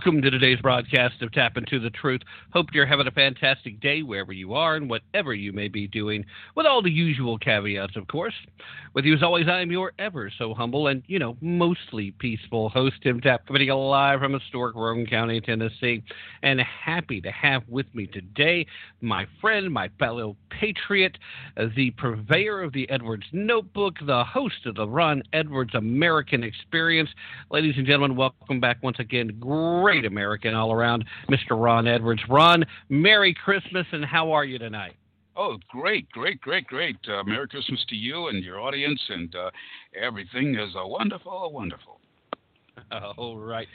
welcome 0.00 0.22
to 0.22 0.30
today's 0.30 0.58
broadcast 0.62 1.20
of 1.20 1.30
Tap 1.30 1.58
Into 1.58 1.78
the 1.78 1.90
Truth. 1.90 2.22
Hope 2.54 2.68
you're 2.72 2.86
having 2.86 3.06
a 3.06 3.10
fantastic 3.10 3.80
day 3.80 4.02
wherever 4.02 4.32
you 4.32 4.54
are 4.54 4.76
and 4.76 4.88
whatever 4.88 5.34
you 5.34 5.52
may 5.52 5.68
be 5.68 5.86
doing, 5.86 6.24
with 6.56 6.64
all 6.64 6.80
the 6.80 6.90
usual 6.90 7.36
caveats, 7.36 7.96
of 7.96 8.08
course. 8.08 8.32
With 8.94 9.04
you 9.04 9.12
as 9.14 9.22
always, 9.22 9.46
I 9.46 9.60
am 9.60 9.70
your 9.70 9.92
ever 9.98 10.32
so 10.38 10.54
humble 10.54 10.86
and, 10.86 11.02
you 11.06 11.18
know, 11.18 11.36
mostly 11.42 12.12
peaceful 12.12 12.70
host, 12.70 12.96
Tim 13.02 13.20
Tap, 13.20 13.46
coming 13.46 13.68
live 13.68 14.20
from 14.20 14.32
historic 14.32 14.74
Roane 14.74 15.06
County, 15.06 15.38
Tennessee, 15.38 16.02
and 16.42 16.60
happy 16.60 17.20
to 17.20 17.30
have 17.30 17.62
with 17.68 17.94
me 17.94 18.06
today 18.06 18.66
my 19.02 19.26
friend, 19.38 19.70
my 19.70 19.90
fellow 19.98 20.34
patriot, 20.48 21.18
the 21.76 21.90
purveyor 21.98 22.62
of 22.62 22.72
the 22.72 22.88
Edwards 22.88 23.26
Notebook, 23.32 23.96
the 24.06 24.24
host 24.24 24.64
of 24.64 24.76
the 24.76 24.88
Ron 24.88 25.22
Edwards 25.34 25.74
American 25.74 26.42
Experience. 26.42 27.10
Ladies 27.50 27.74
and 27.76 27.86
gentlemen, 27.86 28.16
welcome 28.16 28.60
back 28.60 28.82
once 28.82 28.98
again. 28.98 29.36
Great 29.38 29.89
American 29.98 30.54
all 30.54 30.72
around, 30.72 31.04
Mr. 31.28 31.60
Ron 31.60 31.86
Edwards. 31.86 32.22
Ron, 32.28 32.64
Merry 32.88 33.34
Christmas, 33.34 33.86
and 33.92 34.04
how 34.04 34.32
are 34.32 34.44
you 34.44 34.58
tonight? 34.58 34.94
Oh, 35.36 35.56
great, 35.70 36.10
great, 36.10 36.40
great, 36.40 36.66
great. 36.66 36.96
Uh, 37.08 37.22
Merry 37.24 37.48
Christmas 37.48 37.84
to 37.88 37.96
you 37.96 38.28
and 38.28 38.42
your 38.44 38.60
audience, 38.60 39.00
and 39.08 39.34
uh, 39.34 39.50
everything 40.00 40.54
is 40.54 40.74
a 40.76 40.86
wonderful, 40.86 41.50
wonderful. 41.52 42.00
All 43.16 43.38
right. 43.38 43.68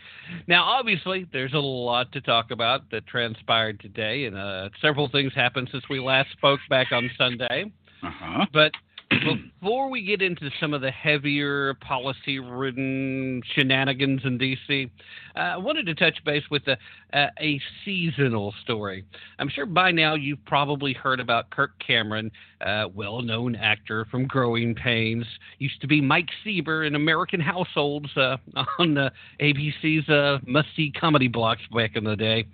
Now, 0.48 0.64
obviously, 0.64 1.28
there's 1.31 1.53
a 1.53 1.59
lot 1.59 2.12
to 2.12 2.22
talk 2.22 2.52
about 2.52 2.90
that 2.92 3.08
transpired 3.08 3.80
today, 3.80 4.26
and 4.26 4.38
uh, 4.38 4.70
several 4.82 5.09
things 5.09 5.34
happened 5.34 5.70
since 5.72 5.84
we 5.90 6.00
last 6.00 6.32
spoke 6.32 6.59
back 6.70 6.92
on 6.92 7.09
Sunday. 7.18 7.72
Uh 8.03 8.12
huh. 8.14 8.46
But 8.53 8.72
before 9.09 9.89
we 9.89 10.03
get 10.03 10.21
into 10.21 10.49
some 10.59 10.73
of 10.73 10.81
the 10.81 10.91
heavier 10.91 11.73
policy 11.75 12.39
ridden 12.39 13.41
shenanigans 13.53 14.21
in 14.23 14.38
D.C., 14.38 14.89
uh, 15.35 15.39
I 15.39 15.57
wanted 15.57 15.85
to 15.88 15.95
touch 15.95 16.17
base 16.23 16.43
with 16.49 16.63
a, 16.67 16.77
a 17.13 17.59
seasonal 17.83 18.53
story. 18.63 19.05
I'm 19.39 19.49
sure 19.49 19.66
by 19.66 19.91
now 19.91 20.16
you've 20.16 20.43
probably 20.45 20.93
heard 20.93 21.19
about 21.19 21.49
Kirk 21.49 21.71
Cameron, 21.85 22.31
uh, 22.66 22.85
well 22.93 23.21
known 23.21 23.55
actor 23.55 24.05
from 24.09 24.27
Growing 24.27 24.73
Pains. 24.75 25.25
Used 25.59 25.81
to 25.81 25.87
be 25.87 26.01
Mike 26.01 26.29
Seaver 26.43 26.83
in 26.83 26.95
American 26.95 27.39
Households 27.39 28.16
uh, 28.17 28.37
on 28.79 28.97
uh, 28.97 29.09
ABC's 29.39 30.09
uh, 30.09 30.39
must 30.45 30.67
see 30.75 30.91
comedy 30.91 31.27
blocks 31.27 31.63
back 31.73 31.95
in 31.95 32.03
the 32.03 32.16
day. 32.16 32.45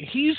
He's 0.00 0.36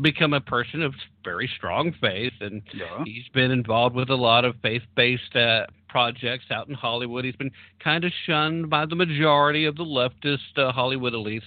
become 0.00 0.32
a 0.32 0.40
person 0.40 0.82
of 0.82 0.94
very 1.24 1.48
strong 1.56 1.92
faith, 2.00 2.34
and 2.40 2.62
Yeah. 2.72 3.02
he's 3.04 3.26
been 3.32 3.50
involved 3.50 3.94
with 3.96 4.10
a 4.10 4.14
lot 4.14 4.44
of 4.44 4.56
faith-based 4.62 5.34
uh, 5.36 5.66
projects 5.88 6.46
out 6.50 6.68
in 6.68 6.74
Hollywood. 6.74 7.24
He's 7.24 7.36
been 7.36 7.52
kind 7.80 8.04
of 8.04 8.12
shunned 8.26 8.68
by 8.68 8.84
the 8.86 8.94
majority 8.96 9.64
of 9.64 9.76
the 9.76 9.84
leftist 9.84 10.56
uh, 10.58 10.72
Hollywood 10.72 11.14
elites, 11.14 11.44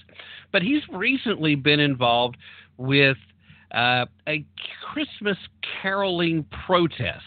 but 0.52 0.62
he's 0.62 0.82
recently 0.92 1.54
been 1.54 1.80
involved 1.80 2.36
with 2.76 3.16
uh, 3.72 4.06
a 4.28 4.44
Christmas 4.92 5.38
caroling 5.80 6.44
protest. 6.66 7.22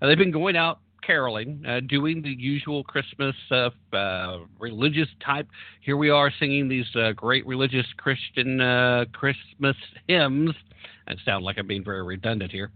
Uh, 0.00 0.06
they've 0.06 0.18
been 0.18 0.30
going 0.30 0.56
out 0.56 0.78
caroling, 1.02 1.64
uh, 1.66 1.80
doing 1.80 2.22
the 2.22 2.30
usual 2.30 2.84
Christmas 2.84 3.34
uh, 3.50 3.70
uh, 3.94 4.38
religious 4.58 5.08
type. 5.24 5.48
Here 5.80 5.96
we 5.96 6.10
are 6.10 6.32
singing 6.38 6.68
these 6.68 6.86
uh, 6.96 7.12
great 7.12 7.46
religious 7.46 7.86
Christian 7.96 8.60
uh, 8.60 9.04
Christmas 9.12 9.76
hymns. 10.06 10.54
I 11.06 11.14
sound 11.24 11.44
like 11.44 11.58
I'm 11.58 11.66
being 11.66 11.84
very 11.84 12.02
redundant 12.02 12.52
here. 12.52 12.70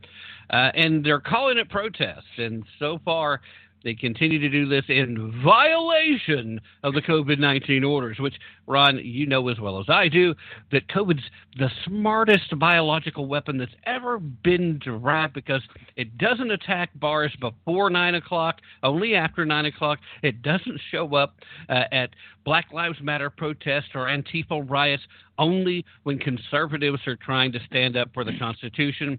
Uh, 0.51 0.71
and 0.75 1.05
they're 1.05 1.21
calling 1.21 1.59
it 1.59 1.69
protest. 1.71 2.27
And 2.39 2.65
so 2.79 2.99
far, 3.05 3.41
they 3.87 3.95
continue 3.95 4.41
to 4.41 4.49
do 4.49 4.67
this 4.69 4.85
in 4.89 5.41
violation 5.45 6.61
of 6.83 6.93
the 6.93 7.01
COVID 7.01 7.39
19 7.39 7.85
orders, 7.85 8.19
which, 8.19 8.35
Ron, 8.67 8.99
you 8.99 9.27
know 9.27 9.49
as 9.49 9.61
well 9.61 9.79
as 9.79 9.87
I 9.89 10.09
do 10.09 10.35
that 10.73 10.89
COVID's 10.89 11.23
the 11.57 11.71
smartest 11.85 12.59
biological 12.59 13.27
weapon 13.27 13.59
that's 13.59 13.77
ever 13.85 14.19
been 14.19 14.81
derived 14.81 15.35
because 15.35 15.63
it 15.95 16.19
doesn't 16.19 16.51
attack 16.51 16.91
bars 16.97 17.33
before 17.41 17.89
9 17.89 18.17
o'clock, 18.17 18.57
only 18.83 19.15
after 19.15 19.45
9 19.45 19.67
o'clock. 19.67 20.01
It 20.21 20.43
doesn't 20.43 20.81
show 20.91 21.15
up 21.15 21.37
uh, 21.69 21.85
at 21.93 22.11
Black 22.45 22.73
Lives 22.73 22.99
Matter 23.01 23.31
protests 23.31 23.91
or 23.95 24.07
Antifa 24.07 24.69
riots 24.69 25.05
only 25.39 25.85
when 26.03 26.19
conservatives 26.19 27.07
are 27.07 27.17
trying 27.17 27.53
to 27.53 27.61
stand 27.69 27.97
up 27.97 28.09
for 28.13 28.25
the 28.25 28.37
Constitution. 28.37 29.17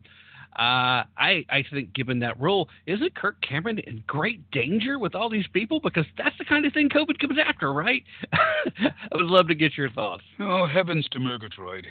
Uh, 0.58 1.06
I, 1.18 1.46
I 1.50 1.64
think, 1.72 1.94
given 1.94 2.20
that 2.20 2.40
rule, 2.40 2.68
isn't 2.88 3.16
Kirk 3.16 3.40
Cameron 3.42 3.80
in 3.80 4.04
great 4.08 4.50
danger 4.52 4.98
with 4.98 5.14
all 5.14 5.30
these 5.30 5.48
people? 5.54 5.80
Because 5.80 6.06
that's 6.18 6.38
the 6.40 6.46
kind 6.46 6.66
of 6.66 6.74
thing 6.74 6.90
COVID 6.90 7.20
comes 7.20 7.38
after, 7.44 7.74
right? 7.74 8.04
I 8.34 8.92
would 9.14 9.26
love 9.26 9.48
to 9.50 9.56
get 9.56 9.78
your 9.78 9.92
thoughts. 9.92 10.24
Oh, 10.40 10.66
heavens 10.66 11.08
to 11.12 11.20
Murgatroyd. 11.20 11.86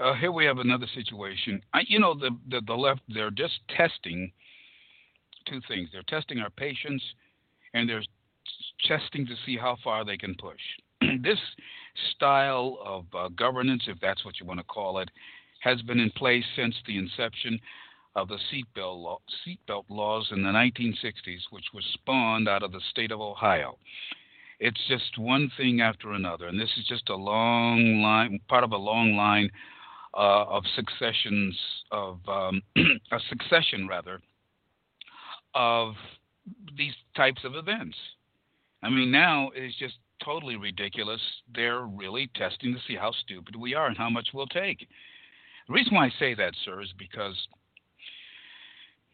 Uh, 0.00 0.14
here 0.14 0.32
we 0.32 0.44
have 0.44 0.58
another 0.58 0.86
situation. 0.94 1.62
I, 1.72 1.82
you 1.86 2.00
know, 2.00 2.14
the, 2.14 2.30
the 2.50 2.60
the 2.66 2.74
left 2.74 3.02
they're 3.08 3.30
just 3.30 3.60
testing 3.76 4.32
two 5.46 5.60
things. 5.68 5.88
They're 5.92 6.02
testing 6.08 6.38
our 6.38 6.50
patience, 6.50 7.02
and 7.74 7.88
they're 7.88 8.02
testing 8.86 9.26
to 9.26 9.34
see 9.46 9.56
how 9.56 9.76
far 9.84 10.04
they 10.04 10.16
can 10.16 10.34
push. 10.34 10.60
this 11.22 11.38
style 12.14 12.78
of 12.84 13.04
uh, 13.14 13.28
governance, 13.28 13.84
if 13.86 13.98
that's 14.00 14.24
what 14.24 14.40
you 14.40 14.46
want 14.46 14.58
to 14.58 14.64
call 14.64 14.98
it, 14.98 15.10
has 15.64 15.80
been 15.82 15.98
in 15.98 16.10
place 16.10 16.44
since 16.54 16.74
the 16.86 16.98
inception 16.98 17.58
of 18.14 18.28
the 18.28 18.38
seatbelt, 18.52 19.02
law, 19.02 19.18
seatbelt 19.44 19.84
laws 19.88 20.28
in 20.30 20.42
the 20.42 20.50
1960s, 20.50 21.40
which 21.50 21.64
was 21.72 21.84
spawned 21.94 22.48
out 22.48 22.62
of 22.62 22.70
the 22.70 22.80
state 22.90 23.10
of 23.10 23.20
Ohio. 23.20 23.76
It's 24.60 24.80
just 24.88 25.18
one 25.18 25.50
thing 25.56 25.80
after 25.80 26.12
another, 26.12 26.46
and 26.46 26.60
this 26.60 26.70
is 26.78 26.86
just 26.86 27.08
a 27.08 27.16
long 27.16 28.02
line, 28.02 28.38
part 28.48 28.62
of 28.62 28.72
a 28.72 28.76
long 28.76 29.16
line 29.16 29.50
uh, 30.16 30.44
of 30.44 30.62
successions 30.76 31.58
of 31.90 32.20
um, 32.28 32.62
a 32.76 33.18
succession 33.28 33.88
rather 33.88 34.20
of 35.54 35.94
these 36.76 36.94
types 37.16 37.40
of 37.44 37.56
events. 37.56 37.96
I 38.82 38.90
mean, 38.90 39.10
now 39.10 39.50
it's 39.54 39.76
just 39.78 39.94
totally 40.22 40.56
ridiculous. 40.56 41.20
They're 41.54 41.86
really 41.86 42.30
testing 42.36 42.74
to 42.74 42.80
see 42.86 42.96
how 42.96 43.12
stupid 43.12 43.56
we 43.56 43.74
are 43.74 43.86
and 43.86 43.96
how 43.96 44.10
much 44.10 44.28
we'll 44.34 44.46
take. 44.46 44.86
The 45.66 45.72
reason 45.72 45.94
why 45.94 46.06
I 46.06 46.12
say 46.18 46.34
that, 46.34 46.54
sir, 46.64 46.82
is 46.82 46.92
because 46.98 47.36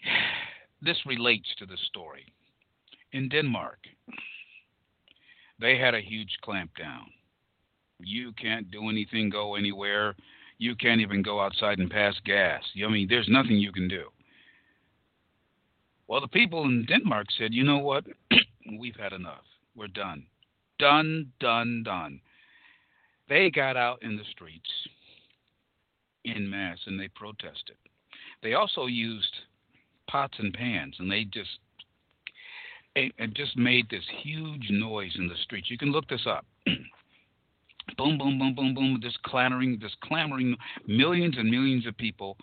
this 0.82 0.98
relates 1.06 1.48
to 1.58 1.66
the 1.66 1.76
story. 1.86 2.24
In 3.12 3.28
Denmark, 3.28 3.78
they 5.60 5.78
had 5.78 5.94
a 5.94 6.00
huge 6.00 6.38
clampdown. 6.44 7.06
You 7.98 8.32
can't 8.32 8.70
do 8.70 8.88
anything, 8.88 9.30
go 9.30 9.56
anywhere. 9.56 10.14
You 10.58 10.74
can't 10.74 11.00
even 11.00 11.22
go 11.22 11.40
outside 11.40 11.78
and 11.78 11.90
pass 11.90 12.14
gas. 12.24 12.62
I 12.84 12.88
mean, 12.88 13.06
there's 13.08 13.28
nothing 13.28 13.56
you 13.56 13.72
can 13.72 13.88
do. 13.88 14.04
Well, 16.08 16.20
the 16.20 16.28
people 16.28 16.64
in 16.64 16.86
Denmark 16.86 17.26
said, 17.38 17.54
you 17.54 17.62
know 17.62 17.78
what? 17.78 18.04
We've 18.78 18.96
had 18.96 19.12
enough. 19.12 19.44
We're 19.76 19.88
done. 19.88 20.26
Done, 20.78 21.32
done, 21.40 21.82
done. 21.84 22.20
They 23.28 23.50
got 23.50 23.76
out 23.76 24.02
in 24.02 24.16
the 24.16 24.24
streets 24.32 24.68
in 26.24 26.48
mass 26.48 26.78
and 26.86 26.98
they 26.98 27.08
protested. 27.08 27.76
They 28.42 28.54
also 28.54 28.86
used 28.86 29.34
pots 30.08 30.34
and 30.38 30.52
pans, 30.52 30.96
and 30.98 31.10
they 31.10 31.24
just 31.24 31.58
and 32.96 33.34
just 33.34 33.56
made 33.56 33.88
this 33.88 34.04
huge 34.22 34.66
noise 34.70 35.12
in 35.16 35.28
the 35.28 35.36
streets. 35.44 35.70
You 35.70 35.78
can 35.78 35.92
look 35.92 36.08
this 36.08 36.26
up. 36.26 36.44
boom, 37.96 38.18
boom, 38.18 38.38
boom, 38.38 38.54
boom, 38.54 38.74
boom. 38.74 38.98
This 39.00 39.16
clattering, 39.24 39.78
this 39.80 39.94
clamoring, 40.02 40.56
millions 40.86 41.36
and 41.38 41.48
millions 41.48 41.86
of 41.86 41.96
people 41.96 42.36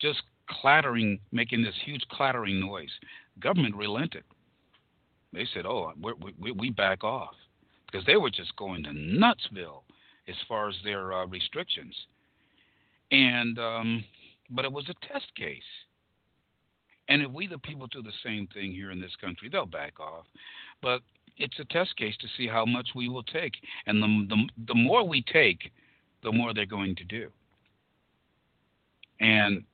just 0.00 0.22
clattering, 0.48 1.20
making 1.32 1.62
this 1.62 1.74
huge 1.84 2.02
clattering 2.10 2.60
noise. 2.60 2.90
Government 3.40 3.76
relented. 3.76 4.24
They 5.32 5.46
said, 5.54 5.66
"Oh, 5.66 5.92
we 6.40 6.52
we 6.52 6.70
back 6.70 7.04
off," 7.04 7.34
because 7.86 8.04
they 8.06 8.16
were 8.16 8.30
just 8.30 8.56
going 8.56 8.82
to 8.84 8.90
nutsville 8.90 9.82
as 10.28 10.34
far 10.48 10.68
as 10.68 10.74
their 10.82 11.12
uh, 11.12 11.26
restrictions. 11.26 11.94
And 13.10 13.58
um, 13.58 14.04
but 14.50 14.64
it 14.64 14.72
was 14.72 14.88
a 14.88 15.06
test 15.06 15.34
case. 15.36 15.62
And 17.08 17.22
if 17.22 17.30
we, 17.30 17.48
the 17.48 17.58
people, 17.58 17.88
do 17.88 18.02
the 18.02 18.12
same 18.24 18.46
thing 18.54 18.72
here 18.72 18.92
in 18.92 19.00
this 19.00 19.16
country, 19.20 19.48
they'll 19.50 19.66
back 19.66 19.98
off. 19.98 20.26
But 20.80 21.02
it's 21.36 21.58
a 21.58 21.64
test 21.64 21.96
case 21.96 22.14
to 22.20 22.28
see 22.36 22.46
how 22.46 22.64
much 22.64 22.90
we 22.94 23.08
will 23.08 23.24
take. 23.24 23.54
And 23.86 24.02
the, 24.02 24.26
the, 24.28 24.48
the 24.68 24.74
more 24.74 25.06
we 25.06 25.22
take, 25.22 25.72
the 26.22 26.30
more 26.30 26.54
they're 26.54 26.66
going 26.66 26.94
to 26.96 27.04
do. 27.04 27.28
And 29.18 29.64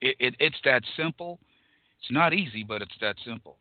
it, 0.00 0.16
it, 0.18 0.34
it's 0.38 0.56
that 0.64 0.82
simple. 0.96 1.38
It's 2.00 2.10
not 2.10 2.32
easy, 2.32 2.64
but 2.64 2.80
it's 2.80 2.96
that 3.00 3.16
simple. 3.24 3.56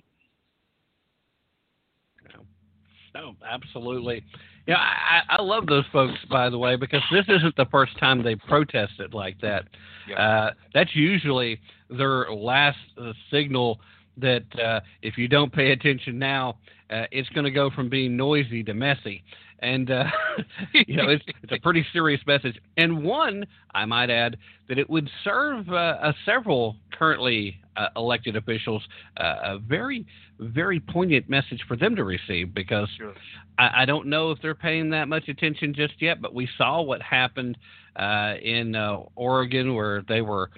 No, 3.14 3.36
absolutely. 3.46 4.24
Yeah, 4.68 4.78
I, 4.78 5.22
I 5.38 5.42
love 5.42 5.66
those 5.66 5.86
folks, 5.92 6.18
by 6.30 6.50
the 6.50 6.58
way, 6.58 6.76
because 6.76 7.02
this 7.12 7.26
isn't 7.28 7.56
the 7.56 7.66
first 7.66 7.98
time 8.00 8.24
they 8.24 8.36
protested 8.36 9.14
like 9.14 9.40
that. 9.42 9.66
Yeah. 10.08 10.16
Uh, 10.16 10.52
that's 10.74 10.96
usually 10.96 11.60
their 11.90 12.32
last 12.32 12.78
uh, 12.98 13.12
signal 13.32 13.80
that 14.18 14.44
uh, 14.60 14.80
if 15.02 15.18
you 15.18 15.28
don't 15.28 15.52
pay 15.52 15.72
attention 15.72 16.20
now, 16.20 16.58
uh, 16.90 17.04
it's 17.12 17.30
going 17.30 17.46
to 17.46 17.52
go 17.52 17.70
from 17.70 17.90
being 17.90 18.16
noisy 18.16 18.64
to 18.64 18.74
messy. 18.74 19.24
And 19.60 19.92
uh, 19.92 20.06
you 20.74 20.96
know, 20.96 21.10
it's, 21.10 21.24
it's 21.44 21.52
a 21.52 21.60
pretty 21.60 21.86
serious 21.94 22.22
message, 22.26 22.60
and 22.78 23.04
one 23.04 23.46
I 23.74 23.86
might 23.86 24.10
add 24.10 24.38
that 24.68 24.80
it 24.80 24.90
would 24.90 25.10
serve 25.24 25.70
uh, 25.70 26.14
several 26.26 26.78
currently 27.02 27.60
uh, 27.78 27.88
elected 27.96 28.36
officials 28.36 28.84
uh, 29.18 29.36
a 29.44 29.58
very, 29.58 30.06
very 30.40 30.80
poignant 30.80 31.28
message 31.28 31.60
for 31.68 31.76
them 31.76 31.96
to 31.96 32.04
receive 32.04 32.54
because 32.54 32.88
sure. 32.96 33.16
I, 33.58 33.82
I, 33.82 33.86
don't 33.86 34.06
know 34.06 34.30
if 34.30 34.40
they're 34.40 34.54
paying 34.54 34.92
that 34.92 35.08
much 35.08 35.28
attention 35.28 35.74
just 35.74 35.96
yet, 36.00 36.22
but 36.22 36.36
we 36.36 36.48
saw 36.60 36.84
what 36.84 37.02
happened 37.02 37.58
uh, 37.96 38.36
in 38.40 38.76
uh, 38.76 38.98
Oregon 39.16 39.74
where 39.74 40.04
they 40.08 40.22
were 40.22 40.52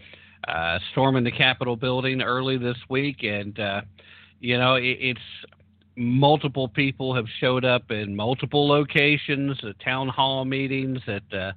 uh, 0.45 0.79
storming 0.91 1.23
the 1.23 1.31
Capitol 1.31 1.77
building 1.77 2.21
early 2.21 2.57
this 2.57 2.77
week, 2.89 3.23
and 3.23 3.57
uh, 3.57 3.81
you 4.41 4.57
know 4.57 4.75
it, 4.75 4.97
it's 4.99 5.21
multiple 5.95 6.67
people 6.67 7.15
have 7.15 7.27
showed 7.39 7.63
up 7.63 7.89
in 7.89 8.17
multiple 8.17 8.67
locations, 8.67 9.57
at 9.63 9.79
town 9.79 10.09
hall 10.09 10.43
meetings, 10.43 10.99
at 11.07 11.55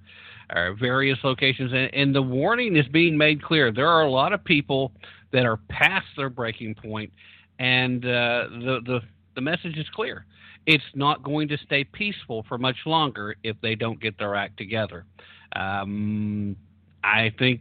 uh, 0.51 0.73
various 0.75 1.19
locations, 1.25 1.73
and, 1.73 1.93
and, 1.95 2.15
the 2.15 2.23
warning 2.23 2.77
is 2.77 2.87
being 2.89 3.17
made 3.19 3.43
clear. 3.43 3.73
There 3.73 3.89
are 3.89 4.03
a 4.03 4.11
lot 4.11 4.33
of 4.33 4.45
people 4.45 4.93
that 5.33 5.45
are 5.45 5.57
past 5.69 6.07
their 6.17 6.31
breaking 6.31 6.77
point, 6.77 7.13
and 7.59 8.05
uh, 8.05 8.49
the 8.51 8.81
the 8.85 9.01
the 9.35 9.41
message 9.41 9.77
is 9.77 9.87
clear. 9.95 10.25
It's 10.67 10.85
not 10.95 11.23
going 11.23 11.49
to 11.49 11.59
stay 11.59 11.85
peaceful 11.85 12.45
for 12.49 12.59
much 12.59 12.77
longer 12.87 13.37
if 13.43 13.57
they 13.61 13.75
don't 13.75 14.01
get 14.01 14.19
their 14.19 14.35
act 14.35 14.57
together. 14.57 15.05
Um, 15.55 16.57
I 17.05 17.33
think 17.39 17.61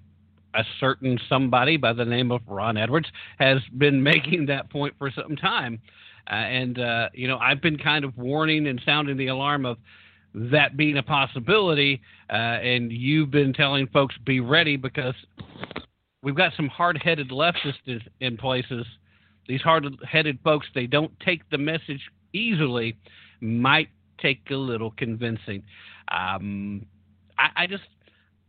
a 0.55 0.63
certain 0.79 1.19
somebody 1.29 1.77
by 1.77 1.93
the 1.93 2.05
name 2.05 2.31
of 2.31 2.41
Ron 2.47 2.77
Edwards 2.77 3.07
has 3.37 3.59
been 3.77 4.01
making 4.11 4.47
that 4.47 4.69
point 4.69 4.95
for 4.97 5.11
some 5.11 5.35
time. 5.35 5.79
Uh, 6.29 6.33
and, 6.33 6.79
uh, 6.79 7.09
you 7.13 7.27
know, 7.27 7.37
I've 7.37 7.61
been 7.61 7.77
kind 7.77 8.03
of 8.03 8.17
warning 8.17 8.67
and 8.67 8.81
sounding 8.83 9.15
the 9.17 9.27
alarm 9.27 9.65
of 9.65 9.77
that 10.35 10.75
being 10.75 10.97
a 10.97 11.03
possibility. 11.03 12.01
Uh, 12.29 12.33
and 12.33 12.91
you've 12.91 13.31
been 13.31 13.53
telling 13.53 13.87
folks 13.87 14.15
be 14.25 14.39
ready 14.39 14.75
because 14.77 15.15
we've 16.21 16.35
got 16.35 16.53
some 16.55 16.67
hard 16.67 17.01
headed 17.01 17.29
leftists 17.29 18.01
in 18.19 18.37
places. 18.37 18.85
These 19.47 19.61
hard 19.61 19.85
headed 20.07 20.39
folks, 20.43 20.67
they 20.75 20.87
don't 20.87 21.11
take 21.19 21.47
the 21.49 21.57
message 21.57 22.01
easily, 22.33 22.97
might 23.41 23.89
take 24.19 24.41
a 24.49 24.55
little 24.55 24.91
convincing. 24.91 25.63
Um, 26.09 26.85
I, 27.37 27.63
I 27.63 27.67
just 27.67 27.83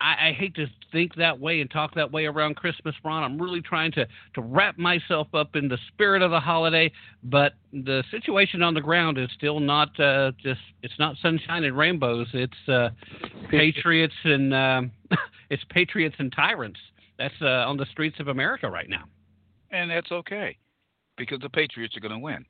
I, 0.01 0.29
I, 0.29 0.33
hate 0.33 0.55
to 0.57 0.67
think 0.93 1.15
that 1.17 1.39
way 1.39 1.61
and 1.61 1.71
talk 1.71 1.95
that 1.95 2.13
way 2.13 2.27
around 2.27 2.57
Christmas, 2.57 2.95
Ron. 3.05 3.23
I'm 3.23 3.41
really 3.41 3.63
trying 3.63 3.93
to, 3.93 4.07
to 4.35 4.41
wrap 4.41 4.79
myself 4.79 5.29
up 5.35 5.57
in 5.57 5.69
the 5.69 5.79
spirit 5.89 6.23
of 6.23 6.31
the 6.31 6.41
holiday, 6.41 6.93
but 7.23 7.55
the 7.73 8.05
situation 8.11 8.63
on 8.63 8.75
the 8.75 8.81
ground 8.81 9.19
is 9.19 9.29
still 9.35 9.61
not 9.61 9.99
uh, 9.99 10.33
just 10.43 10.61
it's 10.83 10.99
not 10.99 11.17
sunshine 11.23 11.65
and 11.65 11.77
rainbows. 11.77 12.29
It's 12.35 12.69
uh, 12.69 12.91
patriots 13.51 14.15
and 14.25 14.55
um, 14.55 14.93
it's 15.51 15.63
patriots 15.71 16.17
and 16.19 16.33
tyrants. 16.33 16.81
That's 17.19 17.35
uh, 17.41 17.47
on 17.47 17.77
the 17.77 17.87
streets 17.87 18.21
of 18.21 18.29
America 18.29 18.69
right 18.69 18.89
now. 18.89 19.05
And 19.71 19.91
that's 19.91 20.13
okay, 20.13 20.59
because 21.17 21.41
the 21.41 21.49
patriots 21.49 21.97
are 21.97 22.01
going 22.01 22.13
to 22.13 22.19
win. 22.19 22.45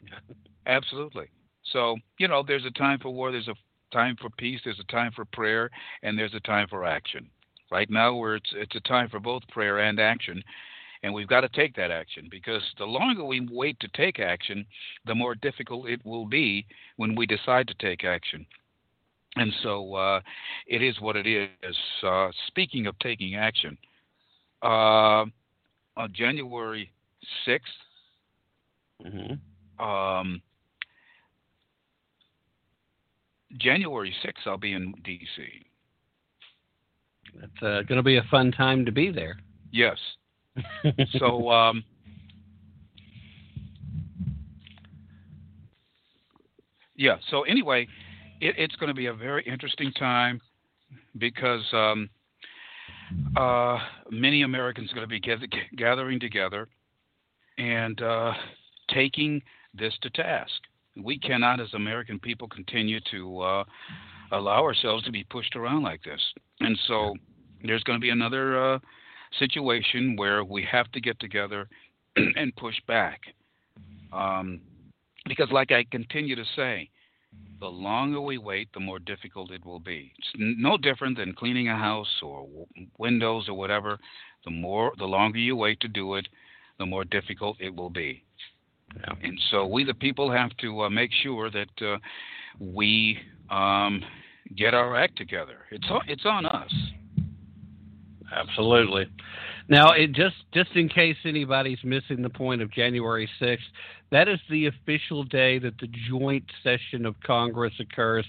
Absolutely. 0.66 1.28
So 1.72 1.96
you 2.18 2.26
know, 2.26 2.42
there's 2.46 2.64
a 2.64 2.70
time 2.72 2.98
for 2.98 3.10
war. 3.10 3.30
There's 3.30 3.48
a 3.48 3.54
time 3.90 4.16
for 4.20 4.30
peace, 4.30 4.60
there's 4.64 4.80
a 4.80 4.92
time 4.92 5.12
for 5.14 5.24
prayer, 5.24 5.70
and 6.02 6.18
there's 6.18 6.34
a 6.34 6.40
time 6.40 6.68
for 6.68 6.84
action. 6.84 7.28
Right 7.70 7.88
now, 7.88 8.14
where 8.14 8.36
it's 8.36 8.50
it's 8.54 8.74
a 8.74 8.80
time 8.80 9.08
for 9.08 9.20
both 9.20 9.46
prayer 9.48 9.78
and 9.78 10.00
action, 10.00 10.42
and 11.02 11.14
we've 11.14 11.28
got 11.28 11.42
to 11.42 11.48
take 11.48 11.74
that 11.76 11.90
action 11.90 12.28
because 12.30 12.62
the 12.78 12.84
longer 12.84 13.24
we 13.24 13.46
wait 13.50 13.78
to 13.80 13.88
take 13.88 14.18
action, 14.18 14.66
the 15.06 15.14
more 15.14 15.34
difficult 15.34 15.88
it 15.88 16.04
will 16.04 16.26
be 16.26 16.66
when 16.96 17.14
we 17.14 17.26
decide 17.26 17.68
to 17.68 17.74
take 17.74 18.04
action. 18.04 18.44
And 19.36 19.52
so 19.62 19.94
uh, 19.94 20.20
it 20.66 20.82
is 20.82 21.00
what 21.00 21.16
it 21.16 21.26
is. 21.26 21.76
Uh, 22.02 22.30
speaking 22.48 22.86
of 22.86 22.98
taking 22.98 23.36
action, 23.36 23.78
uh, 24.62 25.24
on 25.96 26.12
January 26.12 26.90
6th, 27.46 27.60
mm-hmm. 29.04 29.84
um, 29.84 30.42
January 33.58 34.14
6th, 34.24 34.46
I'll 34.46 34.58
be 34.58 34.72
in 34.72 34.94
D.C. 35.04 35.42
It's 37.42 37.62
uh, 37.62 37.82
going 37.82 37.96
to 37.96 38.02
be 38.02 38.16
a 38.16 38.24
fun 38.30 38.52
time 38.52 38.84
to 38.84 38.92
be 38.92 39.10
there. 39.10 39.38
Yes. 39.72 39.98
so, 41.18 41.50
um, 41.50 41.84
yeah. 46.96 47.16
So 47.30 47.42
anyway, 47.42 47.86
it, 48.40 48.54
it's 48.58 48.76
going 48.76 48.88
to 48.88 48.94
be 48.94 49.06
a 49.06 49.14
very 49.14 49.44
interesting 49.44 49.92
time 49.92 50.40
because 51.18 51.64
um, 51.72 52.08
uh, 53.36 53.78
many 54.10 54.42
Americans 54.42 54.90
are 54.90 54.94
going 54.94 55.06
to 55.06 55.10
be 55.10 55.20
gather, 55.20 55.46
gathering 55.76 56.20
together 56.20 56.68
and 57.58 58.00
uh, 58.02 58.32
taking 58.92 59.42
this 59.74 59.94
to 60.02 60.10
task 60.10 60.52
we 61.04 61.18
cannot, 61.18 61.60
as 61.60 61.72
American 61.74 62.18
people, 62.18 62.48
continue 62.48 63.00
to 63.10 63.40
uh, 63.40 63.64
allow 64.32 64.62
ourselves 64.62 65.04
to 65.04 65.12
be 65.12 65.24
pushed 65.24 65.56
around 65.56 65.82
like 65.82 66.02
this. 66.02 66.20
And 66.60 66.78
so 66.86 67.14
there's 67.64 67.82
going 67.84 67.98
to 67.98 68.02
be 68.02 68.10
another 68.10 68.74
uh, 68.74 68.78
situation 69.38 70.16
where 70.16 70.44
we 70.44 70.66
have 70.70 70.90
to 70.92 71.00
get 71.00 71.18
together 71.20 71.68
and 72.16 72.54
push 72.56 72.76
back. 72.86 73.20
Um, 74.12 74.60
because, 75.26 75.48
like 75.52 75.70
I 75.70 75.84
continue 75.90 76.34
to 76.34 76.44
say, 76.56 76.90
the 77.60 77.66
longer 77.66 78.20
we 78.20 78.38
wait, 78.38 78.68
the 78.72 78.80
more 78.80 78.98
difficult 78.98 79.50
it 79.50 79.64
will 79.64 79.78
be. 79.78 80.12
It's 80.18 80.28
no 80.36 80.76
different 80.76 81.16
than 81.18 81.34
cleaning 81.34 81.68
a 81.68 81.76
house 81.76 82.20
or 82.22 82.48
windows 82.98 83.48
or 83.48 83.54
whatever. 83.54 83.98
The 84.44 84.50
more, 84.50 84.92
the 84.98 85.04
longer 85.04 85.38
you 85.38 85.54
wait 85.54 85.78
to 85.80 85.88
do 85.88 86.14
it, 86.14 86.26
the 86.78 86.86
more 86.86 87.04
difficult 87.04 87.58
it 87.60 87.74
will 87.74 87.90
be. 87.90 88.24
Yeah. 88.96 89.14
And 89.22 89.40
so 89.50 89.66
we, 89.66 89.84
the 89.84 89.94
people, 89.94 90.30
have 90.30 90.56
to 90.58 90.82
uh, 90.82 90.90
make 90.90 91.10
sure 91.22 91.50
that 91.50 91.82
uh, 91.82 91.98
we 92.58 93.18
um, 93.50 94.02
get 94.56 94.74
our 94.74 94.96
act 94.96 95.16
together. 95.16 95.58
It's 95.70 95.86
on, 95.90 96.02
it's 96.08 96.26
on 96.26 96.46
us. 96.46 96.72
Absolutely. 98.32 99.06
Now, 99.68 99.92
it 99.92 100.12
just 100.12 100.36
just 100.52 100.70
in 100.74 100.88
case 100.88 101.16
anybody's 101.24 101.78
missing 101.84 102.22
the 102.22 102.30
point 102.30 102.60
of 102.60 102.72
January 102.72 103.28
6th, 103.40 103.58
that 104.10 104.28
is 104.28 104.40
the 104.50 104.66
official 104.66 105.22
day 105.22 105.58
that 105.60 105.78
the 105.78 105.88
joint 106.08 106.44
session 106.62 107.06
of 107.06 107.14
Congress 107.24 107.72
occurs 107.78 108.26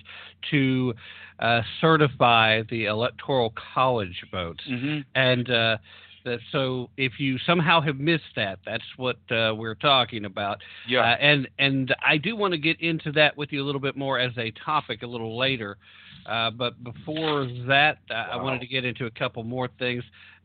to 0.52 0.94
uh, 1.40 1.62
certify 1.80 2.62
the 2.70 2.86
electoral 2.86 3.54
college 3.74 4.24
votes. 4.32 4.64
Mm-hmm. 4.70 5.00
And 5.16 5.50
uh, 5.50 5.78
that, 6.26 6.40
so 6.52 6.90
if 6.98 7.14
you 7.20 7.38
somehow 7.46 7.82
have 7.82 7.98
missed 7.98 8.36
that, 8.36 8.60
that's 8.66 8.84
what 8.98 9.18
uh, 9.32 9.54
we're 9.56 9.76
talking 9.76 10.26
about. 10.26 10.60
Yeah. 10.88 11.02
Uh, 11.02 11.16
and 11.20 11.48
and 11.60 11.96
I 12.06 12.18
do 12.18 12.36
want 12.36 12.54
to 12.54 12.58
get 12.58 12.80
into 12.82 13.12
that 13.14 13.38
with 13.38 13.52
you 13.52 13.62
a 13.62 13.66
little 13.66 13.82
bit 13.82 13.96
more 13.96 14.20
as 14.20 14.32
a 14.38 14.52
topic 14.66 15.04
a 15.04 15.08
little 15.08 15.38
later. 15.38 15.78
Uh, 16.26 16.52
but 16.52 16.84
before 16.84 17.46
that, 17.68 17.98
wow. 18.10 18.30
I 18.32 18.36
wanted 18.38 18.62
to 18.62 18.68
get 18.68 18.86
into 18.86 19.06
a 19.06 19.12
couple 19.12 19.44
more 19.44 19.70
things. 19.80 20.04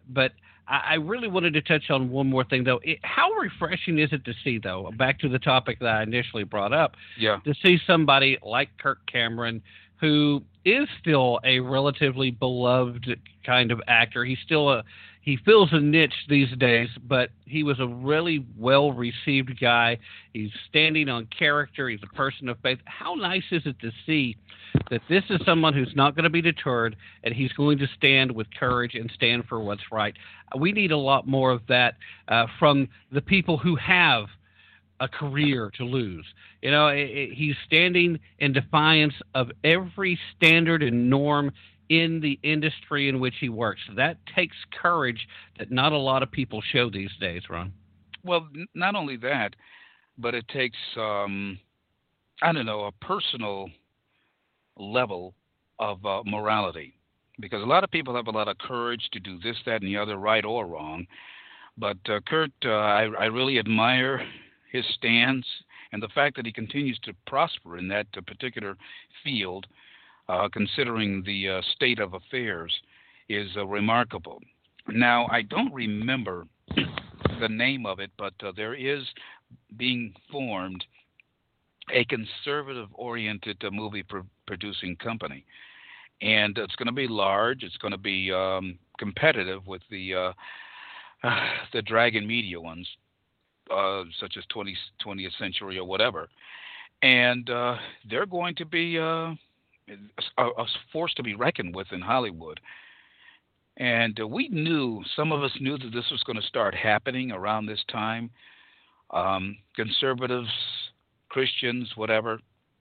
But 0.08 0.32
I, 0.68 0.80
I 0.90 0.94
really 0.94 1.28
wanted 1.28 1.54
to 1.54 1.62
touch 1.62 1.90
on 1.90 2.10
one 2.10 2.28
more 2.28 2.44
thing, 2.44 2.64
though. 2.64 2.80
It, 2.82 2.98
how 3.02 3.30
refreshing 3.32 3.98
is 3.98 4.12
it 4.12 4.24
to 4.24 4.32
see, 4.42 4.58
though, 4.58 4.90
back 4.96 5.18
to 5.20 5.28
the 5.28 5.38
topic 5.38 5.80
that 5.80 5.88
I 5.88 6.02
initially 6.02 6.44
brought 6.44 6.72
up, 6.72 6.94
yeah. 7.18 7.38
to 7.44 7.54
see 7.64 7.78
somebody 7.86 8.38
like 8.42 8.70
Kirk 8.78 8.98
Cameron 9.10 9.62
who 10.00 10.42
is 10.64 10.88
still 11.00 11.40
a 11.44 11.60
relatively 11.60 12.30
beloved 12.30 13.18
kind 13.44 13.70
of 13.70 13.80
actor. 13.86 14.24
He's 14.24 14.38
still 14.44 14.70
a 14.70 14.82
he 15.26 15.36
fills 15.44 15.70
a 15.72 15.80
niche 15.80 16.14
these 16.28 16.56
days, 16.56 16.88
but 17.04 17.30
he 17.46 17.64
was 17.64 17.80
a 17.80 17.86
really 17.86 18.46
well 18.56 18.92
received 18.92 19.58
guy. 19.60 19.98
He's 20.32 20.52
standing 20.68 21.08
on 21.08 21.26
character. 21.36 21.88
He's 21.88 21.98
a 22.04 22.14
person 22.14 22.48
of 22.48 22.60
faith. 22.60 22.78
How 22.84 23.14
nice 23.14 23.42
is 23.50 23.62
it 23.66 23.76
to 23.80 23.90
see 24.06 24.36
that 24.88 25.00
this 25.08 25.24
is 25.28 25.40
someone 25.44 25.74
who's 25.74 25.92
not 25.96 26.14
going 26.14 26.24
to 26.24 26.30
be 26.30 26.42
deterred 26.42 26.94
and 27.24 27.34
he's 27.34 27.52
going 27.54 27.78
to 27.78 27.88
stand 27.96 28.30
with 28.30 28.46
courage 28.56 28.94
and 28.94 29.10
stand 29.16 29.46
for 29.48 29.58
what's 29.58 29.82
right? 29.90 30.14
We 30.56 30.70
need 30.70 30.92
a 30.92 30.96
lot 30.96 31.26
more 31.26 31.50
of 31.50 31.62
that 31.68 31.94
uh, 32.28 32.46
from 32.60 32.88
the 33.10 33.20
people 33.20 33.58
who 33.58 33.74
have 33.74 34.26
a 35.00 35.08
career 35.08 35.70
to 35.76 35.84
lose. 35.84 36.24
You 36.62 36.70
know, 36.70 36.88
it, 36.88 37.10
it, 37.10 37.32
he's 37.34 37.54
standing 37.66 38.18
in 38.38 38.52
defiance 38.52 39.14
of 39.34 39.50
every 39.64 40.18
standard 40.36 40.82
and 40.82 41.10
norm 41.10 41.52
in 41.88 42.20
the 42.20 42.38
industry 42.42 43.08
in 43.08 43.20
which 43.20 43.34
he 43.40 43.48
works. 43.48 43.80
That 43.94 44.18
takes 44.34 44.56
courage 44.80 45.28
that 45.58 45.70
not 45.70 45.92
a 45.92 45.98
lot 45.98 46.22
of 46.22 46.30
people 46.30 46.62
show 46.72 46.90
these 46.90 47.10
days, 47.20 47.42
Ron. 47.48 47.72
Well, 48.24 48.48
not 48.74 48.96
only 48.96 49.16
that, 49.18 49.54
but 50.18 50.34
it 50.34 50.48
takes, 50.48 50.78
um, 50.96 51.58
I 52.42 52.52
don't 52.52 52.66
know, 52.66 52.84
a 52.84 52.92
personal 52.92 53.70
level 54.76 55.34
of 55.78 56.04
uh, 56.04 56.22
morality. 56.24 56.94
Because 57.38 57.62
a 57.62 57.66
lot 57.66 57.84
of 57.84 57.90
people 57.90 58.16
have 58.16 58.28
a 58.28 58.30
lot 58.30 58.48
of 58.48 58.56
courage 58.58 59.08
to 59.12 59.20
do 59.20 59.38
this, 59.38 59.56
that, 59.66 59.82
and 59.82 59.86
the 59.86 59.96
other, 59.98 60.16
right 60.16 60.44
or 60.44 60.66
wrong. 60.66 61.06
But 61.76 61.98
uh, 62.08 62.20
Kurt, 62.26 62.50
uh, 62.64 62.70
I, 62.70 63.02
I 63.20 63.24
really 63.26 63.58
admire 63.58 64.26
his 64.70 64.84
stance 64.94 65.46
and 65.92 66.02
the 66.02 66.08
fact 66.08 66.36
that 66.36 66.46
he 66.46 66.52
continues 66.52 66.98
to 67.04 67.12
prosper 67.26 67.78
in 67.78 67.88
that 67.88 68.06
uh, 68.16 68.20
particular 68.26 68.76
field 69.22 69.66
uh, 70.28 70.48
considering 70.52 71.22
the 71.24 71.48
uh, 71.48 71.62
state 71.74 72.00
of 72.00 72.14
affairs, 72.14 72.72
is 73.28 73.48
uh, 73.56 73.66
remarkable. 73.66 74.40
Now, 74.88 75.26
I 75.30 75.42
don't 75.42 75.72
remember 75.72 76.46
the 77.40 77.48
name 77.48 77.86
of 77.86 78.00
it, 78.00 78.10
but 78.18 78.34
uh, 78.44 78.52
there 78.56 78.74
is 78.74 79.04
being 79.76 80.14
formed 80.30 80.84
a 81.92 82.04
conservative 82.06 82.88
oriented 82.94 83.62
uh, 83.64 83.70
movie 83.70 84.02
pro- 84.02 84.26
producing 84.46 84.96
company. 84.96 85.44
And 86.22 86.56
it's 86.58 86.74
going 86.76 86.86
to 86.86 86.92
be 86.92 87.08
large, 87.08 87.62
it's 87.62 87.76
going 87.76 87.92
to 87.92 87.98
be 87.98 88.32
um, 88.32 88.78
competitive 88.98 89.66
with 89.66 89.82
the 89.90 90.14
uh, 90.14 90.32
the 91.72 91.82
Dragon 91.82 92.26
Media 92.26 92.60
ones, 92.60 92.88
such 94.20 94.36
as 94.36 94.44
20, 94.48 94.76
20th 95.04 95.38
Century 95.38 95.78
or 95.78 95.84
whatever. 95.84 96.28
And 97.02 97.48
they're 98.08 98.26
going 98.26 98.54
to 98.56 98.64
be 98.64 98.96
a, 98.96 99.36
a 100.38 100.64
force 100.92 101.14
to 101.14 101.22
be 101.22 101.34
reckoned 101.34 101.74
with 101.74 101.88
in 101.92 102.00
Hollywood. 102.00 102.60
And 103.78 104.18
uh, 104.18 104.26
we 104.26 104.48
knew, 104.48 105.02
some 105.14 105.32
of 105.32 105.42
us 105.42 105.52
knew 105.60 105.76
that 105.76 105.92
this 105.92 106.10
was 106.10 106.22
going 106.24 106.40
to 106.40 106.46
start 106.46 106.74
happening 106.74 107.30
around 107.30 107.66
this 107.66 107.84
time. 107.90 108.30
Um, 109.10 109.56
conservatives, 109.74 110.48
Christians, 111.28 111.92
whatever, 111.94 112.40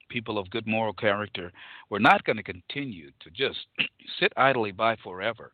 people 0.09 0.37
of 0.37 0.49
good 0.49 0.65
moral 0.65 0.93
character, 0.93 1.51
were 1.89 1.99
not 1.99 2.23
going 2.23 2.37
to 2.37 2.43
continue 2.43 3.11
to 3.19 3.29
just 3.29 3.59
sit 4.19 4.31
idly 4.37 4.71
by 4.71 4.95
forever 5.03 5.51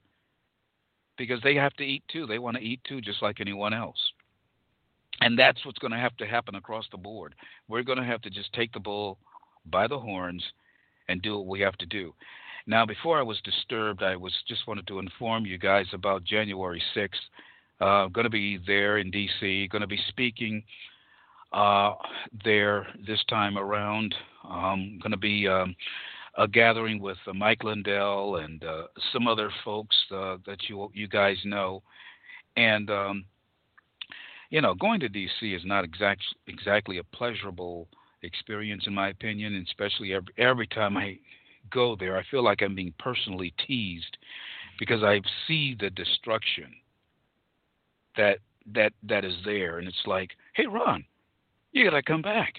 because 1.17 1.41
they 1.43 1.55
have 1.55 1.73
to 1.73 1.83
eat 1.83 2.03
too. 2.07 2.27
They 2.27 2.39
want 2.39 2.57
to 2.57 2.63
eat 2.63 2.81
too, 2.83 3.01
just 3.01 3.21
like 3.21 3.41
anyone 3.41 3.73
else. 3.73 4.10
And 5.21 5.37
that's 5.37 5.63
what's 5.65 5.79
going 5.79 5.91
to 5.91 5.99
have 5.99 6.17
to 6.17 6.25
happen 6.25 6.55
across 6.55 6.85
the 6.91 6.97
board. 6.97 7.35
We're 7.67 7.83
going 7.83 7.99
to 7.99 8.03
have 8.03 8.21
to 8.23 8.29
just 8.29 8.51
take 8.53 8.73
the 8.73 8.79
bull 8.79 9.17
by 9.67 9.87
the 9.87 9.99
horns 9.99 10.43
and 11.07 11.21
do 11.21 11.37
what 11.37 11.47
we 11.47 11.61
have 11.61 11.77
to 11.77 11.85
do. 11.85 12.13
Now, 12.67 12.85
before 12.85 13.19
I 13.19 13.23
was 13.23 13.39
disturbed, 13.43 14.03
I 14.03 14.15
was 14.15 14.33
just 14.47 14.67
wanted 14.67 14.87
to 14.87 14.99
inform 14.99 15.45
you 15.45 15.57
guys 15.57 15.85
about 15.93 16.23
January 16.23 16.81
6th. 16.95 17.09
Uh, 17.79 18.07
going 18.07 18.25
to 18.25 18.29
be 18.29 18.59
there 18.67 18.97
in 18.99 19.09
D.C. 19.09 19.67
Going 19.71 19.81
to 19.81 19.87
be 19.87 19.99
speaking 20.09 20.63
uh, 21.53 21.93
there 22.45 22.87
this 23.05 23.23
time 23.29 23.57
around. 23.57 24.13
I'm 24.43 24.99
going 24.99 25.11
to 25.11 25.17
be 25.17 25.47
um, 25.47 25.75
a 26.37 26.47
gathering 26.47 27.01
with 27.01 27.17
uh, 27.27 27.33
Mike 27.33 27.63
Lindell 27.63 28.37
and 28.37 28.63
uh, 28.63 28.83
some 29.11 29.27
other 29.27 29.51
folks 29.65 29.95
uh, 30.11 30.37
that 30.45 30.69
you 30.69 30.89
you 30.93 31.07
guys 31.07 31.37
know, 31.43 31.81
and 32.55 32.89
um, 32.89 33.25
you 34.51 34.61
know, 34.61 34.75
going 34.75 34.99
to 34.99 35.09
D.C. 35.09 35.53
is 35.53 35.63
not 35.65 35.83
exact, 35.83 36.21
exactly 36.45 36.99
a 36.99 37.03
pleasurable 37.03 37.87
experience, 38.21 38.83
in 38.85 38.93
my 38.93 39.09
opinion, 39.09 39.55
and 39.55 39.65
especially 39.67 40.13
every, 40.13 40.33
every 40.37 40.67
time 40.67 40.97
I 40.97 41.17
go 41.71 41.95
there, 41.95 42.17
I 42.17 42.23
feel 42.29 42.43
like 42.43 42.61
I'm 42.61 42.75
being 42.75 42.93
personally 42.99 43.53
teased 43.65 44.17
because 44.77 45.03
I 45.03 45.21
see 45.47 45.75
the 45.79 45.89
destruction 45.89 46.67
that 48.17 48.39
that 48.73 48.93
that 49.03 49.25
is 49.25 49.33
there, 49.45 49.79
and 49.79 49.87
it's 49.87 50.03
like, 50.05 50.31
hey, 50.53 50.67
Ron, 50.67 51.03
you 51.71 51.83
gotta 51.83 52.03
come 52.03 52.21
back. 52.21 52.55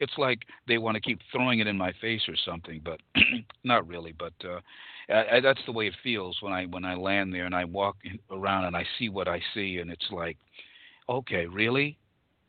It's 0.00 0.18
like 0.18 0.40
they 0.68 0.78
want 0.78 0.96
to 0.96 1.00
keep 1.00 1.20
throwing 1.32 1.60
it 1.60 1.66
in 1.66 1.78
my 1.78 1.92
face 2.00 2.22
or 2.28 2.36
something, 2.44 2.82
but 2.84 3.00
not 3.64 3.86
really. 3.88 4.12
But 4.12 4.34
uh, 4.44 4.60
I, 5.08 5.36
I, 5.36 5.40
that's 5.40 5.64
the 5.64 5.72
way 5.72 5.86
it 5.86 5.94
feels 6.02 6.36
when 6.40 6.52
I 6.52 6.66
when 6.66 6.84
I 6.84 6.94
land 6.96 7.32
there 7.32 7.46
and 7.46 7.54
I 7.54 7.64
walk 7.64 7.96
around 8.30 8.64
and 8.64 8.76
I 8.76 8.84
see 8.98 9.08
what 9.08 9.28
I 9.28 9.40
see, 9.54 9.78
and 9.78 9.90
it's 9.90 10.10
like, 10.10 10.36
okay, 11.08 11.46
really, 11.46 11.98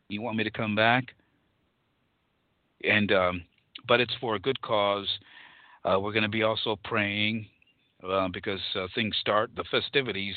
you 0.08 0.22
want 0.22 0.36
me 0.36 0.44
to 0.44 0.50
come 0.50 0.74
back? 0.74 1.14
and 2.84 3.12
um, 3.12 3.42
but 3.86 4.00
it's 4.00 4.14
for 4.20 4.34
a 4.34 4.38
good 4.38 4.60
cause. 4.60 5.08
Uh, 5.84 5.98
we're 6.00 6.12
going 6.12 6.22
to 6.22 6.28
be 6.28 6.42
also 6.42 6.76
praying 6.84 7.46
uh, 8.08 8.28
because 8.32 8.60
uh, 8.74 8.86
things 8.94 9.14
start 9.20 9.50
the 9.56 9.64
festivities, 9.70 10.34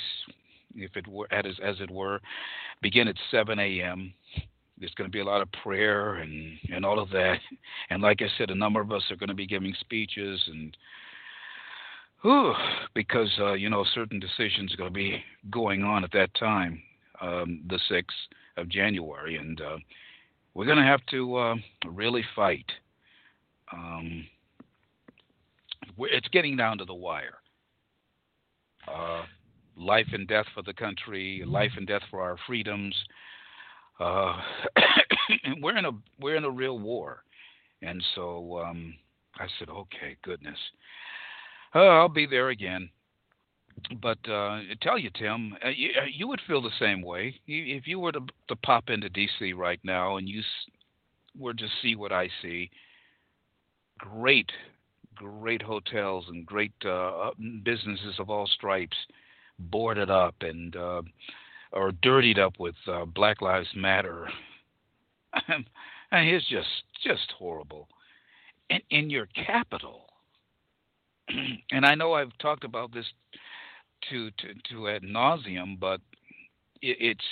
if 0.76 0.96
it 0.96 1.08
were 1.08 1.28
as 1.32 1.46
as 1.64 1.76
it 1.80 1.92
were, 1.92 2.20
begin 2.82 3.08
at 3.08 3.16
7 3.30 3.58
a.m. 3.60 4.14
There's 4.78 4.94
going 4.96 5.10
to 5.10 5.16
be 5.16 5.20
a 5.20 5.26
lot 5.26 5.42
of 5.42 5.52
prayer 5.64 6.16
and 6.16 6.58
and 6.74 6.86
all 6.86 7.00
of 7.00 7.10
that, 7.12 7.38
and 7.90 8.02
like 8.02 8.22
I 8.22 8.28
said, 8.38 8.50
a 8.50 8.56
number 8.56 8.82
of 8.82 8.92
us 8.92 9.04
are 9.12 9.18
going 9.18 9.30
to 9.30 9.36
be 9.36 9.48
giving 9.48 9.74
speeches 9.80 10.42
and. 10.48 10.76
Whew, 12.24 12.54
because 12.94 13.32
uh, 13.40 13.54
you 13.54 13.68
know 13.68 13.84
certain 13.96 14.20
decisions 14.20 14.72
are 14.72 14.78
going 14.78 14.92
to 14.92 14.94
be 14.94 15.24
going 15.50 15.82
on 15.84 16.04
at 16.04 16.12
that 16.12 16.32
time, 16.36 16.80
um, 17.22 17.64
the 17.70 17.80
sixth 17.90 18.18
of 18.58 18.70
January, 18.70 19.38
and 19.38 19.62
uh, 19.62 19.78
we're 20.54 20.66
going 20.66 20.78
to 20.78 20.84
have 20.84 21.06
to 21.12 21.36
uh, 21.36 21.56
really 21.88 22.24
fight. 22.36 22.66
Um, 23.72 24.26
it's 25.98 26.28
getting 26.30 26.58
down 26.58 26.78
to 26.80 26.86
the 26.86 26.94
wire. 26.94 27.38
Uh, 28.88 29.24
life 29.78 30.08
and 30.12 30.28
death 30.28 30.46
for 30.54 30.64
the 30.64 30.74
country, 30.74 31.44
life 31.46 31.72
and 31.78 31.88
death 31.88 32.02
for 32.10 32.22
our 32.22 32.38
freedoms. 32.48 32.96
Uh, 34.00 34.36
we're 35.62 35.78
in 35.78 35.86
a 35.86 35.92
we're 36.20 36.36
in 36.36 36.44
a 36.44 36.50
real 36.50 36.80
war, 36.80 37.24
and 37.82 38.04
so 38.16 38.60
um, 38.60 38.96
I 39.38 39.46
said, 39.60 39.70
okay, 39.70 40.18
goodness. 40.24 40.58
Oh, 41.74 41.88
I'll 41.88 42.10
be 42.10 42.26
there 42.26 42.50
again. 42.50 42.90
But 44.02 44.20
uh, 44.28 44.34
I 44.34 44.76
tell 44.82 44.98
you, 44.98 45.10
Tim, 45.18 45.56
uh, 45.66 45.70
you, 45.70 45.90
uh, 46.02 46.06
you 46.12 46.28
would 46.28 46.42
feel 46.48 46.62
the 46.62 46.70
same 46.80 47.02
way 47.02 47.36
you, 47.46 47.76
if 47.76 47.88
you 47.88 48.00
were 48.00 48.12
to, 48.12 48.22
to 48.48 48.56
pop 48.58 48.90
into 48.90 49.10
D.C. 49.10 49.54
right 49.54 49.80
now 49.84 50.18
and 50.18 50.28
you 50.30 50.40
s- 50.40 50.46
were 51.38 51.54
to 51.54 51.68
see 51.82 51.96
what 51.96 52.12
I 52.12 52.30
see. 52.42 52.70
Great, 54.00 54.52
great 55.16 55.62
hotels 55.62 56.26
and 56.30 56.46
great 56.46 56.74
uh, 56.86 57.32
businesses 57.64 58.16
of 58.20 58.30
all 58.30 58.48
stripes 58.48 58.98
boarded 59.60 60.10
up 60.10 60.36
and 60.42 60.76
uh, 60.76 61.02
or 61.74 61.92
dirtied 61.92 62.40
up 62.40 62.60
with 62.60 62.76
uh, 62.88 63.06
Black 63.06 63.42
Lives 63.42 63.70
Matter. 63.76 64.28
and 65.48 65.66
it's 66.30 66.48
just 66.48 66.68
just 67.04 67.32
horrible. 67.38 67.88
And 68.70 68.82
in 68.90 69.10
your 69.10 69.28
capital, 69.28 70.06
and 71.72 71.86
I 71.86 71.96
know 71.96 72.14
I've 72.14 72.38
talked 72.40 72.64
about 72.64 72.94
this 72.94 73.06
to 74.10 74.32
to, 74.32 74.48
to 74.70 74.90
ad 74.90 75.04
nauseum, 75.04 75.80
but 75.80 76.02
it, 76.82 76.98
it's 77.00 77.26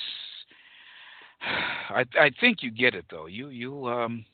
I 1.41 2.05
I 2.19 2.31
think 2.39 2.61
you 2.61 2.71
get 2.71 2.95
it 2.95 3.05
though. 3.09 3.27
You 3.27 3.49
you 3.49 3.87
um, 3.87 4.25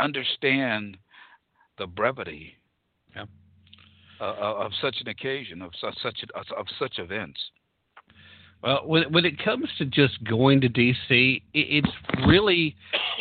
understand 0.00 0.96
the 1.78 1.86
brevity 1.86 2.54
yeah. 3.14 3.24
uh, 4.20 4.34
of 4.40 4.72
such 4.80 4.96
an 5.00 5.08
occasion 5.08 5.62
of 5.62 5.72
such 5.80 5.96
such 6.02 6.24
of 6.34 6.66
such 6.78 6.98
events. 6.98 7.40
Well, 8.62 8.82
when 8.86 9.12
when 9.12 9.24
it 9.24 9.42
comes 9.42 9.68
to 9.78 9.84
just 9.84 10.22
going 10.24 10.60
to 10.62 10.68
DC, 10.68 11.42
it's 11.54 11.90
really 12.26 12.74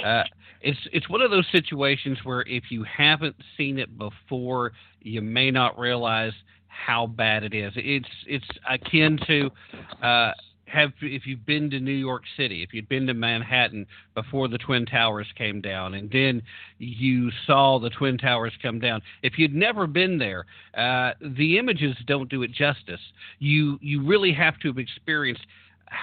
uh, 0.04 0.24
it's 0.62 0.80
it's 0.92 1.08
one 1.10 1.22
of 1.22 1.30
those 1.30 1.46
situations 1.52 2.18
where 2.24 2.42
if 2.48 2.66
you 2.72 2.84
haven't 2.84 3.36
seen 3.56 3.78
it 3.78 3.98
before, 3.98 4.72
you 5.02 5.22
may 5.22 5.52
not 5.52 5.78
realize 5.78 6.34
how 6.86 7.07
bad 7.07 7.43
it 7.43 7.53
is. 7.53 7.74
It's 7.75 8.07
it's 8.25 8.48
akin 8.69 9.19
to 9.27 9.50
uh, 10.01 10.31
have 10.65 10.91
if 11.01 11.25
you've 11.25 11.46
been 11.46 11.69
to 11.72 11.79
New 11.79 11.91
York 11.91 12.24
City, 12.38 12.62
if 12.63 12.74
you'd 12.74 12.89
been 12.89 13.07
to 13.07 13.13
Manhattan 13.13 13.86
before 14.15 14.48
the 14.48 14.57
Twin 14.57 14.86
Towers 14.86 15.27
came 15.38 15.62
down, 15.62 15.96
and 15.96 16.10
then 16.12 16.41
you 16.77 17.31
saw 17.46 17.79
the 17.79 17.89
Twin 17.89 18.17
Towers 18.17 18.53
come 18.62 18.79
down. 18.79 19.01
If 19.24 19.38
you'd 19.38 19.55
never 19.55 19.88
been 19.88 20.17
there, 20.17 20.46
uh, 20.77 21.12
the 21.22 21.57
images 21.57 21.96
don't 22.05 22.29
do 22.29 22.43
it 22.43 22.51
justice. 22.51 23.01
You 23.39 23.79
you 23.81 24.05
really 24.05 24.34
have 24.34 24.60
to 24.60 24.67
have 24.67 24.77
experienced 24.77 25.46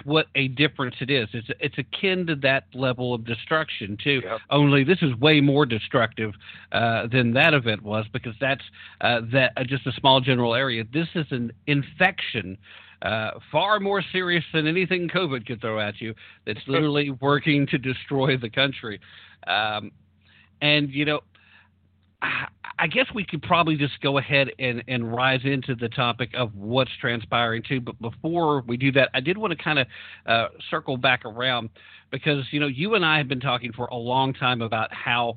what 0.04 0.26
a 0.34 0.48
difference 0.48 0.96
it 1.00 1.10
is. 1.10 1.28
It's 1.32 1.48
it's 1.60 1.78
akin 1.78 2.26
to 2.26 2.36
that 2.36 2.64
level 2.74 3.14
of 3.14 3.24
destruction 3.24 3.96
too. 4.02 4.20
Yep. 4.24 4.40
Only 4.50 4.84
this 4.84 4.98
is 5.02 5.14
way 5.16 5.40
more 5.40 5.66
destructive 5.66 6.32
uh, 6.72 7.06
than 7.06 7.32
that 7.34 7.54
event 7.54 7.82
was 7.82 8.06
because 8.12 8.34
that's 8.40 8.64
uh, 9.00 9.20
that 9.32 9.52
uh, 9.56 9.64
just 9.64 9.86
a 9.86 9.92
small 9.92 10.20
general 10.20 10.54
area. 10.54 10.84
This 10.92 11.08
is 11.14 11.26
an 11.30 11.52
infection. 11.66 12.58
Uh, 13.02 13.32
far 13.52 13.80
more 13.80 14.02
serious 14.12 14.44
than 14.54 14.66
anything 14.66 15.08
COVID 15.08 15.46
could 15.46 15.60
throw 15.60 15.78
at 15.78 16.00
you. 16.00 16.14
That's 16.46 16.60
literally 16.66 17.10
working 17.10 17.66
to 17.66 17.78
destroy 17.78 18.36
the 18.38 18.48
country. 18.48 19.00
Um, 19.46 19.92
and 20.62 20.90
you 20.90 21.04
know, 21.04 21.20
I 22.78 22.86
guess 22.86 23.06
we 23.14 23.24
could 23.24 23.42
probably 23.42 23.76
just 23.76 24.00
go 24.02 24.18
ahead 24.18 24.50
and, 24.58 24.82
and 24.88 25.14
rise 25.14 25.40
into 25.44 25.74
the 25.74 25.88
topic 25.88 26.30
of 26.34 26.54
what's 26.54 26.90
transpiring 27.00 27.62
too. 27.62 27.80
But 27.80 28.00
before 28.00 28.62
we 28.62 28.76
do 28.76 28.90
that, 28.92 29.10
I 29.14 29.20
did 29.20 29.38
want 29.38 29.56
to 29.56 29.62
kind 29.62 29.78
of 29.78 29.86
uh, 30.26 30.48
circle 30.70 30.96
back 30.96 31.24
around 31.24 31.70
because 32.10 32.44
you 32.50 32.60
know 32.60 32.66
you 32.66 32.94
and 32.94 33.04
I 33.04 33.18
have 33.18 33.28
been 33.28 33.40
talking 33.40 33.72
for 33.72 33.86
a 33.86 33.96
long 33.96 34.34
time 34.34 34.62
about 34.62 34.92
how 34.92 35.34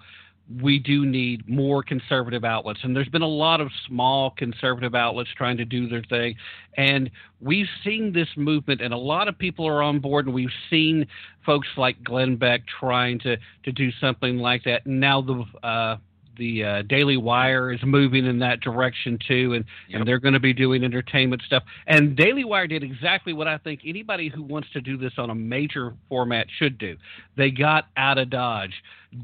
we 0.62 0.80
do 0.80 1.06
need 1.06 1.48
more 1.48 1.84
conservative 1.84 2.46
outlets. 2.46 2.80
And 2.84 2.96
there's 2.96 3.10
been 3.10 3.22
a 3.22 3.28
lot 3.28 3.60
of 3.60 3.70
small 3.86 4.32
conservative 4.32 4.96
outlets 4.96 5.30
trying 5.36 5.58
to 5.58 5.66
do 5.66 5.90
their 5.90 6.04
thing. 6.04 6.36
And 6.78 7.12
we've 7.42 7.68
seen 7.84 8.14
this 8.14 8.30
movement, 8.38 8.82
and 8.82 8.94
a 8.94 8.98
lot 8.98 9.28
of 9.28 9.38
people 9.38 9.68
are 9.68 9.82
on 9.82 10.00
board. 10.00 10.26
And 10.26 10.34
we've 10.34 10.50
seen 10.70 11.06
folks 11.46 11.68
like 11.76 12.02
Glenn 12.02 12.38
Beck 12.38 12.62
trying 12.80 13.20
to, 13.20 13.36
to 13.64 13.72
do 13.74 13.90
something 14.00 14.38
like 14.38 14.64
that. 14.64 14.88
Now 14.88 15.22
the 15.22 15.68
uh, 15.68 15.98
the 16.38 16.64
uh, 16.64 16.82
Daily 16.84 17.18
Wire 17.18 17.72
is 17.72 17.80
moving 17.84 18.26
in 18.26 18.40
that 18.40 18.60
direction 18.62 19.18
too, 19.28 19.54
and 19.54 19.66
Yep. 19.90 20.00
and 20.00 20.08
they're 20.08 20.20
going 20.20 20.34
to 20.34 20.40
be 20.40 20.54
doing 20.54 20.84
entertainment 20.84 21.42
stuff. 21.46 21.64
And 21.88 22.16
Daily 22.16 22.44
Wire 22.44 22.68
did 22.68 22.84
exactly 22.84 23.34
what 23.34 23.48
I 23.48 23.58
think 23.58 23.82
anybody 23.86 24.30
who 24.30 24.44
wants 24.44 24.70
to 24.74 24.82
do 24.82 24.98
this 24.98 25.14
on 25.18 25.30
a 25.30 25.36
major 25.36 25.94
format 26.10 26.48
should 26.58 26.78
do. 26.78 26.98
They 27.36 27.52
got 27.52 27.86
out 27.96 28.18
of 28.18 28.30
Dodge. 28.30 28.74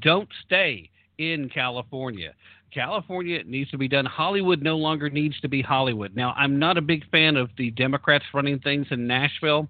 Don't 0.02 0.30
stay 0.46 0.90
in 1.18 1.50
California. 1.50 2.34
California 2.74 3.44
needs 3.46 3.70
to 3.72 3.78
be 3.78 3.88
done. 3.88 4.06
Hollywood 4.06 4.62
no 4.64 4.78
longer 4.78 5.10
needs 5.10 5.40
to 5.42 5.48
be 5.48 5.62
Hollywood. 5.62 6.16
Now, 6.16 6.34
I'm 6.36 6.58
not 6.58 6.78
a 6.78 6.82
big 6.82 7.08
fan 7.12 7.36
of 7.36 7.50
the 7.58 7.70
Democrats 7.72 8.26
running 8.34 8.60
things 8.60 8.88
in 8.90 9.06
Nashville, 9.06 9.68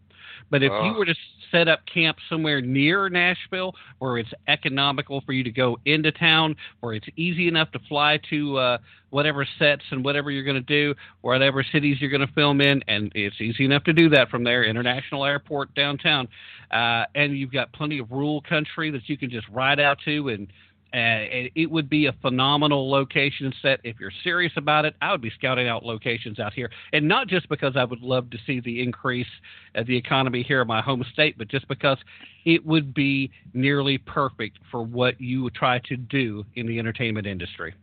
but 0.49 0.63
if 0.63 0.71
you 0.83 0.93
were 0.93 1.05
to 1.05 1.15
set 1.51 1.67
up 1.67 1.81
camp 1.91 2.17
somewhere 2.29 2.61
near 2.61 3.09
Nashville 3.09 3.75
where 3.99 4.17
it's 4.17 4.31
economical 4.47 5.21
for 5.21 5.33
you 5.33 5.43
to 5.43 5.51
go 5.51 5.77
into 5.85 6.11
town, 6.11 6.55
where 6.79 6.93
it's 6.93 7.07
easy 7.15 7.47
enough 7.47 7.71
to 7.71 7.79
fly 7.87 8.19
to 8.29 8.57
uh, 8.57 8.77
whatever 9.11 9.45
sets 9.59 9.83
and 9.91 10.03
whatever 10.03 10.31
you're 10.31 10.43
going 10.43 10.55
to 10.55 10.61
do, 10.61 10.95
whatever 11.21 11.63
cities 11.71 11.97
you're 11.99 12.09
going 12.09 12.25
to 12.25 12.33
film 12.33 12.59
in, 12.61 12.81
and 12.87 13.11
it's 13.13 13.39
easy 13.39 13.65
enough 13.65 13.83
to 13.83 13.93
do 13.93 14.09
that 14.09 14.29
from 14.29 14.43
there, 14.43 14.63
International 14.63 15.23
Airport 15.23 15.73
downtown, 15.75 16.27
uh, 16.71 17.05
and 17.13 17.37
you've 17.37 17.51
got 17.51 17.71
plenty 17.73 17.99
of 17.99 18.11
rural 18.11 18.41
country 18.41 18.89
that 18.91 19.07
you 19.07 19.17
can 19.17 19.29
just 19.29 19.47
ride 19.49 19.79
out 19.79 19.99
to 20.05 20.29
and 20.29 20.51
uh, 20.93 21.49
it 21.55 21.71
would 21.71 21.89
be 21.89 22.05
a 22.05 22.13
phenomenal 22.21 22.87
location 22.87 23.51
set. 23.63 23.79
If 23.83 23.99
you're 23.99 24.11
serious 24.23 24.53
about 24.57 24.85
it, 24.85 24.95
I 25.01 25.11
would 25.11 25.21
be 25.21 25.31
scouting 25.31 25.67
out 25.67 25.83
locations 25.83 26.39
out 26.39 26.53
here, 26.53 26.69
and 26.91 27.07
not 27.07 27.27
just 27.27 27.49
because 27.49 27.75
I 27.75 27.83
would 27.83 28.01
love 28.01 28.29
to 28.29 28.37
see 28.45 28.59
the 28.59 28.83
increase 28.83 29.27
of 29.73 29.87
the 29.87 29.97
economy 29.97 30.43
here 30.43 30.61
in 30.61 30.67
my 30.67 30.83
home 30.83 31.03
state, 31.11 31.35
but 31.35 31.47
just 31.47 31.67
because 31.67 31.97
it 32.45 32.63
would 32.63 32.93
be 32.93 33.31
nearly 33.55 33.97
perfect 33.97 34.59
for 34.69 34.83
what 34.83 35.19
you 35.19 35.41
would 35.41 35.55
try 35.55 35.79
to 35.85 35.97
do 35.97 36.45
in 36.55 36.67
the 36.67 36.77
entertainment 36.77 37.25
industry. 37.25 37.73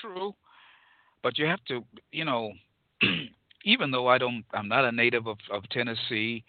True, 0.00 0.34
but 1.22 1.36
you 1.36 1.44
have 1.44 1.62
to, 1.66 1.84
you 2.10 2.24
know, 2.24 2.52
even 3.66 3.90
though 3.90 4.06
I 4.06 4.16
don't, 4.16 4.46
I'm 4.54 4.68
not 4.68 4.86
a 4.86 4.92
native 4.92 5.26
of, 5.26 5.36
of 5.52 5.68
Tennessee. 5.68 6.42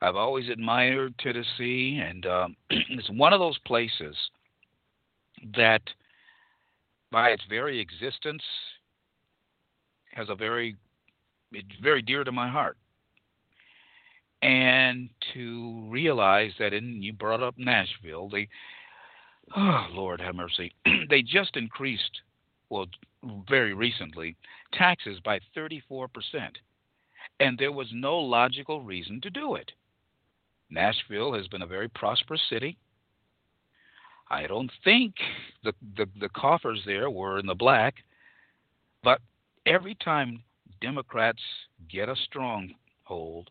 I've 0.00 0.14
always 0.14 0.48
admired 0.50 1.14
Tennessee, 1.18 2.00
and 2.00 2.26
um, 2.26 2.56
it's 2.70 3.10
one 3.10 3.32
of 3.32 3.40
those 3.40 3.58
places 3.66 4.14
that, 5.56 5.82
by 7.10 7.30
its 7.30 7.42
very 7.48 7.80
existence, 7.80 8.42
has 10.12 10.28
a 10.28 10.34
very, 10.34 10.76
it's 11.52 11.68
very 11.82 12.02
dear 12.02 12.24
to 12.24 12.32
my 12.32 12.48
heart. 12.48 12.76
And 14.42 15.08
to 15.34 15.88
realize 15.90 16.52
that, 16.58 16.72
in 16.72 17.02
you 17.02 17.12
brought 17.12 17.42
up 17.42 17.54
Nashville, 17.56 18.28
they, 18.28 18.48
oh 19.56 19.86
Lord 19.92 20.20
have 20.20 20.34
mercy, 20.34 20.72
they 21.10 21.22
just 21.22 21.56
increased 21.56 22.20
well, 22.68 22.86
very 23.48 23.74
recently, 23.74 24.36
taxes 24.72 25.18
by 25.24 25.40
34%. 25.56 26.08
And 27.40 27.58
there 27.58 27.72
was 27.72 27.88
no 27.92 28.18
logical 28.18 28.82
reason 28.82 29.20
to 29.22 29.30
do 29.30 29.54
it. 29.54 29.70
Nashville 30.70 31.34
has 31.34 31.46
been 31.48 31.62
a 31.62 31.66
very 31.66 31.88
prosperous 31.88 32.42
city. 32.50 32.76
I 34.28 34.46
don't 34.46 34.70
think 34.82 35.14
the, 35.62 35.72
the, 35.96 36.06
the 36.20 36.28
coffers 36.30 36.82
there 36.84 37.10
were 37.10 37.38
in 37.38 37.46
the 37.46 37.54
black, 37.54 37.94
but 39.04 39.20
every 39.66 39.94
time 39.94 40.42
Democrats 40.80 41.42
get 41.88 42.08
a 42.08 42.16
stronghold, 42.16 43.50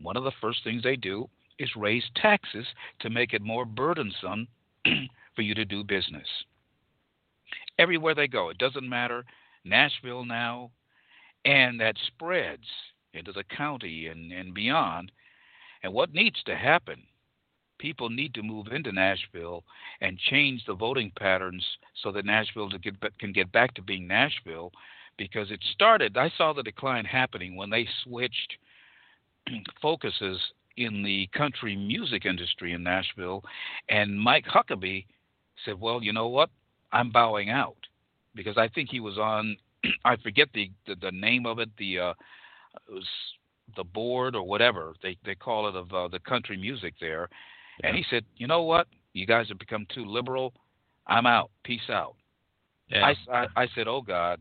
one 0.00 0.16
of 0.16 0.24
the 0.24 0.32
first 0.40 0.64
things 0.64 0.82
they 0.82 0.96
do 0.96 1.28
is 1.58 1.68
raise 1.76 2.04
taxes 2.16 2.66
to 3.00 3.10
make 3.10 3.34
it 3.34 3.42
more 3.42 3.66
burdensome 3.66 4.48
for 5.36 5.42
you 5.42 5.54
to 5.54 5.64
do 5.64 5.84
business 5.84 6.26
everywhere 7.80 8.14
they 8.14 8.28
go. 8.28 8.50
It 8.50 8.58
doesn't 8.58 8.88
matter. 8.88 9.24
Nashville 9.64 10.24
now, 10.24 10.70
and 11.44 11.80
that 11.80 11.96
spreads 12.06 12.66
into 13.14 13.32
the 13.32 13.44
county 13.44 14.06
and, 14.06 14.30
and 14.32 14.54
beyond. 14.54 15.10
And 15.82 15.92
what 15.92 16.12
needs 16.12 16.42
to 16.44 16.54
happen? 16.54 17.02
People 17.80 18.10
need 18.10 18.34
to 18.34 18.42
move 18.42 18.66
into 18.68 18.92
Nashville 18.92 19.64
and 20.00 20.18
change 20.18 20.64
the 20.66 20.74
voting 20.74 21.10
patterns 21.18 21.64
so 22.02 22.12
that 22.12 22.26
Nashville 22.26 22.70
can 23.18 23.32
get 23.32 23.50
back 23.50 23.74
to 23.74 23.82
being 23.82 24.06
Nashville 24.06 24.70
because 25.16 25.50
it 25.50 25.60
started, 25.72 26.16
I 26.16 26.30
saw 26.36 26.52
the 26.52 26.62
decline 26.62 27.04
happening 27.04 27.56
when 27.56 27.70
they 27.70 27.88
switched 28.04 28.56
focuses 29.82 30.38
in 30.76 31.02
the 31.02 31.28
country 31.36 31.76
music 31.76 32.24
industry 32.24 32.72
in 32.72 32.82
Nashville. 32.82 33.42
And 33.88 34.18
Mike 34.18 34.46
Huckabee 34.46 35.06
said, 35.64 35.80
Well, 35.80 36.02
you 36.02 36.12
know 36.12 36.28
what? 36.28 36.50
I'm 36.92 37.10
bowing 37.10 37.50
out 37.50 37.76
because 38.34 38.56
I 38.56 38.68
think 38.68 38.88
he 38.90 39.00
was 39.00 39.18
on. 39.18 39.56
I 40.04 40.16
forget 40.16 40.48
the, 40.54 40.70
the 40.86 40.96
the 40.96 41.12
name 41.12 41.46
of 41.46 41.58
it. 41.58 41.70
The 41.78 41.98
uh, 41.98 42.14
it 42.88 42.92
was 42.92 43.06
the 43.76 43.84
board 43.84 44.34
or 44.34 44.42
whatever 44.42 44.94
they 45.02 45.16
they 45.24 45.34
call 45.34 45.68
it 45.68 45.76
of 45.76 45.92
uh, 45.92 46.08
the 46.08 46.18
country 46.20 46.56
music 46.56 46.94
there, 47.00 47.28
and 47.84 47.96
he 47.96 48.04
said, 48.10 48.24
you 48.36 48.46
know 48.46 48.62
what? 48.62 48.86
You 49.12 49.26
guys 49.26 49.48
have 49.48 49.58
become 49.58 49.86
too 49.94 50.04
liberal. 50.04 50.52
I'm 51.06 51.26
out. 51.26 51.50
Peace 51.64 51.88
out. 51.90 52.14
Yeah. 52.88 53.12
I, 53.30 53.32
I 53.32 53.46
I 53.56 53.68
said, 53.74 53.88
"Oh 53.88 54.02
God." 54.02 54.40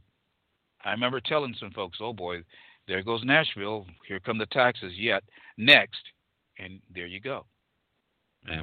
I 0.84 0.92
remember 0.92 1.20
telling 1.20 1.56
some 1.60 1.72
folks, 1.72 2.00
"Oh 2.02 2.14
boy, 2.14 2.38
there 2.88 3.04
goes 3.04 3.24
Nashville. 3.24 3.86
Here 4.08 4.20
come 4.20 4.38
the 4.38 4.46
taxes. 4.48 4.94
Yet 4.96 5.24
next, 5.58 6.02
and 6.58 6.80
there 6.94 7.08
you 7.08 7.20
go." 7.20 7.46
Yeah, 8.48 8.62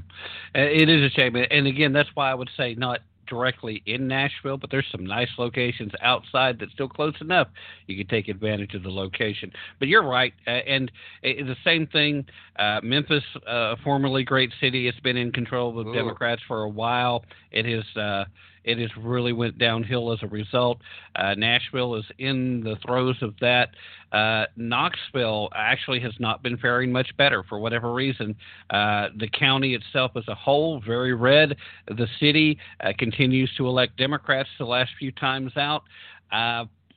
it 0.55 0.89
is 0.89 1.03
a 1.03 1.11
shame, 1.11 1.37
and 1.37 1.67
again, 1.67 1.93
that's 1.93 2.09
why 2.15 2.31
I 2.31 2.35
would 2.35 2.51
say 2.57 2.75
not 2.75 3.01
directly 3.27 3.83
in 3.87 4.09
Nashville, 4.09 4.57
but 4.57 4.71
there's 4.71 4.87
some 4.91 5.05
nice 5.05 5.29
locations 5.39 5.93
outside 6.03 6.59
that's 6.59 6.73
still 6.73 6.89
close 6.89 7.15
enough. 7.21 7.49
You 7.87 7.97
can 7.97 8.07
take 8.07 8.29
advantage 8.29 8.75
of 8.75 8.83
the 8.83 8.91
location. 8.91 9.53
But 9.79 9.89
you're 9.89 10.07
right, 10.07 10.33
uh, 10.47 10.51
and 10.51 10.91
the 11.23 11.57
same 11.65 11.87
thing. 11.87 12.25
Uh, 12.59 12.81
Memphis, 12.83 13.25
uh, 13.47 13.77
formerly 13.85 14.25
great 14.25 14.53
city, 14.61 14.89
it's 14.89 15.01
been 15.01 15.17
in 15.17 15.33
control 15.33 15.79
of 15.79 15.87
Ooh. 15.87 15.95
Democrats 15.95 16.43
for 16.47 16.63
a 16.63 16.69
while. 16.69 17.25
It 17.51 17.67
has 17.67 17.85
uh, 17.97 18.25
it 18.67 18.79
has 18.79 18.91
really 18.99 19.33
went 19.33 19.59
downhill 19.59 20.13
as 20.13 20.19
a 20.23 20.27
result. 20.27 20.79
Uh, 21.15 21.35
Nashville 21.35 21.95
is 21.95 22.05
in 22.19 22.61
the 22.61 22.77
throes 22.85 23.17
of 23.23 23.35
that. 23.41 23.71
Uh, 24.13 24.47
Knoxville 24.57 25.49
actually 25.55 26.01
has 26.01 26.13
not 26.19 26.43
been 26.43 26.57
faring 26.59 26.93
much 26.93 27.17
better 27.17 27.43
for 27.49 27.59
whatever 27.59 27.95
reason. 27.95 28.35
Uh, 28.71 29.09
the 29.17 29.29
county 29.29 29.75
itself 29.75 30.13
as 30.17 30.25
a 30.29 30.35
whole, 30.35 30.81
very 30.85 31.15
red. 31.15 31.57
The 31.87 32.09
city 32.21 32.59
uh, 32.81 32.93
continues 32.99 33.51
to 33.57 33.67
elect 33.67 33.97
Democrats 33.97 34.49
the 34.59 34.67
last 34.67 34.91
few 34.99 35.13
times 35.13 35.53
out. 35.57 35.85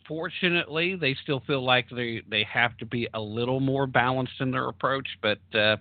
Uh, 0.10 0.16
Fortunately, 0.16 0.96
they 0.96 1.16
still 1.22 1.42
feel 1.46 1.64
like 1.64 1.88
they 1.90 2.22
they 2.30 2.44
have 2.44 2.78
to 2.78 2.86
be 2.86 3.08
a 3.14 3.22
little 3.22 3.60
more 3.60 3.88
balanced 3.88 4.34
in 4.40 4.52
their 4.52 4.68
approach, 4.68 5.08
but 5.22 5.40
uh, 5.54 5.78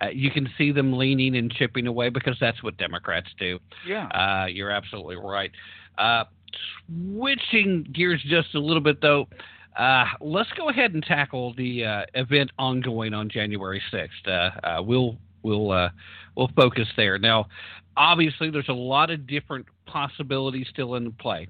uh, 0.00 0.08
you 0.12 0.30
can 0.30 0.48
see 0.58 0.72
them 0.72 0.92
leaning 0.92 1.36
and 1.36 1.50
chipping 1.52 1.86
away 1.86 2.08
because 2.08 2.36
that's 2.40 2.62
what 2.62 2.76
Democrats 2.76 3.28
do. 3.38 3.58
Yeah, 3.86 4.06
uh, 4.06 4.46
you're 4.46 4.70
absolutely 4.70 5.16
right. 5.16 5.50
Uh, 5.98 6.24
switching 7.14 7.86
gears 7.92 8.22
just 8.26 8.54
a 8.54 8.60
little 8.60 8.82
bit 8.82 9.00
though. 9.00 9.28
Uh, 9.78 10.04
let's 10.20 10.50
go 10.56 10.68
ahead 10.68 10.94
and 10.94 11.02
tackle 11.02 11.54
the 11.54 11.84
uh, 11.84 12.02
event 12.14 12.50
ongoing 12.58 13.14
on 13.14 13.30
January 13.30 13.80
6th. 13.92 14.08
Uh, 14.26 14.66
uh, 14.66 14.82
we'll 14.82 15.16
we'll 15.42 15.70
uh, 15.70 15.90
we'll 16.36 16.50
focus 16.56 16.88
there. 16.96 17.18
Now, 17.18 17.46
obviously, 17.96 18.50
there's 18.50 18.68
a 18.68 18.72
lot 18.72 19.10
of 19.10 19.26
different 19.26 19.66
possibilities 19.86 20.66
still 20.70 20.96
in 20.96 21.12
play. 21.12 21.48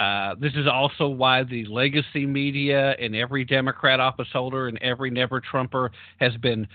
Uh, 0.00 0.34
this 0.40 0.54
is 0.54 0.66
also 0.66 1.06
why 1.06 1.42
the 1.44 1.66
legacy 1.66 2.24
media 2.24 2.96
and 2.98 3.14
every 3.14 3.44
Democrat 3.44 4.00
office 4.00 4.28
holder 4.32 4.66
and 4.66 4.78
every 4.78 5.10
never 5.10 5.40
Trumper 5.40 5.90
has 6.18 6.34
been 6.38 6.66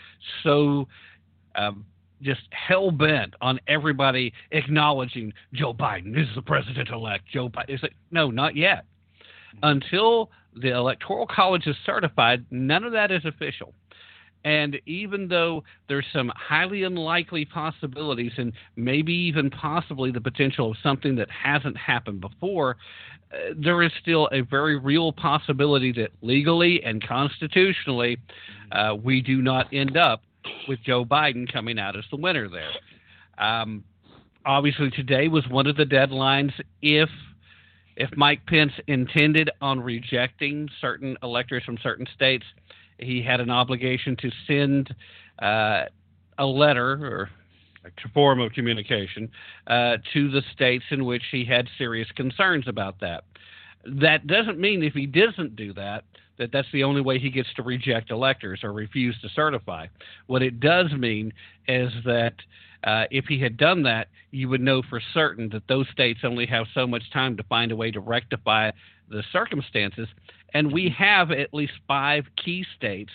so 0.43 0.87
um, 1.55 1.83
just 2.21 2.41
hell 2.51 2.91
bent 2.91 3.33
on 3.41 3.59
everybody 3.67 4.31
acknowledging 4.51 5.33
Joe 5.53 5.73
Biden 5.73 6.15
is 6.15 6.27
the 6.35 6.41
president 6.43 6.89
elect. 6.89 7.25
Joe 7.33 7.49
Biden 7.49 7.69
is 7.69 7.81
like, 7.81 7.95
no, 8.11 8.29
not 8.29 8.55
yet. 8.55 8.85
Until 9.63 10.29
the 10.55 10.69
Electoral 10.69 11.25
College 11.25 11.65
is 11.65 11.75
certified, 11.83 12.45
none 12.51 12.83
of 12.83 12.91
that 12.91 13.11
is 13.11 13.25
official. 13.25 13.73
And 14.45 14.79
even 14.85 15.27
though 15.27 15.63
there's 15.89 16.05
some 16.13 16.31
highly 16.35 16.83
unlikely 16.83 17.45
possibilities 17.45 18.31
and 18.37 18.53
maybe 18.75 19.11
even 19.11 19.49
possibly 19.49 20.11
the 20.11 20.21
potential 20.21 20.71
of 20.71 20.77
something 20.83 21.15
that 21.15 21.29
hasn't 21.31 21.75
happened 21.75 22.21
before, 22.21 22.77
uh, 23.33 23.55
there 23.57 23.81
is 23.81 23.91
still 23.99 24.29
a 24.31 24.41
very 24.41 24.77
real 24.77 25.11
possibility 25.11 25.91
that 25.93 26.11
legally 26.21 26.81
and 26.83 27.05
constitutionally 27.05 28.19
uh, 28.71 28.95
we 29.03 29.19
do 29.19 29.41
not 29.41 29.65
end 29.73 29.97
up 29.97 30.21
with 30.67 30.77
Joe 30.85 31.03
Biden 31.03 31.51
coming 31.51 31.79
out 31.79 31.97
as 31.97 32.03
the 32.11 32.17
winner 32.17 32.47
there. 32.47 32.69
Um, 33.43 33.83
obviously, 34.45 34.91
today 34.91 35.27
was 35.27 35.43
one 35.49 35.65
of 35.65 35.75
the 35.75 35.85
deadlines 35.85 36.53
if 36.83 37.09
if 37.97 38.09
Mike 38.17 38.45
Pence 38.45 38.73
intended 38.87 39.49
on 39.61 39.79
rejecting 39.79 40.67
certain 40.81 41.17
electors 41.23 41.63
from 41.63 41.79
certain 41.81 42.05
states– 42.13 42.45
he 42.97 43.21
had 43.21 43.39
an 43.39 43.49
obligation 43.49 44.15
to 44.17 44.31
send 44.47 44.93
uh, 45.39 45.85
a 46.37 46.45
letter 46.45 46.91
or 47.05 47.29
a 47.85 48.09
form 48.09 48.39
of 48.39 48.51
communication 48.53 49.29
uh, 49.67 49.97
to 50.13 50.31
the 50.31 50.41
states 50.53 50.85
in 50.91 51.05
which 51.05 51.23
he 51.31 51.45
had 51.45 51.67
serious 51.77 52.09
concerns 52.15 52.67
about 52.67 52.99
that. 53.01 53.23
That 53.85 54.25
doesn't 54.27 54.59
mean 54.59 54.83
if 54.83 54.93
he 54.93 55.05
doesn't 55.05 55.55
do 55.55 55.73
that, 55.73 56.03
that 56.37 56.51
that's 56.51 56.67
the 56.73 56.83
only 56.83 57.01
way 57.01 57.19
he 57.19 57.29
gets 57.29 57.49
to 57.55 57.63
reject 57.63 58.11
electors 58.11 58.61
or 58.63 58.73
refuse 58.73 59.15
to 59.21 59.29
certify. 59.29 59.87
What 60.27 60.41
it 60.41 60.59
does 60.59 60.91
mean 60.91 61.31
is 61.67 61.91
that 62.05 62.33
uh, 62.83 63.05
if 63.11 63.25
he 63.25 63.39
had 63.39 63.57
done 63.57 63.83
that, 63.83 64.07
you 64.31 64.49
would 64.49 64.61
know 64.61 64.81
for 64.89 65.01
certain 65.13 65.49
that 65.49 65.67
those 65.67 65.87
states 65.91 66.19
only 66.23 66.45
have 66.45 66.65
so 66.73 66.85
much 66.85 67.03
time 67.11 67.37
to 67.37 67.43
find 67.43 67.71
a 67.71 67.75
way 67.75 67.91
to 67.91 67.99
rectify 67.99 68.71
the 69.09 69.23
circumstances. 69.31 70.07
And 70.53 70.71
we 70.71 70.85
mm-hmm. 70.85 71.03
have 71.03 71.31
at 71.31 71.53
least 71.53 71.73
five 71.87 72.25
key 72.43 72.65
states 72.75 73.11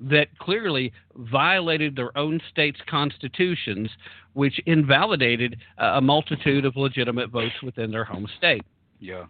that 0.00 0.36
clearly 0.38 0.92
violated 1.16 1.94
their 1.94 2.16
own 2.18 2.40
states' 2.50 2.80
constitutions, 2.88 3.88
which 4.32 4.58
invalidated 4.66 5.56
a 5.78 6.00
multitude 6.00 6.64
of 6.64 6.76
legitimate 6.76 7.30
votes 7.30 7.54
within 7.62 7.90
their 7.90 8.04
home 8.04 8.26
state. 8.36 8.64
Yeah. 8.98 9.26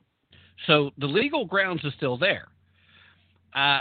So 0.66 0.90
the 0.98 1.06
legal 1.06 1.44
grounds 1.44 1.84
are 1.84 1.92
still 1.96 2.16
there. 2.16 2.48
Uh, 3.54 3.80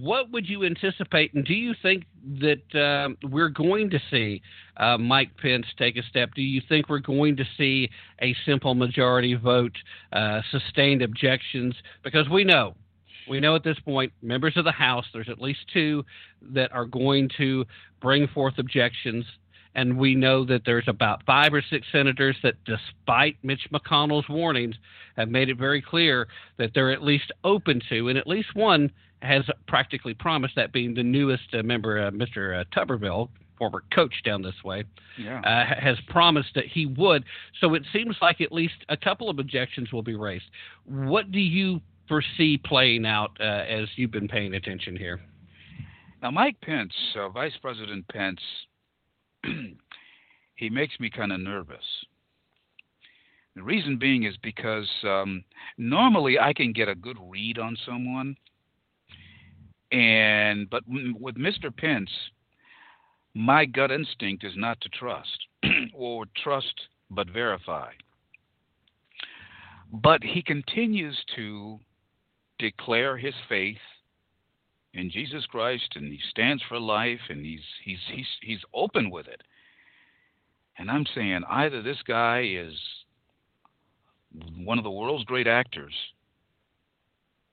what 0.00 0.30
would 0.30 0.48
you 0.48 0.64
anticipate, 0.64 1.34
and 1.34 1.44
do 1.44 1.52
you 1.52 1.74
think 1.82 2.04
that 2.40 2.74
uh, 2.74 3.08
we're 3.28 3.50
going 3.50 3.90
to 3.90 3.98
see 4.10 4.40
uh, 4.78 4.96
Mike 4.96 5.36
Pence 5.36 5.66
take 5.76 5.96
a 5.98 6.02
step? 6.04 6.30
Do 6.34 6.40
you 6.40 6.62
think 6.66 6.88
we're 6.88 6.98
going 6.98 7.36
to 7.36 7.44
see 7.58 7.90
a 8.22 8.34
simple 8.46 8.74
majority 8.74 9.34
vote, 9.34 9.76
uh, 10.12 10.40
sustained 10.50 11.02
objections? 11.02 11.74
Because 12.02 12.28
we 12.30 12.42
know, 12.42 12.74
we 13.28 13.38
know 13.38 13.54
at 13.54 13.64
this 13.64 13.78
point, 13.80 14.12
members 14.22 14.56
of 14.56 14.64
the 14.64 14.72
House, 14.72 15.04
there's 15.12 15.28
at 15.28 15.40
least 15.40 15.60
two 15.72 16.04
that 16.50 16.72
are 16.72 16.86
going 16.86 17.28
to 17.36 17.66
bring 18.00 18.26
forth 18.28 18.54
objections 18.58 19.26
and 19.74 19.96
we 19.96 20.14
know 20.14 20.44
that 20.44 20.62
there's 20.66 20.88
about 20.88 21.24
five 21.24 21.54
or 21.54 21.62
six 21.62 21.86
senators 21.90 22.36
that, 22.42 22.54
despite 22.64 23.36
Mitch 23.42 23.68
McConnell's 23.72 24.28
warnings, 24.28 24.76
have 25.16 25.28
made 25.28 25.48
it 25.48 25.58
very 25.58 25.80
clear 25.80 26.28
that 26.58 26.70
they're 26.74 26.92
at 26.92 27.02
least 27.02 27.32
open 27.44 27.80
to, 27.88 28.08
and 28.08 28.18
at 28.18 28.26
least 28.26 28.54
one 28.54 28.90
has 29.22 29.44
practically 29.68 30.14
promised 30.14 30.56
that 30.56 30.72
being 30.72 30.94
the 30.94 31.02
newest 31.02 31.54
uh, 31.54 31.62
member, 31.62 32.06
uh, 32.06 32.10
Mr. 32.10 32.60
Uh, 32.60 32.64
Tuberville, 32.76 33.28
former 33.56 33.84
coach 33.94 34.14
down 34.24 34.42
this 34.42 34.64
way, 34.64 34.84
yeah. 35.18 35.40
uh, 35.40 35.80
has 35.80 35.96
promised 36.08 36.48
that 36.54 36.64
he 36.66 36.86
would. 36.86 37.24
So 37.60 37.74
it 37.74 37.84
seems 37.92 38.16
like 38.20 38.40
at 38.40 38.50
least 38.50 38.74
a 38.88 38.96
couple 38.96 39.30
of 39.30 39.38
objections 39.38 39.92
will 39.92 40.02
be 40.02 40.16
raised. 40.16 40.44
What 40.84 41.30
do 41.30 41.38
you 41.38 41.80
foresee 42.08 42.58
playing 42.58 43.06
out 43.06 43.30
uh, 43.40 43.44
as 43.44 43.88
you've 43.96 44.10
been 44.10 44.28
paying 44.28 44.54
attention 44.54 44.96
here? 44.96 45.20
Now, 46.22 46.30
Mike 46.30 46.60
Pence, 46.60 46.92
uh, 47.16 47.28
Vice 47.28 47.56
President 47.60 48.06
Pence, 48.08 48.40
he 50.56 50.70
makes 50.70 50.98
me 51.00 51.10
kind 51.10 51.32
of 51.32 51.40
nervous. 51.40 51.84
The 53.54 53.62
reason 53.62 53.98
being 53.98 54.22
is 54.24 54.36
because 54.42 54.88
um, 55.04 55.44
normally 55.76 56.38
I 56.38 56.52
can 56.52 56.72
get 56.72 56.88
a 56.88 56.94
good 56.94 57.18
read 57.28 57.58
on 57.58 57.76
someone, 57.84 58.36
and 59.90 60.70
but 60.70 60.84
with 60.88 61.36
Mr. 61.36 61.74
Pence, 61.76 62.10
my 63.34 63.66
gut 63.66 63.90
instinct 63.90 64.44
is 64.44 64.54
not 64.56 64.80
to 64.80 64.88
trust 64.88 65.46
or 65.94 66.24
trust 66.42 66.72
but 67.10 67.28
verify. 67.28 67.90
But 69.92 70.22
he 70.22 70.42
continues 70.42 71.22
to 71.36 71.78
declare 72.58 73.18
his 73.18 73.34
faith 73.48 73.76
in 74.94 75.10
Jesus 75.10 75.46
Christ 75.46 75.90
and 75.94 76.12
he 76.12 76.20
stands 76.30 76.62
for 76.68 76.78
life 76.78 77.20
and 77.28 77.44
he's 77.44 77.60
he's 77.84 77.98
he's 78.12 78.26
he's 78.42 78.60
open 78.74 79.10
with 79.10 79.26
it. 79.26 79.42
And 80.78 80.90
I'm 80.90 81.06
saying 81.14 81.42
either 81.48 81.82
this 81.82 82.02
guy 82.06 82.44
is 82.50 82.74
one 84.56 84.78
of 84.78 84.84
the 84.84 84.90
world's 84.90 85.24
great 85.24 85.46
actors, 85.46 85.94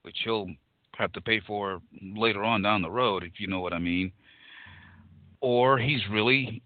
which 0.03 0.17
he'll 0.23 0.47
have 0.97 1.11
to 1.13 1.21
pay 1.21 1.39
for 1.45 1.81
later 2.15 2.43
on 2.43 2.61
down 2.61 2.81
the 2.81 2.91
road, 2.91 3.23
if 3.23 3.39
you 3.39 3.47
know 3.47 3.59
what 3.59 3.73
I 3.73 3.79
mean, 3.79 4.11
or 5.41 5.77
he's 5.77 6.01
really, 6.11 6.61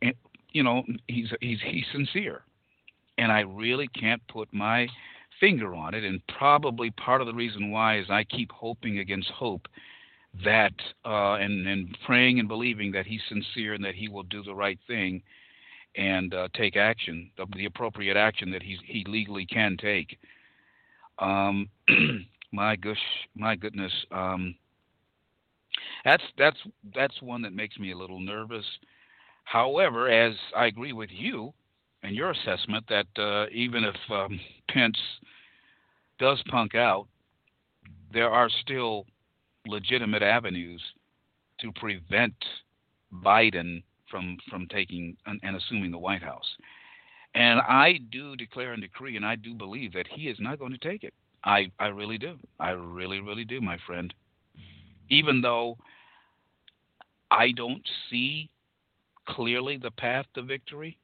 you 0.52 0.64
know, 0.64 0.84
he's 1.08 1.32
he's 1.42 1.60
he's 1.64 1.86
sincere, 1.92 2.42
and 3.18 3.32
I 3.32 3.42
really 3.42 3.88
can't 3.90 4.22
put 4.28 4.52
my 4.52 4.88
finger 5.40 5.76
on 5.76 5.94
it. 5.94 6.04
And 6.04 6.22
probably 6.28 6.92
part 6.92 7.22
of 7.22 7.28
the 7.28 7.34
reason 7.34 7.72
why 7.72 8.00
is 8.00 8.06
I 8.10 8.24
keep 8.24 8.52
hoping 8.52 9.00
against 9.00 9.30
hope 9.30 9.68
that 10.44 10.74
uh, 11.06 11.36
and 11.36 11.68
and 11.68 11.98
praying 12.06 12.40
and 12.40 12.48
believing 12.48 12.92
that 12.92 13.06
he's 13.06 13.22
sincere 13.30 13.74
and 13.74 13.84
that 13.84 13.96
he 13.96 14.10
will 14.10 14.24
do 14.24 14.44
the 14.44 14.56
right 14.56 14.80
thing 14.88 15.22
and 15.96 16.34
uh, 16.34 16.48
take 16.56 16.76
action, 16.76 17.30
the, 17.38 17.46
the, 17.56 17.66
appropriate 17.66 18.18
action 18.18 18.52
that 18.52 18.64
he's, 18.64 18.80
he 18.86 19.06
legally 19.08 19.46
can 19.46 19.78
take. 19.78 20.18
Um, 21.20 21.70
my 22.52 22.76
gosh, 22.76 22.98
my 23.36 23.56
goodness, 23.56 23.92
um, 24.12 24.56
that's 26.04 26.24
that's 26.38 26.58
that's 26.96 27.22
one 27.22 27.42
that 27.44 27.54
makes 27.54 27.78
me 27.78 27.92
a 27.92 27.98
little 27.98 28.20
nervous. 28.20 28.66
However, 29.46 30.10
as 30.10 30.34
I 30.56 30.66
agree 30.66 30.94
with 30.94 31.10
you 31.12 31.54
and 32.02 32.16
your 32.16 32.32
assessment 32.32 32.86
that 32.90 33.08
uh, 33.18 33.48
even 33.52 33.84
if 33.84 33.96
um, 34.10 34.40
Pence 34.70 34.98
does 36.20 36.42
punk 36.50 36.76
out, 36.76 37.08
there 38.12 38.30
are 38.30 38.50
still 38.62 39.06
legitimate 39.68 40.24
avenues 40.24 40.82
to 41.60 41.72
prevent 41.74 42.36
Biden 43.24 43.84
from 44.10 44.38
from 44.50 44.68
taking 44.68 45.16
and, 45.26 45.40
and 45.44 45.56
assuming 45.56 45.92
the 45.92 45.98
White 45.98 46.24
House. 46.24 46.58
And 47.36 47.60
I 47.62 48.00
do 48.12 48.36
declare 48.36 48.74
and 48.74 48.82
decree, 48.82 49.16
and 49.16 49.26
I 49.26 49.36
do 49.36 49.56
believe 49.56 49.94
that 49.94 50.08
he 50.08 50.28
is 50.28 50.38
not 50.40 50.60
going 50.60 50.72
to 50.72 50.78
take 50.78 51.04
it. 51.04 51.14
I, 51.44 51.72
I 51.80 51.88
really 51.88 52.18
do. 52.18 52.38
I 52.60 52.72
really, 52.72 53.20
really 53.20 53.44
do, 53.44 53.60
my 53.60 53.78
friend. 53.86 54.14
Even 55.10 55.42
though 55.42 55.78
I 57.32 57.52
don't 57.52 57.88
see 58.10 58.50
clearly 59.28 59.78
the 59.78 59.92
path 59.92 60.26
to 60.36 60.44
victory, 60.44 60.98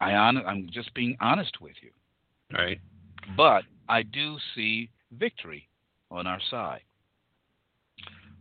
I 0.00 0.12
on, 0.12 0.36
I'm 0.36 0.68
just 0.70 0.92
being 0.94 1.16
honest 1.20 1.60
with 1.60 1.74
you. 1.82 1.90
Right. 2.56 2.78
But 3.36 3.64
I 3.88 4.02
do 4.02 4.36
see 4.54 4.90
victory 5.12 5.68
on 6.10 6.26
our 6.26 6.40
side. 6.50 6.82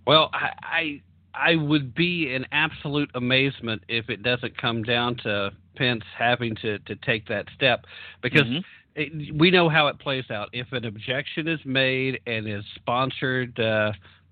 Well, 0.08 0.30
I, 0.34 0.50
I 0.64 1.02
I 1.34 1.56
would 1.56 1.94
be 1.94 2.34
in 2.34 2.46
absolute 2.52 3.12
amazement 3.14 3.84
if 3.90 4.10
it 4.10 4.24
doesn't 4.24 4.60
come 4.60 4.82
down 4.82 5.18
to 5.18 5.52
Pence 5.76 6.04
having 6.18 6.56
to, 6.62 6.80
to 6.80 6.96
take 6.96 7.28
that 7.28 7.46
step 7.56 7.86
because 8.24 8.44
mm-hmm. 8.44 8.60
it, 8.96 9.38
we 9.38 9.52
know 9.52 9.70
how 9.70 9.88
it 9.88 10.00
plays 10.00 10.24
out. 10.32 10.50
If 10.54 10.72
an 10.72 10.86
objection 10.86 11.48
is 11.48 11.60
made 11.66 12.22
and 12.26 12.48
is 12.48 12.64
sponsored 12.76 13.60
uh, 13.60 13.92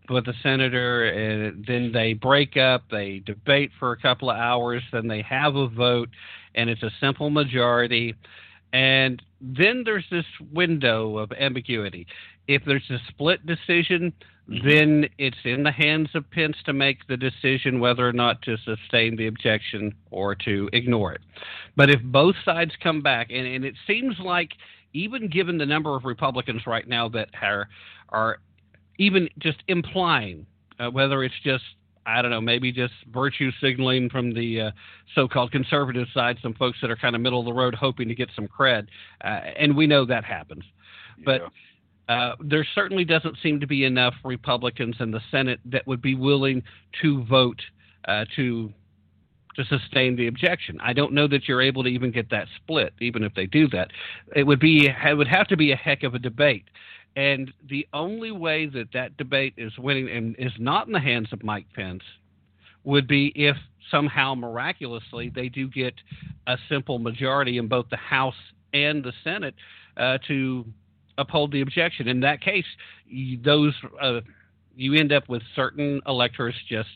with 0.09 0.27
a 0.27 0.33
senator, 0.41 1.09
and 1.09 1.63
then 1.67 1.91
they 1.91 2.13
break 2.13 2.57
up, 2.57 2.85
they 2.89 3.21
debate 3.25 3.71
for 3.77 3.91
a 3.91 3.97
couple 3.97 4.31
of 4.31 4.38
hours, 4.38 4.81
then 4.91 5.07
they 5.07 5.21
have 5.23 5.55
a 5.55 5.67
vote, 5.67 6.09
and 6.55 6.69
it's 6.69 6.83
a 6.83 6.91
simple 7.01 7.29
majority. 7.29 8.15
And 8.73 9.21
then 9.41 9.83
there's 9.85 10.05
this 10.09 10.25
window 10.53 11.17
of 11.17 11.31
ambiguity. 11.33 12.07
If 12.47 12.63
there's 12.65 12.89
a 12.89 12.97
split 13.09 13.45
decision. 13.45 14.13
Then 14.47 15.08
it's 15.17 15.38
in 15.43 15.63
the 15.63 15.71
hands 15.71 16.10
of 16.13 16.29
Pence 16.29 16.58
to 16.65 16.73
make 16.73 17.08
the 17.08 17.17
decision 17.17 17.79
whether 17.79 18.08
or 18.08 18.13
not 18.13 18.41
to 18.43 18.58
sustain 18.58 19.15
the 19.15 19.27
objection 19.27 19.93
or 20.12 20.36
to 20.36 20.69
ignore 20.71 21.13
it. 21.13 21.21
But 21.75 21.89
if 21.89 22.01
both 22.03 22.36
sides 22.45 22.71
come 22.81 23.01
back, 23.01 23.27
and, 23.31 23.47
and 23.47 23.65
it 23.65 23.75
seems 23.88 24.15
like 24.19 24.51
even 24.93 25.29
given 25.29 25.58
the 25.58 25.65
number 25.65 25.95
of 25.95 26.05
Republicans 26.05 26.62
right 26.67 26.88
now 26.88 27.10
that 27.10 27.29
are 27.41 27.67
are 28.10 28.39
even 28.97 29.29
just 29.39 29.63
implying 29.67 30.45
uh, 30.79 30.89
whether 30.89 31.23
it's 31.23 31.36
just 31.43 31.63
I 32.08 32.21
don't 32.21 32.29
know, 32.29 32.41
maybe 32.41 32.71
just 32.71 32.93
virtue 33.12 33.51
signaling 33.60 34.12
from 34.12 34.31
the 34.31 34.62
uh, 34.62 34.71
so-called 35.15 35.51
conservative 35.51 36.08
side, 36.13 36.38
some 36.41 36.53
folks 36.53 36.77
that 36.81 36.91
are 36.91 36.95
kind 36.95 37.15
of 37.15 37.21
middle 37.21 37.39
of 37.39 37.47
the 37.47 37.53
road, 37.53 37.73
hoping 37.73 38.08
to 38.10 38.13
get 38.13 38.29
some 38.36 38.47
cred, 38.47 38.88
uh, 39.23 39.27
and 39.58 39.75
we 39.75 39.88
know 39.88 40.05
that 40.05 40.23
happens. 40.23 40.63
Yeah. 41.17 41.23
But 41.25 41.41
uh, 42.08 42.34
there 42.39 42.65
certainly 42.76 43.06
doesn't 43.06 43.38
seem 43.41 43.60
to 43.60 43.68
be 43.68 43.86
enough 43.86 44.13
Republicans 44.24 44.96
in 45.00 45.12
the 45.12 45.22
Senate 45.32 45.60
that 45.65 45.86
would 45.88 46.02
be 46.02 46.15
willing 46.15 46.63
to 47.02 47.24
vote 47.26 47.62
uh, 48.08 48.26
to 48.36 48.72
to 49.56 49.63
sustain 49.65 50.18
the 50.18 50.28
objection. 50.28 50.78
I 50.82 50.91
don't 50.91 51.13
know 51.13 51.30
that 51.30 51.48
you're 51.48 51.62
able 51.62 51.84
to 51.84 51.89
even 51.89 52.12
get 52.12 52.30
that 52.32 52.48
split, 52.58 52.94
even 53.00 53.24
if 53.24 53.34
they 53.36 53.46
do 53.46 53.70
that. 53.70 53.89
It 54.36 54.44
would 54.44 54.60
be 54.60 54.88
it 54.88 55.18
would 55.18 55.28
have 55.28 55.48
to 55.48 55.58
be 55.58 55.72
a 55.72 55.76
heck 55.76 56.04
of 56.04 56.13
a 56.13 56.20
debate, 56.20 56.65
and 57.15 57.52
the 57.70 57.88
only 57.94 58.32
way 58.32 58.68
that 58.68 58.89
that 58.94 59.18
debate 59.18 59.54
is 59.58 59.78
winning 59.78 60.10
and 60.10 60.36
is 60.38 60.52
not 60.60 60.88
in 60.88 60.94
the 60.94 61.00
hands 61.00 61.30
of 61.32 61.44
Mike 61.44 61.68
Pence 61.74 62.04
would 62.84 63.08
be 63.08 63.32
if 63.36 63.56
somehow 63.89 64.36
miraculously 64.36 65.30
they 65.34 65.50
do 65.50 65.68
get 65.68 65.94
a 66.48 66.58
simple 66.70 67.00
majority 67.00 67.58
in 67.58 67.68
both 67.68 67.89
the 67.89 67.98
House 67.98 68.36
and 68.74 69.04
the 69.04 69.13
Senate 69.24 69.56
uh, 69.98 70.18
to 70.28 70.65
uphold 71.17 71.51
the 71.51 71.62
objection. 71.62 72.08
In 72.08 72.19
that 72.21 72.41
case, 72.41 72.65
you, 73.08 73.39
those 73.43 73.73
uh, 74.01 74.21
you 74.75 74.93
end 74.93 75.12
up 75.12 75.30
with 75.30 75.41
certain 75.56 76.01
electors 76.08 76.56
just 76.69 76.89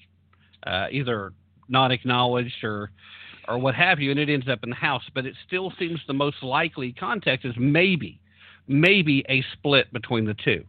uh, 0.65 0.87
either 0.91 1.33
not 1.67 1.91
acknowledged 1.91 2.63
or 2.63 2.91
or 3.47 3.57
what 3.57 3.73
have 3.75 3.99
you, 3.99 4.11
and 4.11 4.19
it 4.19 4.29
ends 4.29 4.47
up 4.47 4.59
in 4.63 4.69
the 4.69 4.75
House. 4.75 5.03
But 5.13 5.25
it 5.25 5.35
still 5.47 5.73
seems 5.79 5.99
the 6.07 6.13
most 6.13 6.43
likely 6.43 6.93
context 6.93 7.45
is 7.45 7.55
maybe 7.57 8.19
maybe 8.67 9.25
a 9.29 9.43
split 9.53 9.91
between 9.91 10.25
the 10.25 10.35
two, 10.35 10.63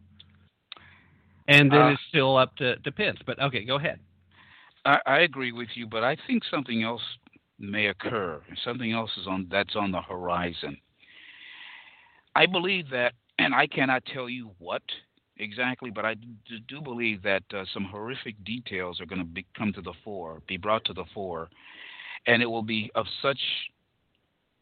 and 1.48 1.70
then 1.70 1.80
uh, 1.80 1.88
it's 1.90 2.02
still 2.08 2.36
up 2.36 2.56
to, 2.56 2.76
to 2.76 2.92
Pence. 2.92 3.18
But 3.26 3.40
okay, 3.40 3.64
go 3.64 3.76
ahead. 3.76 4.00
I, 4.84 4.98
I 5.06 5.18
agree 5.20 5.52
with 5.52 5.68
you, 5.74 5.86
but 5.86 6.02
I 6.04 6.16
think 6.26 6.42
something 6.50 6.82
else 6.82 7.02
may 7.58 7.86
occur. 7.86 8.40
Something 8.64 8.92
else 8.92 9.10
is 9.20 9.26
on 9.26 9.46
that's 9.50 9.76
on 9.76 9.92
the 9.92 10.00
horizon. 10.00 10.78
I 12.34 12.46
believe 12.46 12.90
that 12.90 13.14
and 13.40 13.54
I 13.54 13.66
cannot 13.66 14.04
tell 14.04 14.28
you 14.28 14.50
what 14.58 14.82
exactly, 15.38 15.90
but 15.90 16.04
I 16.04 16.14
do 16.68 16.80
believe 16.82 17.22
that 17.22 17.42
uh, 17.54 17.64
some 17.72 17.84
horrific 17.84 18.42
details 18.44 19.00
are 19.00 19.06
going 19.06 19.26
to 19.34 19.42
come 19.56 19.72
to 19.72 19.80
the 19.80 19.94
fore, 20.04 20.42
be 20.46 20.58
brought 20.58 20.84
to 20.84 20.92
the 20.92 21.06
fore, 21.14 21.48
and 22.26 22.42
it 22.42 22.46
will 22.46 22.62
be 22.62 22.90
of 22.94 23.06
such 23.22 23.40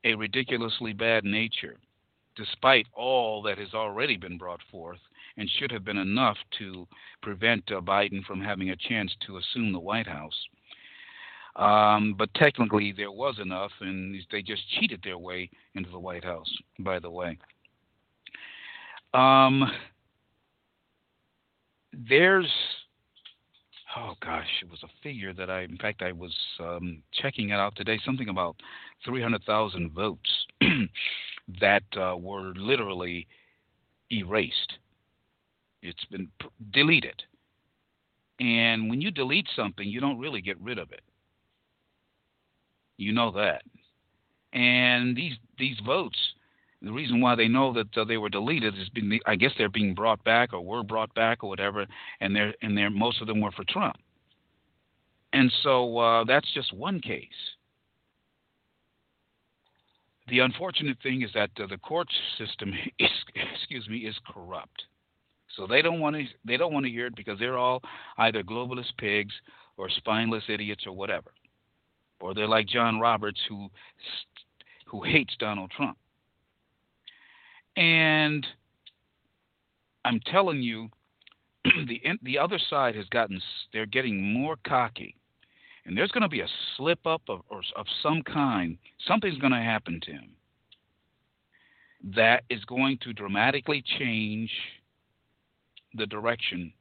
a 0.04 0.14
ridiculously 0.14 0.92
bad 0.92 1.24
nature, 1.24 1.76
despite 2.36 2.86
all 2.94 3.42
that 3.42 3.58
has 3.58 3.74
already 3.74 4.16
been 4.16 4.38
brought 4.38 4.60
forth, 4.70 5.00
and 5.36 5.50
should 5.58 5.72
have 5.72 5.84
been 5.84 5.98
enough 5.98 6.36
to 6.58 6.86
prevent 7.20 7.64
uh, 7.72 7.80
Biden 7.80 8.24
from 8.24 8.40
having 8.40 8.70
a 8.70 8.76
chance 8.76 9.12
to 9.26 9.38
assume 9.38 9.72
the 9.72 9.80
White 9.80 10.06
House. 10.06 10.46
Um, 11.56 12.14
but 12.16 12.32
technically, 12.34 12.94
there 12.96 13.10
was 13.10 13.40
enough, 13.40 13.72
and 13.80 14.14
they 14.30 14.42
just 14.42 14.62
cheated 14.78 15.00
their 15.02 15.18
way 15.18 15.50
into 15.74 15.90
the 15.90 15.98
White 15.98 16.24
House, 16.24 16.52
by 16.78 17.00
the 17.00 17.10
way. 17.10 17.36
Um, 19.14 19.70
there's 21.92 22.50
oh 23.96 24.14
gosh, 24.20 24.46
it 24.62 24.70
was 24.70 24.82
a 24.82 24.88
figure 25.02 25.32
that 25.32 25.50
I, 25.50 25.62
in 25.62 25.76
fact, 25.78 26.02
I 26.02 26.12
was 26.12 26.34
um, 26.60 27.02
checking 27.12 27.50
it 27.50 27.54
out 27.54 27.74
today. 27.76 27.98
Something 28.04 28.28
about 28.28 28.56
300,000 29.04 29.90
votes 29.92 30.46
that 31.60 31.82
uh, 31.96 32.16
were 32.16 32.52
literally 32.56 33.26
erased. 34.12 34.74
It's 35.82 36.04
been 36.06 36.28
p- 36.40 36.48
deleted. 36.72 37.22
And 38.40 38.88
when 38.88 39.00
you 39.00 39.10
delete 39.10 39.48
something, 39.56 39.88
you 39.88 40.00
don't 40.00 40.18
really 40.18 40.40
get 40.40 40.60
rid 40.60 40.78
of 40.78 40.92
it. 40.92 41.02
You 42.98 43.12
know 43.12 43.30
that. 43.32 43.62
And 44.52 45.16
these 45.16 45.34
these 45.58 45.78
votes 45.84 46.18
the 46.80 46.92
reason 46.92 47.20
why 47.20 47.34
they 47.34 47.48
know 47.48 47.72
that 47.72 47.96
uh, 47.96 48.04
they 48.04 48.18
were 48.18 48.28
deleted 48.28 48.74
is 48.78 48.88
being, 48.90 49.18
I 49.26 49.34
guess 49.34 49.50
they're 49.58 49.68
being 49.68 49.94
brought 49.94 50.22
back 50.22 50.52
or 50.52 50.60
were 50.60 50.84
brought 50.84 51.12
back 51.14 51.42
or 51.42 51.48
whatever, 51.48 51.86
and 52.20 52.34
they're 52.34 52.54
and 52.62 52.76
they're 52.76 52.90
most 52.90 53.20
of 53.20 53.26
them 53.26 53.40
were 53.40 53.50
for 53.50 53.64
Trump. 53.68 53.96
And 55.32 55.52
so 55.62 55.98
uh, 55.98 56.24
that's 56.24 56.52
just 56.54 56.72
one 56.72 57.00
case. 57.00 57.28
The 60.28 60.40
unfortunate 60.40 60.98
thing 61.02 61.22
is 61.22 61.30
that 61.34 61.50
uh, 61.60 61.66
the 61.66 61.78
court 61.78 62.08
system 62.38 62.72
is, 62.98 63.10
excuse 63.54 63.88
me, 63.88 63.98
is 63.98 64.16
corrupt. 64.32 64.84
So 65.56 65.66
they 65.66 65.82
don't 65.82 66.00
want 66.00 66.14
to 66.14 66.24
they 66.44 66.56
don't 66.56 66.72
want 66.72 66.86
to 66.86 66.92
hear 66.92 67.06
it 67.06 67.16
because 67.16 67.38
they're 67.40 67.58
all 67.58 67.82
either 68.18 68.44
globalist 68.44 68.96
pigs 68.98 69.34
or 69.76 69.88
spineless 69.90 70.44
idiots 70.48 70.84
or 70.86 70.92
whatever, 70.92 71.32
or 72.20 72.34
they're 72.34 72.46
like 72.46 72.68
John 72.68 73.00
Roberts 73.00 73.40
who 73.48 73.68
who 74.86 75.02
hates 75.02 75.34
Donald 75.40 75.72
Trump. 75.72 75.98
And 77.78 78.44
I'm 80.04 80.18
telling 80.26 80.60
you, 80.62 80.88
the 81.64 82.00
the 82.22 82.36
other 82.36 82.58
side 82.58 82.96
has 82.96 83.06
gotten 83.06 83.40
they're 83.72 83.86
getting 83.86 84.32
more 84.32 84.56
cocky, 84.66 85.14
and 85.86 85.96
there's 85.96 86.10
going 86.10 86.22
to 86.22 86.28
be 86.28 86.40
a 86.40 86.48
slip 86.76 87.06
up 87.06 87.22
of 87.28 87.42
or, 87.48 87.62
of 87.76 87.86
some 88.02 88.22
kind. 88.22 88.78
Something's 89.06 89.38
going 89.38 89.52
to 89.52 89.58
happen 89.58 90.00
to 90.02 90.10
him 90.10 90.30
that 92.16 92.42
is 92.50 92.64
going 92.64 92.98
to 93.02 93.12
dramatically 93.12 93.84
change 93.98 94.50
the 95.94 96.06
direction 96.06 96.72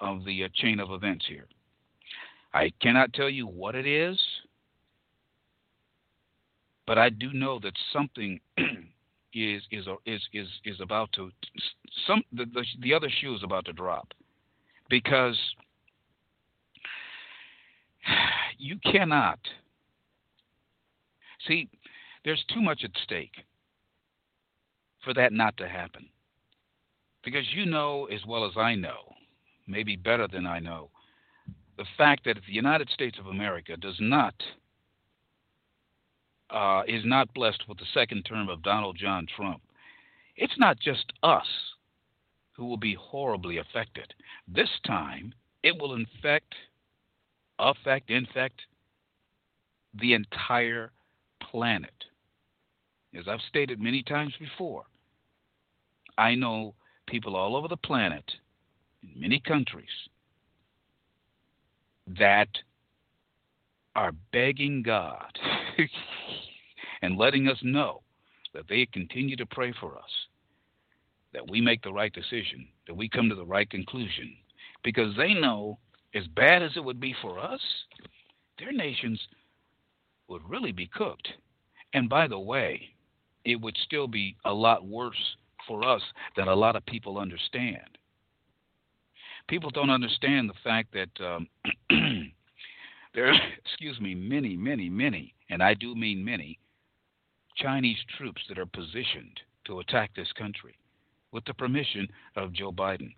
of 0.00 0.24
the 0.24 0.44
uh, 0.44 0.48
chain 0.54 0.80
of 0.80 0.90
events 0.90 1.24
here. 1.28 1.46
I 2.52 2.72
cannot 2.82 3.12
tell 3.12 3.30
you 3.30 3.46
what 3.46 3.76
it 3.76 3.86
is, 3.86 4.20
but 6.84 6.98
I 6.98 7.10
do 7.10 7.32
know 7.32 7.60
that 7.60 7.74
something 7.92 8.40
is 9.34 9.62
is 9.70 9.86
is 10.06 10.22
is 10.32 10.48
is 10.64 10.80
about 10.80 11.12
to 11.12 11.30
some 12.06 12.22
the, 12.32 12.44
the 12.46 12.64
the 12.80 12.94
other 12.94 13.08
shoe 13.10 13.34
is 13.34 13.42
about 13.42 13.64
to 13.66 13.72
drop. 13.72 14.12
Because 14.88 15.38
you 18.58 18.78
cannot 18.84 19.38
see 21.46 21.68
there's 22.24 22.44
too 22.52 22.62
much 22.62 22.84
at 22.84 22.90
stake 23.02 23.44
for 25.04 25.12
that 25.14 25.32
not 25.32 25.56
to 25.58 25.68
happen. 25.68 26.08
Because 27.24 27.44
you 27.54 27.66
know 27.66 28.06
as 28.06 28.20
well 28.26 28.44
as 28.46 28.52
I 28.56 28.74
know 28.74 29.14
maybe 29.66 29.96
better 29.96 30.28
than 30.28 30.46
I 30.46 30.58
know 30.58 30.90
the 31.76 31.84
fact 31.98 32.24
that 32.24 32.36
if 32.36 32.46
the 32.46 32.52
United 32.52 32.88
States 32.90 33.18
of 33.18 33.26
America 33.26 33.76
does 33.76 33.96
not 33.98 34.34
uh, 36.54 36.84
is 36.86 37.02
not 37.04 37.34
blessed 37.34 37.64
with 37.68 37.78
the 37.78 37.84
second 37.92 38.22
term 38.22 38.48
of 38.48 38.62
Donald 38.62 38.96
John 38.96 39.26
Trump, 39.36 39.60
it's 40.36 40.58
not 40.58 40.78
just 40.78 41.12
us 41.22 41.46
who 42.52 42.64
will 42.64 42.76
be 42.76 42.94
horribly 42.94 43.58
affected. 43.58 44.14
This 44.46 44.68
time, 44.86 45.34
it 45.64 45.76
will 45.80 45.94
infect, 45.94 46.54
affect, 47.58 48.08
infect 48.08 48.60
the 50.00 50.14
entire 50.14 50.92
planet. 51.50 51.92
As 53.18 53.26
I've 53.28 53.40
stated 53.48 53.80
many 53.80 54.02
times 54.02 54.34
before, 54.38 54.84
I 56.16 56.36
know 56.36 56.74
people 57.08 57.34
all 57.34 57.56
over 57.56 57.66
the 57.66 57.76
planet, 57.76 58.24
in 59.02 59.20
many 59.20 59.40
countries, 59.40 59.88
that 62.06 62.48
are 63.96 64.12
begging 64.32 64.82
God 64.82 65.38
and 67.04 67.18
letting 67.18 67.48
us 67.48 67.58
know 67.62 68.00
that 68.54 68.64
they 68.66 68.86
continue 68.86 69.36
to 69.36 69.44
pray 69.44 69.74
for 69.78 69.94
us, 69.98 70.10
that 71.34 71.50
we 71.50 71.60
make 71.60 71.82
the 71.82 71.92
right 71.92 72.14
decision, 72.14 72.66
that 72.86 72.96
we 72.96 73.10
come 73.10 73.28
to 73.28 73.34
the 73.34 73.44
right 73.44 73.68
conclusion, 73.68 74.34
because 74.82 75.14
they 75.14 75.34
know 75.34 75.78
as 76.14 76.26
bad 76.28 76.62
as 76.62 76.70
it 76.76 76.84
would 76.84 77.00
be 77.00 77.14
for 77.20 77.38
us, 77.38 77.60
their 78.58 78.72
nations 78.72 79.20
would 80.28 80.40
really 80.48 80.72
be 80.72 80.86
cooked. 80.86 81.28
And 81.92 82.08
by 82.08 82.26
the 82.26 82.38
way, 82.38 82.80
it 83.44 83.60
would 83.60 83.76
still 83.84 84.08
be 84.08 84.36
a 84.46 84.52
lot 84.52 84.86
worse 84.86 85.36
for 85.68 85.86
us 85.86 86.00
than 86.38 86.48
a 86.48 86.54
lot 86.54 86.74
of 86.74 86.86
people 86.86 87.18
understand. 87.18 87.98
People 89.46 89.68
don't 89.68 89.90
understand 89.90 90.48
the 90.48 90.54
fact 90.64 90.94
that 90.94 91.22
um, 91.22 91.48
there 93.14 93.30
excuse 93.64 94.00
me, 94.00 94.14
many, 94.14 94.56
many, 94.56 94.88
many, 94.88 95.34
and 95.50 95.62
I 95.62 95.74
do 95.74 95.94
mean 95.94 96.24
many, 96.24 96.58
Chinese 97.56 97.98
troops 98.16 98.42
that 98.48 98.58
are 98.58 98.66
positioned 98.66 99.40
to 99.66 99.80
attack 99.80 100.10
this 100.14 100.32
country 100.32 100.76
with 101.32 101.44
the 101.44 101.54
permission 101.54 102.08
of 102.36 102.52
Joe 102.52 102.72
Biden. 102.72 103.14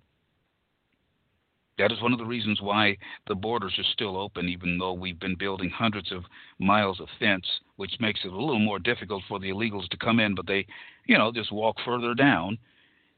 That 1.79 1.93
is 1.93 2.01
one 2.01 2.15
of 2.15 2.19
the 2.19 2.25
reasons 2.25 2.63
why 2.63 2.97
the 3.29 3.35
borders 3.35 3.75
are 3.79 3.93
still 3.93 4.17
open, 4.17 4.49
even 4.49 4.79
though 4.79 4.95
we've 4.95 5.21
been 5.21 5.37
building 5.37 5.69
hundreds 5.69 6.11
of 6.11 6.25
miles 6.59 7.01
of 7.01 7.09
fence, 7.19 7.47
which 7.77 8.01
makes 8.01 8.21
it 8.25 8.33
a 8.33 8.37
little 8.37 8.59
more 8.59 8.79
difficult 8.79 9.23
for 9.29 9.39
the 9.39 9.51
illegals 9.51 9.87
to 9.89 9.99
come 9.99 10.19
in, 10.19 10.35
but 10.35 10.47
they, 10.47 10.67
you 11.07 11.19
know, 11.19 11.31
just 11.31 11.53
walk 11.53 11.77
further 11.85 12.15
down 12.15 12.57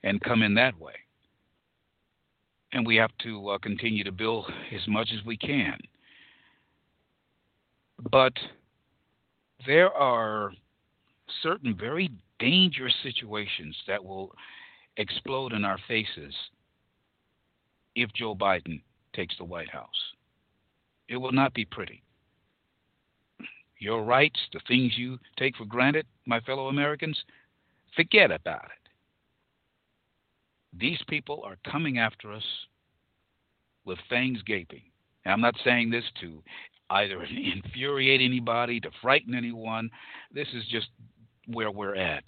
and 0.03 0.21
come 0.23 0.43
in 0.43 0.55
that 0.55 0.79
way. 0.79 0.95
And 2.73 2.85
we 2.85 2.97
have 2.97 3.13
to 3.23 3.51
uh, 3.51 3.59
continue 3.59 4.03
to 4.03 4.13
build 4.13 4.51
as 4.75 4.87
much 4.89 5.11
as 5.17 5.25
we 5.25 5.37
can. 5.37 5.79
But 8.11 8.35
there 9.67 9.93
are 9.95 10.53
certain 11.43 11.77
very 11.77 12.11
dangerous 12.39 12.95
situations 13.03 13.77
that 13.87 14.05
will 14.05 14.33
explode 14.97 15.53
in 15.53 15.65
our 15.65 15.79
faces 15.89 16.35
if 17.95 18.13
Joe 18.13 18.35
Biden 18.35 18.83
takes 19.15 19.37
the 19.39 19.45
White 19.45 19.71
House. 19.71 19.89
It 21.09 21.17
will 21.17 21.33
not 21.33 21.55
be 21.55 21.65
pretty. 21.65 22.03
Your 23.79 24.05
rights, 24.05 24.41
the 24.53 24.61
things 24.67 24.93
you 24.97 25.19
take 25.39 25.57
for 25.57 25.65
granted, 25.65 26.07
my 26.27 26.41
fellow 26.41 26.69
Americans, 26.69 27.17
forget 27.95 28.31
about 28.31 28.65
it. 28.65 28.89
These 30.79 31.01
people 31.09 31.43
are 31.45 31.57
coming 31.71 31.99
after 31.99 32.33
us 32.33 32.45
with 33.85 33.99
fangs 34.11 34.43
gaping. 34.43 34.83
And 35.25 35.33
I'm 35.33 35.41
not 35.41 35.55
saying 35.65 35.91
this 35.91 36.05
to 36.21 36.43
either 36.91 37.23
infuriate 37.55 38.21
anybody, 38.21 38.81
to 38.81 38.91
frighten 39.01 39.35
anyone. 39.35 39.91
This 40.33 40.49
is 40.55 40.65
just 40.71 40.89
where 41.49 41.71
we're 41.71 41.97
at. 41.97 42.25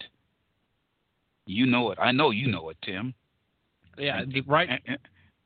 You 1.45 1.65
know 1.65 1.91
it. 1.91 1.99
I 2.01 2.11
know 2.11 2.31
you 2.31 2.47
know 2.47 2.69
it, 2.69 2.77
Tim. 2.83 3.13
Yeah, 3.97 4.23
right. 4.47 4.69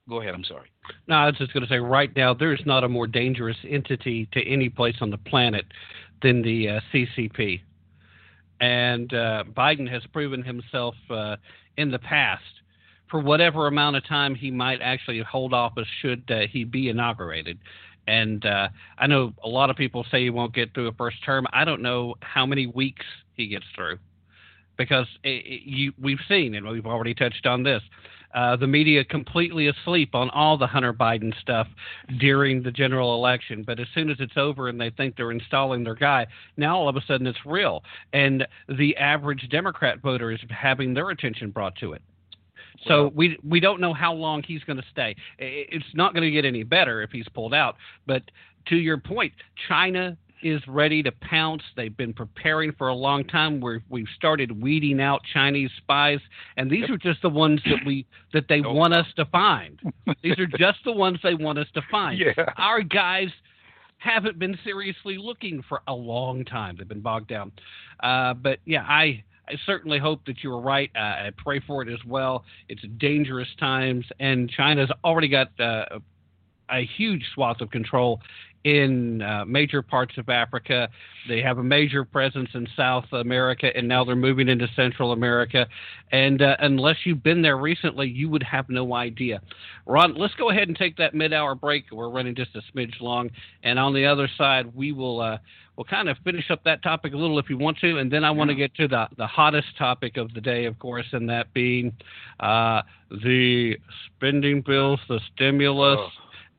Go 0.07 0.21
ahead. 0.21 0.35
I'm 0.35 0.43
sorry. 0.43 0.69
No, 1.07 1.15
I 1.15 1.25
was 1.25 1.35
just 1.38 1.51
going 1.53 1.63
to 1.63 1.69
say 1.69 1.79
right 1.79 2.15
now 2.15 2.33
there's 2.33 2.61
not 2.65 2.83
a 2.83 2.89
more 2.89 3.07
dangerous 3.07 3.57
entity 3.67 4.29
to 4.33 4.47
any 4.47 4.69
place 4.69 4.95
on 5.01 5.09
the 5.09 5.17
planet 5.17 5.65
than 6.21 6.41
the 6.41 6.69
uh, 6.69 6.79
CCP, 6.93 7.61
and 8.61 9.13
uh, 9.13 9.43
Biden 9.55 9.89
has 9.89 10.03
proven 10.13 10.43
himself 10.43 10.95
uh, 11.09 11.38
in 11.77 11.91
the 11.91 11.99
past 11.99 12.43
for 13.09 13.19
whatever 13.19 13.67
amount 13.67 13.95
of 13.95 14.07
time 14.07 14.35
he 14.35 14.51
might 14.51 14.81
actually 14.81 15.21
hold 15.21 15.53
office 15.53 15.88
should 16.01 16.23
uh, 16.29 16.41
he 16.51 16.63
be 16.63 16.89
inaugurated. 16.89 17.57
And 18.07 18.45
uh, 18.45 18.69
I 18.97 19.07
know 19.07 19.33
a 19.43 19.47
lot 19.47 19.69
of 19.69 19.75
people 19.75 20.05
say 20.11 20.23
he 20.23 20.29
won't 20.29 20.53
get 20.53 20.73
through 20.73 20.88
a 20.88 20.93
first 20.93 21.23
term. 21.25 21.47
I 21.51 21.65
don't 21.65 21.81
know 21.81 22.15
how 22.21 22.45
many 22.45 22.67
weeks 22.67 23.05
he 23.36 23.48
gets 23.48 23.65
through 23.76 23.98
because 24.78 25.08
it, 25.24 25.45
it, 25.45 25.62
you, 25.65 25.93
we've 26.02 26.19
seen, 26.28 26.56
and 26.56 26.67
we've 26.67 26.86
already 26.86 27.13
touched 27.13 27.45
on 27.45 27.63
this, 27.63 27.82
uh, 28.34 28.56
the 28.58 28.67
media 28.67 29.04
completely 29.06 29.67
asleep 29.67 30.13
on 30.13 30.30
all 30.32 30.58
the 30.58 30.67
Hunter 30.67 30.93
Biden 30.93 31.34
stuff 31.39 31.67
during 32.19 32.62
the 32.62 32.71
general 32.71 33.15
election. 33.15 33.63
But 33.65 33.80
as 33.80 33.88
soon 33.93 34.10
as 34.10 34.17
it's 34.19 34.36
over 34.36 34.67
and 34.67 34.80
they 34.80 34.89
think 34.89 35.15
they're 35.15 35.32
installing 35.32 35.86
their 35.86 35.95
guy, 35.95 36.28
now 36.58 36.78
all 36.78 36.89
of 36.89 36.98
a 36.98 37.02
sudden 37.08 37.28
it's 37.28 37.39
real. 37.45 37.82
And 38.12 38.45
the 38.67 38.95
average 38.98 39.48
Democrat 39.50 40.02
voter 40.02 40.32
is 40.32 40.39
having 40.50 40.93
their 40.93 41.12
attention 41.12 41.52
brought 41.52 41.76
to 41.78 41.93
it. 41.93 42.02
So 42.88 43.12
we 43.15 43.38
we 43.48 43.62
don't 43.62 43.80
know 43.80 43.93
how 43.93 44.13
long 44.13 44.43
he's 44.43 44.62
going 44.65 44.78
to 44.78 44.86
stay. 44.91 45.15
It's 45.39 45.86
not 45.93 46.13
going 46.13 46.24
to 46.24 46.32
get 46.32 46.43
any 46.43 46.63
better 46.63 47.02
if 47.02 47.10
he's 47.10 47.28
pulled 47.34 47.54
out. 47.54 47.78
But 48.06 48.24
to 48.67 48.76
your 48.76 48.98
point, 48.98 49.32
China 49.69 50.17
is 50.45 50.62
ready 50.67 51.01
to 51.01 51.12
pounce. 51.12 51.63
They've 51.75 51.97
been 51.97 52.13
preparing 52.13 52.71
for 52.73 52.89
a 52.89 52.93
long 52.93 53.25
time. 53.25 53.60
Where 53.60 53.81
we've 53.89 54.08
started 54.15 54.62
weeding 54.62 55.01
out 55.01 55.21
Chinese 55.34 55.71
spies, 55.77 56.19
and 56.55 56.69
these 56.69 56.88
are 56.89 56.97
just 56.97 57.23
the 57.23 57.29
ones 57.29 57.60
that 57.65 57.79
we 57.86 58.05
that 58.31 58.45
they 58.47 58.62
want 58.62 58.93
us 58.93 59.08
to 59.15 59.25
find. 59.25 59.81
These 60.21 60.38
are 60.38 60.45
just 60.45 60.77
the 60.86 60.91
ones 60.91 61.17
they 61.23 61.34
want 61.34 61.58
us 61.58 61.67
to 61.73 61.81
find. 61.89 62.19
Yeah. 62.19 62.34
Our 62.58 62.81
guys 62.81 63.29
haven't 63.97 64.38
been 64.38 64.55
seriously 64.63 65.17
looking 65.17 65.63
for 65.67 65.81
a 65.88 65.93
long 65.93 66.45
time. 66.45 66.75
They've 66.77 66.88
been 66.88 67.01
bogged 67.01 67.27
down. 67.27 67.51
Uh, 68.01 68.36
but 68.36 68.60
yeah, 68.65 68.84
I. 68.88 69.23
I 69.47 69.53
certainly 69.67 69.99
hope 69.99 70.25
that 70.25 70.43
you 70.43 70.49
were 70.49 70.60
right. 70.60 70.89
Uh, 70.95 71.27
I 71.27 71.29
pray 71.38 71.60
for 71.60 71.84
it 71.84 71.88
as 71.88 72.03
well. 72.03 72.45
It's 72.67 72.81
dangerous 72.97 73.47
times, 73.60 74.03
and 74.19 74.49
China's 74.49 74.89
already 75.03 75.27
got 75.27 75.51
uh, 75.60 75.99
a 76.67 76.84
huge 76.97 77.23
swath 77.36 77.62
of 77.62 77.69
control 77.69 78.21
in 78.65 79.21
uh, 79.21 79.45
major 79.45 79.84
parts 79.84 80.17
of 80.17 80.28
Africa. 80.28 80.89
They 81.30 81.39
have 81.41 81.60
a 81.60 81.63
major 81.63 82.04
presence 82.04 82.49
in 82.56 82.67
South 82.75 83.06
America, 83.12 83.67
and 83.75 83.88
now 83.88 84.04
they're 84.04 84.15
moving 84.15 84.49
into 84.49 84.67
Central 84.75 85.12
America. 85.12 85.67
And 86.12 86.41
uh, 86.41 86.56
unless 86.60 86.97
you've 87.06 87.21
been 87.21 87.43
there 87.43 87.58
recently, 87.58 88.10
you 88.10 88.28
would 88.28 88.41
have 88.41 88.67
no 88.67 88.95
idea. 88.95 89.39
Ron, 89.86 90.15
let's 90.15 90.34
go 90.34 90.49
ahead 90.49 90.67
and 90.67 90.75
take 90.75 90.97
that 90.97 91.13
mid-hour 91.13 91.54
break. 91.54 91.86
We're 91.91 92.10
running 92.10 92.34
just 92.34 92.56
a 92.56 92.62
smidge 92.73 92.99
long, 93.01 93.30
and 93.63 93.78
on 93.78 93.93
the 93.93 94.06
other 94.08 94.28
side, 94.36 94.75
we 94.75 94.91
will. 94.91 95.21
Uh, 95.21 95.38
we'll 95.78 95.86
kind 95.86 96.10
of 96.10 96.17
finish 96.23 96.49
up 96.49 96.63
that 96.63 96.82
topic 96.82 97.13
a 97.13 97.17
little 97.17 97.38
if 97.38 97.49
you 97.49 97.58
want 97.60 97.78
to, 97.80 97.99
and 97.99 98.12
then 98.12 98.23
I 98.23 98.32
want 98.32 98.49
to 98.49 98.56
get 98.56 98.73
to 98.75 98.88
the, 98.88 99.08
the 99.17 99.28
hottest 99.28 99.67
topic 99.78 100.17
of 100.17 100.34
the 100.34 100.41
day, 100.41 100.65
of 100.65 100.80
course, 100.80 101.06
and 101.12 101.30
that 101.30 101.54
being 101.54 101.93
uh, 102.39 102.82
the 103.12 103.75
spending 104.06 104.62
bills, 104.62 104.99
the 105.08 105.19
stimulus, 105.36 105.99
Oh. 105.99 106.10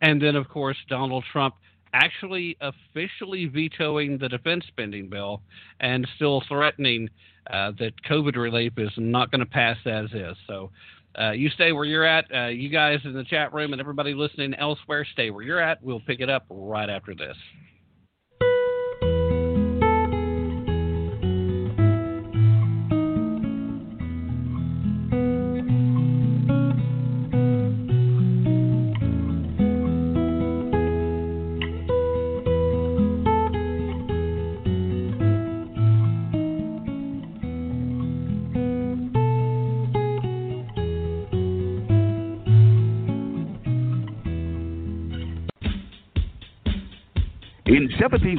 and 0.02 0.20
then, 0.22 0.36
of 0.36 0.48
course, 0.48 0.76
Donald 0.88 1.24
Trump 1.32 1.54
actually 1.96 2.56
officially 2.60 3.46
vetoing 3.46 4.18
the 4.18 4.28
defense 4.28 4.64
spending 4.68 5.08
bill 5.08 5.40
and 5.80 6.06
still 6.16 6.42
threatening 6.46 7.08
uh, 7.50 7.72
that 7.78 7.92
COVID 8.08 8.36
relief 8.36 8.72
is 8.76 8.90
not 8.96 9.30
going 9.30 9.40
to 9.40 9.46
pass 9.46 9.78
as 9.86 10.06
is. 10.12 10.36
So 10.46 10.70
uh, 11.18 11.30
you 11.30 11.48
stay 11.50 11.72
where 11.72 11.84
you're 11.86 12.04
at. 12.04 12.26
Uh, 12.34 12.48
you 12.48 12.68
guys 12.68 12.98
in 13.04 13.14
the 13.14 13.24
chat 13.24 13.54
room 13.54 13.72
and 13.72 13.80
everybody 13.80 14.12
listening 14.12 14.52
elsewhere, 14.54 15.06
stay 15.12 15.30
where 15.30 15.42
you're 15.42 15.60
at. 15.60 15.82
We'll 15.82 16.00
pick 16.00 16.20
it 16.20 16.28
up 16.28 16.44
right 16.50 16.90
after 16.90 17.14
this. 17.14 17.36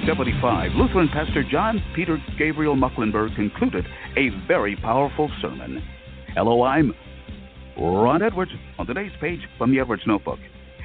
1775, 0.07 0.79
Lutheran 0.79 1.09
pastor 1.09 1.43
John 1.43 1.83
Peter 1.93 2.17
Gabriel 2.39 2.77
Muhlenberg 2.77 3.35
concluded 3.35 3.85
a 4.15 4.29
very 4.47 4.73
powerful 4.77 5.29
sermon. 5.41 5.83
Hello, 6.33 6.63
I'm 6.63 6.93
Ron 7.77 8.21
Edwards 8.21 8.51
on 8.79 8.87
today's 8.87 9.11
page 9.19 9.41
from 9.57 9.69
the 9.69 9.81
Edwards 9.81 10.03
Notebook. 10.07 10.39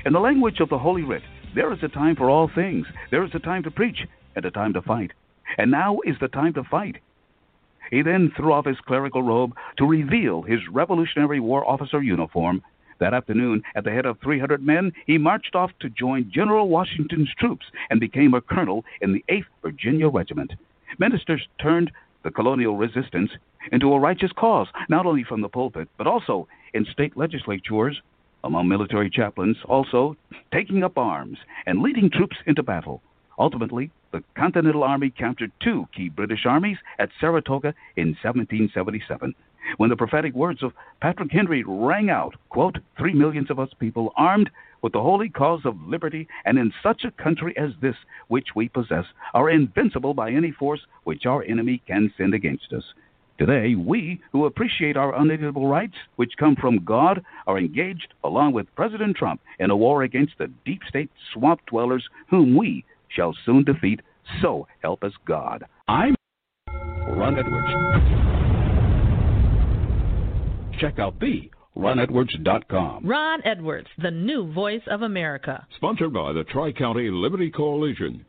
In 0.04 0.12
the 0.12 0.18
language 0.18 0.58
of 0.58 0.70
the 0.70 0.78
Holy 0.78 1.02
Writ, 1.02 1.22
there 1.54 1.72
is 1.72 1.78
a 1.84 1.88
time 1.88 2.16
for 2.16 2.28
all 2.28 2.50
things. 2.52 2.84
There 3.12 3.22
is 3.22 3.30
a 3.32 3.38
time 3.38 3.62
to 3.62 3.70
preach 3.70 3.98
and 4.34 4.44
a 4.44 4.50
time 4.50 4.72
to 4.72 4.82
fight. 4.82 5.12
And 5.56 5.70
now 5.70 6.00
is 6.04 6.16
the 6.20 6.26
time 6.26 6.54
to 6.54 6.64
fight. 6.64 6.96
He 7.92 8.02
then 8.02 8.32
threw 8.36 8.52
off 8.52 8.66
his 8.66 8.80
clerical 8.88 9.22
robe 9.22 9.52
to 9.78 9.84
reveal 9.84 10.42
his 10.42 10.58
Revolutionary 10.72 11.38
War 11.38 11.64
officer 11.64 12.02
uniform. 12.02 12.60
That 13.02 13.14
afternoon, 13.14 13.64
at 13.74 13.82
the 13.82 13.90
head 13.90 14.06
of 14.06 14.20
300 14.20 14.64
men, 14.64 14.92
he 15.06 15.18
marched 15.18 15.56
off 15.56 15.72
to 15.80 15.88
join 15.88 16.30
General 16.32 16.68
Washington's 16.68 17.34
troops 17.36 17.66
and 17.90 17.98
became 17.98 18.32
a 18.32 18.40
colonel 18.40 18.84
in 19.00 19.12
the 19.12 19.24
8th 19.28 19.46
Virginia 19.60 20.08
Regiment. 20.08 20.52
Ministers 21.00 21.48
turned 21.60 21.90
the 22.22 22.30
colonial 22.30 22.76
resistance 22.76 23.32
into 23.72 23.92
a 23.92 23.98
righteous 23.98 24.30
cause, 24.30 24.68
not 24.88 25.04
only 25.04 25.24
from 25.24 25.40
the 25.40 25.48
pulpit, 25.48 25.88
but 25.98 26.06
also 26.06 26.46
in 26.74 26.84
state 26.92 27.16
legislatures, 27.16 28.00
among 28.44 28.68
military 28.68 29.10
chaplains, 29.10 29.56
also 29.64 30.16
taking 30.52 30.84
up 30.84 30.96
arms 30.96 31.38
and 31.66 31.82
leading 31.82 32.08
troops 32.08 32.36
into 32.46 32.62
battle. 32.62 33.02
Ultimately, 33.36 33.90
the 34.12 34.22
Continental 34.36 34.84
Army 34.84 35.10
captured 35.10 35.50
two 35.58 35.88
key 35.92 36.08
British 36.08 36.46
armies 36.46 36.78
at 37.00 37.10
Saratoga 37.18 37.74
in 37.96 38.10
1777. 38.22 39.34
When 39.76 39.90
the 39.90 39.96
prophetic 39.96 40.34
words 40.34 40.62
of 40.62 40.72
Patrick 41.00 41.30
Henry 41.32 41.64
rang 41.66 42.10
out, 42.10 42.34
quote, 42.48 42.76
three 42.98 43.14
millions 43.14 43.50
of 43.50 43.58
us 43.58 43.70
people 43.78 44.12
armed 44.16 44.50
with 44.82 44.92
the 44.92 45.00
holy 45.00 45.28
cause 45.28 45.60
of 45.64 45.80
liberty, 45.86 46.26
and 46.44 46.58
in 46.58 46.72
such 46.82 47.04
a 47.04 47.22
country 47.22 47.54
as 47.56 47.70
this 47.80 47.94
which 48.28 48.48
we 48.56 48.68
possess, 48.68 49.04
are 49.32 49.50
invincible 49.50 50.12
by 50.12 50.30
any 50.30 50.50
force 50.50 50.80
which 51.04 51.24
our 51.24 51.44
enemy 51.44 51.80
can 51.86 52.12
send 52.16 52.34
against 52.34 52.72
us. 52.72 52.82
Today, 53.38 53.74
we 53.74 54.20
who 54.30 54.44
appreciate 54.44 54.96
our 54.96 55.14
unalienable 55.14 55.66
rights, 55.66 55.94
which 56.16 56.36
come 56.38 56.54
from 56.54 56.84
God, 56.84 57.24
are 57.46 57.58
engaged, 57.58 58.14
along 58.24 58.52
with 58.52 58.74
President 58.76 59.16
Trump, 59.16 59.40
in 59.58 59.70
a 59.70 59.76
war 59.76 60.02
against 60.02 60.34
the 60.38 60.48
deep 60.64 60.82
state 60.88 61.10
swamp 61.32 61.60
dwellers 61.66 62.06
whom 62.28 62.56
we 62.56 62.84
shall 63.08 63.34
soon 63.44 63.64
defeat. 63.64 64.00
So 64.40 64.66
help 64.82 65.02
us 65.02 65.12
God. 65.26 65.64
I'm 65.88 66.14
Ron 66.68 67.38
Edwards. 67.38 68.21
Check 70.78 70.98
out 70.98 71.18
the 71.20 71.50
RonEdwards.com. 71.76 73.06
Ron 73.06 73.40
Edwards, 73.44 73.88
the 74.00 74.10
new 74.10 74.52
voice 74.52 74.82
of 74.88 75.02
America. 75.02 75.66
Sponsored 75.76 76.12
by 76.12 76.32
the 76.32 76.44
Tri 76.44 76.72
County 76.72 77.10
Liberty 77.10 77.50
Coalition. 77.50 78.26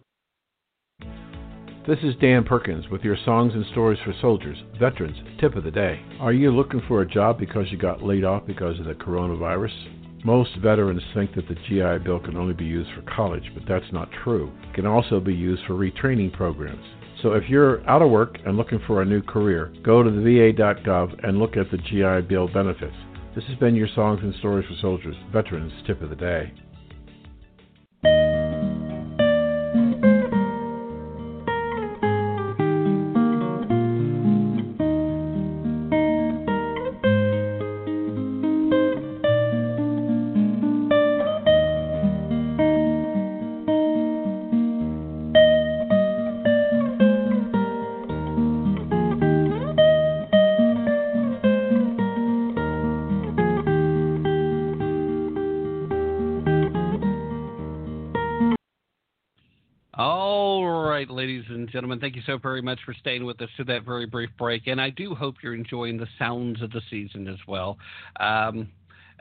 This 1.85 1.99
is 2.01 2.15
Dan 2.21 2.45
Perkins 2.45 2.87
with 2.89 3.01
your 3.01 3.17
Songs 3.25 3.53
and 3.53 3.65
Stories 3.71 3.99
for 4.05 4.13
Soldiers, 4.21 4.57
Veterans 4.79 5.17
Tip 5.41 5.55
of 5.57 5.65
the 5.65 5.71
Day. 5.71 6.01
Are 6.21 6.31
you 6.31 6.49
looking 6.49 6.81
for 6.87 7.01
a 7.01 7.05
job 7.05 7.37
because 7.37 7.69
you 7.71 7.77
got 7.77 8.01
laid 8.01 8.23
off 8.23 8.47
because 8.47 8.79
of 8.79 8.85
the 8.85 8.93
coronavirus? 8.93 10.23
Most 10.23 10.55
veterans 10.61 11.01
think 11.13 11.35
that 11.35 11.45
the 11.49 11.55
GI 11.67 12.05
Bill 12.05 12.21
can 12.21 12.37
only 12.37 12.53
be 12.53 12.63
used 12.63 12.89
for 12.93 13.01
college, 13.13 13.43
but 13.53 13.63
that's 13.67 13.91
not 13.91 14.07
true. 14.23 14.49
It 14.69 14.73
can 14.73 14.85
also 14.85 15.19
be 15.19 15.33
used 15.33 15.65
for 15.65 15.73
retraining 15.73 16.31
programs. 16.31 16.85
So 17.23 17.31
if 17.31 17.45
you're 17.47 17.89
out 17.89 18.01
of 18.01 18.11
work 18.11 18.37
and 18.45 18.57
looking 18.57 18.81
for 18.85 19.01
a 19.01 19.05
new 19.05 19.21
career, 19.21 19.73
go 19.81 20.03
to 20.03 20.11
the 20.11 20.19
VA.gov 20.19 21.25
and 21.25 21.39
look 21.39 21.55
at 21.55 21.71
the 21.71 21.77
GI 21.77 22.27
Bill 22.27 22.49
benefits. 22.49 22.97
This 23.33 23.45
has 23.45 23.57
been 23.59 23.75
your 23.75 23.87
Songs 23.95 24.19
and 24.21 24.35
Stories 24.35 24.67
for 24.67 24.75
Soldiers, 24.81 25.15
Veterans 25.31 25.71
Tip 25.87 26.01
of 26.01 26.09
the 26.09 26.17
Day. 26.17 26.51
So 62.25 62.37
very 62.37 62.61
much 62.61 62.79
for 62.85 62.93
staying 62.93 63.25
with 63.25 63.41
us 63.41 63.49
to 63.57 63.63
that 63.65 63.83
very 63.83 64.05
brief 64.05 64.29
break. 64.37 64.67
And 64.67 64.79
I 64.81 64.89
do 64.89 65.15
hope 65.15 65.35
you're 65.41 65.55
enjoying 65.55 65.97
the 65.97 66.07
sounds 66.17 66.61
of 66.61 66.71
the 66.71 66.81
season 66.89 67.27
as 67.27 67.39
well. 67.47 67.77
Um, 68.19 68.69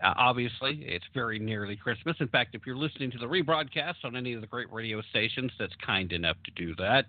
obviously, 0.03 0.85
it's 0.87 1.05
very 1.15 1.39
nearly 1.39 1.77
Christmas. 1.77 2.17
In 2.21 2.29
fact, 2.29 2.55
if 2.55 2.67
you're 2.67 2.77
listening 2.77 3.11
to 3.13 3.19
the 3.19 3.27
rebroadcast 3.27 4.05
on 4.05 4.17
any 4.17 4.33
of 4.33 4.41
the 4.41 4.47
great 4.47 4.73
radio 4.73 5.03
stations 5.11 5.53
that's 5.59 5.75
kind 5.85 6.13
enough 6.13 6.37
to 6.45 6.51
do 6.53 6.75
that, 6.77 7.07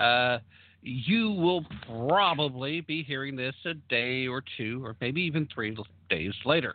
uh, 0.00 0.38
you 0.82 1.30
will 1.30 1.64
probably 1.86 2.80
be 2.80 3.02
hearing 3.02 3.36
this 3.36 3.54
a 3.64 3.74
day 3.74 4.26
or 4.26 4.42
two, 4.56 4.84
or 4.84 4.96
maybe 5.00 5.22
even 5.22 5.46
three 5.54 5.76
days 6.10 6.34
later. 6.44 6.74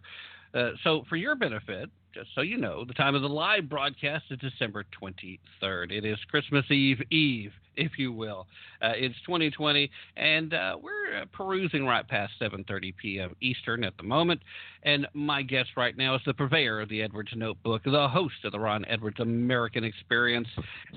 Uh, 0.54 0.72
so, 0.84 1.04
for 1.10 1.18
your 1.18 1.36
benefit, 1.36 1.90
just 2.14 2.30
so 2.34 2.42
you 2.42 2.58
know, 2.58 2.86
the 2.86 2.94
time 2.94 3.16
of 3.16 3.22
the 3.22 3.30
live 3.30 3.68
broadcast 3.70 4.26
is 4.32 4.40
December 4.40 4.86
23rd. 5.02 5.92
It 5.92 6.06
is 6.06 6.18
Christmas 6.32 6.66
Eve 6.72 7.02
Eve, 7.12 7.52
if 7.78 7.98
you 7.98 8.12
will. 8.12 8.48
Uh, 8.82 8.94
it's 8.96 9.16
2020, 9.26 9.90
and 10.18 10.54
uh, 10.54 10.76
we're 10.82 11.22
uh, 11.22 11.26
perusing 11.32 11.86
right 11.86 12.08
past 12.08 12.34
7:30 12.42 12.96
p.m. 12.98 13.36
Eastern 13.42 13.84
at 13.84 13.96
the 13.98 14.04
moment. 14.04 14.42
And 14.84 15.08
my 15.14 15.42
guest 15.42 15.70
right 15.78 15.96
now 15.96 16.16
is 16.16 16.22
the 16.26 16.34
purveyor 16.34 16.82
of 16.82 16.90
the 16.90 17.02
Edwards 17.02 17.32
Notebook, 17.36 17.84
the 17.84 18.08
host 18.08 18.44
of 18.44 18.52
the 18.52 18.60
Ron 18.60 18.86
Edwards 18.86 19.20
American 19.20 19.84
Experience, 19.84 20.48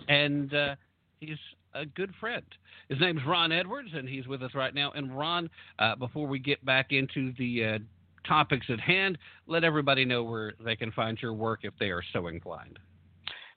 and 0.08 0.52
uh, 0.52 0.74
he's 1.20 1.38
a 1.74 1.86
good 1.86 2.12
friend. 2.18 2.44
His 2.88 2.98
name's 3.00 3.20
Ron 3.26 3.52
Edwards, 3.52 3.90
and 3.94 4.08
he's 4.08 4.26
with 4.26 4.42
us 4.42 4.54
right 4.54 4.74
now. 4.74 4.90
And 4.92 5.16
Ron, 5.16 5.48
uh, 5.78 5.94
before 5.96 6.26
we 6.26 6.38
get 6.40 6.64
back 6.64 6.88
into 6.90 7.32
the 7.38 7.64
uh, 7.64 7.78
topics 8.26 8.66
at 8.68 8.80
hand, 8.80 9.18
let 9.46 9.64
everybody 9.64 10.04
know 10.04 10.24
where 10.24 10.54
they 10.64 10.76
can 10.76 10.90
find 10.92 11.18
your 11.20 11.32
work 11.32 11.60
if 11.62 11.74
they 11.78 11.90
are 11.90 12.02
so 12.12 12.26
inclined. 12.26 12.78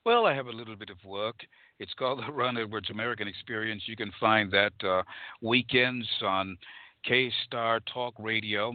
Well, 0.06 0.26
I 0.26 0.34
have 0.34 0.48
a 0.48 0.52
little 0.52 0.76
bit 0.76 0.90
of 0.90 0.98
work. 1.06 1.38
It's 1.84 1.94
called 1.96 2.20
the 2.26 2.32
Ron 2.32 2.58
Edwards 2.58 2.90
American 2.92 3.28
Experience. 3.28 3.84
You 3.88 3.98
can 3.98 4.14
find 4.18 4.50
that 4.52 4.72
uh, 4.88 5.04
weekends 5.42 6.08
on 6.22 6.58
K 7.06 7.30
Star 7.46 7.82
Talk 7.94 8.14
Radio, 8.18 8.74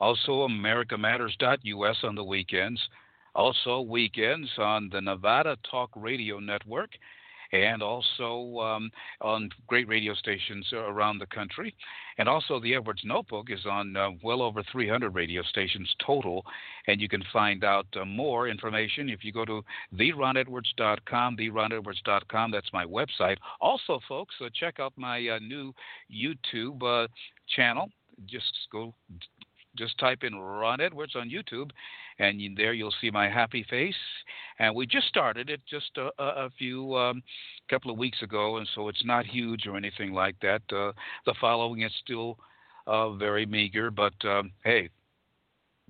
also 0.00 0.48
AmericaMatters.us 0.48 1.96
on 2.02 2.14
the 2.16 2.24
weekends, 2.24 2.80
also 3.36 3.82
weekends 3.82 4.50
on 4.58 4.88
the 4.92 5.00
Nevada 5.00 5.56
Talk 5.70 5.90
Radio 5.94 6.40
Network, 6.40 6.90
and 7.52 7.82
also 7.82 8.58
um, 8.60 8.90
on 9.20 9.50
great 9.66 9.86
radio 9.88 10.14
stations 10.14 10.66
around 10.72 11.18
the 11.18 11.26
country. 11.26 11.74
And 12.18 12.28
also, 12.28 12.60
the 12.60 12.74
Edwards 12.74 13.02
Notebook 13.04 13.50
is 13.50 13.64
on 13.66 13.96
uh, 13.96 14.10
well 14.22 14.42
over 14.42 14.62
300 14.70 15.14
radio 15.14 15.42
stations 15.42 15.94
total, 16.04 16.44
and 16.86 17.00
you 17.00 17.08
can 17.08 17.22
find 17.32 17.64
out 17.64 17.86
uh, 18.00 18.04
more 18.04 18.48
information 18.48 19.08
if 19.08 19.24
you 19.24 19.32
go 19.32 19.44
to 19.44 19.62
theronedwards.com, 19.94 21.36
theronedwards.com. 21.36 22.50
That's 22.50 22.72
my 22.72 22.84
website. 22.84 23.36
Also, 23.60 24.00
folks, 24.08 24.34
uh, 24.40 24.48
check 24.54 24.80
out 24.80 24.92
my 24.96 25.26
uh, 25.28 25.38
new 25.38 25.72
YouTube 26.12 26.82
uh, 26.82 27.08
channel. 27.54 27.88
Just 28.26 28.52
go 28.70 28.94
just 29.76 29.98
type 29.98 30.22
in 30.22 30.34
Ron 30.34 30.80
Edwards 30.80 31.16
on 31.16 31.30
YouTube, 31.30 31.70
and 32.18 32.40
there 32.56 32.72
you'll 32.72 32.94
see 33.00 33.10
my 33.10 33.28
happy 33.28 33.64
face. 33.68 33.94
And 34.58 34.74
we 34.74 34.86
just 34.86 35.08
started 35.08 35.50
it 35.50 35.60
just 35.68 35.90
a, 35.96 36.10
a 36.18 36.50
few 36.58 36.94
um, 36.96 37.22
couple 37.70 37.90
of 37.90 37.98
weeks 37.98 38.22
ago, 38.22 38.58
and 38.58 38.68
so 38.74 38.88
it's 38.88 39.04
not 39.04 39.24
huge 39.24 39.66
or 39.66 39.76
anything 39.76 40.12
like 40.12 40.36
that. 40.40 40.62
Uh, 40.70 40.92
the 41.26 41.34
following 41.40 41.82
is 41.82 41.92
still 42.02 42.38
uh, 42.86 43.12
very 43.12 43.46
meager, 43.46 43.90
but 43.90 44.14
um, 44.24 44.52
hey, 44.64 44.88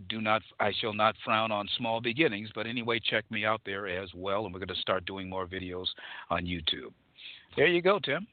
do 0.09 0.21
not 0.21 0.43
I 0.61 0.73
shall 0.81 0.95
not 0.95 1.17
frown 1.25 1.53
on 1.53 1.69
small 1.77 2.01
beginnings. 2.01 2.51
But 2.55 2.67
anyway, 2.67 3.01
check 3.03 3.25
me 3.31 3.45
out 3.45 3.61
there 3.65 3.87
as 3.87 4.11
well, 4.15 4.45
and 4.45 4.55
we're 4.55 4.61
going 4.61 4.69
to 4.69 4.75
start 4.77 5.05
doing 5.07 5.29
more 5.29 5.47
videos 5.47 5.87
on 6.31 6.45
YouTube. 6.45 6.93
There 7.57 7.67
you 7.67 7.83
go, 7.83 7.99
Tim. 7.99 8.27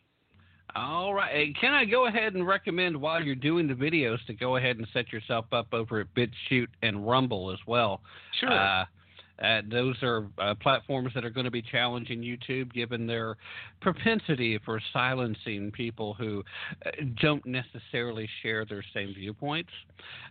All 0.76 1.14
right. 1.14 1.56
Can 1.60 1.74
I 1.74 1.86
go 1.86 2.08
ahead 2.08 2.36
and 2.36 2.48
recommend 2.48 2.96
while 3.00 3.24
you're 3.24 3.36
doing 3.36 3.68
the 3.68 3.74
videos 3.74 4.24
to 4.28 4.34
go 4.34 4.58
ahead 4.58 4.78
and 4.78 4.88
set 4.94 5.12
yourself 5.12 5.46
up 5.52 5.68
over 5.74 6.00
at 6.00 6.08
BitChute 6.16 6.68
and 6.82 7.08
Rumble 7.08 7.52
as 7.52 7.60
well? 7.66 8.02
Sure. 8.40 8.52
Uh, 8.52 8.86
uh, 9.44 9.62
those 9.70 9.96
are 10.04 10.28
uh, 10.38 10.54
platforms 10.56 11.12
that 11.16 11.24
are 11.24 11.30
going 11.30 11.46
to 11.46 11.52
be 11.52 11.62
challenging 11.62 12.22
YouTube 12.22 12.74
given 12.74 13.08
their 13.08 13.38
propensity 13.82 14.60
for 14.66 14.82
silencing 14.92 15.72
people 15.72 16.14
who 16.14 16.44
uh, 16.86 16.90
don't 17.22 17.46
necessarily 17.46 18.28
share 18.44 18.66
their 18.66 18.84
same 18.94 19.14
viewpoints. 19.14 19.72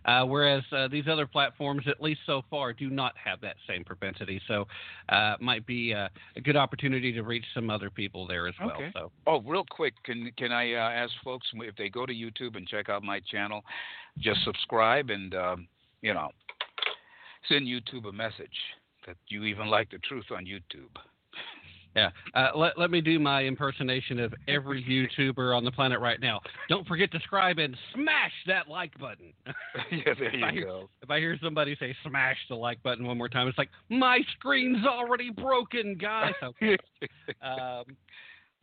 Uh, 0.05 0.23
whereas 0.23 0.63
uh, 0.71 0.87
these 0.87 1.05
other 1.09 1.25
platforms, 1.25 1.83
at 1.87 2.01
least 2.01 2.19
so 2.25 2.41
far, 2.49 2.73
do 2.73 2.89
not 2.89 3.13
have 3.23 3.41
that 3.41 3.55
same 3.67 3.83
propensity. 3.83 4.41
So 4.47 4.67
uh, 5.09 5.35
it 5.39 5.41
might 5.41 5.65
be 5.65 5.91
a 5.91 6.09
good 6.43 6.55
opportunity 6.55 7.11
to 7.13 7.23
reach 7.23 7.45
some 7.53 7.69
other 7.69 7.89
people 7.89 8.27
there 8.27 8.47
as 8.47 8.53
well. 8.59 8.71
Okay. 8.71 8.91
So. 8.93 9.11
Oh, 9.27 9.41
real 9.41 9.65
quick, 9.69 9.93
can 10.03 10.31
can 10.37 10.51
I 10.51 10.71
ask 10.71 11.11
folks 11.23 11.47
if 11.53 11.75
they 11.75 11.89
go 11.89 12.05
to 12.05 12.13
YouTube 12.13 12.55
and 12.55 12.67
check 12.67 12.89
out 12.89 13.03
my 13.03 13.19
channel, 13.19 13.63
just 14.17 14.43
subscribe 14.43 15.09
and 15.09 15.33
um, 15.35 15.67
you 16.01 16.13
know 16.13 16.29
send 17.47 17.67
YouTube 17.67 18.07
a 18.07 18.11
message 18.11 18.47
that 19.07 19.17
you 19.27 19.43
even 19.43 19.67
like 19.67 19.89
the 19.91 19.99
truth 19.99 20.25
on 20.31 20.45
YouTube. 20.45 20.89
Yeah. 21.95 22.11
Uh, 22.35 22.49
let, 22.55 22.77
let 22.77 22.91
me 22.91 23.01
do 23.01 23.19
my 23.19 23.43
impersonation 23.43 24.19
of 24.19 24.31
every 24.47 24.83
YouTuber 24.83 25.57
on 25.57 25.65
the 25.65 25.71
planet 25.71 25.99
right 25.99 26.19
now. 26.21 26.39
Don't 26.69 26.87
forget 26.87 27.11
to 27.11 27.17
subscribe 27.17 27.57
and 27.57 27.75
smash 27.95 28.31
that 28.45 28.67
like 28.67 28.97
button. 28.99 29.33
yeah, 29.91 30.13
there 30.17 30.35
if 30.35 30.43
I 30.43 30.51
hear- 30.51 30.65
go. 30.65 30.89
If 31.01 31.09
I 31.09 31.17
hear 31.19 31.37
somebody 31.43 31.75
say 31.79 31.95
smash 32.07 32.37
the 32.47 32.55
like 32.55 32.81
button 32.83 33.07
one 33.07 33.17
more 33.17 33.27
time, 33.27 33.47
it's 33.47 33.57
like, 33.57 33.71
my 33.89 34.19
screen's 34.37 34.85
already 34.85 35.31
broken, 35.31 35.97
guys. 35.99 36.33
Okay. 36.43 36.77
um, 37.41 37.85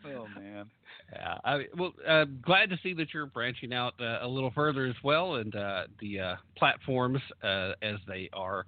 oh 0.04 0.26
man. 0.38 0.66
Yeah, 1.12 1.38
I, 1.44 1.66
well, 1.78 1.92
uh, 2.06 2.24
glad 2.42 2.70
to 2.70 2.78
see 2.82 2.92
that 2.94 3.14
you're 3.14 3.26
branching 3.26 3.72
out 3.72 3.94
uh, 4.00 4.18
a 4.22 4.28
little 4.28 4.50
further 4.50 4.86
as 4.86 4.96
well, 5.04 5.36
and 5.36 5.54
uh, 5.54 5.84
the 6.00 6.20
uh, 6.20 6.36
platforms 6.56 7.20
uh, 7.44 7.72
as 7.80 7.96
they 8.08 8.28
are 8.32 8.66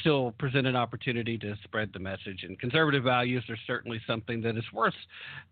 still 0.00 0.32
present 0.38 0.68
an 0.68 0.76
opportunity 0.76 1.36
to 1.38 1.56
spread 1.64 1.90
the 1.92 1.98
message. 1.98 2.44
And 2.44 2.58
conservative 2.60 3.02
values 3.02 3.42
are 3.48 3.58
certainly 3.66 4.00
something 4.06 4.40
that 4.42 4.56
is 4.56 4.64
worth 4.72 4.94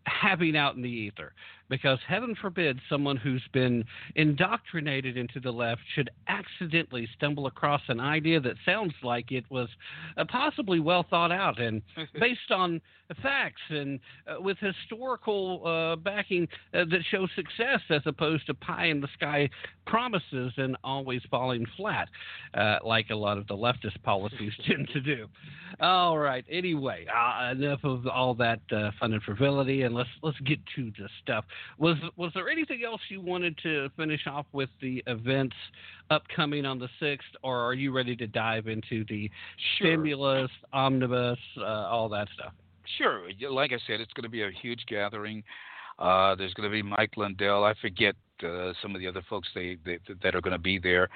having 0.05 0.57
out 0.57 0.77
in 0.77 0.83
the 0.83 0.89
ether, 0.89 1.33
because 1.73 1.99
heaven 2.07 2.35
forbid 2.39 2.79
someone 2.87 3.17
who's 3.17 3.43
been 3.55 3.83
indoctrinated 4.15 5.17
into 5.17 5.41
the 5.41 5.51
left 5.51 5.81
should 5.95 6.11
accidentally 6.29 7.09
stumble 7.17 7.47
across 7.47 7.81
an 7.89 7.99
idea 7.99 8.39
that 8.39 8.57
sounds 8.63 8.93
like 9.03 9.33
it 9.33 9.51
was 9.51 9.71
uh, 10.19 10.25
possibly 10.29 10.81
well 10.81 11.07
thought 11.09 11.33
out 11.33 11.59
and 11.59 11.81
based 12.21 12.51
on 12.51 12.79
facts 13.23 13.63
and 13.71 14.01
uh, 14.27 14.41
with 14.41 14.57
historical 14.59 15.67
uh, 15.67 15.97
backing 15.97 16.47
uh, 16.75 16.85
that 16.91 17.01
show 17.11 17.27
success 17.35 17.81
as 17.91 18.03
opposed 18.07 18.47
to 18.47 18.55
pie 18.55 18.87
in 18.87 19.01
the 19.01 19.09
sky 19.15 19.49
promises 19.87 20.53
and 20.57 20.77
always 20.85 21.21
falling 21.31 21.65
flat, 21.77 22.09
uh, 22.55 22.79
like 22.85 23.11
a 23.11 23.15
lot 23.15 23.39
of 23.39 23.47
the 23.49 23.55
leftist 23.55 24.01
policies 24.03 24.53
tend 24.67 24.89
to 24.93 25.01
do. 25.01 25.27
All 25.81 26.19
right. 26.19 26.45
Anyway, 26.51 27.07
uh, 27.09 27.53
enough 27.53 27.81
of 27.83 28.07
all 28.07 28.35
that 28.35 28.61
uh, 28.71 28.91
fun 29.01 29.13
and 29.13 29.23
frivolity, 29.23 29.83
and 29.83 29.95
let's 29.95 30.09
let's 30.23 30.39
get 30.41 30.59
to 30.77 30.93
the 30.99 31.09
stuff. 31.23 31.45
Was 31.79 31.97
was 32.17 32.33
there 32.35 32.49
anything 32.49 32.83
else 32.85 33.01
you 33.09 33.21
wanted 33.21 33.57
to 33.63 33.89
finish 33.97 34.27
off 34.27 34.47
with 34.53 34.71
the 34.81 35.03
events 35.07 35.57
upcoming 36.11 36.65
on 36.67 36.79
the 36.79 36.89
sixth, 37.01 37.29
or 37.43 37.59
are 37.59 37.75
you 37.75 37.93
ready 37.93 38.17
to 38.17 38.27
dive 38.27 38.67
into 38.69 39.05
the 39.09 39.31
Sure. 39.79 39.89
stimulus, 39.89 40.51
omnibus, 40.73 41.39
uh, 41.59 41.65
all 41.65 42.09
that 42.11 42.29
stuff? 42.35 42.53
Sure. 42.99 43.29
Like 43.51 43.73
I 43.73 43.79
said, 43.87 44.01
it's 44.01 44.13
going 44.13 44.25
to 44.25 44.29
be 44.31 44.43
a 44.43 44.51
huge 44.51 44.85
gathering. 44.87 45.43
Uh, 45.99 46.35
there's 46.35 46.55
going 46.55 46.69
to 46.69 46.73
be 46.73 46.83
Mike 46.83 47.17
Lindell. 47.17 47.65
I 47.65 47.75
forget 47.81 48.15
uh, 48.43 48.73
some 48.83 48.95
of 48.95 49.01
the 49.01 49.07
other 49.07 49.23
folks 49.29 49.49
they, 49.55 49.79
they 49.85 49.99
that 50.23 50.35
are 50.35 50.41
going 50.41 50.53
to 50.53 50.59
be 50.59 50.79
there, 50.79 51.09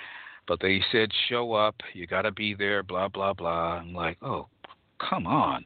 but 0.47 0.61
they 0.61 0.81
said 0.93 1.11
show 1.29 1.53
up. 1.53 1.75
You 1.93 2.07
got 2.07 2.23
to 2.23 2.33
be 2.33 2.55
there. 2.55 2.83
Blah 2.83 3.09
blah 3.09 3.35
blah. 3.35 3.79
I'm 3.79 3.95
like, 3.95 4.19
oh, 4.23 4.49
come 4.99 5.27
on. 5.27 5.65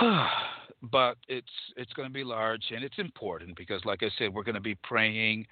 but 0.90 1.16
it's 1.28 1.46
it's 1.76 1.92
going 1.94 2.08
to 2.08 2.12
be 2.12 2.24
large 2.24 2.64
and 2.74 2.84
it's 2.84 2.98
important 2.98 3.56
because, 3.56 3.84
like 3.84 4.02
I 4.02 4.10
said, 4.18 4.32
we're 4.32 4.44
going 4.44 4.54
to 4.54 4.60
be 4.60 4.76
praying. 4.76 5.46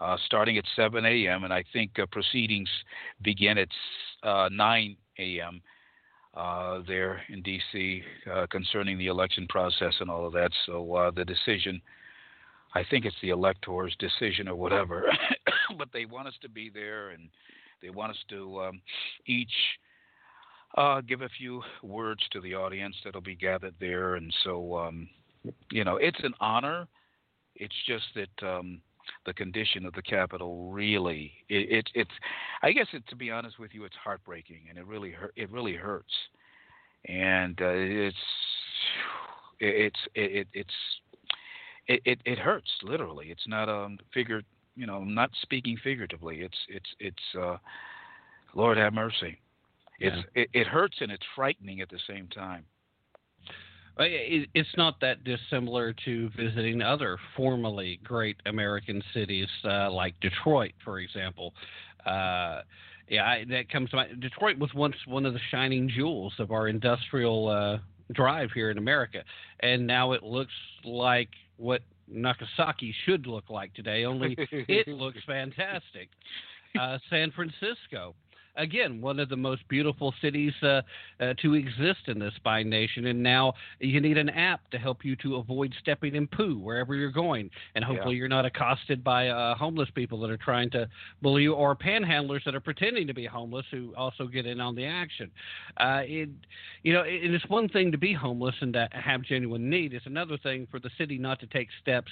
Uh, 0.00 0.16
starting 0.26 0.56
at 0.56 0.64
7 0.76 1.04
a.m. 1.04 1.42
and 1.42 1.52
I 1.52 1.64
think 1.72 1.98
uh, 1.98 2.06
proceedings 2.12 2.68
begin 3.20 3.58
at 3.58 3.68
uh, 4.22 4.48
9 4.48 4.96
a.m 5.18 5.60
uh, 6.38 6.80
there 6.86 7.22
in 7.28 7.42
D.C. 7.42 8.02
Uh, 8.32 8.46
concerning 8.50 8.96
the 8.96 9.08
election 9.08 9.46
process 9.48 9.94
and 10.00 10.08
all 10.08 10.26
of 10.26 10.32
that. 10.34 10.52
So 10.66 10.94
uh, 10.94 11.10
the 11.10 11.24
decision, 11.24 11.82
I 12.74 12.84
think 12.88 13.04
it's 13.04 13.16
the 13.20 13.30
electors' 13.30 13.96
decision 13.98 14.48
or 14.48 14.54
whatever, 14.54 15.04
but 15.78 15.88
they 15.92 16.04
want 16.04 16.28
us 16.28 16.34
to 16.42 16.48
be 16.48 16.70
there 16.70 17.10
and 17.10 17.28
they 17.82 17.90
want 17.90 18.12
us 18.12 18.18
to 18.30 18.60
um, 18.62 18.80
each 19.26 19.52
uh, 20.76 21.00
give 21.00 21.22
a 21.22 21.28
few 21.38 21.62
words 21.82 22.22
to 22.32 22.40
the 22.40 22.54
audience 22.54 22.94
that'll 23.04 23.20
be 23.20 23.34
gathered 23.34 23.74
there. 23.80 24.14
And 24.14 24.32
so, 24.44 24.76
um, 24.78 25.08
you 25.70 25.84
know, 25.84 25.96
it's 25.96 26.20
an 26.22 26.34
honor. 26.40 26.86
It's 27.56 27.74
just 27.86 28.04
that. 28.14 28.46
Um, 28.46 28.80
the 29.26 29.32
condition 29.32 29.86
of 29.86 29.94
the 29.94 30.02
Capitol 30.02 30.70
really 30.70 31.32
it, 31.48 31.70
it 31.70 31.90
it's 31.94 32.10
I 32.62 32.72
guess 32.72 32.86
it, 32.92 33.06
to 33.08 33.16
be 33.16 33.30
honest 33.30 33.58
with 33.58 33.74
you 33.74 33.84
it's 33.84 33.96
heartbreaking 33.96 34.66
and 34.68 34.78
it 34.78 34.86
really 34.86 35.12
hurt 35.12 35.32
it 35.36 35.50
really 35.50 35.74
hurts 35.74 36.12
and 37.06 37.58
uh, 37.60 37.68
it's 37.68 38.16
it's 39.60 39.98
it, 40.14 40.48
it's 40.52 40.74
it, 41.86 42.02
it 42.04 42.18
it 42.24 42.38
hurts 42.38 42.70
literally 42.82 43.28
it's 43.30 43.46
not 43.46 43.68
um 43.68 43.98
figure 44.12 44.42
you 44.76 44.86
know 44.86 44.96
I'm 44.96 45.14
not 45.14 45.30
speaking 45.42 45.76
figuratively 45.82 46.40
it's 46.40 46.58
it's 46.68 46.90
it's 47.00 47.40
uh 47.40 47.56
Lord 48.54 48.78
have 48.78 48.92
mercy 48.92 49.38
it's 49.98 50.16
it, 50.34 50.48
it 50.52 50.66
hurts 50.66 50.96
and 51.00 51.10
it's 51.10 51.24
frightening 51.34 51.80
at 51.80 51.88
the 51.88 51.98
same 52.08 52.28
time 52.28 52.64
Uh, 53.98 54.04
It's 54.54 54.76
not 54.76 55.00
that 55.00 55.24
dissimilar 55.24 55.92
to 56.04 56.30
visiting 56.36 56.82
other 56.82 57.18
formerly 57.36 57.98
great 58.04 58.36
American 58.46 59.02
cities 59.12 59.48
uh, 59.64 59.90
like 59.90 60.14
Detroit, 60.20 60.72
for 60.84 61.00
example. 61.00 61.52
Uh, 62.06 62.62
yeah, 63.08 63.24
I, 63.24 63.44
that 63.50 63.68
comes 63.70 63.90
to 63.90 63.96
mind. 63.96 64.20
Detroit 64.20 64.56
was 64.58 64.72
once 64.74 64.94
one 65.06 65.26
of 65.26 65.32
the 65.32 65.40
shining 65.50 65.88
jewels 65.88 66.32
of 66.38 66.52
our 66.52 66.68
industrial 66.68 67.48
uh, 67.48 67.78
drive 68.12 68.50
here 68.52 68.70
in 68.70 68.78
America, 68.78 69.24
and 69.60 69.84
now 69.86 70.12
it 70.12 70.22
looks 70.22 70.52
like 70.84 71.30
what 71.56 71.82
Nagasaki 72.06 72.94
should 73.04 73.26
look 73.26 73.50
like 73.50 73.74
today. 73.74 74.04
Only 74.04 74.36
it 74.68 74.86
looks 74.86 75.18
fantastic. 75.26 76.08
Uh, 76.78 76.98
San 77.10 77.32
Francisco, 77.32 78.14
again, 78.58 79.00
one 79.00 79.18
of 79.18 79.28
the 79.28 79.36
most 79.36 79.66
beautiful 79.68 80.12
cities 80.20 80.52
uh, 80.62 80.82
uh, 81.20 81.34
to 81.40 81.54
exist 81.54 82.00
in 82.08 82.18
this 82.18 82.34
fine 82.44 82.68
nation, 82.68 83.06
and 83.06 83.22
now 83.22 83.54
you 83.80 84.00
need 84.00 84.18
an 84.18 84.28
app 84.28 84.68
to 84.70 84.78
help 84.78 85.04
you 85.04 85.16
to 85.16 85.36
avoid 85.36 85.72
stepping 85.80 86.14
in 86.14 86.26
poo 86.26 86.58
wherever 86.58 86.94
you're 86.94 87.10
going, 87.10 87.48
and 87.74 87.84
hopefully 87.84 88.14
Yeah. 88.14 88.18
you're 88.18 88.28
not 88.28 88.44
accosted 88.44 89.02
by 89.02 89.28
uh, 89.28 89.54
homeless 89.54 89.88
people 89.94 90.20
that 90.20 90.30
are 90.30 90.36
trying 90.36 90.70
to 90.70 90.88
bully 91.22 91.44
you, 91.44 91.54
or 91.54 91.74
panhandlers 91.74 92.44
that 92.44 92.54
are 92.54 92.60
pretending 92.60 93.06
to 93.06 93.14
be 93.14 93.24
homeless 93.24 93.64
who 93.70 93.94
also 93.96 94.26
get 94.26 94.44
in 94.44 94.60
on 94.60 94.74
the 94.74 94.84
action. 94.84 95.30
Uh, 95.78 96.02
it, 96.04 96.28
you 96.82 96.92
know, 96.92 97.02
it, 97.02 97.32
it's 97.32 97.48
one 97.48 97.68
thing 97.68 97.92
to 97.92 97.98
be 97.98 98.12
homeless 98.12 98.54
and 98.60 98.72
to 98.72 98.88
have 98.92 99.22
genuine 99.22 99.70
need. 99.70 99.94
It's 99.94 100.06
another 100.06 100.36
thing 100.36 100.66
for 100.70 100.80
the 100.80 100.90
city 100.98 101.16
not 101.18 101.40
to 101.40 101.46
take 101.46 101.68
steps 101.80 102.10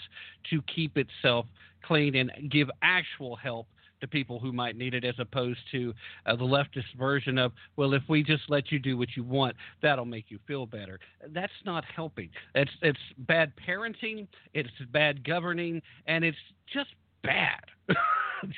to 0.51 0.63
keep 0.63 0.97
itself 0.97 1.47
clean 1.83 2.15
and 2.17 2.31
give 2.51 2.69
actual 2.83 3.37
help 3.37 3.67
to 4.01 4.07
people 4.09 4.39
who 4.39 4.53
might 4.53 4.77
need 4.77 4.95
it 4.95 5.05
as 5.05 5.15
opposed 5.19 5.61
to 5.73 5.93
uh, 6.27 6.37
the 6.37 6.45
leftist 6.45 6.95
version 6.99 7.39
of 7.39 7.53
well 7.77 7.95
if 7.95 8.03
we 8.09 8.23
just 8.23 8.43
let 8.49 8.71
you 8.71 8.79
do 8.79 8.97
what 8.97 9.09
you 9.17 9.25
want 9.25 9.55
that'll 9.83 10.05
make 10.05 10.27
you 10.29 10.39
feel 10.47 10.67
better. 10.67 10.99
That's 11.31 11.53
not 11.65 11.85
helping. 11.85 12.31
It's 12.55 12.71
it's 12.83 12.99
bad 13.19 13.53
parenting 13.67 14.27
it's 14.55 14.69
bad 14.93 15.25
governing 15.25 15.83
and 16.07 16.25
it's 16.25 16.37
just 16.73 16.91
bad. 17.23 17.61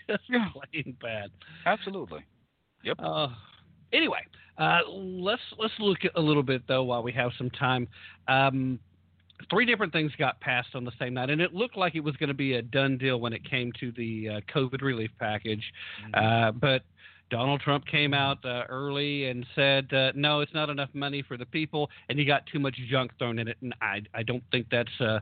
Just 0.09 0.23
Yeah. 0.29 0.47
plain 0.53 0.97
bad. 1.01 1.31
Absolutely. 1.65 2.25
Uh, 2.99 3.29
anyway, 3.93 4.21
uh, 4.59 4.81
let's 4.91 5.41
let's 5.59 5.73
look 5.79 6.05
at 6.05 6.11
a 6.17 6.21
little 6.21 6.43
bit 6.43 6.63
though 6.67 6.83
while 6.83 7.03
we 7.03 7.13
have 7.13 7.31
some 7.39 7.51
time. 7.51 7.87
Um, 8.27 8.79
three 9.51 9.65
different 9.65 9.93
things 9.93 10.13
got 10.19 10.41
passed 10.41 10.75
on 10.75 10.85
the 10.85 10.93
same 10.99 11.15
night, 11.15 11.31
and 11.31 11.41
it 11.41 11.55
looked 11.55 11.77
like 11.77 11.95
it 11.95 12.01
was 12.01 12.17
going 12.17 12.29
to 12.29 12.35
be 12.35 12.55
a 12.55 12.63
done 12.63 12.99
deal 12.99 13.21
when 13.21 13.33
it 13.33 13.49
came 13.49 13.73
to 13.81 13.93
the 13.93 14.29
uh, 14.29 14.41
COVID 14.55 14.83
relief 14.83 15.11
package. 15.19 15.63
Uh, 16.15 16.53
but 16.53 16.83
Donald 17.31 17.61
Trump 17.61 17.87
came 17.87 18.15
out 18.15 18.45
uh, 18.45 18.65
early 18.69 19.27
and 19.27 19.45
said, 19.55 19.93
uh, 19.93 20.13
"No, 20.15 20.41
it's 20.41 20.55
not 20.55 20.71
enough 20.71 20.91
money 20.95 21.23
for 21.23 21.37
the 21.37 21.47
people," 21.47 21.91
and 22.09 22.19
he 22.19 22.25
got 22.25 22.47
too 22.47 22.59
much 22.59 22.77
junk 22.91 23.13
thrown 23.19 23.39
in 23.39 23.49
it. 23.49 23.57
And 23.61 23.75
I, 23.81 24.03
I 24.15 24.23
don't 24.23 24.43
think 24.51 24.67
that's 24.71 25.01
uh, 25.01 25.21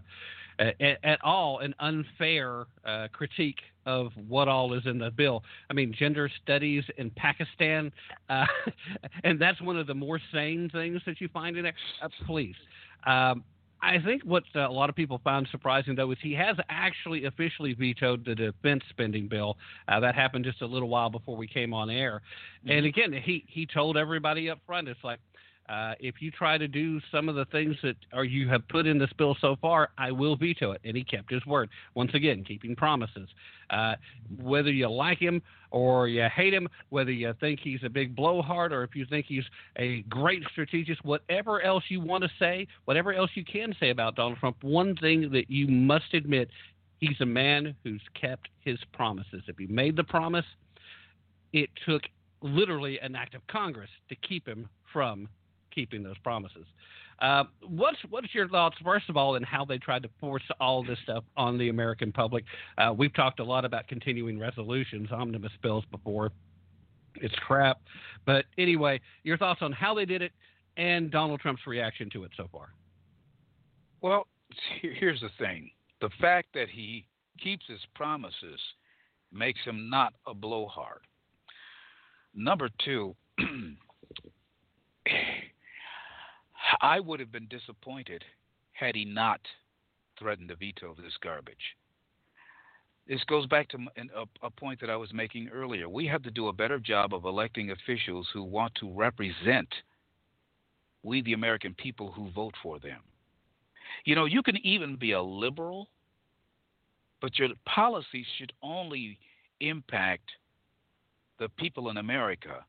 at, 0.59 0.99
at 1.03 1.25
all 1.25 1.61
an 1.61 1.75
unfair 1.81 2.67
uh, 2.85 3.09
critique 3.13 3.61
of 3.87 4.13
what 4.29 4.49
all 4.49 4.75
is 4.75 4.83
in 4.87 4.99
the 4.99 5.11
bill. 5.11 5.43
I 5.71 5.75
mean, 5.75 5.95
gender 5.97 6.31
studies 6.43 6.85
in 6.97 7.11
Pakistan, 7.11 7.93
uh, 8.29 8.47
and 9.25 9.41
that's 9.41 9.61
one 9.61 9.77
of 9.77 9.87
the 9.87 9.95
more 9.95 10.21
sane 10.33 10.69
things 10.73 11.01
that 11.07 11.21
you 11.21 11.29
find 11.29 11.57
in 11.57 11.65
there. 11.65 11.75
Uh, 12.03 12.09
please. 12.27 12.57
Um, 13.07 13.45
I 13.83 13.99
think 13.99 14.23
what 14.25 14.45
uh, 14.55 14.69
a 14.69 14.73
lot 14.73 14.89
of 14.89 14.97
people 14.97 15.21
found 15.23 15.49
surprising, 15.51 15.95
though, 15.95 16.11
is 16.11 16.19
he 16.23 16.33
has 16.33 16.57
actually 16.69 17.27
officially 17.27 17.75
vetoed 17.75 18.25
the 18.25 18.35
defense 18.35 18.83
spending 18.91 19.29
bill. 19.29 19.59
Uh, 19.87 20.01
that 20.01 20.15
happened 20.15 20.45
just 20.45 20.63
a 20.63 20.67
little 20.67 20.89
while 20.89 21.11
before 21.11 21.37
we 21.37 21.47
came 21.47 21.75
on 21.75 21.91
air. 21.91 22.23
And 22.67 22.87
again, 22.87 23.13
he 23.13 23.45
he 23.47 23.67
told 23.67 23.97
everybody 23.97 24.51
up 24.51 24.59
front, 24.67 24.89
it's 24.89 25.05
like, 25.05 25.21
uh, 25.69 25.95
if 25.99 26.17
you 26.21 26.31
try 26.31 26.57
to 26.57 26.69
do 26.69 27.01
some 27.11 27.29
of 27.29 27.35
the 27.35 27.45
things 27.47 27.77
that 27.83 27.97
or 28.13 28.25
you 28.25 28.49
have 28.49 28.67
put 28.69 28.87
in 28.87 28.99
this 28.99 29.11
bill 29.19 29.37
so 29.41 29.57
far, 29.61 29.91
I 29.99 30.13
will 30.13 30.37
veto 30.37 30.73
it. 30.73 30.81
And 30.85 30.97
he 30.97 31.03
kept 31.03 31.31
his 31.31 31.45
word. 31.45 31.71
Once 31.95 32.13
again, 32.15 32.45
keeping 32.45 32.77
promises. 32.77 33.29
Uh, 33.71 33.95
whether 34.41 34.71
you 34.71 34.89
like 34.89 35.19
him 35.19 35.43
or 35.73 36.07
you 36.07 36.25
hate 36.35 36.55
him, 36.55 36.69
whether 36.91 37.11
you 37.11 37.35
think 37.41 37.59
he's 37.61 37.81
a 37.85 37.89
big 37.89 38.15
blowhard 38.15 38.73
or 38.73 38.85
if 38.85 38.95
you 38.95 39.05
think 39.07 39.27
he's 39.27 39.45
a 39.77 40.03
great 40.03 40.43
strategist, 40.53 41.05
whatever 41.05 41.61
else 41.63 41.83
you 41.89 42.01
want 42.01 42.23
to 42.23 42.31
say, 42.39 42.67
whatever 42.85 43.13
else 43.13 43.31
you 43.35 43.45
can 43.45 43.75
say 43.81 43.91
about 43.91 44.15
Donald 44.15 44.39
Trump, 44.39 44.63
one 44.63 44.95
thing 44.97 45.31
that 45.33 45.51
you 45.51 45.67
must 45.67 46.15
admit, 46.15 46.49
he's 47.01 47.21
a 47.21 47.27
man 47.27 47.75
who's 47.83 48.03
kept 48.21 48.49
his 48.61 48.79
promises. 48.93 49.43
If 49.49 49.59
he 49.59 49.67
made 49.67 49.97
the 49.97 50.05
promise, 50.05 50.47
it 51.53 51.71
took 51.85 52.03
literally 52.41 53.01
an 53.01 53.17
act 53.17 53.35
of 53.35 53.45
Congress 53.49 53.91
to 54.09 54.15
keep 54.17 54.47
him 54.47 54.69
from 54.93 55.29
keeping 55.77 56.03
those 56.03 56.19
promises. 56.19 56.65
Uh, 57.21 57.45
what's 57.69 57.99
what's 58.11 58.35
your 58.35 58.49
thoughts 58.49 58.77
first 58.85 59.09
of 59.09 59.17
all, 59.17 59.37
in 59.37 59.43
how 59.43 59.65
they 59.65 59.79
tried 59.79 60.03
to 60.03 60.09
force 60.21 60.43
all 60.61 60.83
this 60.85 60.99
stuff 61.05 61.23
on 61.37 61.57
the 61.57 61.69
American 61.69 62.11
public? 62.11 62.45
Uh, 62.77 62.93
we've 62.97 63.15
talked 63.15 63.39
a 63.39 63.45
lot 63.45 63.65
about 63.65 63.87
continuing 63.87 64.39
resolutions, 64.39 65.11
omnibus 65.13 65.53
bills 65.63 65.85
before. 65.91 66.33
It's 67.15 67.35
crap, 67.47 67.81
but 68.27 68.45
anyway, 68.59 69.01
your 69.23 69.39
thoughts 69.39 69.61
on 69.63 69.73
how 69.73 69.95
they 69.95 70.05
did 70.05 70.21
it 70.21 70.33
and 70.77 71.11
Donald 71.11 71.41
Trump's 71.41 71.67
reaction 71.67 72.11
to 72.11 72.25
it 72.25 72.33
so 72.37 72.49
far. 72.53 72.69
Well, 74.03 74.27
here's 74.83 75.21
the 75.21 75.31
thing: 75.39 75.71
the 76.01 76.11
fact 76.21 76.49
that 76.55 76.69
he 76.69 77.07
keeps 77.43 77.65
his 77.67 77.81
promises 77.95 78.61
makes 79.33 79.61
him 79.65 79.89
not 79.89 80.13
a 80.27 80.35
blowhard. 80.35 81.01
Number 82.35 82.69
two. 82.85 83.15
I 86.81 87.01
would 87.01 87.21
have 87.21 87.33
been 87.33 87.49
disappointed 87.49 88.25
had 88.73 88.95
he 88.95 89.05
not 89.05 89.41
threatened 90.19 90.49
to 90.49 90.57
veto 90.57 90.91
of 90.91 90.97
this 90.97 91.17
garbage. 91.23 91.77
This 93.07 93.23
goes 93.25 93.47
back 93.47 93.69
to 93.69 93.79
a, 93.97 94.47
a, 94.47 94.51
point 94.51 94.81
that 94.81 94.91
I 94.91 94.97
was 94.97 95.13
making 95.13 95.49
earlier. 95.49 95.89
We 95.89 96.07
have 96.07 96.25
to 96.25 96.31
do 96.31 96.49
a 96.49 96.53
better 96.53 96.81
job 96.81 97.15
of 97.15 97.25
electing 97.25 97.71
officials 97.71 98.29
who 98.33 98.43
want 98.43 98.75
to 98.77 98.93
represent 98.93 99.69
we, 101.05 101.23
the 101.23 101.35
American 101.35 101.73
people, 101.75 102.11
who 102.11 102.31
vote 102.31 102.55
for 102.61 102.81
them. 102.81 103.01
You 104.05 104.17
know, 104.17 104.25
you 104.25 104.43
can 104.43 104.57
even 104.67 104.97
be 104.97 105.13
a 105.13 105.23
liberal, 105.23 105.89
but 107.21 107.39
your 107.39 107.51
policies 107.65 108.27
should 108.39 108.53
only 108.61 109.19
impact 109.61 110.29
the 111.39 111.49
people 111.51 111.91
in 111.91 111.99
America. 111.99 112.65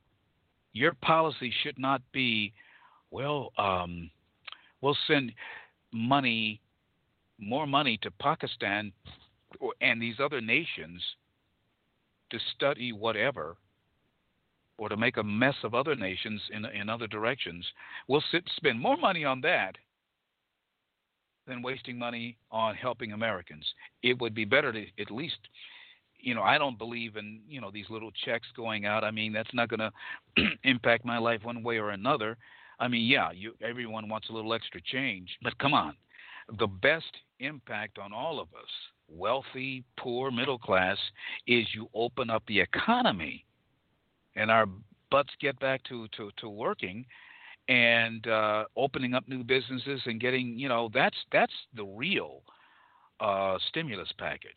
Your 0.73 0.93
policy 1.01 1.51
should 1.63 1.79
not 1.79 2.01
be 2.11 2.53
well, 3.11 3.51
um, 3.57 4.09
we'll 4.81 4.97
send 5.07 5.31
money, 5.91 6.61
more 7.39 7.67
money 7.67 7.97
to 8.03 8.11
Pakistan 8.11 8.91
and 9.81 10.01
these 10.01 10.15
other 10.23 10.41
nations 10.41 11.01
to 12.29 12.37
study 12.55 12.91
whatever 12.91 13.55
or 14.77 14.89
to 14.89 14.97
make 14.97 15.17
a 15.17 15.23
mess 15.23 15.55
of 15.63 15.73
other 15.73 15.95
nations 15.95 16.41
in, 16.51 16.65
in 16.65 16.89
other 16.89 17.07
directions. 17.07 17.65
We'll 18.07 18.23
sit, 18.31 18.43
spend 18.57 18.79
more 18.79 18.97
money 18.97 19.25
on 19.25 19.41
that 19.41 19.75
than 21.47 21.63
wasting 21.63 21.97
money 21.97 22.37
on 22.51 22.75
helping 22.75 23.13
Americans. 23.13 23.65
It 24.03 24.19
would 24.19 24.35
be 24.35 24.45
better 24.45 24.71
to 24.71 24.85
at 24.99 25.09
least 25.09 25.37
you 26.19 26.33
know, 26.33 26.41
I 26.41 26.57
don't 26.57 26.77
believe 26.77 27.15
in, 27.15 27.41
you 27.47 27.61
know, 27.61 27.71
these 27.71 27.85
little 27.89 28.11
checks 28.25 28.47
going 28.55 28.85
out. 28.85 29.03
I 29.03 29.11
mean, 29.11 29.33
that's 29.33 29.53
not 29.53 29.69
going 29.69 29.79
to 29.79 29.91
impact 30.63 31.05
my 31.05 31.17
life 31.17 31.41
one 31.43 31.63
way 31.63 31.77
or 31.77 31.91
another. 31.91 32.37
I 32.79 32.87
mean, 32.87 33.05
yeah, 33.05 33.31
you 33.31 33.53
everyone 33.61 34.09
wants 34.09 34.29
a 34.29 34.33
little 34.33 34.53
extra 34.53 34.81
change, 34.81 35.29
but 35.41 35.57
come 35.57 35.73
on. 35.73 35.95
The 36.59 36.67
best 36.67 37.11
impact 37.39 37.97
on 37.97 38.13
all 38.13 38.39
of 38.39 38.47
us, 38.49 38.69
wealthy, 39.09 39.83
poor, 39.97 40.31
middle 40.31 40.57
class, 40.57 40.97
is 41.45 41.65
you 41.73 41.89
open 41.93 42.29
up 42.29 42.43
the 42.47 42.59
economy 42.59 43.45
and 44.35 44.49
our 44.49 44.67
butts 45.11 45.33
get 45.41 45.59
back 45.59 45.83
to, 45.85 46.07
to, 46.15 46.31
to 46.37 46.49
working 46.49 47.05
and 47.67 48.27
uh, 48.27 48.63
opening 48.75 49.13
up 49.13 49.27
new 49.27 49.43
businesses 49.43 50.01
and 50.05 50.21
getting, 50.21 50.57
you 50.57 50.69
know, 50.69 50.89
that's 50.93 51.17
that's 51.31 51.53
the 51.75 51.83
real 51.83 52.43
uh, 53.19 53.57
stimulus 53.69 54.09
package. 54.17 54.51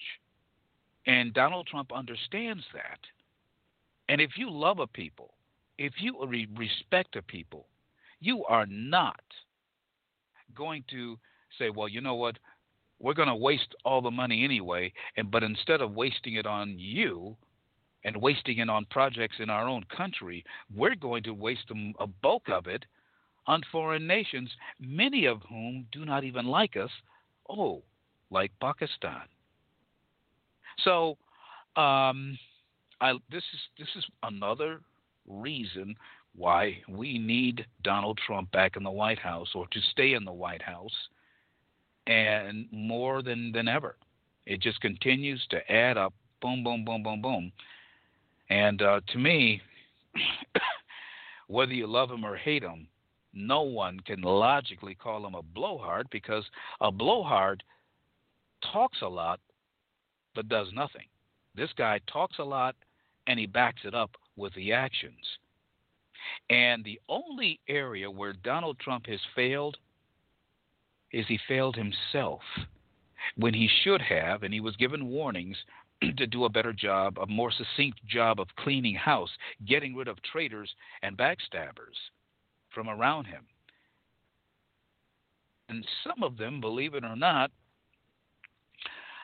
And 1.07 1.33
Donald 1.33 1.67
Trump 1.67 1.93
understands 1.93 2.63
that. 2.73 2.99
And 4.09 4.21
if 4.21 4.33
you 4.37 4.51
love 4.51 4.79
a 4.79 4.87
people, 4.87 5.35
if 5.79 5.95
you 5.99 6.25
re- 6.25 6.49
respect 6.57 7.17
a 7.17 7.23
people, 7.23 7.67
you 8.21 8.45
are 8.45 8.67
not 8.67 9.21
going 10.55 10.85
to 10.91 11.19
say, 11.59 11.71
well, 11.71 11.89
you 11.89 12.01
know 12.01 12.15
what? 12.15 12.39
We're 12.99 13.15
going 13.15 13.29
to 13.29 13.35
waste 13.35 13.75
all 13.85 14.03
the 14.03 14.11
money 14.11 14.45
anyway, 14.45 14.93
and 15.17 15.31
but 15.31 15.43
instead 15.43 15.81
of 15.81 15.93
wasting 15.93 16.35
it 16.35 16.47
on 16.47 16.79
you 16.79 17.37
and 18.05 18.17
wasting 18.17 18.59
it 18.59 18.69
on 18.69 18.85
projects 18.91 19.37
in 19.41 19.49
our 19.49 19.67
own 19.67 19.85
country, 19.97 20.45
we're 20.75 20.95
going 20.95 21.23
to 21.25 21.33
waste 21.33 21.71
a 21.99 22.07
bulk 22.07 22.49
of 22.51 22.67
it 22.67 22.85
on 23.47 23.63
foreign 23.73 24.07
nations, 24.07 24.51
many 24.79 25.25
of 25.25 25.41
whom 25.49 25.87
do 25.93 26.05
not 26.05 26.25
even 26.25 26.47
like 26.47 26.77
us. 26.77 26.91
Oh, 27.49 27.83
like 28.31 28.53
Pakistan. 28.61 29.23
So, 30.85 31.17
um, 31.77 32.39
I, 33.01 33.15
this 33.31 33.43
is 33.53 33.61
this 33.79 33.89
is 33.97 34.05
another 34.23 34.81
reason 35.27 35.95
why 36.35 36.81
we 36.89 37.19
need 37.19 37.67
Donald 37.83 38.19
Trump 38.27 38.51
back 38.53 38.77
in 38.77 38.83
the 38.83 38.91
White 38.91 39.19
House 39.19 39.49
or 39.55 39.67
to 39.69 39.81
stay 39.91 40.15
in 40.15 40.25
the 40.25 40.33
White 40.33 40.63
House 40.63 40.95
and 42.07 42.67
more 42.73 43.23
than, 43.23 43.53
than 43.53 43.69
ever. 43.69 43.97
It 44.47 44.61
just 44.61 44.81
continues 44.81 45.45
to 45.51 45.71
add 45.71 45.97
up 45.97 46.15
boom, 46.41 46.65
boom, 46.65 46.85
boom, 46.85 47.03
boom, 47.03 47.21
boom. 47.21 47.53
And 48.49 48.83
uh, 48.83 49.01
to 49.09 49.19
me, 49.19 49.61
whether 51.47 51.73
you 51.73 51.87
love 51.87 52.11
him 52.11 52.25
or 52.25 52.37
hate 52.37 52.63
him, 52.63 52.89
no 53.33 53.63
one 53.63 54.01
can 54.01 54.23
logically 54.23 54.95
call 54.95 55.25
him 55.27 55.35
a 55.35 55.43
blowhard 55.43 56.09
because 56.11 56.45
a 56.81 56.91
blowhard 56.91 57.63
talks 58.73 59.03
a 59.03 59.09
lot 59.09 59.41
but 60.35 60.49
does 60.49 60.69
nothing. 60.73 61.07
This 61.55 61.71
guy 61.77 62.01
talks 62.13 62.39
a 62.39 62.45
lot 62.45 62.75
and 63.27 63.39
he 63.39 63.47
backs 63.47 63.83
it 63.85 63.95
up 63.95 64.11
with 64.37 64.55
the 64.55 64.73
actions. 64.73 65.39
And 66.49 66.85
the 66.85 67.01
only 67.09 67.61
area 67.69 68.11
where 68.11 68.33
Donald 68.33 68.79
Trump 68.79 69.07
has 69.07 69.21
failed 69.35 69.77
is 71.13 71.27
he 71.27 71.39
failed 71.49 71.77
himself 71.77 72.43
when 73.37 73.55
he 73.55 73.69
should 73.83 74.01
have, 74.03 74.43
and 74.43 74.55
he 74.55 74.61
was 74.61 74.77
given 74.77 75.09
warnings 75.09 75.57
to 76.17 76.27
do 76.27 76.45
a 76.45 76.49
better 76.49 76.73
job, 76.73 77.19
a 77.19 77.27
more 77.27 77.51
succinct 77.51 78.05
job 78.07 78.41
of 78.41 78.49
cleaning 78.57 78.95
house, 78.95 79.31
getting 79.67 79.95
rid 79.95 80.09
of 80.09 80.23
traitors 80.23 80.73
and 81.03 81.17
backstabbers 81.17 81.97
from 82.71 82.89
around 82.89 83.27
him. 83.27 83.45
And 85.69 85.87
some 86.05 86.23
of 86.23 86.37
them, 86.37 86.61
believe 86.61 86.95
it 86.95 87.05
or 87.05 87.17
not, 87.17 87.51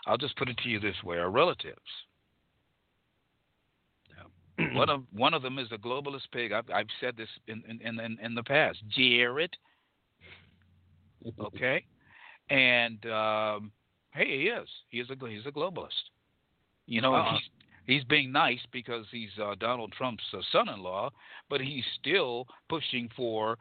I'll 0.07 0.19
just 0.19 0.37
put 0.37 0.49
it 0.49 0.57
to 0.59 0.69
you 0.69 0.79
this 0.79 1.03
way, 1.03 1.17
are 1.17 1.31
relatives 1.31 1.81
one 4.73 4.89
of 4.89 5.03
one 5.13 5.35
of 5.35 5.43
them 5.43 5.59
is 5.59 5.69
a 5.73 5.79
globalist 5.79 6.31
pig. 6.33 6.53
I've, 6.53 6.69
I've 6.75 6.87
said 7.01 7.17
this 7.17 7.29
in, 7.49 7.63
in 7.69 8.01
in 8.01 8.19
in 8.23 8.35
the 8.35 8.43
past. 8.43 8.79
Jared. 8.89 9.57
Okay, 11.41 11.85
and 12.51 13.05
um, 13.07 13.73
hey, 14.13 14.27
he 14.27 14.45
is. 14.45 14.69
He 14.91 15.01
is 15.01 15.09
a 15.11 15.29
he's 15.29 15.45
a 15.45 15.51
globalist. 15.51 15.89
You 16.87 17.01
know, 17.01 17.15
uh-huh. 17.15 17.33
he's 17.33 17.67
he's 17.87 18.05
being 18.05 18.31
nice 18.31 18.61
because 18.71 19.07
he's 19.11 19.31
uh, 19.43 19.57
Donald 19.59 19.93
Trump's 19.99 20.23
uh, 20.33 20.39
son-in-law, 20.53 21.11
but 21.51 21.61
he's 21.61 21.83
still 21.99 22.47
pushing 22.69 23.09
for 23.17 23.59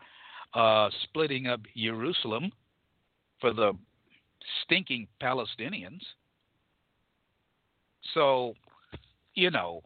uh, 0.53 0.89
splitting 1.03 1.47
up 1.47 1.61
Jerusalem 1.75 2.51
for 3.41 3.53
the 3.53 3.73
stinking 4.63 5.07
Palestinians. 5.21 6.01
So, 8.13 8.53
you 9.33 9.51
know, 9.51 9.81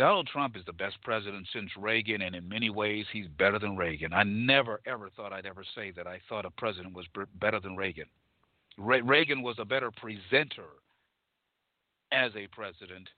Donald 0.00 0.26
Trump 0.28 0.56
is 0.56 0.64
the 0.64 0.72
best 0.72 0.96
president 1.04 1.46
since 1.52 1.68
Reagan, 1.78 2.22
and 2.22 2.34
in 2.34 2.48
many 2.48 2.70
ways, 2.70 3.04
he's 3.12 3.26
better 3.38 3.58
than 3.58 3.76
Reagan. 3.76 4.14
I 4.14 4.22
never, 4.22 4.80
ever 4.86 5.10
thought 5.14 5.30
I'd 5.30 5.44
ever 5.44 5.62
say 5.74 5.90
that 5.90 6.06
I 6.06 6.22
thought 6.26 6.46
a 6.46 6.50
president 6.52 6.94
was 6.94 7.04
better 7.38 7.60
than 7.60 7.76
Reagan. 7.76 8.06
Re- 8.78 9.02
Reagan 9.02 9.42
was 9.42 9.56
a 9.58 9.64
better 9.66 9.90
presenter 9.90 10.70
as 12.12 12.32
a 12.34 12.46
president, 12.46 13.10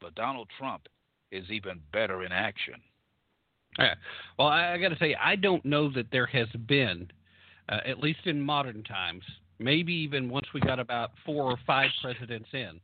but 0.00 0.14
Donald 0.14 0.48
Trump 0.58 0.88
is 1.32 1.50
even 1.50 1.82
better 1.92 2.24
in 2.24 2.32
action. 2.32 2.76
Yeah. 3.78 3.92
Well, 4.38 4.48
I, 4.48 4.72
I 4.72 4.78
got 4.78 4.88
to 4.88 4.98
say, 4.98 5.14
I 5.22 5.36
don't 5.36 5.66
know 5.66 5.92
that 5.92 6.10
there 6.10 6.24
has 6.24 6.48
been, 6.66 7.10
uh, 7.68 7.80
at 7.84 7.98
least 7.98 8.20
in 8.24 8.40
modern 8.40 8.82
times, 8.84 9.22
maybe 9.58 9.92
even 9.92 10.30
once 10.30 10.46
we 10.54 10.60
got 10.60 10.80
about 10.80 11.10
four 11.26 11.44
or 11.44 11.58
five 11.66 11.90
presidents 12.00 12.48
in, 12.54 12.80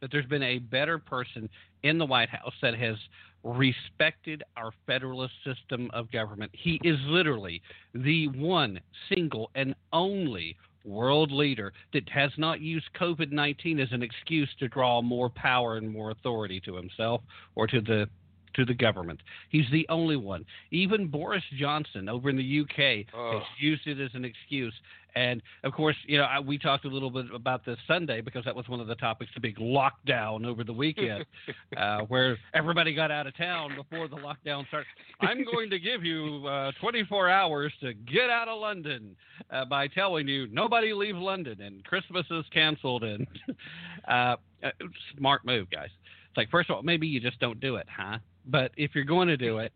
that 0.00 0.12
there's 0.12 0.26
been 0.26 0.44
a 0.44 0.58
better 0.58 0.96
person 0.96 1.50
in 1.82 1.98
the 1.98 2.06
White 2.06 2.28
House 2.28 2.54
that 2.62 2.74
has 2.74 2.96
respected 3.44 4.42
our 4.56 4.70
federalist 4.86 5.34
system 5.44 5.90
of 5.92 6.10
government. 6.10 6.50
He 6.54 6.80
is 6.82 6.98
literally 7.06 7.62
the 7.94 8.28
one 8.28 8.80
single 9.08 9.50
and 9.54 9.74
only 9.92 10.56
world 10.84 11.30
leader 11.30 11.72
that 11.92 12.08
has 12.08 12.30
not 12.36 12.60
used 12.60 12.86
COVID 12.98 13.30
19 13.30 13.80
as 13.80 13.88
an 13.92 14.02
excuse 14.02 14.48
to 14.58 14.68
draw 14.68 15.02
more 15.02 15.28
power 15.28 15.76
and 15.76 15.90
more 15.90 16.10
authority 16.10 16.60
to 16.60 16.74
himself 16.74 17.20
or 17.54 17.66
to 17.66 17.80
the 17.80 18.08
to 18.54 18.64
the 18.64 18.74
government. 18.74 19.20
He's 19.50 19.66
the 19.72 19.86
only 19.88 20.16
one. 20.16 20.44
Even 20.70 21.06
Boris 21.08 21.42
Johnson 21.58 22.08
over 22.08 22.30
in 22.30 22.36
the 22.36 22.60
UK 22.60 23.06
Oh. 23.14 23.38
has 23.38 23.42
used 23.58 23.86
it 23.86 24.00
as 24.00 24.10
an 24.14 24.24
excuse. 24.24 24.74
And 25.14 25.42
of 25.64 25.72
course, 25.72 25.96
you 26.06 26.18
know, 26.18 26.24
I, 26.24 26.38
we 26.38 26.58
talked 26.58 26.84
a 26.84 26.88
little 26.88 27.10
bit 27.10 27.26
about 27.34 27.64
this 27.64 27.78
Sunday 27.88 28.20
because 28.20 28.44
that 28.44 28.54
was 28.54 28.68
one 28.68 28.78
of 28.78 28.86
the 28.86 28.94
topics, 28.94 29.30
the 29.34 29.40
big 29.40 29.56
lockdown 29.56 30.46
over 30.46 30.62
the 30.62 30.72
weekend, 30.72 31.24
uh, 31.76 32.00
where 32.02 32.36
everybody 32.54 32.94
got 32.94 33.10
out 33.10 33.26
of 33.26 33.36
town 33.36 33.72
before 33.74 34.06
the 34.06 34.16
lockdown 34.16 34.66
started. 34.68 34.86
I'm 35.20 35.44
going 35.44 35.70
to 35.70 35.78
give 35.80 36.04
you 36.04 36.46
uh, 36.46 36.70
24 36.80 37.30
hours 37.30 37.72
to 37.80 37.94
get 37.94 38.30
out 38.30 38.46
of 38.48 38.60
London 38.60 39.16
uh, 39.50 39.64
by 39.64 39.88
telling 39.88 40.28
you 40.28 40.46
nobody 40.52 40.92
leave 40.92 41.16
London 41.16 41.62
and 41.62 41.82
Christmas 41.84 42.26
is 42.30 42.44
canceled. 42.52 43.02
And 43.02 43.26
uh, 44.08 44.36
uh, 44.62 44.70
smart 45.16 45.44
move, 45.44 45.68
guys. 45.70 45.88
It's 46.28 46.36
like, 46.36 46.50
first 46.50 46.70
of 46.70 46.76
all, 46.76 46.82
maybe 46.82 47.06
you 47.06 47.18
just 47.20 47.40
don't 47.40 47.58
do 47.60 47.76
it, 47.76 47.86
huh? 47.94 48.18
But 48.48 48.72
if 48.76 48.94
you're 48.94 49.04
going 49.04 49.28
to 49.28 49.36
do 49.36 49.58
it, 49.58 49.72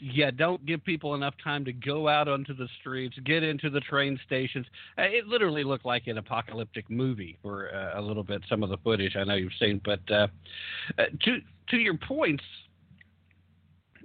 yeah, 0.00 0.30
don't 0.30 0.64
give 0.64 0.84
people 0.84 1.14
enough 1.14 1.34
time 1.42 1.64
to 1.64 1.72
go 1.72 2.08
out 2.08 2.28
onto 2.28 2.54
the 2.54 2.68
streets, 2.80 3.16
get 3.24 3.42
into 3.42 3.68
the 3.68 3.80
train 3.80 4.18
stations. 4.26 4.66
Uh, 4.96 5.02
it 5.02 5.26
literally 5.26 5.64
looked 5.64 5.84
like 5.84 6.06
an 6.06 6.18
apocalyptic 6.18 6.88
movie 6.88 7.36
for 7.42 7.74
uh, 7.74 8.00
a 8.00 8.02
little 8.02 8.22
bit. 8.22 8.42
Some 8.48 8.62
of 8.62 8.70
the 8.70 8.76
footage 8.78 9.16
I 9.16 9.24
know 9.24 9.34
you've 9.34 9.52
seen, 9.58 9.80
but 9.84 10.00
uh, 10.10 10.28
uh, 10.98 11.04
to 11.22 11.38
to 11.70 11.76
your 11.76 11.96
points, 11.96 12.44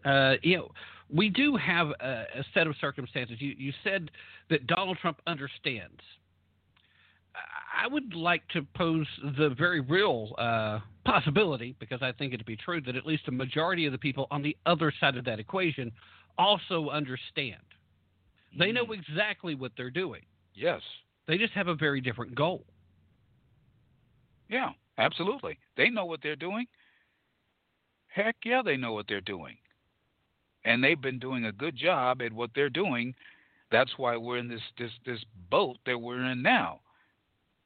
uh, 0.06 0.34
you 0.42 0.58
know, 0.58 0.70
we 1.14 1.30
do 1.30 1.56
have 1.56 1.90
a, 2.00 2.26
a 2.40 2.44
set 2.54 2.68
of 2.68 2.76
circumstances. 2.82 3.38
You 3.40 3.54
you 3.58 3.72
said 3.84 4.10
that 4.50 4.66
Donald 4.68 4.98
Trump 5.00 5.22
understands. 5.28 6.02
I 7.76 7.88
would 7.88 8.14
like 8.14 8.48
to 8.50 8.62
pose 8.76 9.08
the 9.38 9.50
very 9.50 9.82
real 9.82 10.36
uh, 10.38 10.80
possibility, 11.06 11.76
because 11.80 12.02
I 12.02 12.12
think 12.12 12.34
it 12.34 12.38
to 12.38 12.46
be 12.46 12.56
true, 12.56 12.82
that 12.82 12.96
at 12.96 13.06
least 13.06 13.28
a 13.28 13.32
majority 13.32 13.86
of 13.86 13.92
the 13.92 13.98
people 13.98 14.28
on 14.32 14.42
the 14.44 14.56
other 14.66 14.94
side 15.00 15.18
of 15.18 15.26
that 15.26 15.40
equation 15.40 15.92
also 16.38 16.90
understand. 16.90 17.62
They 18.58 18.72
know 18.72 18.92
exactly 18.92 19.56
what 19.56 19.72
they're 19.76 19.90
doing. 19.90 20.22
Yes. 20.54 20.82
They 21.28 21.38
just 21.38 21.54
have 21.54 21.68
a 21.68 21.76
very 21.76 22.02
different 22.02 22.36
goal. 22.36 22.66
Yeah, 24.50 24.70
absolutely. 24.98 25.58
They 25.76 25.90
know 25.90 26.06
what 26.06 26.20
they're 26.22 26.36
doing. 26.36 26.68
Heck 28.08 28.36
yeah, 28.46 28.62
they 28.64 28.78
know 28.78 28.94
what 28.94 29.08
they're 29.08 29.22
doing. 29.22 29.58
And 30.66 30.84
they've 30.84 31.02
been 31.02 31.20
doing 31.20 31.46
a 31.46 31.52
good 31.52 31.76
job 31.76 32.22
at 32.22 32.32
what 32.32 32.52
they're 32.54 32.70
doing. 32.70 33.16
That's 33.72 33.92
why 33.98 34.16
we're 34.18 34.38
in 34.38 34.48
this 34.48 34.62
this 34.78 34.92
this 35.06 35.20
boat 35.50 35.78
that 35.86 35.98
we're 35.98 36.24
in 36.26 36.44
now. 36.44 36.82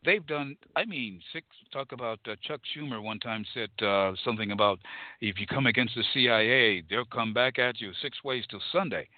They've 0.08 0.26
done. 0.26 0.55
I 0.78 0.86
mean, 0.86 1.20
six. 1.34 1.45
Talk 1.74 1.91
about 1.91 2.20
uh, 2.30 2.36
Chuck 2.41 2.62
Schumer 2.74 3.03
one 3.03 3.20
time 3.20 3.43
said 3.53 3.70
uh, 3.86 4.14
something 4.24 4.51
about 4.51 4.80
if 5.20 5.38
you 5.38 5.45
come 5.45 5.66
against 5.66 5.95
the 5.95 6.03
CIA, 6.14 6.82
they'll 6.89 7.03
come 7.03 7.34
back 7.34 7.60
at 7.60 7.82
you 7.82 7.91
six 8.01 8.24
ways 8.24 8.45
till 8.49 8.62
Sunday. 8.72 9.10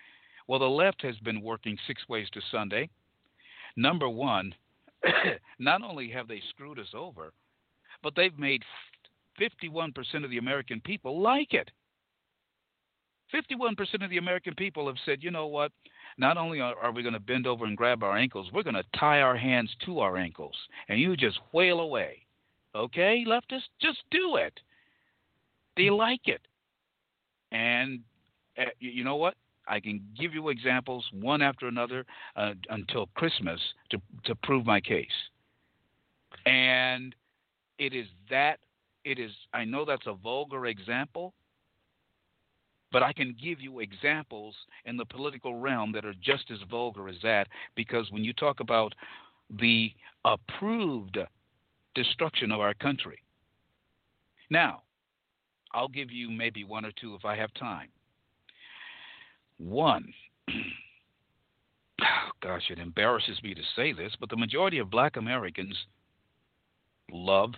Well, 0.47 0.57
the 0.57 0.65
left 0.65 1.03
has 1.03 1.15
been 1.17 1.43
working 1.43 1.77
six 1.85 2.01
ways 2.09 2.27
to 2.33 2.41
Sunday. 2.49 2.89
Number 3.75 4.09
one, 4.09 4.55
not 5.59 5.83
only 5.83 6.09
have 6.09 6.27
they 6.27 6.41
screwed 6.49 6.79
us 6.79 6.95
over, 6.95 7.33
but 8.01 8.15
they've 8.15 8.39
made 8.39 8.63
51% 9.39 9.93
of 10.23 10.31
the 10.31 10.39
American 10.39 10.81
people 10.81 11.21
like 11.21 11.53
it. 11.53 11.69
51% 13.31 14.03
of 14.03 14.09
the 14.09 14.17
American 14.17 14.55
people 14.55 14.87
have 14.87 14.97
said, 15.05 15.21
you 15.21 15.29
know 15.29 15.45
what? 15.45 15.71
Not 16.17 16.37
only 16.37 16.59
are, 16.59 16.91
we 16.91 17.01
going 17.03 17.13
to 17.13 17.19
bend 17.19 17.47
over 17.47 17.65
and 17.65 17.77
grab 17.77 18.03
our 18.03 18.17
ankles, 18.17 18.49
we're 18.53 18.63
going 18.63 18.75
to 18.75 18.83
tie 18.97 19.21
our 19.21 19.37
hands 19.37 19.69
to 19.85 19.99
our 19.99 20.17
ankles, 20.17 20.55
and 20.87 20.99
you 20.99 21.15
just 21.15 21.39
wail 21.53 21.79
away. 21.79 22.25
Okay, 22.75 23.25
leftists, 23.27 23.69
just 23.81 23.99
do 24.11 24.35
it. 24.35 24.59
They 25.77 25.89
like 25.89 26.27
it. 26.27 26.41
And 27.51 28.01
uh, 28.57 28.65
you 28.79 28.91
you 28.91 29.03
know 29.03 29.15
what? 29.15 29.35
I 29.67 29.79
can 29.79 30.01
give 30.19 30.33
you 30.33 30.49
examples 30.49 31.05
one 31.13 31.41
after 31.41 31.67
another 31.67 32.05
uh, 32.35 32.53
until 32.69 33.07
Christmas 33.15 33.59
to 33.91 34.01
to 34.25 34.35
prove 34.35 34.65
my 34.65 34.81
case. 34.81 35.07
And 36.45 37.15
it 37.77 37.93
is 37.93 38.07
that 38.29 38.59
it 39.05 39.19
is 39.19 39.31
I 39.53 39.63
know 39.65 39.85
that's 39.85 40.07
a 40.07 40.13
vulgar 40.13 40.65
example, 40.67 41.33
but 42.91 43.03
I 43.03 43.13
can 43.13 43.35
give 43.41 43.61
you 43.61 43.79
examples 43.79 44.55
in 44.85 44.97
the 44.97 45.05
political 45.05 45.59
realm 45.59 45.91
that 45.93 46.05
are 46.05 46.15
just 46.21 46.51
as 46.51 46.59
vulgar 46.69 47.07
as 47.07 47.17
that 47.23 47.47
because 47.75 48.11
when 48.11 48.23
you 48.23 48.33
talk 48.33 48.59
about 48.59 48.93
the 49.59 49.91
approved 50.25 51.17
destruction 51.95 52.51
of 52.51 52.59
our 52.59 52.73
country. 52.73 53.19
Now, 54.49 54.83
I'll 55.73 55.87
give 55.87 56.11
you 56.11 56.29
maybe 56.29 56.63
one 56.63 56.85
or 56.85 56.91
two 56.99 57.15
if 57.15 57.25
I 57.25 57.35
have 57.35 57.53
time. 57.53 57.89
One, 59.57 60.13
gosh, 62.41 62.63
it 62.69 62.79
embarrasses 62.79 63.41
me 63.43 63.53
to 63.53 63.61
say 63.75 63.91
this, 63.91 64.13
but 64.19 64.29
the 64.29 64.37
majority 64.37 64.79
of 64.79 64.89
black 64.89 65.17
Americans 65.17 65.75
love 67.11 67.51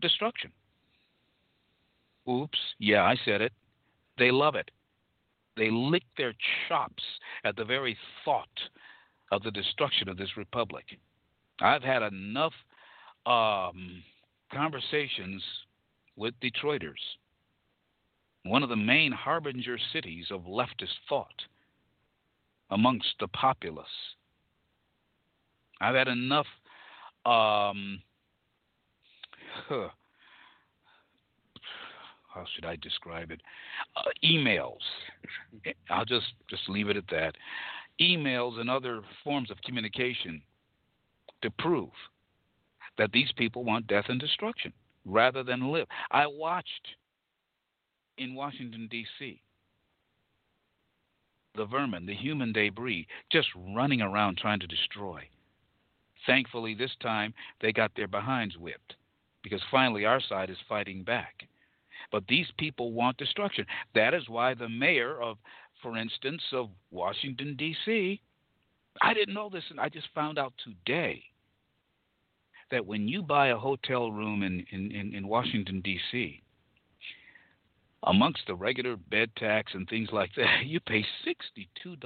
destruction. 0.00 0.50
Oops, 2.28 2.58
yeah, 2.78 3.02
I 3.02 3.16
said 3.24 3.40
it. 3.40 3.52
They 4.18 4.30
love 4.30 4.54
it. 4.54 4.70
They 5.56 5.70
lick 5.70 6.02
their 6.16 6.34
chops 6.68 7.02
at 7.44 7.56
the 7.56 7.64
very 7.64 7.96
thought 8.24 8.48
of 9.32 9.42
the 9.42 9.50
destruction 9.50 10.08
of 10.08 10.16
this 10.16 10.36
republic. 10.36 10.84
I've 11.60 11.82
had 11.82 12.02
enough 12.02 12.52
um, 13.24 14.02
conversations 14.52 15.42
with 16.16 16.34
Detroiters, 16.40 17.00
one 18.44 18.62
of 18.62 18.68
the 18.68 18.76
main 18.76 19.12
harbinger 19.12 19.78
cities 19.92 20.26
of 20.30 20.42
leftist 20.42 20.94
thought 21.08 21.42
amongst 22.70 23.14
the 23.20 23.28
populace. 23.28 23.86
I've 25.80 25.94
had 25.94 26.08
enough 26.08 26.46
um, 27.24 28.02
huh, 29.68 29.88
how 32.36 32.44
should 32.54 32.66
I 32.66 32.76
describe 32.76 33.30
it? 33.30 33.40
Uh, 33.96 34.02
emails. 34.22 34.84
I'll 35.90 36.04
just 36.04 36.34
just 36.50 36.68
leave 36.68 36.88
it 36.90 36.96
at 36.96 37.08
that. 37.10 37.34
Emails 38.00 38.60
and 38.60 38.68
other 38.68 39.00
forms 39.24 39.50
of 39.50 39.56
communication 39.62 40.42
to 41.40 41.50
prove 41.50 41.90
that 42.98 43.12
these 43.12 43.32
people 43.36 43.64
want 43.64 43.86
death 43.86 44.04
and 44.08 44.20
destruction 44.20 44.72
rather 45.06 45.42
than 45.42 45.72
live. 45.72 45.86
I 46.10 46.26
watched 46.26 46.88
in 48.18 48.34
Washington 48.34 48.86
D.C. 48.90 49.40
the 51.54 51.64
vermin, 51.64 52.04
the 52.04 52.14
human 52.14 52.52
debris, 52.52 53.06
just 53.32 53.48
running 53.74 54.02
around 54.02 54.36
trying 54.36 54.60
to 54.60 54.66
destroy. 54.66 55.22
Thankfully, 56.26 56.74
this 56.74 56.94
time 57.00 57.32
they 57.62 57.72
got 57.72 57.92
their 57.96 58.08
behinds 58.08 58.58
whipped 58.58 58.96
because 59.42 59.62
finally 59.70 60.04
our 60.04 60.20
side 60.20 60.50
is 60.50 60.56
fighting 60.68 61.02
back. 61.02 61.46
But 62.12 62.26
these 62.28 62.46
people 62.58 62.92
want 62.92 63.16
destruction. 63.16 63.66
That 63.94 64.14
is 64.14 64.28
why 64.28 64.54
the 64.54 64.68
mayor 64.68 65.20
of, 65.20 65.38
for 65.82 65.96
instance, 65.96 66.42
of 66.52 66.70
Washington, 66.90 67.56
D.C., 67.56 68.20
I 69.02 69.14
didn't 69.14 69.34
know 69.34 69.50
this, 69.50 69.64
and 69.70 69.78
I 69.78 69.88
just 69.88 70.08
found 70.14 70.38
out 70.38 70.54
today 70.64 71.22
that 72.70 72.86
when 72.86 73.06
you 73.08 73.22
buy 73.22 73.48
a 73.48 73.56
hotel 73.56 74.10
room 74.10 74.42
in, 74.42 74.64
in, 74.70 74.90
in, 74.90 75.14
in 75.14 75.28
Washington, 75.28 75.80
D.C., 75.82 76.42
amongst 78.04 78.42
the 78.46 78.54
regular 78.54 78.96
bed 78.96 79.30
tax 79.36 79.72
and 79.74 79.88
things 79.88 80.08
like 80.12 80.30
that, 80.36 80.62
you 80.64 80.80
pay 80.80 81.04
$62. 81.26 81.98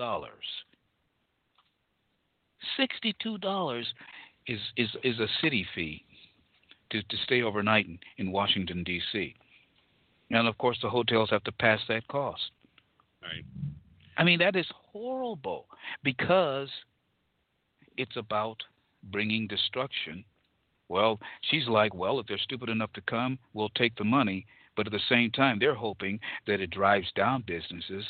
$62 2.79 3.85
is, 4.47 4.59
is, 4.77 4.89
is 5.03 5.19
a 5.19 5.27
city 5.41 5.67
fee 5.75 6.05
to, 6.91 7.03
to 7.03 7.17
stay 7.25 7.43
overnight 7.43 7.87
in, 7.87 7.99
in 8.19 8.33
Washington, 8.33 8.83
D.C. 8.85 9.35
And 10.31 10.47
of 10.47 10.57
course, 10.59 10.79
the 10.83 10.89
hotels 10.89 11.31
have 11.31 11.45
to 11.45 11.53
pass 11.53 11.81
that 11.89 12.07
cost. 12.09 12.51
Right. 13.23 13.45
I 14.17 14.25
mean, 14.25 14.39
that 14.39 14.57
is 14.57 14.67
horrible 14.93 15.67
because 16.05 16.69
it's 17.97 18.17
about 18.17 18.63
bringing 19.05 19.47
destruction. 19.47 20.25
Well, 20.89 21.21
she's 21.43 21.69
like, 21.69 21.95
well, 21.95 22.19
if 22.21 22.27
they're 22.27 22.39
stupid 22.39 22.69
enough 22.69 22.93
to 22.95 23.01
come, 23.03 23.39
we'll 23.55 23.71
take 23.71 23.97
the 23.97 24.05
money. 24.05 24.47
But 24.77 24.87
at 24.87 24.93
the 24.93 25.01
same 25.09 25.31
time, 25.31 25.59
they're 25.59 25.75
hoping 25.75 26.21
that 26.47 26.61
it 26.61 26.71
drives 26.71 27.11
down 27.15 27.45
businesses 27.47 28.05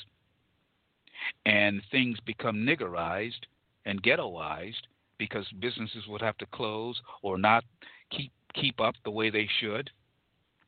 and 1.47 1.83
things 1.91 2.19
become 2.25 2.57
niggerized 2.57 3.45
and 3.87 4.03
ghettoized 4.03 4.83
because 5.19 5.47
businesses 5.61 6.07
would 6.09 6.23
have 6.23 6.39
to 6.39 6.47
close 6.47 7.01
or 7.23 7.39
not 7.39 7.65
keep 8.11 8.33
keep 8.55 8.81
up 8.81 8.95
the 9.05 9.11
way 9.11 9.31
they 9.31 9.49
should 9.61 9.91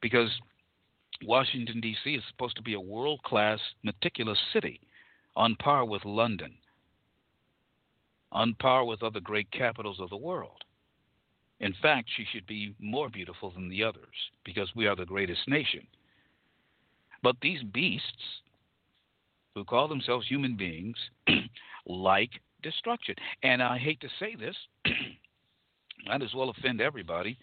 because 0.01 0.31
Washington 1.25 1.81
D.C. 1.81 2.15
is 2.15 2.23
supposed 2.29 2.57
to 2.57 2.63
be 2.63 2.75
a 2.75 2.81
world-class 2.81 3.61
meticulous 3.83 4.39
city 4.53 4.81
on 5.37 5.57
par 5.57 5.85
with 5.85 6.05
London 6.05 6.55
on 8.33 8.55
par 8.61 8.85
with 8.85 9.03
other 9.03 9.21
great 9.21 9.51
capitals 9.51 10.01
of 10.01 10.11
the 10.11 10.17
world 10.17 10.65
in 11.61 11.75
fact 11.83 12.09
she 12.17 12.25
should 12.33 12.47
be 12.47 12.75
more 12.81 13.09
beautiful 13.09 13.51
than 13.51 13.69
the 13.69 13.83
others 13.83 14.31
because 14.45 14.71
we 14.75 14.87
are 14.87 14.97
the 14.97 15.07
greatest 15.07 15.47
nation 15.49 15.87
But 17.23 17.37
these 17.41 17.63
beasts 17.63 18.43
who 19.55 19.65
call 19.65 19.89
themselves 19.89 20.27
human 20.27 20.57
beings 20.57 20.97
like 21.87 22.31
destruction. 22.63 23.15
And 23.43 23.63
I 23.63 23.79
hate 23.79 24.01
to 24.01 24.09
say 24.19 24.35
this, 24.35 24.57
might 26.07 26.23
as 26.23 26.35
well 26.35 26.51
offend 26.51 26.81
everybody. 26.81 27.39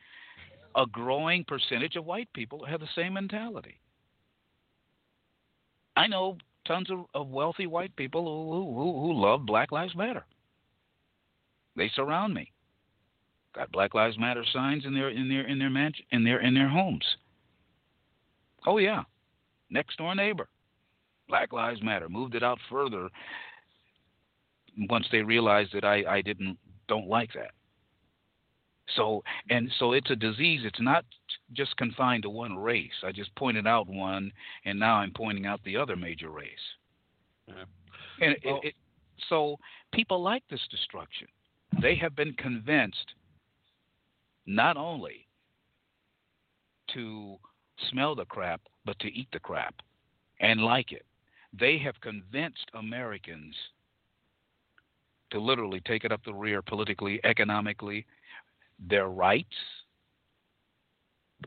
A 0.76 0.86
growing 0.86 1.44
percentage 1.44 1.96
of 1.96 2.06
white 2.06 2.32
people 2.34 2.64
have 2.66 2.80
the 2.80 2.88
same 2.96 3.14
mentality. 3.14 3.80
I 5.96 6.08
know 6.08 6.38
tons 6.66 6.90
of, 6.90 7.06
of 7.14 7.28
wealthy 7.28 7.68
white 7.68 7.96
people 7.96 8.24
who, 8.24 8.74
who, 8.74 9.02
who 9.02 9.14
love 9.14 9.46
Black 9.46 9.72
Lives 9.72 9.96
Matter. 9.96 10.24
They 11.76 11.90
surround 11.96 12.34
me. 12.34 12.52
Got 13.56 13.72
Black 13.72 13.94
Lives 13.94 14.18
Matter 14.18 14.44
signs 14.54 14.86
in 14.86 14.94
their 14.94 15.10
in 15.10 15.28
their 15.28 15.48
in 15.48 15.58
their 15.58 15.72
mansion 15.72 16.06
in 16.12 16.24
their 16.24 16.40
in 16.42 16.54
their 16.54 16.70
homes. 16.70 17.06
Oh 18.68 18.78
yeah, 18.78 19.04
next 19.70 19.98
door 19.98 20.14
neighbor. 20.14 20.48
Black 21.28 21.52
Lives 21.52 21.82
Matter 21.82 22.10
moved 22.10 22.36
it 22.36 22.44
out 22.44 22.60
further 22.70 23.10
once 24.90 25.08
they 25.12 25.22
realized 25.22 25.72
that 25.74 25.84
I, 25.84 26.04
I 26.08 26.22
didn't 26.22 26.58
don't 26.88 27.08
like 27.08 27.32
that. 27.34 27.52
So 28.96 29.24
and 29.50 29.72
so 29.80 29.94
it's 29.94 30.10
a 30.10 30.16
disease. 30.16 30.62
It's 30.64 30.82
not 30.82 31.06
just 31.54 31.76
confined 31.78 32.24
to 32.24 32.30
one 32.30 32.58
race. 32.58 33.04
I 33.04 33.12
just 33.12 33.34
pointed 33.36 33.68
out 33.68 33.88
one, 33.88 34.32
and 34.66 34.80
now 34.80 34.96
I'm 34.96 35.12
pointing 35.12 35.46
out 35.46 35.62
the 35.64 35.78
other 35.78 35.96
major 35.96 36.30
race. 36.30 36.50
Yeah. 37.48 37.54
And 38.22 38.36
Well- 38.44 38.62
it, 38.64 38.70
it, 38.70 38.76
so 39.28 39.58
people 39.94 40.22
like 40.22 40.44
this 40.50 40.66
destruction. 40.72 41.28
They 41.82 41.96
have 41.96 42.16
been 42.16 42.34
convinced 42.34 43.14
not 44.46 44.76
only 44.76 45.28
to 46.94 47.38
smell 47.92 48.16
the 48.16 48.26
crap, 48.26 48.62
but 48.86 48.98
to 49.00 49.08
eat 49.14 49.28
the 49.32 49.40
crap 49.40 49.76
and 50.40 50.62
like 50.62 50.92
it. 50.92 51.06
They 51.58 51.78
have 51.80 52.00
convinced 52.02 52.70
Americans 52.74 53.56
to 55.32 55.40
literally 55.40 55.82
take 55.82 56.04
it 56.04 56.12
up 56.12 56.24
the 56.26 56.34
rear 56.34 56.62
politically, 56.62 57.20
economically, 57.24 58.06
their 58.88 59.08
rights. 59.08 59.56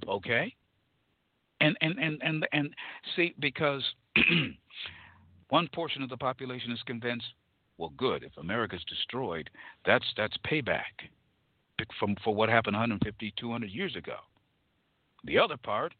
Okay? 0.08 0.54
And 1.60 1.76
and 1.80 1.98
and 1.98 2.20
and, 2.22 2.46
and 2.52 2.74
see 3.14 3.34
because 3.38 3.84
one 5.48 5.68
portion 5.74 6.02
of 6.02 6.08
the 6.08 6.16
population 6.16 6.72
is 6.72 6.82
convinced, 6.86 7.26
well 7.78 7.92
good, 7.96 8.24
if 8.24 8.36
America's 8.36 8.84
destroyed, 8.88 9.48
that's 9.84 10.06
that's 10.16 10.36
payback 10.46 11.08
from 11.98 12.16
for 12.22 12.34
what 12.34 12.48
happened 12.48 12.74
150 12.74 13.34
200 13.36 13.70
years 13.70 13.96
ago. 13.96 14.16
The 15.24 15.38
other 15.38 15.56
part, 15.56 15.94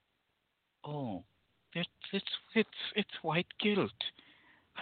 oh, 0.84 1.22
it's 1.74 1.88
it's 2.12 2.24
it's 2.54 2.68
it's 2.96 3.10
white 3.22 3.46
guilt. 3.60 3.90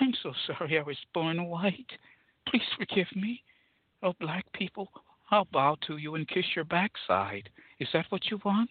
I'm 0.01 0.15
so 0.23 0.33
sorry 0.47 0.79
I 0.79 0.83
was 0.83 0.97
born 1.13 1.47
white. 1.47 1.91
Please 2.49 2.63
forgive 2.79 3.09
me. 3.15 3.43
Oh, 4.03 4.15
black 4.19 4.51
people, 4.55 4.89
I'll 5.31 5.47
bow 5.53 5.77
to 5.87 5.97
you 5.97 6.15
and 6.17 6.29
kiss 6.29 6.45
your 6.55 6.65
backside. 6.65 7.49
Is 7.79 7.89
that 7.93 8.07
what 8.11 8.31
you 8.31 8.41
want? 8.45 8.71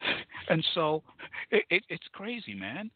And 0.50 0.62
so 0.74 1.02
it, 1.50 1.64
it, 1.70 1.84
it's 1.88 2.06
crazy, 2.12 2.52
man. 2.52 2.90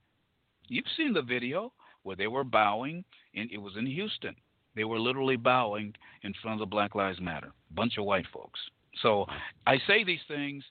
You've 0.66 0.84
seen 0.98 1.14
the 1.14 1.22
video 1.22 1.72
where 2.02 2.14
they 2.14 2.26
were 2.26 2.44
bowing, 2.44 3.04
and 3.34 3.50
it 3.50 3.56
was 3.56 3.72
in 3.78 3.86
Houston. 3.86 4.36
They 4.76 4.84
were 4.84 5.00
literally 5.00 5.36
bowing 5.36 5.94
in 6.24 6.34
front 6.42 6.60
of 6.60 6.68
the 6.68 6.70
Black 6.70 6.94
Lives 6.94 7.22
Matter, 7.22 7.52
bunch 7.70 7.96
of 7.96 8.04
white 8.04 8.26
folks. 8.34 8.60
So 9.00 9.24
I 9.66 9.78
say 9.86 10.04
these 10.04 10.20
things 10.28 10.62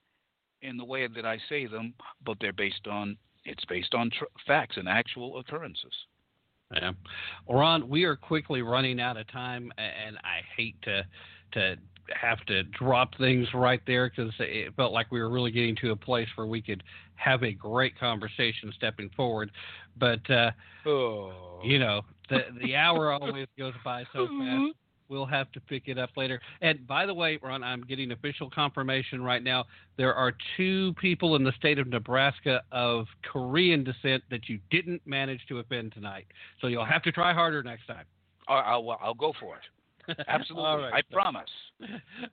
in 0.61 0.77
the 0.77 0.85
way 0.85 1.07
that 1.07 1.25
I 1.25 1.39
say 1.49 1.65
them, 1.65 1.95
but 2.23 2.37
they're 2.39 2.53
based 2.53 2.87
on 2.87 3.17
it's 3.45 3.65
based 3.65 3.93
on 3.93 4.11
tr- 4.11 4.25
facts 4.45 4.77
and 4.77 4.87
actual 4.87 5.39
occurrences. 5.39 5.93
Yeah. 6.73 6.91
Ron, 7.49 7.87
we 7.87 8.03
are 8.03 8.15
quickly 8.15 8.61
running 8.61 8.99
out 8.99 9.17
of 9.17 9.27
time, 9.31 9.71
and 9.77 10.17
I 10.17 10.41
hate 10.55 10.75
to 10.83 11.03
to 11.53 11.75
have 12.21 12.39
to 12.45 12.63
drop 12.63 13.15
things 13.17 13.47
right 13.53 13.81
there 13.85 14.09
because 14.09 14.31
it 14.39 14.73
felt 14.75 14.93
like 14.93 15.11
we 15.11 15.19
were 15.19 15.29
really 15.29 15.51
getting 15.51 15.75
to 15.77 15.91
a 15.91 15.95
place 15.95 16.27
where 16.35 16.47
we 16.47 16.61
could 16.61 16.83
have 17.15 17.43
a 17.43 17.51
great 17.51 17.99
conversation 17.99 18.71
stepping 18.75 19.09
forward. 19.15 19.51
But 19.97 20.29
uh, 20.29 20.51
Oh. 20.85 21.59
you 21.63 21.79
know, 21.79 22.01
the 22.29 22.39
the 22.61 22.75
hour 22.75 23.11
always 23.21 23.47
goes 23.57 23.73
by 23.83 24.03
so 24.13 24.27
fast. 24.27 24.73
We'll 25.09 25.25
have 25.25 25.49
to 25.53 25.61
pick 25.61 25.83
it 25.87 25.97
up 25.97 26.09
later. 26.17 26.41
And 26.61 26.85
by 26.85 27.05
the 27.05 27.13
way, 27.13 27.39
Ron, 27.41 27.63
I'm 27.63 27.81
getting 27.81 28.11
official 28.11 28.49
confirmation 28.49 29.23
right 29.23 29.41
now. 29.41 29.63
There 29.95 30.13
are 30.13 30.33
two 30.57 30.93
people 30.99 31.37
in 31.37 31.45
the 31.45 31.53
state 31.53 31.79
of 31.79 31.87
Nebraska 31.87 32.61
of 32.73 33.05
Korean 33.23 33.85
descent 33.85 34.21
that 34.29 34.49
you 34.49 34.59
didn't 34.69 35.01
manage 35.05 35.39
to 35.47 35.59
offend 35.59 35.93
tonight. 35.93 36.25
So 36.59 36.67
you'll 36.67 36.83
have 36.85 37.03
to 37.03 37.13
try 37.13 37.33
harder 37.33 37.63
next 37.63 37.87
time. 37.87 38.03
I'll, 38.49 38.57
I'll, 38.89 38.97
I'll 39.01 39.13
go 39.13 39.31
for 39.39 39.55
it. 39.55 39.61
Absolutely. 40.27 40.65
All 40.65 40.77
right. 40.77 40.93
I 40.93 41.13
promise. 41.13 41.49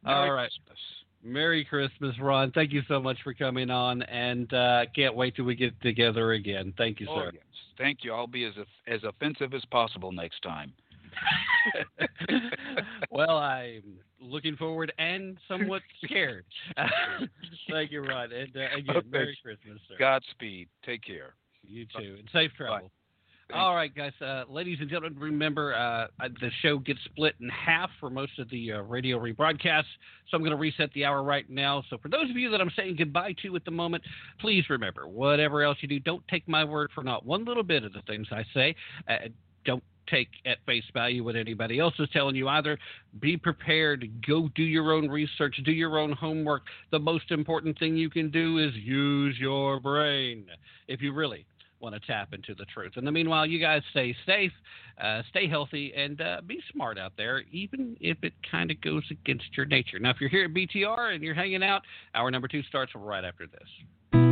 All 0.06 0.14
Merry 0.26 0.30
right. 0.30 0.50
Christmas. 0.50 0.78
Merry 1.22 1.64
Christmas, 1.64 2.14
Ron. 2.20 2.52
Thank 2.52 2.72
you 2.72 2.82
so 2.86 3.00
much 3.00 3.16
for 3.24 3.32
coming 3.32 3.70
on, 3.70 4.02
and 4.02 4.52
uh, 4.52 4.84
can't 4.94 5.14
wait 5.14 5.34
till 5.36 5.46
we 5.46 5.54
get 5.54 5.80
together 5.80 6.32
again. 6.32 6.74
Thank 6.76 7.00
you, 7.00 7.06
Oh, 7.08 7.14
sir. 7.22 7.30
yes. 7.32 7.42
Thank 7.78 8.04
you. 8.04 8.12
I'll 8.12 8.26
be 8.26 8.44
as 8.44 8.52
as 8.86 9.00
offensive 9.04 9.54
as 9.54 9.64
possible 9.70 10.12
next 10.12 10.42
time. 10.42 10.72
well, 13.10 13.38
I'm 13.38 13.82
looking 14.20 14.56
forward 14.56 14.92
and 14.98 15.38
somewhat 15.48 15.82
scared. 16.04 16.44
Thank 17.70 17.90
you, 17.90 18.02
Ron. 18.02 18.32
And 18.32 18.56
uh, 18.56 18.60
again, 18.76 18.96
Okay. 18.96 19.08
Merry 19.10 19.38
Christmas, 19.42 19.80
sir. 19.88 19.94
Godspeed. 19.98 20.68
Take 20.84 21.02
care. 21.02 21.34
You 21.66 21.86
too, 21.86 22.16
and 22.18 22.28
safe 22.32 22.52
travel. 22.56 22.78
Thank 22.80 22.92
All 23.52 23.74
right, 23.74 23.94
guys. 23.94 24.12
Uh, 24.20 24.44
ladies 24.48 24.78
and 24.80 24.88
gentlemen, 24.88 25.18
remember 25.18 25.74
uh, 25.74 26.06
the 26.40 26.50
show 26.62 26.78
gets 26.78 26.98
split 27.04 27.34
in 27.40 27.48
half 27.50 27.90
for 28.00 28.08
most 28.08 28.38
of 28.38 28.48
the 28.48 28.72
uh, 28.72 28.80
radio 28.82 29.18
rebroadcasts. 29.18 29.84
So 30.30 30.36
I'm 30.36 30.40
going 30.40 30.52
to 30.52 30.56
reset 30.56 30.90
the 30.94 31.04
hour 31.04 31.22
right 31.22 31.48
now. 31.50 31.84
So 31.90 31.98
for 31.98 32.08
those 32.08 32.30
of 32.30 32.36
you 32.36 32.50
that 32.50 32.60
I'm 32.60 32.70
saying 32.74 32.96
goodbye 32.96 33.34
to 33.42 33.54
at 33.54 33.64
the 33.64 33.70
moment, 33.70 34.02
please 34.40 34.64
remember 34.70 35.06
whatever 35.06 35.62
else 35.62 35.76
you 35.82 35.88
do, 35.88 36.00
don't 36.00 36.26
take 36.28 36.48
my 36.48 36.64
word 36.64 36.90
for 36.94 37.04
not 37.04 37.26
one 37.26 37.44
little 37.44 37.62
bit 37.62 37.84
of 37.84 37.92
the 37.92 38.02
things 38.06 38.26
I 38.32 38.44
say. 38.54 38.74
Uh, 39.08 39.28
don't 39.66 39.84
take 40.10 40.28
at 40.46 40.58
face 40.66 40.84
value 40.92 41.22
what 41.24 41.36
anybody 41.36 41.78
else 41.78 41.94
is 41.98 42.08
telling 42.12 42.36
you 42.36 42.48
either. 42.48 42.78
Be 43.20 43.36
prepared. 43.36 44.10
Go 44.26 44.48
do 44.54 44.62
your 44.62 44.92
own 44.92 45.08
research. 45.08 45.60
Do 45.64 45.72
your 45.72 45.98
own 45.98 46.12
homework. 46.12 46.62
The 46.90 46.98
most 46.98 47.30
important 47.30 47.78
thing 47.78 47.96
you 47.96 48.10
can 48.10 48.30
do 48.30 48.58
is 48.58 48.74
use 48.74 49.36
your 49.38 49.80
brain. 49.80 50.46
If 50.88 51.00
you 51.00 51.12
really 51.12 51.46
want 51.84 51.94
to 51.94 52.06
tap 52.06 52.32
into 52.32 52.54
the 52.54 52.64
truth. 52.64 52.92
In 52.96 53.04
the 53.04 53.12
meanwhile, 53.12 53.46
you 53.46 53.60
guys 53.60 53.82
stay 53.90 54.16
safe, 54.26 54.52
uh, 55.00 55.22
stay 55.30 55.46
healthy, 55.46 55.92
and 55.94 56.20
uh, 56.20 56.40
be 56.44 56.60
smart 56.72 56.98
out 56.98 57.12
there, 57.16 57.44
even 57.52 57.96
if 58.00 58.16
it 58.22 58.32
kind 58.50 58.70
of 58.70 58.80
goes 58.80 59.04
against 59.10 59.44
your 59.56 59.66
nature. 59.66 59.98
Now, 59.98 60.10
if 60.10 60.16
you're 60.20 60.30
here 60.30 60.44
at 60.44 60.54
BTR 60.54 61.14
and 61.14 61.22
you're 61.22 61.34
hanging 61.34 61.62
out, 61.62 61.82
hour 62.14 62.30
number 62.30 62.48
two 62.48 62.62
starts 62.62 62.92
right 62.94 63.24
after 63.24 63.46
this. 63.46 64.23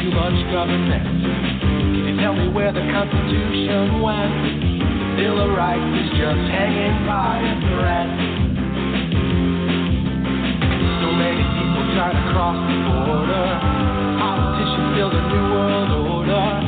Too 0.00 0.10
much 0.10 0.38
government. 0.52 1.04
Can 1.04 2.04
you 2.08 2.16
tell 2.20 2.34
me 2.34 2.48
where 2.48 2.72
the 2.72 2.84
Constitution 2.92 4.00
went? 4.00 4.34
Bill 5.16 5.38
of 5.42 5.50
Rights 5.56 5.90
is 5.98 6.10
just 6.14 6.42
hanging 6.52 7.06
by 7.06 7.42
a 7.42 7.54
thread. 7.66 8.08
So 11.02 11.08
many 11.14 11.42
people 11.42 11.82
try 11.98 12.10
to 12.14 12.22
cross 12.30 12.58
the 12.58 12.78
border. 12.86 13.46
Politicians 14.20 14.88
build 14.94 15.14
a 15.14 15.22
new 15.26 15.44
world 15.54 15.90
order. 16.06 16.67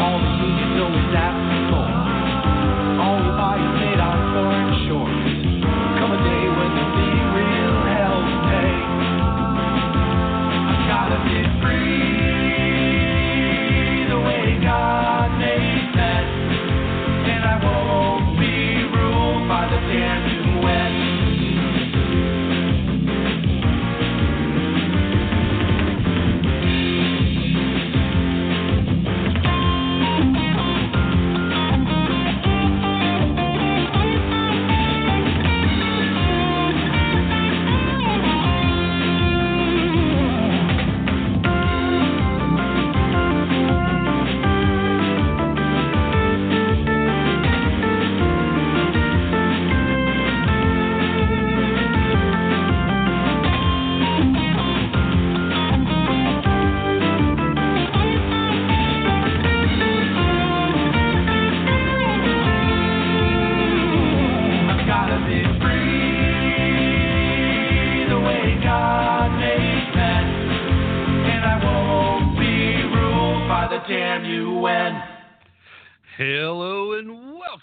All 0.00 0.18
the 0.18 0.32
unions 0.40 0.80
always 0.80 1.14
ask 1.14 1.59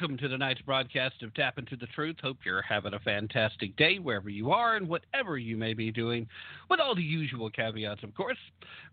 welcome 0.08 0.18
to 0.18 0.30
tonight's 0.30 0.62
broadcast 0.62 1.22
of 1.22 1.34
Tap 1.34 1.58
Into 1.58 1.76
the 1.76 1.86
Truth. 1.88 2.16
Hope 2.24 2.38
you're 2.46 2.62
having 2.62 2.94
a 2.94 3.00
fantastic 3.00 3.76
day 3.76 4.00
wherever 4.00 4.30
you 4.30 4.52
are 4.52 4.78
and 4.78 4.88
whatever 4.88 5.38
you 5.38 5.58
may 5.58 5.74
be 5.74 5.92
doing, 5.92 6.26
with 6.70 6.80
all 6.80 6.96
the 6.96 7.02
usual 7.02 7.50
caveats, 7.50 8.04
of 8.04 8.16
course. 8.16 8.38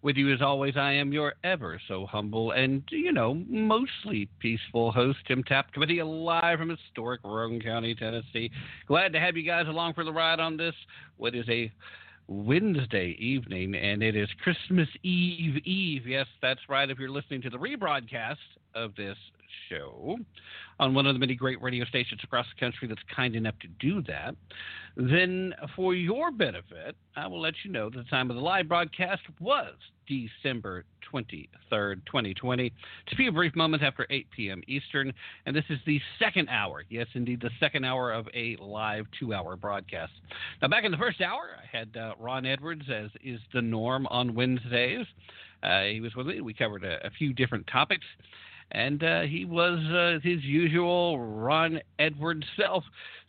With 0.02 0.16
you 0.16 0.34
as 0.34 0.42
always, 0.42 0.76
I 0.76 0.90
am 0.90 1.12
your 1.12 1.34
ever 1.44 1.80
so 1.86 2.04
humble 2.04 2.50
and, 2.50 2.82
you 2.90 3.12
know, 3.12 3.34
mostly 3.48 4.28
peaceful 4.40 4.90
host, 4.90 5.18
Tim 5.28 5.44
Tap, 5.44 5.72
Committee, 5.72 6.02
live 6.02 6.58
from 6.58 6.70
historic 6.70 7.20
Roane 7.22 7.60
County, 7.60 7.94
Tennessee. 7.94 8.50
Glad 8.88 9.12
to 9.12 9.20
have 9.20 9.36
you 9.36 9.44
guys 9.44 9.68
along 9.68 9.94
for 9.94 10.02
the 10.02 10.12
ride 10.12 10.40
on 10.40 10.56
this, 10.56 10.74
what 11.16 11.36
is 11.36 11.48
a 11.48 11.70
Wednesday 12.26 13.14
evening, 13.20 13.76
and 13.76 14.02
it 14.02 14.16
is 14.16 14.28
Christmas 14.42 14.88
Eve 15.04 15.58
Eve. 15.64 16.08
Yes, 16.08 16.26
that's 16.42 16.68
right. 16.68 16.90
If 16.90 16.98
you're 16.98 17.08
listening 17.08 17.40
to 17.42 17.50
the 17.50 17.58
rebroadcast 17.58 18.34
of 18.74 18.96
this 18.96 19.16
show 19.68 20.18
on 20.80 20.94
one 20.94 21.06
of 21.06 21.14
the 21.14 21.18
many 21.18 21.34
great 21.34 21.60
radio 21.62 21.84
stations 21.84 22.20
across 22.24 22.46
the 22.54 22.60
country 22.60 22.88
that's 22.88 23.02
kind 23.14 23.34
enough 23.36 23.54
to 23.60 23.68
do 23.80 24.02
that, 24.02 24.34
then 24.96 25.54
for 25.74 25.94
your 25.94 26.30
benefit, 26.30 26.96
I 27.16 27.26
will 27.26 27.40
let 27.40 27.54
you 27.64 27.70
know 27.70 27.90
that 27.90 27.96
the 27.96 28.04
time 28.04 28.30
of 28.30 28.36
the 28.36 28.42
live 28.42 28.68
broadcast 28.68 29.22
was 29.40 29.74
December 30.06 30.84
23rd, 31.12 31.96
2020. 32.06 32.72
to 33.06 33.16
be 33.16 33.26
a 33.26 33.32
brief 33.32 33.54
moment 33.56 33.82
after 33.82 34.06
8 34.10 34.26
p.m. 34.36 34.62
Eastern, 34.66 35.12
and 35.46 35.54
this 35.54 35.64
is 35.70 35.78
the 35.86 36.00
second 36.18 36.48
hour. 36.48 36.84
Yes, 36.88 37.06
indeed, 37.14 37.40
the 37.40 37.50
second 37.60 37.84
hour 37.84 38.12
of 38.12 38.26
a 38.34 38.56
live 38.60 39.06
two 39.18 39.34
hour 39.34 39.56
broadcast. 39.56 40.12
Now, 40.60 40.68
back 40.68 40.84
in 40.84 40.92
the 40.92 40.98
first 40.98 41.20
hour, 41.20 41.50
I 41.56 41.76
had 41.76 41.96
uh, 41.96 42.14
Ron 42.18 42.46
Edwards, 42.46 42.84
as 42.92 43.10
is 43.22 43.40
the 43.52 43.62
norm 43.62 44.06
on 44.08 44.34
Wednesdays. 44.34 45.06
Uh, 45.62 45.84
he 45.84 46.00
was 46.00 46.14
with 46.14 46.26
me. 46.26 46.40
We 46.40 46.52
covered 46.52 46.84
a, 46.84 47.04
a 47.06 47.10
few 47.10 47.32
different 47.32 47.66
topics 47.66 48.04
and 48.72 49.02
uh, 49.02 49.22
he 49.22 49.44
was 49.44 49.78
uh, 49.90 50.18
his 50.26 50.42
usual 50.42 51.18
Ron 51.18 51.80
Edwards 51.98 52.44
self. 52.58 52.84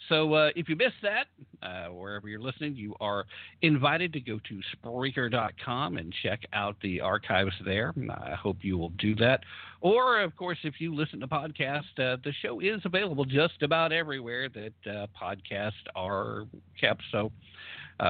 So 0.10 0.34
uh, 0.34 0.50
if 0.56 0.70
you 0.70 0.76
missed 0.76 1.02
that, 1.02 1.28
uh, 1.64 1.92
wherever 1.92 2.28
you're 2.28 2.42
listening, 2.42 2.76
you 2.76 2.96
are 3.00 3.26
invited 3.62 4.14
to 4.14 4.20
go 4.20 4.40
to 4.48 4.62
Spreaker.com 4.76 5.98
and 5.98 6.14
check 6.22 6.42
out 6.54 6.76
the 6.82 7.02
archives 7.02 7.54
there. 7.64 7.94
I 8.10 8.36
hope 8.36 8.58
you 8.62 8.78
will 8.78 8.90
do 9.00 9.16
that. 9.16 9.42
Or, 9.82 10.22
of 10.22 10.36
course, 10.36 10.58
if 10.64 10.76
you 10.80 10.94
listen 10.94 11.20
to 11.22 11.28
podcasts, 11.28 11.84
uh, 11.98 12.18
the 12.24 12.34
show 12.42 12.60
is 12.60 12.82
available 12.86 13.26
just 13.26 13.62
about 13.62 13.92
everywhere 13.92 14.50
that 14.50 14.92
uh, 14.92 15.08
podcasts 15.20 15.72
are 15.96 16.46
kept. 16.80 17.02
So 17.12 17.32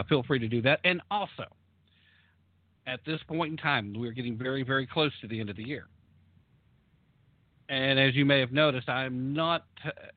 feel 0.09 0.23
free 0.23 0.39
to 0.39 0.47
do 0.47 0.61
that. 0.63 0.79
And 0.83 1.01
also, 1.11 1.45
at 2.87 2.99
this 3.05 3.19
point 3.27 3.51
in 3.51 3.57
time, 3.57 3.93
we're 3.95 4.11
getting 4.11 4.37
very, 4.37 4.63
very 4.63 4.85
close 4.85 5.11
to 5.21 5.27
the 5.27 5.39
end 5.39 5.49
of 5.49 5.55
the 5.55 5.63
year. 5.63 5.87
And 7.67 7.99
as 7.99 8.13
you 8.15 8.25
may 8.25 8.39
have 8.39 8.51
noticed, 8.51 8.89
I'm 8.89 9.33
not 9.33 9.65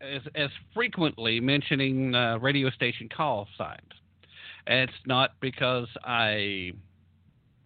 as, 0.01 0.21
as 0.35 0.51
frequently 0.75 1.41
mentioning 1.41 2.15
uh, 2.15 2.39
radio 2.39 2.71
station 2.71 3.09
call 3.09 3.49
signs. 3.57 3.81
It's 4.67 4.93
not 5.07 5.33
because 5.41 5.89
I 6.05 6.73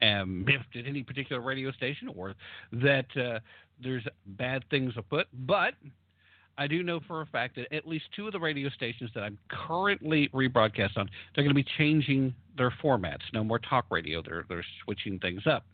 am 0.01 0.45
miffed 0.47 0.77
at 0.77 0.87
any 0.87 1.03
particular 1.03 1.43
radio 1.43 1.73
station 1.73 2.09
or 2.15 2.35
that 2.73 3.07
uh, 3.17 3.41
there's 3.83 4.05
bad 4.27 4.63
things 4.71 4.95
afoot, 4.97 5.27
but 5.33 5.75
I 6.59 6.67
do 6.67 6.83
know 6.83 7.01
for 7.09 7.23
a 7.23 7.27
fact 7.27 7.57
that 7.57 7.73
at 7.75 7.89
least 7.89 8.05
two 8.15 8.27
of 8.27 8.33
the 8.33 8.41
radio 8.41 8.69
stations 8.69 9.11
that 9.15 9.23
I'm 9.23 9.39
currently 9.49 10.29
rebroadcast 10.29 10.97
on, 10.97 11.09
they're 11.35 11.45
going 11.45 11.49
to 11.49 11.55
be 11.55 11.67
changing 11.79 12.35
their 12.57 12.73
formats. 12.83 13.21
No 13.33 13.45
more 13.45 13.59
talk 13.59 13.87
radio. 13.91 14.23
They're 14.23 14.45
they're 14.49 14.65
switching 14.85 15.19
things 15.19 15.43
up. 15.47 15.65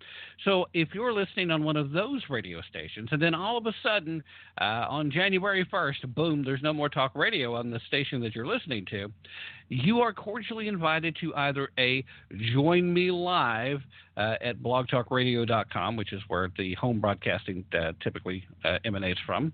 So 0.45 0.67
if 0.75 0.89
you're 0.95 1.13
listening 1.13 1.51
on 1.51 1.65
one 1.65 1.77
of 1.77 1.91
those 1.91 2.23
radio 2.29 2.61
stations, 2.69 3.09
and 3.13 3.21
then 3.21 3.35
all 3.35 3.57
of 3.57 3.67
a 3.67 3.75
sudden 3.83 4.23
uh, 4.61 4.87
on 4.89 5.11
January 5.11 5.67
1st, 5.73 6.15
boom, 6.15 6.45
there's 6.45 6.63
no 6.63 6.73
more 6.73 6.89
talk 6.89 7.15
radio 7.15 7.55
on 7.57 7.71
the 7.71 7.81
station 7.87 8.21
that 8.23 8.35
you're 8.35 8.47
listening 8.47 8.87
to, 8.91 9.11
you 9.69 10.01
are 10.01 10.13
cordially 10.13 10.69
invited 10.69 11.17
to 11.21 11.35
either 11.35 11.71
a 11.79 12.05
join 12.53 12.93
me 12.93 13.11
live 13.11 13.81
uh, 14.17 14.37
at 14.41 14.59
blogtalkradio.com, 14.59 15.97
which 15.97 16.13
is 16.13 16.23
where 16.29 16.51
the 16.57 16.75
home 16.75 17.01
broadcasting 17.01 17.65
uh, 17.79 17.93
typically 18.03 18.45
uh, 18.65 18.79
emanates 18.85 19.21
from, 19.27 19.53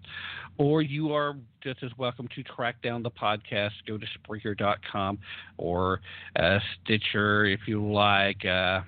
or 0.59 0.83
you 0.83 1.12
are 1.12 1.35
just 1.65 1.83
as 1.83 1.91
welcome 1.97 2.29
to 2.35 2.43
track 2.43 2.77
down 2.83 3.03
the 3.03 3.11
podcast. 3.11 3.71
Go 3.89 3.97
to 3.97 4.07
Spreaker.com 4.19 5.19
or 5.57 6.03
uh, 6.39 6.59
Stitcher 6.85 7.47
if 7.47 7.61
you 7.67 7.83
like. 7.83 8.45
Uh, 8.45 8.83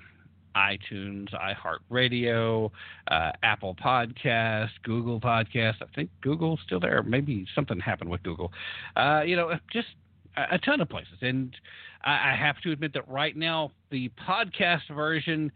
iTunes, 0.54 1.28
iHeartRadio, 1.34 2.70
uh, 3.10 3.32
Apple 3.42 3.74
Podcast, 3.74 4.70
Google 4.84 5.20
Podcast. 5.20 5.76
I 5.82 5.86
think 5.94 6.10
Google's 6.20 6.60
still 6.64 6.80
there. 6.80 7.02
Maybe 7.02 7.46
something 7.54 7.80
happened 7.80 8.10
with 8.10 8.22
Google. 8.22 8.52
Uh, 8.94 9.22
you 9.24 9.36
know, 9.36 9.52
just 9.72 9.88
a, 10.36 10.54
a 10.54 10.58
ton 10.58 10.80
of 10.80 10.88
places. 10.88 11.18
And 11.20 11.54
I, 12.04 12.32
I, 12.32 12.36
have 12.36 12.58
to 12.62 12.72
admit 12.72 12.94
that 12.94 13.06
right 13.06 13.36
now, 13.36 13.72
the 13.90 14.10
podcast 14.26 14.94
version, 14.94 15.52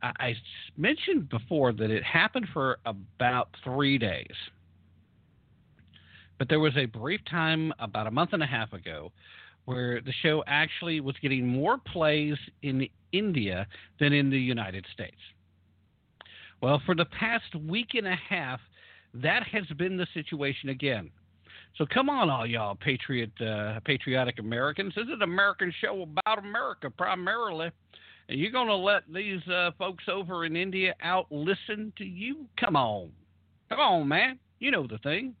I, 0.00 0.12
I 0.18 0.34
mentioned 0.76 1.28
before 1.28 1.72
that 1.72 1.90
it 1.90 2.04
happened 2.04 2.46
for 2.52 2.78
about 2.86 3.48
three 3.64 3.98
days 3.98 4.34
but 6.40 6.48
there 6.48 6.58
was 6.58 6.74
a 6.78 6.86
brief 6.86 7.20
time 7.30 7.70
about 7.80 8.06
a 8.06 8.10
month 8.10 8.30
and 8.32 8.42
a 8.42 8.46
half 8.46 8.72
ago 8.72 9.12
where 9.66 10.00
the 10.00 10.12
show 10.22 10.42
actually 10.46 10.98
was 10.98 11.14
getting 11.20 11.46
more 11.46 11.76
plays 11.76 12.34
in 12.62 12.88
India 13.12 13.66
than 14.00 14.14
in 14.14 14.30
the 14.30 14.38
United 14.38 14.86
States. 14.90 15.20
Well, 16.62 16.80
for 16.86 16.94
the 16.94 17.04
past 17.04 17.54
week 17.54 17.88
and 17.92 18.06
a 18.06 18.16
half, 18.16 18.58
that 19.12 19.42
has 19.52 19.66
been 19.76 19.98
the 19.98 20.06
situation 20.14 20.70
again. 20.70 21.10
So 21.76 21.84
come 21.84 22.08
on, 22.08 22.30
all 22.30 22.46
y'all 22.46 22.74
patriot, 22.74 23.38
uh, 23.38 23.80
patriotic 23.84 24.38
Americans. 24.38 24.94
This 24.96 25.04
is 25.04 25.12
an 25.12 25.22
American 25.22 25.70
show 25.78 26.02
about 26.02 26.38
America 26.38 26.88
primarily. 26.88 27.70
And 28.30 28.40
you're 28.40 28.50
going 28.50 28.68
to 28.68 28.76
let 28.76 29.02
these 29.12 29.46
uh, 29.46 29.72
folks 29.78 30.04
over 30.10 30.46
in 30.46 30.56
India 30.56 30.94
out 31.02 31.26
listen 31.30 31.92
to 31.98 32.04
you? 32.04 32.46
Come 32.58 32.76
on. 32.76 33.10
Come 33.68 33.78
on, 33.78 34.08
man. 34.08 34.38
You 34.58 34.70
know 34.70 34.86
the 34.86 34.98
thing. 34.98 35.34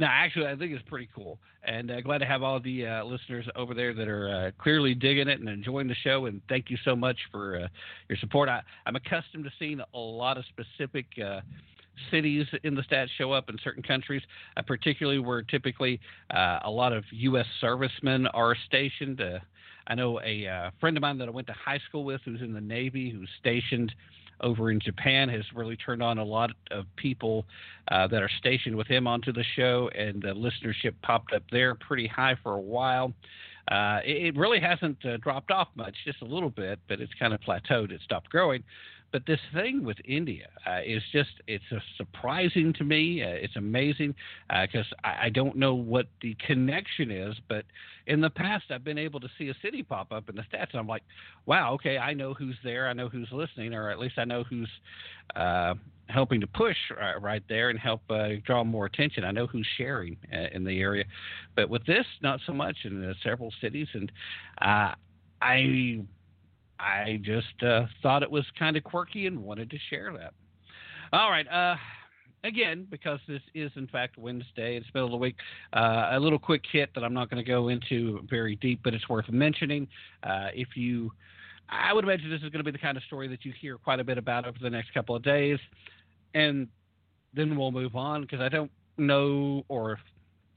Now, 0.00 0.08
actually, 0.10 0.46
I 0.46 0.56
think 0.56 0.72
it's 0.72 0.82
pretty 0.88 1.10
cool, 1.14 1.38
and 1.62 1.90
uh, 1.90 2.00
glad 2.00 2.18
to 2.18 2.24
have 2.24 2.42
all 2.42 2.58
the 2.58 2.86
uh, 2.86 3.04
listeners 3.04 3.44
over 3.54 3.74
there 3.74 3.92
that 3.92 4.08
are 4.08 4.28
uh, 4.30 4.50
clearly 4.62 4.94
digging 4.94 5.28
it 5.28 5.40
and 5.40 5.48
enjoying 5.48 5.88
the 5.88 5.94
show. 5.94 6.24
And 6.24 6.40
thank 6.48 6.70
you 6.70 6.78
so 6.86 6.96
much 6.96 7.18
for 7.30 7.60
uh, 7.60 7.68
your 8.08 8.16
support. 8.16 8.48
I, 8.48 8.62
am 8.86 8.96
accustomed 8.96 9.44
to 9.44 9.50
seeing 9.58 9.78
a 9.78 9.98
lot 9.98 10.38
of 10.38 10.44
specific 10.46 11.04
uh, 11.22 11.42
cities 12.10 12.46
in 12.64 12.74
the 12.74 12.80
stats 12.80 13.08
show 13.18 13.32
up 13.32 13.50
in 13.50 13.58
certain 13.62 13.82
countries, 13.82 14.22
uh, 14.56 14.62
particularly 14.62 15.18
where 15.18 15.42
typically 15.42 16.00
a 16.30 16.70
lot 16.70 16.94
of 16.94 17.04
U.S. 17.10 17.46
servicemen 17.60 18.26
are 18.28 18.56
stationed. 18.68 19.20
I 19.86 19.94
know 19.94 20.18
a 20.22 20.70
friend 20.80 20.96
of 20.96 21.02
mine 21.02 21.18
that 21.18 21.28
I 21.28 21.30
went 21.30 21.46
to 21.48 21.52
high 21.52 21.80
school 21.90 22.04
with, 22.04 22.22
who's 22.24 22.40
in 22.40 22.54
the 22.54 22.60
Navy, 22.62 23.10
who's 23.10 23.28
stationed 23.38 23.92
over 24.42 24.70
in 24.70 24.80
Japan 24.80 25.28
has 25.28 25.44
really 25.54 25.76
turned 25.76 26.02
on 26.02 26.18
a 26.18 26.24
lot 26.24 26.50
of 26.70 26.84
people 26.96 27.44
uh, 27.90 28.06
that 28.08 28.22
are 28.22 28.30
stationed 28.38 28.76
with 28.76 28.86
him 28.86 29.06
onto 29.06 29.32
the 29.32 29.44
show, 29.56 29.90
and 29.96 30.22
the 30.22 30.28
listenership 30.28 30.94
popped 31.02 31.32
up 31.32 31.42
there 31.50 31.74
pretty 31.74 32.06
high 32.06 32.36
for 32.42 32.54
a 32.54 32.60
while. 32.60 33.12
Uh, 33.70 34.00
it, 34.04 34.26
it, 34.26 34.36
really 34.36 34.58
hasn't 34.58 34.96
uh, 35.04 35.16
dropped 35.18 35.50
off 35.50 35.68
much, 35.76 35.94
just 36.04 36.22
a 36.22 36.24
little 36.24 36.50
bit, 36.50 36.78
but 36.88 37.00
it's 37.00 37.12
kind 37.18 37.32
of 37.32 37.40
plateaued. 37.40 37.92
It 37.92 38.00
stopped 38.04 38.28
growing. 38.30 38.64
But 39.12 39.26
this 39.26 39.40
thing 39.52 39.84
with 39.84 39.96
India 40.04 40.48
uh, 40.66 40.80
is 40.86 41.02
just, 41.12 41.30
it's 41.48 41.64
surprising 41.96 42.72
to 42.74 42.84
me. 42.84 43.22
Uh, 43.22 43.28
it's 43.28 43.56
amazing 43.56 44.14
because 44.48 44.86
uh, 45.04 45.08
I, 45.08 45.26
I, 45.26 45.28
don't 45.30 45.56
know 45.56 45.74
what 45.74 46.06
the 46.22 46.36
connection 46.46 47.10
is. 47.10 47.34
But 47.48 47.64
in 48.06 48.20
the 48.20 48.30
past, 48.30 48.64
I've 48.70 48.84
been 48.84 48.98
able 48.98 49.18
to 49.20 49.28
see 49.36 49.48
a 49.48 49.54
city 49.62 49.82
pop 49.82 50.12
up 50.12 50.28
in 50.28 50.36
the 50.36 50.42
stats. 50.42 50.70
And 50.72 50.80
I'm 50.80 50.86
like, 50.86 51.02
wow, 51.46 51.72
okay, 51.74 51.98
I 51.98 52.14
know 52.14 52.34
who's 52.34 52.56
there. 52.62 52.88
I 52.88 52.92
know 52.92 53.08
who's 53.08 53.28
listening, 53.32 53.74
or 53.74 53.90
at 53.90 53.98
least 53.98 54.14
I 54.16 54.24
know 54.24 54.44
who's 54.44 54.70
uh, 55.34 55.74
helping 56.08 56.40
to 56.40 56.46
push 56.46 56.76
right 57.20 57.42
there 57.48 57.70
and 57.70 57.78
help 57.78 58.02
uh, 58.10 58.28
draw 58.44 58.62
more 58.62 58.86
attention. 58.86 59.24
I 59.24 59.32
know 59.32 59.46
who's 59.46 59.66
sharing 59.76 60.16
uh, 60.32 60.46
in 60.52 60.64
the 60.64 60.80
area. 60.80 61.04
But 61.56 61.68
with 61.68 61.84
this, 61.84 62.06
not 62.22 62.40
so 62.46 62.52
much 62.52 62.76
in 62.84 63.14
several 63.24 63.52
cities. 63.60 63.88
And 63.92 64.12
I 64.60 64.94
I 66.80 67.20
just 67.22 67.62
uh, 67.62 67.86
thought 68.02 68.22
it 68.22 68.30
was 68.30 68.44
kind 68.58 68.76
of 68.76 68.84
quirky 68.84 69.26
and 69.26 69.42
wanted 69.42 69.70
to 69.70 69.76
share 69.90 70.12
that. 70.18 70.32
All 71.12 71.30
right. 71.30 71.46
Uh, 71.46 71.76
again, 72.44 72.86
because 72.90 73.20
this 73.28 73.42
is 73.54 73.70
in 73.76 73.86
fact 73.88 74.16
Wednesday, 74.16 74.76
it's 74.76 74.86
middle 74.94 75.08
of 75.08 75.12
the 75.12 75.18
week, 75.18 75.36
uh, 75.72 76.10
a 76.12 76.20
little 76.20 76.38
quick 76.38 76.62
hit 76.70 76.90
that 76.94 77.04
I'm 77.04 77.12
not 77.12 77.30
going 77.30 77.42
to 77.42 77.48
go 77.48 77.68
into 77.68 78.26
very 78.28 78.56
deep, 78.56 78.80
but 78.82 78.94
it's 78.94 79.08
worth 79.08 79.28
mentioning. 79.28 79.88
Uh, 80.22 80.48
if 80.54 80.68
you, 80.74 81.12
I 81.68 81.92
would 81.92 82.04
imagine 82.04 82.30
this 82.30 82.42
is 82.42 82.50
going 82.50 82.64
to 82.64 82.64
be 82.64 82.70
the 82.70 82.78
kind 82.78 82.96
of 82.96 83.02
story 83.04 83.28
that 83.28 83.44
you 83.44 83.52
hear 83.60 83.76
quite 83.76 84.00
a 84.00 84.04
bit 84.04 84.18
about 84.18 84.46
over 84.46 84.58
the 84.60 84.70
next 84.70 84.94
couple 84.94 85.14
of 85.14 85.22
days, 85.22 85.58
and 86.34 86.68
then 87.34 87.56
we'll 87.56 87.72
move 87.72 87.94
on 87.94 88.22
because 88.22 88.40
I 88.40 88.48
don't 88.48 88.70
know 88.96 89.64
or 89.68 89.98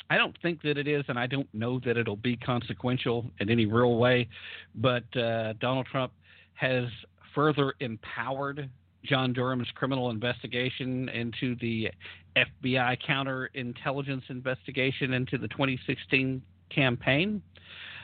I 0.09 0.17
don't 0.17 0.37
think 0.41 0.61
that 0.63 0.77
it 0.77 0.87
is, 0.87 1.03
and 1.07 1.17
I 1.17 1.27
don't 1.27 1.51
know 1.53 1.79
that 1.85 1.97
it'll 1.97 2.15
be 2.15 2.37
consequential 2.37 3.25
in 3.39 3.49
any 3.49 3.65
real 3.65 3.95
way. 3.95 4.27
But 4.75 5.03
uh, 5.17 5.53
Donald 5.53 5.87
Trump 5.91 6.11
has 6.55 6.85
further 7.33 7.73
empowered 7.79 8.69
John 9.03 9.33
Durham's 9.33 9.67
criminal 9.75 10.09
investigation 10.09 11.09
into 11.09 11.55
the 11.59 11.89
FBI 12.37 12.97
counterintelligence 13.07 14.29
investigation 14.29 15.13
into 15.13 15.37
the 15.37 15.47
2016 15.49 16.41
campaign. 16.69 17.41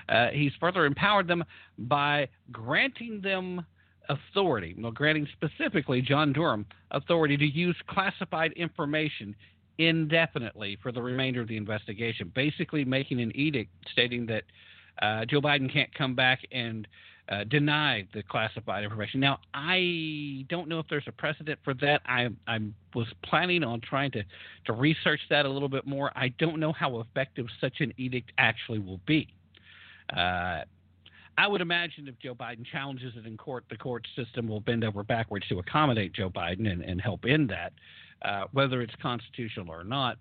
Uh, 0.09 0.27
he's 0.33 0.51
further 0.59 0.85
empowered 0.85 1.27
them 1.27 1.43
by 1.77 2.27
granting 2.51 3.21
them 3.21 3.65
authority, 4.09 4.75
well, 4.79 4.91
granting 4.91 5.27
specifically 5.33 6.01
John 6.01 6.33
Durham 6.33 6.65
authority 6.91 7.37
to 7.37 7.45
use 7.45 7.75
classified 7.87 8.51
information 8.53 9.35
indefinitely 9.79 10.77
for 10.83 10.91
the 10.91 11.01
remainder 11.01 11.41
of 11.41 11.47
the 11.47 11.57
investigation, 11.57 12.31
basically 12.35 12.85
making 12.85 13.19
an 13.21 13.31
edict 13.35 13.71
stating 13.91 14.27
that 14.27 14.43
uh, 15.01 15.25
Joe 15.25 15.41
Biden 15.41 15.71
can't 15.71 15.93
come 15.95 16.13
back 16.13 16.39
and 16.51 16.85
uh, 17.29 17.45
deny 17.45 18.05
the 18.13 18.21
classified 18.21 18.83
information. 18.83 19.19
Now, 19.19 19.39
I 19.53 20.45
don't 20.49 20.67
know 20.67 20.79
if 20.79 20.87
there's 20.89 21.05
a 21.07 21.11
precedent 21.11 21.59
for 21.63 21.73
that. 21.75 22.01
I, 22.05 22.27
I 22.45 22.59
was 22.93 23.07
planning 23.23 23.63
on 23.63 23.81
trying 23.81 24.11
to, 24.11 24.23
to 24.65 24.73
research 24.73 25.21
that 25.29 25.45
a 25.45 25.49
little 25.49 25.69
bit 25.69 25.87
more. 25.87 26.11
I 26.15 26.29
don't 26.39 26.59
know 26.59 26.73
how 26.73 26.99
effective 26.99 27.45
such 27.61 27.79
an 27.79 27.93
edict 27.97 28.31
actually 28.37 28.79
will 28.79 28.99
be. 29.05 29.27
Uh, 30.15 30.63
I 31.37 31.47
would 31.47 31.61
imagine 31.61 32.07
if 32.09 32.19
Joe 32.19 32.35
Biden 32.35 32.65
challenges 32.69 33.13
it 33.15 33.25
in 33.25 33.37
court, 33.37 33.63
the 33.69 33.77
court 33.77 34.05
system 34.15 34.47
will 34.47 34.59
bend 34.59 34.83
over 34.83 35.03
backwards 35.03 35.47
to 35.47 35.59
accommodate 35.59 36.11
Joe 36.11 36.29
Biden 36.29 36.69
and, 36.69 36.81
and 36.81 36.99
help 36.99 37.23
end 37.25 37.49
that. 37.49 37.71
Uh, 38.21 38.43
whether 38.51 38.81
it's 38.81 38.93
constitutional 39.01 39.69
or 39.69 39.85
not. 39.85 40.17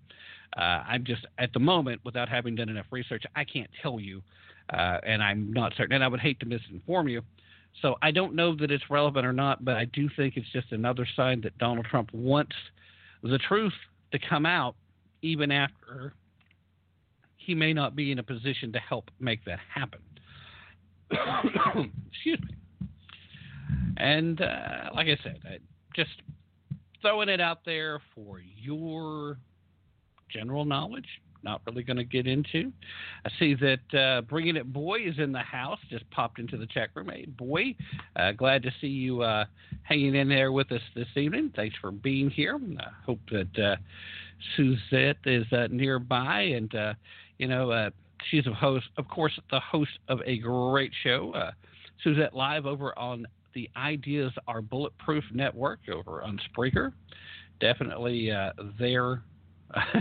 Uh, 0.57 0.83
I'm 0.87 1.05
just 1.05 1.27
at 1.39 1.53
the 1.53 1.59
moment, 1.59 2.01
without 2.05 2.29
having 2.29 2.55
done 2.55 2.69
enough 2.69 2.87
research, 2.93 3.25
I 3.35 3.45
can't 3.45 3.69
tell 3.83 3.99
you, 3.99 4.23
uh, 4.73 4.99
and 5.05 5.23
I'm 5.23 5.53
not 5.53 5.73
certain. 5.77 5.97
And 5.97 6.05
I 6.05 6.09
would 6.09 6.21
hate 6.21 6.39
to 6.41 6.47
misinform 6.47 7.11
you. 7.11 7.23
So 7.83 7.97
I 8.01 8.13
don't 8.13 8.35
know 8.35 8.55
that 8.57 8.71
it's 8.71 8.85
relevant 8.89 9.27
or 9.27 9.33
not, 9.33 9.65
but 9.65 9.77
I 9.77 9.85
do 9.87 10.09
think 10.17 10.37
it's 10.37 10.51
just 10.53 10.71
another 10.71 11.07
sign 11.17 11.41
that 11.43 11.59
Donald 11.59 11.87
Trump 11.87 12.13
wants 12.13 12.55
the 13.23 13.39
truth 13.39 13.75
to 14.13 14.19
come 14.19 14.47
out, 14.47 14.77
even 15.23 15.51
after 15.51 16.15
he 17.37 17.55
may 17.55 17.73
not 17.73 17.97
be 17.97 18.13
in 18.13 18.19
a 18.19 18.23
position 18.23 18.73
to 18.73 18.79
help 18.79 19.11
make 19.21 19.45
that 19.45 19.59
happen. 19.75 20.01
Excuse 22.13 22.41
me. 22.41 22.87
And 23.97 24.41
uh, 24.41 24.91
like 24.95 25.09
I 25.09 25.19
said, 25.23 25.41
I 25.45 25.59
just 25.95 26.11
throwing 27.01 27.29
it 27.29 27.41
out 27.41 27.65
there 27.65 28.01
for 28.15 28.41
your 28.41 29.39
general 30.31 30.65
knowledge. 30.65 31.07
Not 31.45 31.63
really 31.67 31.85
going 31.85 31.99
to 31.99 32.05
get 32.05 32.27
into. 32.27 32.73
I 33.25 33.31
see 33.39 33.55
that 33.55 33.99
uh, 33.99 34.23
Bringing 34.23 34.57
It 34.57 34.73
Boy 34.73 35.03
is 35.07 35.19
in 35.19 35.31
the 35.31 35.39
house. 35.39 35.79
Just 35.89 36.09
popped 36.11 36.41
into 36.41 36.57
the 36.57 36.67
chat 36.67 36.91
room. 36.95 37.11
Hey, 37.11 37.27
boy, 37.27 37.77
uh, 38.17 38.33
glad 38.33 38.63
to 38.65 38.73
see 38.81 38.89
you 38.89 39.23
uh, 39.23 39.45
hanging 39.83 40.17
in 40.17 40.29
there 40.29 40.51
with 40.51 40.73
us 40.73 40.81
this 40.97 41.07
evening. 41.15 41.53
Thanks 41.55 41.77
for 41.81 41.93
being 41.93 42.29
here. 42.29 42.59
I 42.81 42.91
hope 43.07 43.21
that 43.31 43.59
uh, 43.59 43.77
Suzette 44.57 45.19
is 45.27 45.47
uh, 45.53 45.69
nearby, 45.71 46.41
and 46.41 46.75
uh, 46.75 46.95
you 47.39 47.47
know 47.47 47.89
she's 48.31 48.47
a 48.49 48.53
host, 48.53 48.87
of 48.97 49.07
course, 49.07 49.39
the 49.53 49.61
host 49.61 49.93
of 50.09 50.21
a 50.27 50.39
great 50.39 50.93
show, 51.05 51.53
Suzette 52.03 52.35
Live 52.35 52.67
over 52.67 52.99
on 52.99 53.27
the 53.59 53.69
Ideas 53.77 54.33
Are 54.47 54.63
Bulletproof 54.63 55.25
Network 55.35 55.81
over 55.93 56.23
on 56.23 56.39
Spreaker. 56.49 56.93
Definitely 57.59 58.31
uh, 58.31 58.53
there. 58.79 59.25
uh, 59.75 60.01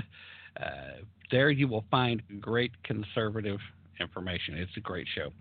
there 1.32 1.50
you 1.50 1.68
will 1.68 1.84
find 1.90 2.22
great 2.40 2.72
conservative 2.84 3.58
information. 4.00 4.54
It's 4.54 4.78
a 4.78 4.80
great 4.80 5.08
show. 5.16 5.32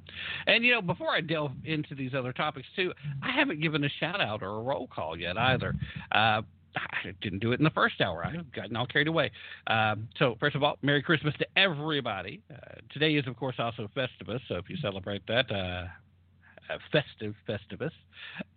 And, 0.46 0.64
you 0.64 0.72
know, 0.72 0.80
before 0.80 1.10
I 1.10 1.20
delve 1.20 1.52
into 1.66 1.94
these 1.94 2.14
other 2.14 2.32
topics, 2.32 2.66
too, 2.74 2.90
I 3.22 3.32
haven't 3.32 3.60
given 3.60 3.84
a 3.84 3.90
shout 4.00 4.22
out 4.22 4.42
or 4.42 4.48
a 4.48 4.62
roll 4.62 4.86
call 4.86 5.18
yet 5.18 5.36
either. 5.36 5.74
Uh, 6.10 6.40
I 6.74 7.12
didn't 7.20 7.40
do 7.40 7.52
it 7.52 7.60
in 7.60 7.64
the 7.64 7.70
first 7.70 8.00
hour. 8.00 8.24
I've 8.24 8.50
gotten 8.52 8.76
all 8.76 8.86
carried 8.86 9.08
away. 9.08 9.30
Um, 9.66 10.08
so, 10.18 10.36
first 10.40 10.56
of 10.56 10.62
all, 10.62 10.78
Merry 10.80 11.02
Christmas 11.02 11.34
to 11.38 11.46
everybody. 11.54 12.40
Uh, 12.50 12.80
today 12.94 13.14
is, 13.14 13.26
of 13.26 13.36
course, 13.36 13.56
also 13.58 13.90
Festivus. 13.94 14.40
So, 14.48 14.54
if 14.56 14.70
you 14.70 14.78
celebrate 14.78 15.26
that, 15.26 15.50
uh, 15.50 15.84
festive 16.92 17.34
Festivus. 17.48 17.92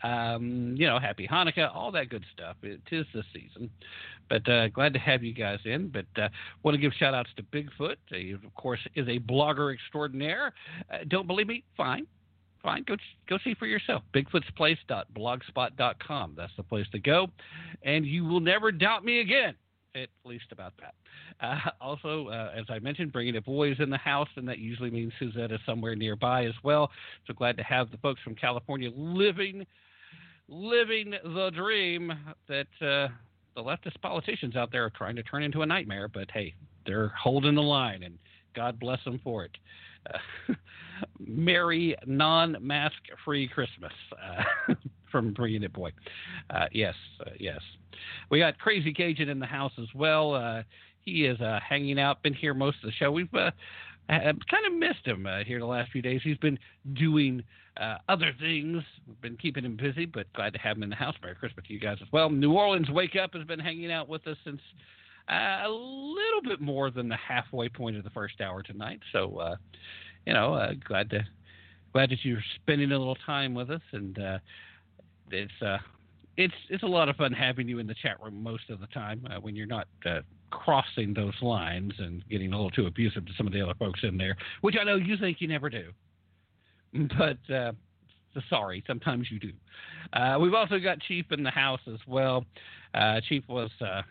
Um, 0.03 0.75
you 0.77 0.85
know, 0.87 0.99
happy 0.99 1.25
Hanukkah, 1.27 1.73
all 1.73 1.91
that 1.91 2.09
good 2.09 2.25
stuff. 2.33 2.57
It 2.63 2.81
is 2.91 3.05
the 3.13 3.23
season. 3.33 3.69
But 4.29 4.49
uh, 4.49 4.67
glad 4.69 4.93
to 4.93 4.99
have 4.99 5.23
you 5.23 5.33
guys 5.33 5.59
in. 5.65 5.89
But 5.89 6.05
uh, 6.21 6.29
want 6.63 6.75
to 6.75 6.81
give 6.81 6.93
shout 6.93 7.13
outs 7.13 7.29
to 7.37 7.43
Bigfoot. 7.43 7.97
He, 8.07 8.31
of 8.31 8.41
course, 8.55 8.79
is 8.95 9.07
a 9.07 9.19
blogger 9.19 9.71
extraordinaire. 9.73 10.53
Uh, 10.91 10.97
don't 11.07 11.27
believe 11.27 11.47
me? 11.47 11.63
Fine. 11.75 12.07
Fine, 12.61 12.83
go 12.87 12.97
go 13.29 13.37
see 13.41 13.53
for 13.53 13.67
yourself. 13.67 14.03
Bigfootsplace.blogspot.com. 14.13 16.33
That's 16.35 16.51
the 16.57 16.63
place 16.63 16.87
to 16.91 16.99
go, 16.99 17.27
and 17.83 18.05
you 18.05 18.25
will 18.25 18.41
never 18.41 18.73
doubt 18.73 19.05
me 19.05 19.21
again 19.21 19.55
at 19.95 20.09
least 20.23 20.45
about 20.51 20.73
that. 20.79 20.93
Uh, 21.45 21.69
also, 21.81 22.27
uh, 22.27 22.51
as 22.55 22.65
I 22.69 22.79
mentioned, 22.79 23.11
Bringing 23.11 23.35
It 23.35 23.45
Boy's 23.45 23.77
in 23.79 23.89
the 23.89 23.97
house, 23.97 24.29
and 24.35 24.47
that 24.47 24.59
usually 24.59 24.89
means 24.89 25.11
Suzette 25.19 25.51
is 25.51 25.59
somewhere 25.65 25.95
nearby 25.95 26.45
as 26.45 26.53
well. 26.63 26.91
So 27.27 27.33
glad 27.33 27.57
to 27.57 27.63
have 27.63 27.91
the 27.91 27.97
folks 27.97 28.21
from 28.21 28.35
California 28.35 28.91
living, 28.95 29.65
living 30.47 31.13
the 31.23 31.51
dream 31.55 32.11
that 32.47 32.67
uh, 32.81 33.07
the 33.55 33.63
leftist 33.63 33.99
politicians 34.01 34.55
out 34.55 34.71
there 34.71 34.85
are 34.85 34.91
trying 34.91 35.15
to 35.15 35.23
turn 35.23 35.43
into 35.43 35.61
a 35.61 35.65
nightmare. 35.65 36.07
But 36.07 36.29
hey, 36.31 36.53
they're 36.85 37.09
holding 37.09 37.55
the 37.55 37.61
line, 37.61 38.03
and 38.03 38.17
God 38.55 38.79
bless 38.79 39.03
them 39.03 39.19
for 39.23 39.45
it. 39.45 39.51
Uh, 40.11 40.53
Merry 41.19 41.95
non-mask 42.05 42.95
free 43.23 43.47
Christmas 43.47 43.91
uh, 44.11 44.73
from 45.11 45.33
Bringing 45.33 45.63
It 45.63 45.73
Boy. 45.73 45.91
Uh, 46.49 46.65
yes, 46.71 46.95
uh, 47.25 47.31
yes. 47.39 47.59
We 48.29 48.39
got 48.39 48.57
Crazy 48.59 48.93
Cajun 48.93 49.29
in 49.29 49.39
the 49.39 49.45
house 49.45 49.73
as 49.79 49.87
well. 49.93 50.33
Uh, 50.33 50.63
he 51.01 51.25
is 51.25 51.39
uh, 51.41 51.59
hanging 51.67 51.99
out, 51.99 52.23
been 52.23 52.33
here 52.33 52.53
most 52.53 52.77
of 52.83 52.87
the 52.87 52.91
show. 52.93 53.11
We've 53.11 53.33
uh, 53.33 53.51
kind 54.09 54.65
of 54.67 54.73
missed 54.73 55.05
him 55.05 55.27
here 55.45 55.59
the 55.59 55.65
last 55.65 55.91
few 55.91 56.01
days. 56.01 56.21
He's 56.23 56.37
been 56.37 56.59
doing 56.93 57.43
other 58.09 58.33
things. 58.39 58.83
We've 59.07 59.21
been 59.21 59.37
keeping 59.37 59.63
him 59.63 59.77
busy, 59.77 60.05
but 60.05 60.31
glad 60.33 60.53
to 60.53 60.59
have 60.59 60.77
him 60.77 60.83
in 60.83 60.89
the 60.89 60.95
house. 60.95 61.15
Merry 61.21 61.35
Christmas 61.35 61.65
to 61.67 61.73
you 61.73 61.79
guys 61.79 61.97
as 62.01 62.07
well. 62.11 62.29
New 62.29 62.51
Orleans 62.51 62.89
Wake 62.89 63.15
Up 63.15 63.33
has 63.33 63.45
been 63.45 63.59
hanging 63.59 63.91
out 63.91 64.09
with 64.09 64.27
us 64.27 64.37
since 64.43 64.61
a 65.29 65.69
little 65.69 66.41
bit 66.43 66.59
more 66.59 66.91
than 66.91 67.07
the 67.07 67.15
halfway 67.15 67.69
point 67.69 67.95
of 67.95 68.03
the 68.03 68.09
first 68.09 68.41
hour 68.41 68.61
tonight. 68.61 68.99
So, 69.13 69.55
you 70.25 70.33
know, 70.33 70.53
uh, 70.53 70.73
glad 70.85 71.09
to 71.11 71.25
glad 71.93 72.09
that 72.11 72.23
you're 72.23 72.43
spending 72.61 72.91
a 72.91 72.97
little 72.97 73.17
time 73.25 73.53
with 73.53 73.69
us, 73.71 73.81
and 73.91 74.19
uh, 74.19 74.37
it's 75.31 75.61
uh, 75.61 75.77
it's 76.37 76.53
it's 76.69 76.83
a 76.83 76.87
lot 76.87 77.09
of 77.09 77.15
fun 77.15 77.33
having 77.33 77.67
you 77.67 77.79
in 77.79 77.87
the 77.87 77.95
chat 77.95 78.21
room 78.21 78.41
most 78.41 78.69
of 78.69 78.79
the 78.79 78.87
time 78.87 79.27
uh, 79.29 79.39
when 79.39 79.55
you're 79.55 79.67
not 79.67 79.87
uh, 80.05 80.21
crossing 80.51 81.13
those 81.13 81.33
lines 81.41 81.93
and 81.99 82.27
getting 82.29 82.53
a 82.53 82.55
little 82.55 82.71
too 82.71 82.87
abusive 82.87 83.25
to 83.25 83.31
some 83.37 83.47
of 83.47 83.53
the 83.53 83.61
other 83.61 83.75
folks 83.77 83.99
in 84.03 84.17
there, 84.17 84.35
which 84.61 84.75
I 84.79 84.83
know 84.83 84.95
you 84.95 85.17
think 85.17 85.41
you 85.41 85.47
never 85.47 85.69
do, 85.69 85.91
but. 87.17 87.53
Uh, 87.53 87.71
sorry, 88.49 88.83
sometimes 88.87 89.27
you 89.31 89.39
do. 89.39 89.51
Uh, 90.13 90.37
we've 90.39 90.53
also 90.53 90.79
got 90.79 90.99
Chief 91.01 91.25
in 91.31 91.43
the 91.43 91.49
house 91.49 91.81
as 91.87 91.99
well. 92.07 92.45
Uh, 92.93 93.19
Chief 93.27 93.43
was 93.47 93.69
uh, 93.81 94.01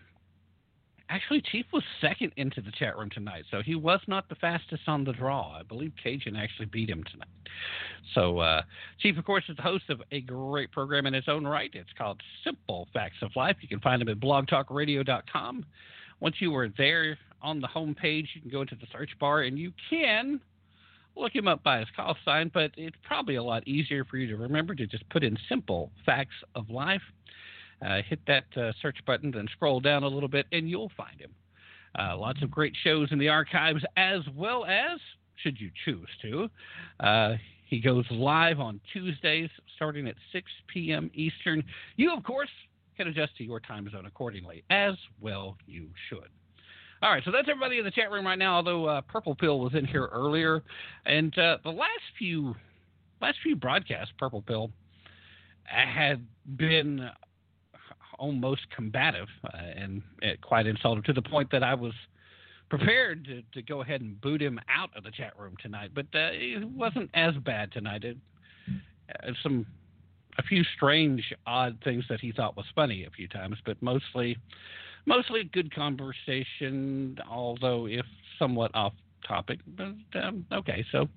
Actually, 1.10 1.40
Chief 1.40 1.64
was 1.72 1.82
second 2.02 2.32
into 2.36 2.60
the 2.60 2.70
chat 2.70 2.98
room 2.98 3.08
tonight, 3.08 3.44
so 3.50 3.62
he 3.62 3.74
was 3.74 4.00
not 4.06 4.28
the 4.28 4.34
fastest 4.34 4.82
on 4.86 5.04
the 5.04 5.12
draw. 5.12 5.56
I 5.58 5.62
believe 5.62 5.92
Cajun 6.02 6.36
actually 6.36 6.66
beat 6.66 6.90
him 6.90 7.02
tonight. 7.10 7.28
So, 8.14 8.38
uh, 8.38 8.62
Chief, 9.00 9.16
of 9.16 9.24
course, 9.24 9.44
is 9.48 9.56
the 9.56 9.62
host 9.62 9.84
of 9.88 10.02
a 10.12 10.20
great 10.20 10.70
program 10.70 11.06
in 11.06 11.14
its 11.14 11.28
own 11.28 11.46
right. 11.46 11.70
It's 11.72 11.92
called 11.96 12.20
Simple 12.44 12.88
Facts 12.92 13.16
of 13.22 13.30
Life. 13.36 13.56
You 13.62 13.68
can 13.68 13.80
find 13.80 14.02
him 14.02 14.08
at 14.08 14.20
blogtalkradio.com. 14.20 15.64
Once 16.20 16.36
you 16.40 16.54
are 16.56 16.68
there 16.76 17.16
on 17.40 17.60
the 17.60 17.68
home 17.68 17.94
page, 17.94 18.28
you 18.34 18.42
can 18.42 18.50
go 18.50 18.60
into 18.60 18.74
the 18.74 18.86
search 18.92 19.10
bar 19.18 19.42
and 19.42 19.58
you 19.58 19.72
can 19.88 20.40
look 21.16 21.34
him 21.34 21.48
up 21.48 21.62
by 21.62 21.78
his 21.78 21.88
call 21.96 22.16
sign, 22.24 22.50
but 22.52 22.70
it's 22.76 22.96
probably 23.02 23.36
a 23.36 23.42
lot 23.42 23.66
easier 23.66 24.04
for 24.04 24.18
you 24.18 24.26
to 24.28 24.36
remember 24.36 24.74
to 24.74 24.86
just 24.86 25.08
put 25.08 25.24
in 25.24 25.36
Simple 25.48 25.90
Facts 26.04 26.34
of 26.54 26.70
Life 26.70 27.02
uh, 27.86 28.02
hit 28.08 28.20
that 28.26 28.44
uh, 28.56 28.72
search 28.80 28.98
button, 29.06 29.30
then 29.30 29.46
scroll 29.52 29.80
down 29.80 30.02
a 30.02 30.08
little 30.08 30.28
bit, 30.28 30.46
and 30.52 30.68
you'll 30.68 30.92
find 30.96 31.20
him. 31.20 31.32
Uh, 31.98 32.16
lots 32.16 32.42
of 32.42 32.50
great 32.50 32.74
shows 32.84 33.08
in 33.10 33.18
the 33.18 33.28
archives, 33.28 33.82
as 33.96 34.20
well 34.34 34.64
as, 34.64 34.98
should 35.36 35.60
you 35.60 35.70
choose 35.84 36.08
to, 36.22 36.48
uh, 37.00 37.34
he 37.64 37.80
goes 37.80 38.04
live 38.10 38.60
on 38.60 38.80
Tuesdays 38.92 39.50
starting 39.76 40.08
at 40.08 40.14
6 40.32 40.50
p.m. 40.68 41.10
Eastern. 41.14 41.62
You, 41.96 42.14
of 42.14 42.24
course, 42.24 42.48
can 42.96 43.08
adjust 43.08 43.36
to 43.36 43.44
your 43.44 43.60
time 43.60 43.88
zone 43.90 44.06
accordingly, 44.06 44.64
as 44.70 44.94
well 45.20 45.56
you 45.66 45.88
should. 46.08 46.28
All 47.00 47.12
right, 47.12 47.22
so 47.24 47.30
that's 47.30 47.48
everybody 47.48 47.78
in 47.78 47.84
the 47.84 47.90
chat 47.90 48.10
room 48.10 48.26
right 48.26 48.38
now. 48.38 48.56
Although 48.56 48.86
uh, 48.86 49.00
Purple 49.02 49.36
Pill 49.36 49.60
was 49.60 49.74
in 49.74 49.84
here 49.84 50.08
earlier, 50.10 50.62
and 51.06 51.36
uh, 51.38 51.58
the 51.62 51.70
last 51.70 52.02
few 52.18 52.56
last 53.20 53.38
few 53.42 53.54
broadcasts, 53.54 54.12
Purple 54.18 54.42
Pill 54.42 54.70
had 55.64 56.26
been 56.56 57.08
almost 58.18 58.62
combative 58.74 59.28
uh, 59.44 59.56
and 59.56 60.02
uh, 60.22 60.28
quite 60.42 60.66
insulting 60.66 61.02
to 61.04 61.12
the 61.12 61.22
point 61.22 61.50
that 61.50 61.62
I 61.62 61.74
was 61.74 61.92
prepared 62.68 63.24
to, 63.24 63.42
to 63.54 63.62
go 63.62 63.80
ahead 63.80 64.00
and 64.00 64.20
boot 64.20 64.42
him 64.42 64.60
out 64.68 64.90
of 64.96 65.04
the 65.04 65.10
chat 65.10 65.38
room 65.38 65.54
tonight. 65.62 65.90
But 65.94 66.06
uh, 66.14 66.30
it 66.32 66.68
wasn't 66.68 67.10
as 67.14 67.34
bad 67.44 67.72
tonight. 67.72 68.04
It, 68.04 68.16
uh, 68.68 69.32
some 69.42 69.66
a 70.38 70.42
few 70.42 70.62
strange, 70.76 71.32
odd 71.46 71.78
things 71.82 72.04
that 72.08 72.20
he 72.20 72.32
thought 72.32 72.56
was 72.56 72.66
funny 72.74 73.04
a 73.04 73.10
few 73.10 73.26
times, 73.26 73.56
but 73.64 73.80
mostly, 73.82 74.36
mostly 75.06 75.44
good 75.52 75.74
conversation. 75.74 77.18
Although 77.28 77.86
if 77.86 78.06
somewhat 78.38 78.70
off 78.74 78.92
topic, 79.26 79.58
but 79.76 79.94
um, 80.22 80.46
okay. 80.52 80.84
So 80.92 81.08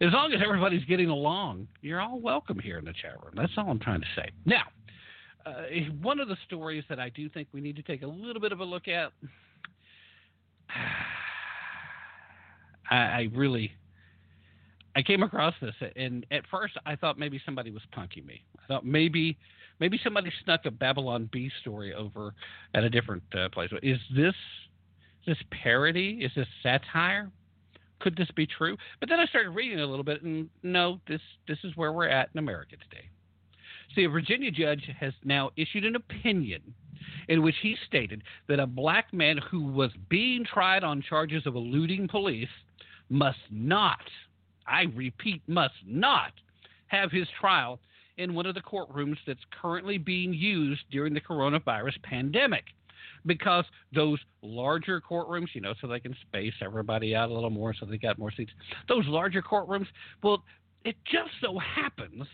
as 0.00 0.12
long 0.12 0.32
as 0.32 0.40
everybody's 0.44 0.84
getting 0.84 1.08
along, 1.08 1.68
you're 1.80 2.00
all 2.00 2.20
welcome 2.20 2.58
here 2.58 2.78
in 2.78 2.84
the 2.84 2.92
chat 2.92 3.22
room. 3.22 3.34
That's 3.36 3.52
all 3.56 3.70
I'm 3.70 3.78
trying 3.78 4.00
to 4.00 4.06
say. 4.16 4.30
Now, 4.44 4.64
uh, 5.46 5.62
one 6.02 6.20
of 6.20 6.28
the 6.28 6.36
stories 6.46 6.84
that 6.88 6.98
I 6.98 7.08
do 7.10 7.28
think 7.28 7.48
we 7.52 7.60
need 7.60 7.76
to 7.76 7.82
take 7.82 8.02
a 8.02 8.06
little 8.06 8.40
bit 8.40 8.52
of 8.52 8.60
a 8.60 8.64
look 8.64 8.88
at. 8.88 9.12
I, 12.90 12.96
I 12.96 13.28
really, 13.32 13.72
I 14.94 15.02
came 15.02 15.22
across 15.22 15.54
this, 15.60 15.74
and 15.94 16.26
at 16.30 16.42
first 16.50 16.74
I 16.84 16.96
thought 16.96 17.18
maybe 17.18 17.40
somebody 17.44 17.70
was 17.70 17.82
punking 17.96 18.26
me. 18.26 18.44
I 18.58 18.66
thought 18.66 18.84
maybe, 18.84 19.38
maybe 19.80 20.00
somebody 20.02 20.32
snuck 20.44 20.66
a 20.66 20.70
Babylon 20.70 21.28
Bee 21.32 21.50
story 21.60 21.94
over 21.94 22.34
at 22.74 22.84
a 22.84 22.90
different 22.90 23.22
uh, 23.36 23.48
place. 23.48 23.70
Is 23.82 23.98
this, 24.14 24.34
is 25.26 25.26
this 25.26 25.38
parody? 25.62 26.20
Is 26.22 26.32
this 26.36 26.48
satire? 26.62 27.30
Could 28.00 28.16
this 28.16 28.28
be 28.36 28.46
true? 28.46 28.76
But 29.00 29.08
then 29.08 29.20
I 29.20 29.26
started 29.26 29.50
reading 29.50 29.80
a 29.80 29.86
little 29.86 30.04
bit, 30.04 30.22
and 30.22 30.50
no, 30.62 31.00
this 31.08 31.20
this 31.48 31.58
is 31.64 31.74
where 31.76 31.92
we're 31.92 32.08
at 32.08 32.28
in 32.34 32.38
America 32.38 32.76
today. 32.76 33.08
See, 33.94 34.04
a 34.04 34.08
Virginia 34.08 34.50
judge 34.50 34.88
has 34.98 35.12
now 35.24 35.50
issued 35.56 35.84
an 35.84 35.96
opinion 35.96 36.74
in 37.28 37.42
which 37.42 37.56
he 37.62 37.76
stated 37.86 38.22
that 38.48 38.60
a 38.60 38.66
black 38.66 39.12
man 39.12 39.38
who 39.50 39.64
was 39.64 39.90
being 40.08 40.44
tried 40.44 40.84
on 40.84 41.02
charges 41.02 41.46
of 41.46 41.56
eluding 41.56 42.08
police 42.08 42.48
must 43.08 43.38
not, 43.50 44.00
I 44.66 44.82
repeat, 44.94 45.42
must 45.46 45.74
not 45.86 46.32
have 46.88 47.10
his 47.10 47.26
trial 47.40 47.80
in 48.18 48.34
one 48.34 48.46
of 48.46 48.54
the 48.54 48.60
courtrooms 48.60 49.16
that's 49.26 49.40
currently 49.60 49.98
being 49.98 50.32
used 50.32 50.82
during 50.90 51.14
the 51.14 51.20
coronavirus 51.20 52.02
pandemic. 52.02 52.64
Because 53.24 53.64
those 53.92 54.20
larger 54.42 55.00
courtrooms, 55.00 55.48
you 55.52 55.60
know, 55.60 55.74
so 55.80 55.88
they 55.88 55.98
can 55.98 56.14
space 56.28 56.54
everybody 56.62 57.14
out 57.14 57.28
a 57.28 57.34
little 57.34 57.50
more 57.50 57.74
so 57.74 57.84
they 57.84 57.98
got 57.98 58.18
more 58.18 58.30
seats, 58.30 58.52
those 58.88 59.04
larger 59.06 59.42
courtrooms, 59.42 59.86
well, 60.22 60.44
it 60.84 60.94
just 61.10 61.30
so 61.42 61.58
happens 61.58 62.24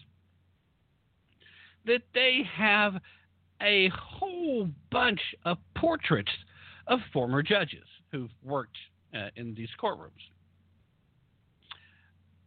that 1.86 2.02
they 2.14 2.42
have 2.54 2.94
a 3.60 3.90
whole 3.90 4.68
bunch 4.90 5.20
of 5.44 5.58
portraits 5.76 6.30
of 6.86 7.00
former 7.12 7.42
judges 7.42 7.84
who've 8.10 8.30
worked 8.42 8.76
uh, 9.14 9.28
in 9.36 9.54
these 9.54 9.68
courtrooms. 9.80 10.10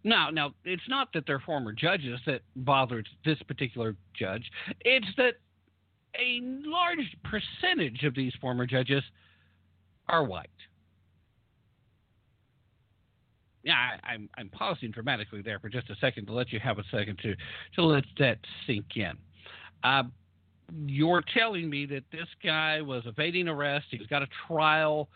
Now, 0.03 0.29
now 0.29 0.53
it's 0.63 0.87
not 0.87 1.09
that 1.13 1.25
they're 1.25 1.39
former 1.39 1.73
judges 1.73 2.19
that 2.27 2.41
bothered 2.55 3.07
this 3.25 3.41
particular 3.47 3.95
judge. 4.13 4.43
It's 4.81 5.07
that 5.17 5.35
a 6.19 6.39
large 6.43 7.17
percentage 7.23 8.03
of 8.03 8.13
these 8.13 8.33
former 8.39 8.67
judges 8.67 9.03
are 10.07 10.23
white. 10.23 10.49
Yeah, 13.65 13.73
I, 13.73 14.13
am 14.13 14.21
I'm, 14.21 14.29
I'm 14.37 14.49
pausing 14.49 14.91
dramatically 14.91 15.41
there 15.41 15.59
for 15.59 15.69
just 15.69 15.89
a 15.89 15.95
second 15.95 16.27
to 16.27 16.33
let 16.33 16.53
you 16.53 16.59
have 16.59 16.77
a 16.77 16.83
second 16.91 17.17
to 17.23 17.35
to 17.75 17.83
let 17.83 18.05
that 18.19 18.37
sink 18.65 18.85
in. 18.95 19.17
Uh, 19.83 20.03
you're 20.85 21.23
telling 21.35 21.69
me 21.69 21.85
that 21.87 22.03
this 22.11 22.27
guy 22.43 22.81
was 22.81 23.03
evading 23.05 23.47
arrest. 23.47 23.87
He's 23.89 24.07
got 24.07 24.21
a 24.21 24.27
trial, 24.47 25.09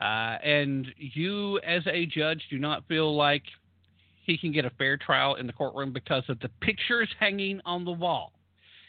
uh, 0.00 0.36
and 0.44 0.86
you, 0.96 1.58
as 1.60 1.82
a 1.86 2.06
judge, 2.06 2.42
do 2.50 2.58
not 2.58 2.86
feel 2.88 3.16
like 3.16 3.42
he 4.24 4.38
can 4.38 4.52
get 4.52 4.64
a 4.64 4.70
fair 4.70 4.96
trial 4.96 5.34
in 5.36 5.46
the 5.46 5.52
courtroom 5.52 5.92
because 5.92 6.24
of 6.28 6.38
the 6.40 6.48
pictures 6.60 7.08
hanging 7.18 7.60
on 7.64 7.84
the 7.84 7.92
wall. 7.92 8.32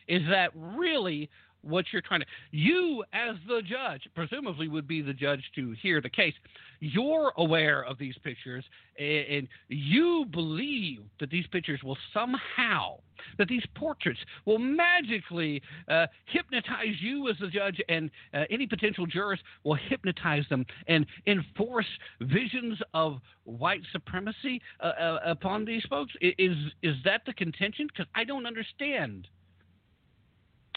Is 0.07 0.21
that 0.29 0.51
really 0.53 1.29
what 1.65 1.85
you're 1.91 2.01
trying 2.01 2.21
to 2.21 2.25
you 2.51 3.03
as 3.13 3.35
the 3.47 3.61
judge 3.61 4.07
presumably 4.13 4.67
would 4.67 4.87
be 4.87 5.01
the 5.01 5.13
judge 5.13 5.43
to 5.55 5.75
hear 5.81 6.01
the 6.01 6.09
case. 6.09 6.33
You're 6.79 7.33
aware 7.37 7.83
of 7.83 7.97
these 7.97 8.15
pictures 8.23 8.63
and 8.97 9.47
you 9.67 10.25
believe 10.31 10.99
that 11.19 11.29
these 11.29 11.47
pictures 11.47 11.81
will 11.83 11.97
somehow 12.13 12.97
that 13.37 13.47
these 13.47 13.63
portraits 13.75 14.19
will 14.45 14.59
magically 14.59 15.61
uh, 15.87 16.05
hypnotize 16.25 16.95
you 16.99 17.29
as 17.29 17.35
the 17.39 17.47
judge 17.47 17.81
and 17.89 18.11
uh, 18.33 18.43
any 18.49 18.67
potential 18.67 19.05
jurors 19.05 19.39
will 19.63 19.77
hypnotize 19.89 20.43
them 20.49 20.65
and 20.87 21.05
enforce 21.27 21.87
visions 22.21 22.77
of 22.93 23.17
white 23.43 23.81
supremacy 23.91 24.61
uh, 24.81 24.91
uh 24.99 25.19
upon 25.25 25.65
these 25.65 25.83
folks. 25.89 26.13
Is 26.21 26.57
is 26.81 26.95
that 27.03 27.21
the 27.25 27.33
contention? 27.33 27.87
Because 27.87 28.07
i 28.15 28.23
don't 28.23 28.45
understand 28.45 29.27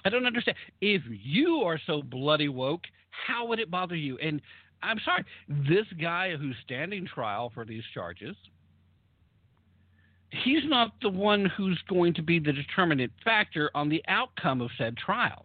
I 0.09 0.11
don't 0.11 0.25
understand. 0.25 0.57
If 0.81 1.03
you 1.07 1.61
are 1.67 1.79
so 1.87 2.01
bloody 2.01 2.49
woke, 2.49 2.85
how 3.11 3.47
would 3.47 3.59
it 3.59 3.71
bother 3.71 3.95
you? 3.95 4.17
And 4.17 4.41
I'm 4.83 4.99
sorry, 5.05 5.23
this 5.49 5.85
guy 6.01 6.35
who's 6.35 6.57
standing 6.65 7.07
trial 7.07 7.53
for 7.53 7.67
these 7.67 7.83
charges, 7.93 8.35
he's 10.31 10.63
not 10.65 10.93
the 11.03 11.11
one 11.11 11.45
who's 11.45 11.79
going 11.91 12.15
to 12.15 12.23
be 12.23 12.39
the 12.39 12.55
determinant 12.55 13.13
factor 13.23 13.71
on 13.75 13.91
the 13.91 14.03
outcome 14.09 14.63
of 14.63 14.71
said 14.79 14.97
trial. 14.97 15.45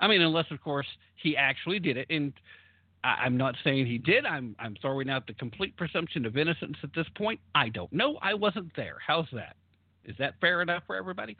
I 0.00 0.08
mean, 0.08 0.22
unless, 0.22 0.46
of 0.50 0.62
course, 0.62 0.86
he 1.16 1.36
actually 1.36 1.80
did 1.80 1.98
it. 1.98 2.06
And 2.08 2.32
I, 3.04 3.26
am 3.26 3.36
not 3.36 3.56
saying 3.62 3.84
he 3.84 3.98
did. 3.98 4.24
I'm 4.24 4.56
I'm 4.58 4.74
throwing 4.80 5.10
out 5.10 5.26
the 5.26 5.34
complete 5.34 5.76
presumption 5.76 6.24
of 6.24 6.38
innocence 6.38 6.78
at 6.82 6.94
this 6.94 7.06
point. 7.14 7.40
I 7.54 7.68
don't 7.68 7.92
know. 7.92 8.18
I 8.22 8.32
wasn't 8.32 8.74
there. 8.74 8.96
How's 9.06 9.28
that? 9.34 9.56
Is 10.06 10.16
that 10.18 10.40
fair 10.40 10.62
enough 10.62 10.84
for 10.86 10.96
everybody? 10.96 11.36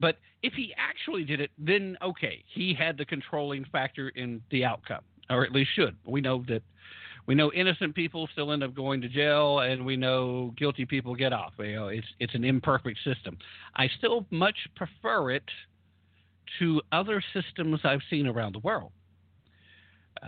But 0.00 0.16
if 0.42 0.52
he 0.52 0.74
actually 0.76 1.24
did 1.24 1.40
it, 1.40 1.50
then 1.58 1.96
okay, 2.02 2.44
he 2.52 2.74
had 2.74 2.96
the 2.96 3.04
controlling 3.04 3.64
factor 3.66 4.10
in 4.10 4.40
the 4.50 4.64
outcome, 4.64 5.02
or 5.30 5.44
at 5.44 5.52
least 5.52 5.70
should. 5.74 5.96
We 6.04 6.20
know 6.20 6.44
that 6.48 6.62
we 7.26 7.34
know 7.34 7.52
innocent 7.52 7.94
people 7.94 8.28
still 8.32 8.52
end 8.52 8.62
up 8.62 8.74
going 8.74 9.00
to 9.02 9.08
jail, 9.08 9.60
and 9.60 9.84
we 9.84 9.96
know 9.96 10.54
guilty 10.56 10.86
people 10.86 11.14
get 11.14 11.32
off. 11.32 11.52
You 11.58 11.74
know, 11.74 11.88
it's 11.88 12.06
it's 12.20 12.34
an 12.34 12.44
imperfect 12.44 12.98
system. 13.04 13.36
I 13.76 13.88
still 13.98 14.26
much 14.30 14.56
prefer 14.76 15.32
it 15.32 15.44
to 16.58 16.80
other 16.92 17.22
systems 17.34 17.80
I've 17.84 18.00
seen 18.08 18.26
around 18.26 18.54
the 18.54 18.60
world. 18.60 18.92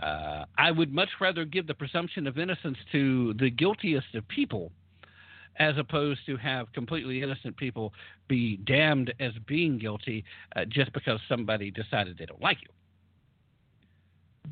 Uh, 0.01 0.45
I 0.57 0.71
would 0.71 0.93
much 0.93 1.09
rather 1.19 1.43
give 1.43 1.67
the 1.67 1.73
presumption 1.73 2.27
of 2.27 2.37
innocence 2.37 2.77
to 2.91 3.33
the 3.33 3.49
guiltiest 3.49 4.15
of 4.15 4.25
people 4.27 4.71
as 5.57 5.77
opposed 5.77 6.21
to 6.25 6.37
have 6.37 6.71
completely 6.73 7.21
innocent 7.21 7.55
people 7.57 7.93
be 8.27 8.57
damned 8.57 9.13
as 9.19 9.31
being 9.47 9.77
guilty 9.77 10.23
uh, 10.55 10.65
just 10.65 10.91
because 10.93 11.19
somebody 11.27 11.71
decided 11.71 12.17
they 12.17 12.25
don't 12.25 12.41
like 12.41 12.57
you. 12.61 12.69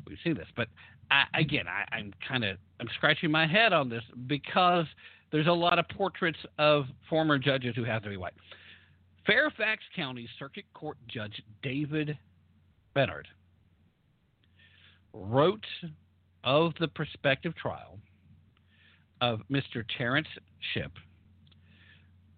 We've 0.06 0.18
seen 0.22 0.34
this, 0.34 0.46
but 0.56 0.68
I, 1.10 1.24
again, 1.34 1.66
I, 1.66 1.84
I'm 1.94 2.12
kind 2.26 2.44
of 2.44 2.58
I'm 2.78 2.88
scratching 2.96 3.30
my 3.30 3.46
head 3.46 3.72
on 3.72 3.88
this 3.88 4.02
because 4.26 4.86
there's 5.32 5.46
a 5.46 5.52
lot 5.52 5.78
of 5.78 5.88
portraits 5.88 6.38
of 6.58 6.84
former 7.08 7.38
judges 7.38 7.74
who 7.76 7.84
have 7.84 8.02
to 8.02 8.08
be 8.08 8.16
white. 8.16 8.34
Fairfax 9.26 9.82
County 9.94 10.28
Circuit 10.38 10.64
Court 10.74 10.96
Judge 11.08 11.42
David 11.62 12.16
Bernhard 12.94 13.28
wrote 15.12 15.66
of 16.44 16.72
the 16.80 16.88
prospective 16.88 17.54
trial 17.56 17.98
of 19.20 19.40
Mr. 19.50 19.84
Terrence 19.96 20.28
Shipp 20.72 20.92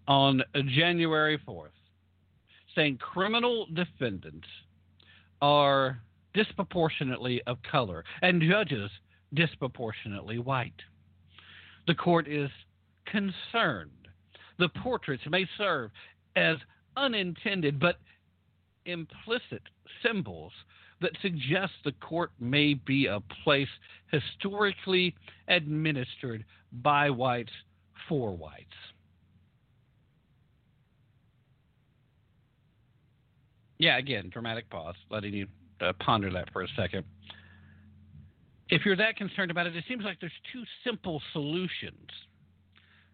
on 0.09 0.43
January 0.75 1.39
4th, 1.47 1.69
saying 2.75 2.99
criminal 2.99 3.67
defendants 3.75 4.47
are 5.41 6.01
disproportionately 6.35 7.43
of 7.47 7.59
color 7.71 8.05
and 8.23 8.43
judges 8.43 8.91
disproportionately 9.35 10.39
white. 10.39 10.81
The 11.87 11.95
court 11.95 12.29
is 12.29 12.51
concerned. 13.07 13.91
The 14.59 14.69
portraits 14.83 15.23
may 15.29 15.47
serve 15.59 15.91
as 16.37 16.57
unintended 16.97 17.79
but 17.79 17.97
implicit 18.87 19.63
symbols 20.05 20.53
that 21.01 21.13
suggest 21.21 21.73
the 21.85 21.93
court 21.93 22.31
may 22.39 22.75
be 22.75 23.07
a 23.07 23.21
place 23.43 23.69
historically 24.11 25.15
administered 25.49 26.45
by 26.73 27.11
whites 27.11 27.53
for 28.09 28.35
whites. 28.37 28.67
Yeah, 33.79 33.99
again, 33.99 34.31
dramatic 34.33 34.71
pause, 34.71 34.95
letting 35.11 35.35
you 35.35 35.47
uh, 35.81 35.93
ponder 36.01 36.31
that 36.33 36.53
for 36.53 36.63
a 36.63 36.69
second. 36.77 37.05
If 38.69 38.87
you're 38.87 38.97
that 38.97 39.17
concerned 39.17 39.51
about 39.51 39.67
it, 39.67 39.77
it 39.77 39.85
seems 39.89 40.05
like 40.05 40.19
there's 40.21 40.33
two 40.53 40.63
simple 40.85 41.21
solutions. 41.33 42.09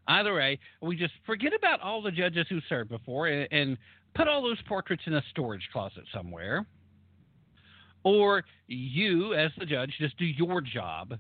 Either 0.07 0.35
way, 0.35 0.59
we 0.83 0.97
just 0.97 1.15
forget 1.27 1.53
about 1.55 1.81
all 1.81 2.03
the 2.03 2.11
judges 2.11 2.47
who 2.49 2.61
served 2.69 2.91
before 2.91 3.29
and, 3.29 3.49
and 3.51 3.79
put 4.15 4.29
all 4.29 4.43
those 4.43 4.61
portraits 4.69 5.03
in 5.07 5.15
a 5.15 5.23
storage 5.31 5.69
closet 5.73 6.05
somewhere 6.15 6.67
or 8.05 8.45
you, 8.67 9.35
as 9.35 9.51
the 9.59 9.67
judge, 9.67 9.93
just 9.99 10.17
do 10.19 10.25
your 10.25 10.61
job, 10.61 11.19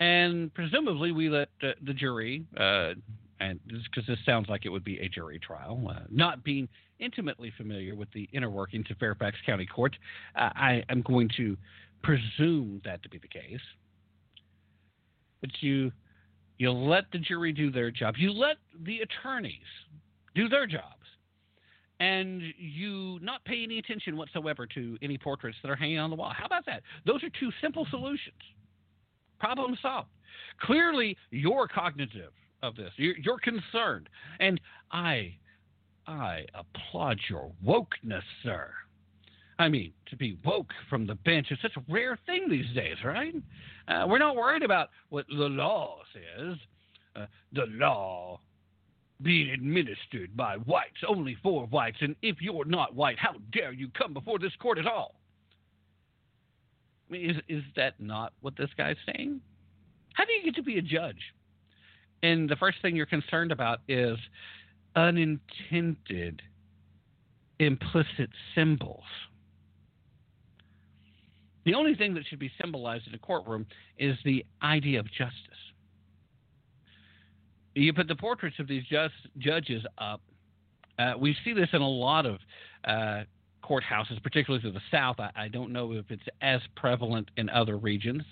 and 0.00 0.52
presumably 0.54 1.12
we 1.12 1.28
let 1.28 1.48
uh, 1.62 1.72
the 1.84 1.92
jury, 1.92 2.44
uh, 2.58 2.94
and 3.38 3.60
because 3.66 4.06
this 4.06 4.18
sounds 4.26 4.48
like 4.48 4.64
it 4.64 4.70
would 4.70 4.84
be 4.84 4.98
a 4.98 5.08
jury 5.08 5.38
trial, 5.38 5.80
uh, 5.88 6.00
not 6.10 6.42
being 6.42 6.68
intimately 6.98 7.52
familiar 7.56 7.94
with 7.94 8.10
the 8.12 8.28
inner 8.32 8.50
workings 8.50 8.86
of 8.90 8.96
Fairfax 8.96 9.36
County 9.46 9.66
Court, 9.66 9.94
uh, 10.36 10.50
I 10.54 10.82
am 10.88 11.02
going 11.02 11.30
to 11.36 11.56
presume 12.02 12.80
that 12.84 13.02
to 13.02 13.08
be 13.08 13.18
the 13.18 13.28
case. 13.28 13.60
But 15.40 15.50
you 15.60 15.92
you 16.58 16.70
let 16.70 17.04
the 17.12 17.18
jury 17.18 17.52
do 17.52 17.70
their 17.70 17.90
job. 17.90 18.16
You 18.18 18.32
let 18.32 18.56
the 18.84 19.00
attorneys 19.00 19.54
do 20.34 20.46
their 20.48 20.66
jobs, 20.66 21.06
and 22.00 22.42
you 22.58 23.18
not 23.22 23.42
pay 23.44 23.62
any 23.62 23.78
attention 23.78 24.16
whatsoever 24.16 24.66
to 24.74 24.98
any 25.00 25.16
portraits 25.16 25.56
that 25.62 25.70
are 25.70 25.76
hanging 25.76 25.98
on 25.98 26.10
the 26.10 26.16
wall. 26.16 26.32
How 26.36 26.44
about 26.44 26.66
that? 26.66 26.82
Those 27.06 27.22
are 27.24 27.30
two 27.40 27.50
simple 27.62 27.86
solutions. 27.90 28.34
Problem 29.40 29.76
solved. 29.80 30.08
Clearly, 30.60 31.16
you're 31.30 31.66
cognitive 31.66 32.32
of 32.62 32.76
this. 32.76 32.92
You're, 32.96 33.16
you're 33.16 33.38
concerned, 33.38 34.08
and 34.38 34.60
I, 34.92 35.34
I 36.06 36.44
applaud 36.54 37.18
your 37.28 37.50
wokeness, 37.64 38.22
sir. 38.42 38.70
I 39.58 39.68
mean, 39.68 39.92
to 40.06 40.16
be 40.16 40.38
woke 40.44 40.72
from 40.88 41.06
the 41.06 41.14
bench 41.16 41.48
is 41.50 41.58
such 41.60 41.76
a 41.76 41.92
rare 41.92 42.18
thing 42.26 42.48
these 42.48 42.72
days, 42.74 42.96
right? 43.04 43.34
Uh, 43.88 44.06
we're 44.08 44.18
not 44.18 44.36
worried 44.36 44.62
about 44.62 44.88
what 45.08 45.26
the 45.28 45.34
law 45.34 45.98
says. 46.12 46.56
Uh, 47.16 47.26
the 47.52 47.66
law 47.70 48.40
being 49.22 49.50
administered 49.50 50.34
by 50.36 50.56
whites, 50.56 51.02
only 51.06 51.36
for 51.42 51.66
whites, 51.66 51.98
and 52.00 52.16
if 52.22 52.36
you're 52.40 52.64
not 52.64 52.94
white, 52.94 53.18
how 53.18 53.34
dare 53.52 53.72
you 53.72 53.88
come 53.96 54.14
before 54.14 54.38
this 54.38 54.52
court 54.60 54.78
at 54.78 54.86
all? 54.86 55.19
Is, 57.10 57.36
is 57.48 57.62
that 57.76 57.94
not 57.98 58.32
what 58.40 58.56
this 58.56 58.70
guy's 58.76 58.96
saying? 59.06 59.40
How 60.14 60.24
do 60.24 60.32
you 60.32 60.44
get 60.44 60.54
to 60.56 60.62
be 60.62 60.78
a 60.78 60.82
judge? 60.82 61.20
And 62.22 62.48
the 62.48 62.56
first 62.56 62.78
thing 62.82 62.96
you're 62.96 63.06
concerned 63.06 63.52
about 63.52 63.80
is 63.88 64.18
unintended, 64.94 66.42
implicit 67.58 68.30
symbols. 68.54 69.04
The 71.64 71.74
only 71.74 71.94
thing 71.94 72.14
that 72.14 72.24
should 72.26 72.38
be 72.38 72.50
symbolized 72.60 73.06
in 73.06 73.14
a 73.14 73.18
courtroom 73.18 73.66
is 73.98 74.16
the 74.24 74.44
idea 74.62 75.00
of 75.00 75.06
justice 75.06 75.60
you 77.74 77.92
put 77.92 78.08
the 78.08 78.16
portraits 78.16 78.56
of 78.58 78.68
these 78.68 78.82
just, 78.84 79.14
judges 79.38 79.84
up. 79.98 80.20
Uh, 80.98 81.14
we 81.18 81.36
see 81.44 81.52
this 81.52 81.68
in 81.72 81.80
a 81.80 81.88
lot 81.88 82.26
of 82.26 82.38
uh, 82.84 83.22
courthouses, 83.62 84.22
particularly 84.22 84.62
to 84.62 84.72
the 84.72 84.80
South. 84.90 85.16
I, 85.18 85.30
I, 85.36 85.48
don't 85.48 85.72
know 85.72 85.92
if 85.92 86.10
it's 86.10 86.22
as 86.40 86.60
prevalent 86.76 87.30
in 87.36 87.48
other 87.48 87.78
regions, 87.78 88.22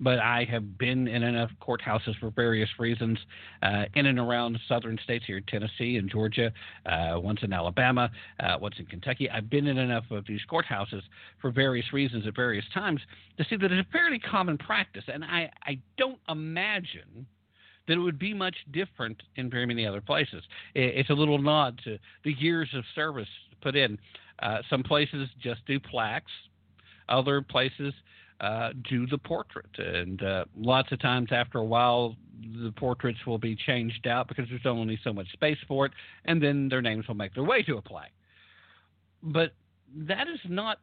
but 0.00 0.18
I 0.18 0.46
have 0.50 0.78
been 0.78 1.08
in 1.08 1.22
enough 1.22 1.50
courthouses 1.60 2.18
for 2.20 2.30
various 2.30 2.68
reasons 2.78 3.18
uh, 3.62 3.84
in 3.94 4.06
and 4.06 4.18
around 4.18 4.58
southern 4.68 4.98
states 5.02 5.24
here, 5.26 5.40
Tennessee 5.48 5.96
and 5.96 6.10
Georgia, 6.10 6.52
uh, 6.86 7.18
once 7.18 7.40
in 7.42 7.52
Alabama, 7.52 8.10
uh, 8.40 8.56
once 8.60 8.76
in 8.78 8.86
Kentucky. 8.86 9.28
I've 9.30 9.50
been 9.50 9.66
in 9.66 9.78
enough 9.78 10.04
of 10.10 10.26
these 10.26 10.40
courthouses 10.50 11.02
for 11.40 11.50
various 11.50 11.92
reasons 11.92 12.26
at 12.26 12.36
various 12.36 12.64
times 12.72 13.00
to 13.38 13.44
see 13.48 13.56
that 13.56 13.72
it's 13.72 13.88
a 13.88 13.92
fairly 13.92 14.18
common 14.18 14.58
practice, 14.58 15.04
and 15.12 15.24
I, 15.24 15.50
I 15.64 15.78
don't 15.96 16.20
imagine– 16.28 17.26
that 17.88 17.94
it 17.94 18.00
would 18.00 18.18
be 18.18 18.32
much 18.32 18.54
different 18.70 19.20
in 19.36 19.50
very 19.50 19.66
many 19.66 19.84
other 19.86 20.00
places. 20.00 20.44
It's 20.74 21.10
a 21.10 21.14
little 21.14 21.38
nod 21.38 21.80
to 21.84 21.98
the 22.22 22.34
years 22.34 22.68
of 22.74 22.84
service 22.94 23.28
put 23.60 23.74
in. 23.74 23.98
Uh, 24.40 24.58
some 24.70 24.82
places 24.82 25.28
just 25.42 25.64
do 25.66 25.80
plaques, 25.80 26.32
other 27.08 27.42
places 27.42 27.92
uh, 28.40 28.70
do 28.88 29.06
the 29.06 29.18
portrait. 29.18 29.66
And 29.78 30.22
uh, 30.22 30.44
lots 30.56 30.92
of 30.92 31.00
times, 31.00 31.28
after 31.32 31.58
a 31.58 31.64
while, 31.64 32.16
the 32.62 32.72
portraits 32.72 33.18
will 33.26 33.38
be 33.38 33.56
changed 33.56 34.06
out 34.06 34.28
because 34.28 34.46
there's 34.48 34.66
only 34.66 34.98
so 35.02 35.12
much 35.12 35.30
space 35.32 35.58
for 35.66 35.86
it, 35.86 35.92
and 36.24 36.42
then 36.42 36.68
their 36.68 36.82
names 36.82 37.08
will 37.08 37.16
make 37.16 37.34
their 37.34 37.44
way 37.44 37.62
to 37.62 37.76
a 37.76 37.82
plaque. 37.82 38.12
But 39.22 39.52
that 39.96 40.28
is 40.28 40.40
not 40.48 40.78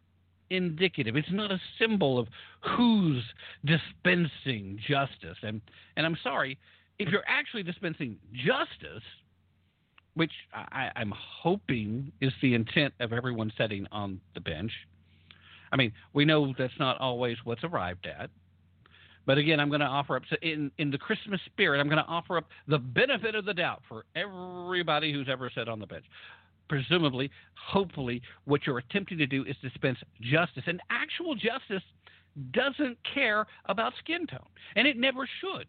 indicative. 0.49 1.15
It's 1.15 1.31
not 1.31 1.51
a 1.51 1.59
symbol 1.79 2.19
of 2.19 2.27
who's 2.75 3.23
dispensing 3.63 4.79
justice. 4.87 5.37
And 5.41 5.61
and 5.95 6.05
I'm 6.05 6.17
sorry, 6.23 6.57
if 6.99 7.09
you're 7.09 7.23
actually 7.27 7.63
dispensing 7.63 8.17
justice, 8.33 9.03
which 10.15 10.31
I, 10.53 10.91
am 10.95 11.13
hoping 11.15 12.11
is 12.21 12.33
the 12.41 12.53
intent 12.53 12.93
of 12.99 13.13
everyone 13.13 13.51
sitting 13.57 13.85
on 13.91 14.19
the 14.33 14.41
bench. 14.41 14.71
I 15.71 15.75
mean, 15.75 15.91
we 16.13 16.25
know 16.25 16.53
that's 16.57 16.73
not 16.79 16.99
always 16.99 17.37
what's 17.43 17.63
arrived 17.63 18.07
at. 18.07 18.29
But 19.25 19.37
again, 19.37 19.59
I'm 19.59 19.69
going 19.69 19.81
to 19.81 19.87
offer 19.87 20.15
up, 20.15 20.23
in, 20.41 20.71
in 20.77 20.91
the 20.91 20.97
Christmas 20.97 21.41
spirit, 21.45 21.79
I'm 21.79 21.87
going 21.87 22.03
to 22.03 22.09
offer 22.09 22.37
up 22.37 22.45
the 22.67 22.77
benefit 22.77 23.35
of 23.35 23.45
the 23.45 23.53
doubt 23.53 23.81
for 23.89 24.05
everybody 24.15 25.11
who's 25.11 25.27
ever 25.29 25.49
sat 25.53 25.67
on 25.67 25.79
the 25.79 25.87
bench. 25.87 26.05
Presumably, 26.69 27.31
hopefully, 27.55 28.21
what 28.45 28.65
you're 28.65 28.77
attempting 28.77 29.17
to 29.17 29.27
do 29.27 29.43
is 29.45 29.55
dispense 29.61 29.97
justice. 30.21 30.63
And 30.67 30.79
actual 30.89 31.35
justice 31.35 31.83
doesn't 32.51 32.97
care 33.13 33.45
about 33.65 33.93
skin 33.99 34.27
tone, 34.27 34.47
and 34.75 34.87
it 34.87 34.97
never 34.97 35.27
should 35.41 35.67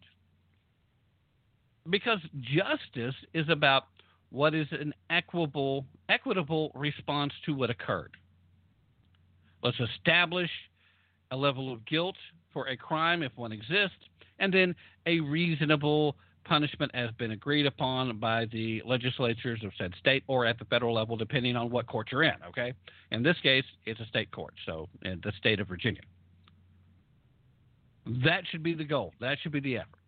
because 1.91 2.19
justice 2.41 3.15
is 3.35 3.49
about 3.49 3.85
what 4.31 4.55
is 4.55 4.67
an 4.73 4.93
equitable 5.11 5.85
equitable 6.09 6.71
response 6.75 7.33
to 7.45 7.55
what 7.55 7.71
occurred. 7.71 8.13
Let's 9.63 9.81
establish 9.81 10.51
a 11.31 11.37
level 11.37 11.73
of 11.73 11.85
guilt 11.87 12.17
for 12.53 12.69
a 12.69 12.77
crime 12.77 13.23
if 13.23 13.33
one 13.37 13.53
exists, 13.53 13.97
and 14.39 14.53
then 14.53 14.75
a 15.07 15.21
reasonable 15.21 16.17
punishment 16.45 16.95
has 16.95 17.11
been 17.19 17.33
agreed 17.33 17.67
upon 17.67 18.19
by 18.19 18.47
the 18.47 18.81
legislatures 18.87 19.61
of 19.65 19.73
said 19.77 19.93
state 19.99 20.23
or 20.29 20.47
at 20.47 20.59
the 20.59 20.65
federal 20.67 20.95
level, 20.95 21.17
depending 21.17 21.57
on 21.57 21.71
what 21.71 21.87
court 21.87 22.09
you're 22.13 22.23
in. 22.23 22.35
Okay, 22.49 22.73
in 23.11 23.23
this 23.23 23.37
case, 23.43 23.65
it's 23.85 24.01
a 24.01 24.07
state 24.07 24.31
court, 24.31 24.55
so 24.65 24.89
in 25.03 25.21
the 25.25 25.33
state 25.39 25.59
of 25.61 25.67
Virginia. 25.67 26.03
That 28.25 28.43
should 28.51 28.63
be 28.63 28.75
the 28.75 28.85
goal. 28.85 29.13
That 29.21 29.39
should 29.43 29.53
be 29.53 29.61
the 29.61 29.79
effort. 29.79 29.99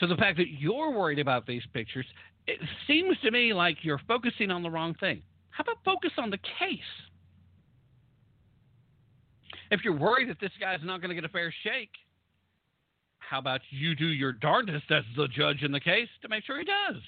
So 0.00 0.06
the 0.06 0.16
fact 0.16 0.38
that 0.38 0.48
you're 0.48 0.90
worried 0.90 1.18
about 1.18 1.46
these 1.46 1.62
pictures, 1.72 2.06
it 2.46 2.60
seems 2.86 3.16
to 3.22 3.30
me 3.30 3.52
like 3.54 3.78
you're 3.82 4.00
focusing 4.06 4.50
on 4.50 4.62
the 4.62 4.70
wrong 4.70 4.94
thing. 4.94 5.22
How 5.50 5.62
about 5.62 5.78
focus 5.84 6.10
on 6.18 6.30
the 6.30 6.38
case? 6.38 6.80
If 9.70 9.80
you're 9.84 9.96
worried 9.96 10.28
that 10.28 10.40
this 10.40 10.52
guy's 10.60 10.80
not 10.84 11.00
going 11.00 11.08
to 11.08 11.14
get 11.14 11.24
a 11.24 11.28
fair 11.28 11.52
shake, 11.62 11.90
how 13.18 13.38
about 13.38 13.60
you 13.70 13.94
do 13.94 14.06
your 14.06 14.32
darndest 14.32 14.90
as 14.90 15.04
the 15.16 15.26
judge 15.28 15.62
in 15.62 15.72
the 15.72 15.80
case 15.80 16.08
to 16.22 16.28
make 16.28 16.44
sure 16.44 16.58
he 16.58 16.64
does? 16.64 17.00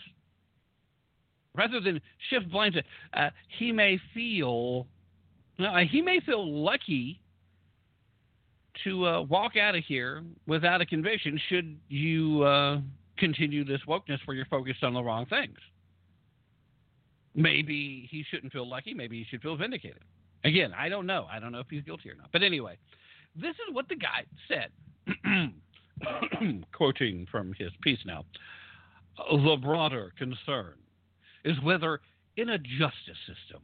Rather 1.54 1.80
than 1.80 2.00
shift 2.30 2.50
blame 2.50 2.72
to, 2.72 2.82
uh, 3.14 3.30
he 3.58 3.72
may 3.72 3.98
feel, 4.14 4.86
uh, 5.58 5.80
he 5.90 6.00
may 6.00 6.20
feel 6.20 6.62
lucky 6.64 7.20
to 8.84 9.06
uh, 9.06 9.22
walk 9.22 9.56
out 9.56 9.74
of 9.74 9.84
here 9.84 10.22
without 10.46 10.80
a 10.80 10.86
conviction 10.86 11.40
should 11.48 11.78
you 11.88 12.42
uh, 12.42 12.78
continue 13.18 13.64
this 13.64 13.80
wokeness 13.88 14.18
where 14.24 14.36
you're 14.36 14.46
focused 14.46 14.84
on 14.84 14.94
the 14.94 15.02
wrong 15.02 15.26
things. 15.26 15.58
Maybe 17.34 18.08
he 18.10 18.24
shouldn't 18.30 18.52
feel 18.52 18.68
lucky. 18.68 18.94
Maybe 18.94 19.18
he 19.18 19.24
should 19.28 19.42
feel 19.42 19.56
vindicated. 19.56 20.02
Again, 20.44 20.72
I 20.76 20.88
don't 20.88 21.06
know. 21.06 21.26
I 21.30 21.38
don't 21.38 21.52
know 21.52 21.60
if 21.60 21.66
he's 21.68 21.82
guilty 21.82 22.10
or 22.10 22.14
not. 22.14 22.28
But 22.32 22.42
anyway, 22.42 22.78
this 23.34 23.50
is 23.50 23.74
what 23.74 23.88
the 23.88 23.96
guy 23.96 24.24
said. 24.48 24.70
quoting 26.72 27.26
from 27.30 27.54
his 27.58 27.70
piece 27.82 27.98
now, 28.06 28.24
the 29.30 29.56
broader 29.62 30.12
concern 30.18 30.74
is 31.44 31.60
whether 31.62 32.00
in 32.36 32.50
a 32.50 32.58
justice 32.58 33.18
system 33.26 33.62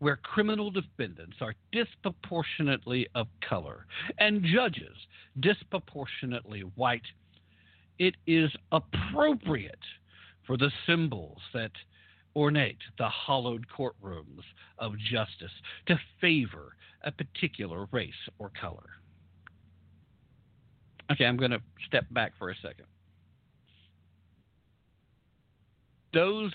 where 0.00 0.16
criminal 0.16 0.70
defendants 0.70 1.36
are 1.40 1.54
disproportionately 1.72 3.06
of 3.14 3.26
color 3.46 3.86
and 4.18 4.42
judges 4.42 4.96
disproportionately 5.40 6.62
white, 6.74 7.02
it 8.00 8.16
is 8.26 8.50
appropriate 8.72 9.78
for 10.46 10.56
the 10.56 10.70
symbols 10.86 11.38
that 11.52 11.70
ornate 12.34 12.78
the 12.98 13.08
hollowed 13.08 13.66
courtrooms 13.68 14.42
of 14.78 14.94
justice 14.98 15.52
to 15.86 16.00
favor 16.20 16.74
a 17.04 17.12
particular 17.12 17.86
race 17.92 18.12
or 18.38 18.50
color. 18.58 18.88
Okay, 21.12 21.26
I'm 21.26 21.36
going 21.36 21.50
to 21.50 21.60
step 21.86 22.06
back 22.10 22.32
for 22.38 22.50
a 22.50 22.54
second. 22.62 22.86
Those, 26.14 26.52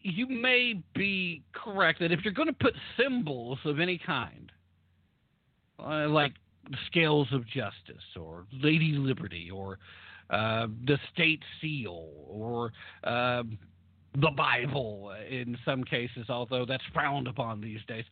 you 0.00 0.26
may 0.26 0.82
be 0.94 1.44
correct 1.52 2.00
that 2.00 2.10
if 2.10 2.20
you're 2.24 2.34
going 2.34 2.48
to 2.48 2.54
put 2.54 2.74
symbols 2.98 3.58
of 3.64 3.78
any 3.78 3.98
kind, 4.04 4.50
uh, 5.78 6.08
like 6.08 6.32
scales 6.86 7.28
of 7.32 7.46
justice 7.46 8.04
or 8.18 8.44
Lady 8.52 8.92
Liberty 8.92 9.50
or 9.50 9.78
uh, 10.30 10.66
the 10.86 10.98
state 11.12 11.42
seal 11.60 12.08
or 12.26 12.72
uh, 13.04 13.42
the 14.20 14.30
Bible 14.36 15.12
in 15.28 15.56
some 15.64 15.84
cases, 15.84 16.26
although 16.28 16.64
that's 16.64 16.82
frowned 16.92 17.26
upon 17.26 17.60
these 17.60 17.80
days, 17.88 18.04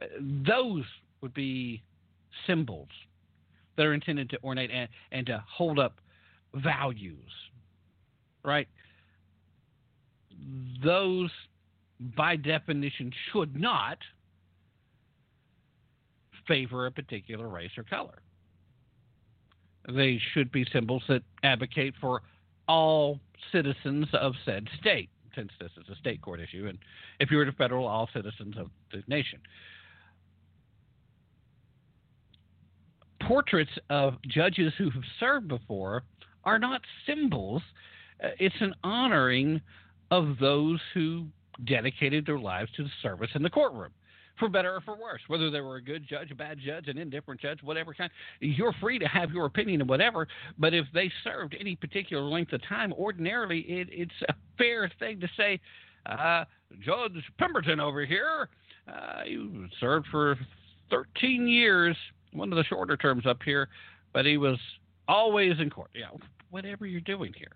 uh, 0.00 0.06
those 0.46 0.84
would 1.20 1.34
be 1.34 1.82
symbols 2.46 2.88
that 3.76 3.86
are 3.86 3.94
intended 3.94 4.30
to 4.30 4.38
ornate 4.42 4.70
and, 4.70 4.88
and 5.12 5.26
to 5.26 5.42
hold 5.48 5.78
up 5.78 6.00
values, 6.54 7.30
right? 8.44 8.68
Those, 10.84 11.30
by 12.16 12.36
definition, 12.36 13.12
should 13.32 13.58
not 13.58 13.98
favor 16.46 16.86
a 16.86 16.90
particular 16.90 17.48
race 17.48 17.70
or 17.76 17.84
color. 17.84 18.22
They 19.88 20.20
should 20.32 20.50
be 20.50 20.66
symbols 20.72 21.02
that 21.08 21.22
advocate 21.42 21.94
for 22.00 22.22
all 22.68 23.20
citizens 23.52 24.06
of 24.12 24.34
said 24.44 24.68
state, 24.80 25.08
since 25.34 25.50
this 25.60 25.70
is 25.76 25.88
a 25.90 25.96
state 25.96 26.20
court 26.20 26.40
issue, 26.40 26.66
and 26.68 26.78
if 27.20 27.30
you 27.30 27.36
were 27.36 27.44
to 27.44 27.52
federal, 27.52 27.86
all 27.86 28.08
citizens 28.12 28.56
of 28.58 28.70
the 28.92 29.02
nation. 29.06 29.38
portraits 33.26 33.70
of 33.90 34.14
judges 34.22 34.72
who 34.78 34.90
have 34.90 35.02
served 35.18 35.48
before 35.48 36.02
are 36.44 36.58
not 36.58 36.80
symbols. 37.06 37.62
Uh, 38.22 38.28
it's 38.38 38.54
an 38.60 38.74
honoring 38.84 39.60
of 40.10 40.36
those 40.40 40.80
who 40.94 41.26
dedicated 41.64 42.26
their 42.26 42.38
lives 42.38 42.70
to 42.76 42.84
the 42.84 42.90
service 43.02 43.30
in 43.34 43.42
the 43.42 43.50
courtroom, 43.50 43.90
for 44.38 44.48
better 44.48 44.74
or 44.74 44.80
for 44.80 44.96
worse. 44.96 45.20
Whether 45.28 45.50
they 45.50 45.60
were 45.60 45.76
a 45.76 45.82
good 45.82 46.06
judge, 46.08 46.30
a 46.30 46.34
bad 46.34 46.58
judge, 46.64 46.88
an 46.88 46.98
indifferent 46.98 47.40
judge, 47.40 47.62
whatever 47.62 47.94
kind, 47.94 48.10
you're 48.40 48.74
free 48.80 48.98
to 48.98 49.06
have 49.06 49.30
your 49.30 49.46
opinion 49.46 49.82
of 49.82 49.88
whatever. 49.88 50.26
But 50.58 50.74
if 50.74 50.86
they 50.92 51.10
served 51.24 51.56
any 51.58 51.76
particular 51.76 52.22
length 52.24 52.52
of 52.52 52.60
time, 52.68 52.92
ordinarily 52.92 53.60
it, 53.60 53.88
it's 53.90 54.12
a 54.28 54.34
fair 54.58 54.90
thing 54.98 55.20
to 55.20 55.28
say, 55.36 55.60
uh, 56.06 56.44
Judge 56.80 57.22
Pemberton 57.38 57.80
over 57.80 58.04
here, 58.04 58.48
uh, 58.88 59.22
you 59.26 59.68
served 59.80 60.06
for 60.10 60.38
13 60.90 61.48
years 61.48 61.96
one 62.32 62.52
of 62.52 62.56
the 62.56 62.64
shorter 62.64 62.96
terms 62.96 63.26
up 63.26 63.38
here, 63.44 63.68
but 64.12 64.26
he 64.26 64.36
was 64.36 64.58
always 65.08 65.54
in 65.58 65.70
court. 65.70 65.90
Yeah, 65.94 66.08
whatever 66.50 66.86
you're 66.86 67.00
doing 67.00 67.32
here. 67.36 67.52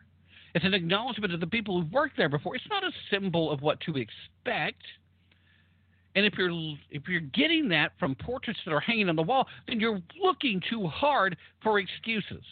It's 0.55 0.65
an 0.65 0.75
acknowledgement 0.75 1.33
of 1.33 1.41
the 1.41 1.47
people 1.47 1.81
who've 1.81 1.93
worked 1.93 2.17
there 2.17 2.29
before. 2.29 2.57
It's 2.57 2.65
not 2.69 2.83
a 2.83 2.91
symbol 3.11 3.51
of 3.53 3.63
what 3.63 3.81
to 3.83 3.97
expect. 3.97 4.83
And 6.15 6.27
if 6.27 6.35
you're 6.37 6.51
if 6.91 7.09
you're 7.09 7.21
getting 7.21 7.69
that 7.69 7.93
from 7.99 8.15
portraits 8.17 8.59
that 8.65 8.73
are 8.73 8.81
hanging 8.81 9.09
on 9.09 9.17
the 9.17 9.23
wall, 9.23 9.47
then 9.69 9.79
you're 9.79 10.01
looking 10.21 10.61
too 10.69 10.87
hard 10.87 11.37
for 11.63 11.79
excuses. 11.79 12.43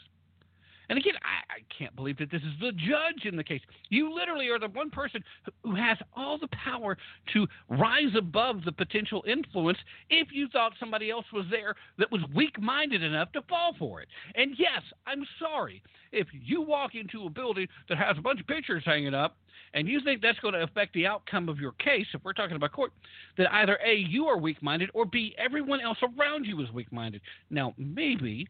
And 0.89 0.99
again, 0.99 1.15
I, 1.23 1.55
I, 1.55 1.59
can't 1.77 1.95
believe 1.95 2.19
that 2.19 2.31
this 2.31 2.43
is 2.43 2.55
the 2.61 2.73
judge 2.73 3.25
in 3.25 3.37
the 3.37 3.45
case. 3.45 3.61
You 3.91 4.15
literally 4.15 4.49
are 4.49 4.59
the 4.59 4.69
one 4.69 4.91
person 4.91 5.23
who 5.63 5.75
has 5.75 5.99
all 6.17 6.39
the 6.39 6.49
power 6.49 6.97
to 7.35 7.47
rise 7.69 8.15
above 8.17 8.65
the 8.65 8.73
potential 8.73 9.23
influence 9.27 9.79
if 10.09 10.29
you 10.33 10.49
thought 10.49 10.73
somebody 10.81 11.11
else 11.11 11.27
was 11.33 11.45
there 11.51 11.75
that 11.99 12.11
was 12.11 12.23
weak 12.35 12.61
minded 12.61 13.03
enough 13.03 13.33
to 13.33 13.43
fall 13.43 13.75
for 13.79 14.01
it. 14.01 14.09
And 14.35 14.55
yes, 14.59 14.83
I'm 15.07 15.25
sorry. 15.39 15.83
If 16.11 16.29
you 16.33 16.63
walk 16.63 16.95
into 16.95 17.27
a 17.27 17.31
building 17.31 17.69
that 17.89 17.99
has 17.99 18.17
a 18.19 18.23
bunch 18.23 18.41
of 18.41 18.47
pictures 18.47 18.83
hanging 18.87 19.15
up, 19.15 19.37
and 19.75 19.87
you 19.87 20.01
think 20.03 20.23
that's 20.23 20.39
going 20.39 20.55
to 20.55 20.63
affect 20.63 20.95
the 20.95 21.07
outcome 21.07 21.49
of 21.49 21.59
your 21.59 21.73
case, 21.73 22.07
if 22.15 22.25
we're 22.25 22.33
talking 22.33 22.57
about 22.57 22.73
court, 22.73 22.93
that 23.37 23.53
either 23.53 23.79
A, 23.85 23.95
you 23.97 24.27
are 24.27 24.39
weak 24.39 24.63
minded, 24.63 24.91
or 24.95 25.05
B, 25.05 25.35
everyone 25.37 25.81
else 25.81 25.99
around 26.03 26.47
you 26.47 26.61
is 26.63 26.71
weak 26.73 26.91
minded. 26.91 27.21
Now, 27.51 27.75
maybe 27.77 28.49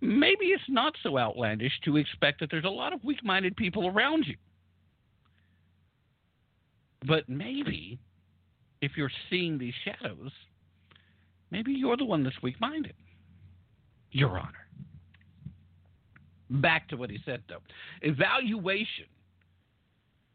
maybe 0.00 0.46
it's 0.46 0.62
not 0.68 0.94
so 1.02 1.18
outlandish 1.18 1.72
to 1.84 1.96
expect 1.96 2.40
that 2.40 2.50
there's 2.50 2.64
a 2.64 2.68
lot 2.68 2.92
of 2.92 3.02
weak 3.04 3.24
minded 3.24 3.56
people 3.56 3.86
around 3.86 4.26
you. 4.26 4.36
But 7.06 7.28
maybe 7.28 7.98
if 8.82 8.92
you're 8.96 9.10
seeing 9.28 9.58
these 9.58 9.74
shadows, 9.84 10.30
maybe 11.50 11.72
you're 11.72 11.96
the 11.96 12.04
one 12.04 12.22
that's 12.22 12.42
weak 12.42 12.60
minded. 12.60 12.94
Your 14.12 14.38
Honor. 14.38 14.66
Back 16.50 16.88
to 16.88 16.96
what 16.96 17.10
he 17.10 17.18
said, 17.24 17.42
though. 17.48 17.62
Evaluation 18.02 19.06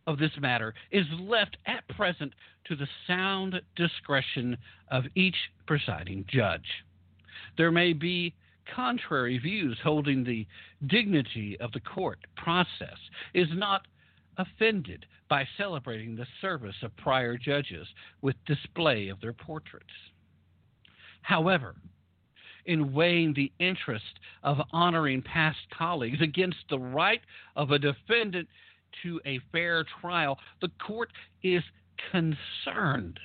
of 0.08 0.18
this 0.18 0.32
matter 0.40 0.74
is 0.92 1.06
left 1.20 1.58
at 1.66 1.88
present 1.90 2.34
to 2.66 2.76
the 2.76 2.88
sound 3.08 3.62
discretion 3.76 4.58
of 4.92 5.04
each 5.16 5.36
presiding 5.68 6.26
judge. 6.30 6.68
There 7.58 7.72
may 7.72 7.94
be 7.94 8.34
contrary 8.74 9.38
views 9.38 9.78
holding 9.84 10.24
the 10.24 10.46
dignity 10.88 11.58
of 11.60 11.72
the 11.72 11.80
court 11.80 12.20
process 12.36 12.98
is 13.34 13.48
not 13.54 13.88
offended 14.38 15.06
by 15.30 15.48
celebrating 15.58 16.16
the 16.16 16.28
service 16.42 16.76
of 16.84 16.96
prior 16.98 17.38
judges 17.38 17.88
with 18.22 18.36
display 18.46 19.10
of 19.10 19.20
their 19.22 19.34
portraits. 19.34 19.86
However, 21.22 21.76
in 22.66 22.94
weighing 22.94 23.34
the 23.34 23.52
interest 23.60 24.20
of 24.44 24.58
honoring 24.72 25.22
past 25.22 25.58
colleagues 25.76 26.22
against 26.22 26.58
the 26.70 26.80
right 26.80 27.22
of 27.56 27.72
a 27.72 27.80
defendant 27.80 28.48
to 29.04 29.20
a 29.26 29.40
fair 29.52 29.86
trial, 30.02 30.38
the 30.62 30.72
court 30.86 31.12
is 31.44 31.64
concerned. 32.12 33.20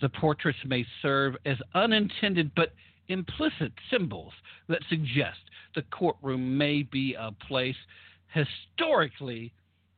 The 0.00 0.08
portraits 0.08 0.58
may 0.64 0.86
serve 1.02 1.36
as 1.44 1.56
unintended 1.74 2.52
but 2.54 2.72
implicit 3.08 3.72
symbols 3.90 4.32
that 4.68 4.82
suggest 4.88 5.38
the 5.74 5.82
courtroom 5.90 6.56
may 6.56 6.82
be 6.82 7.14
a 7.18 7.30
place 7.46 7.76
historically 8.32 9.52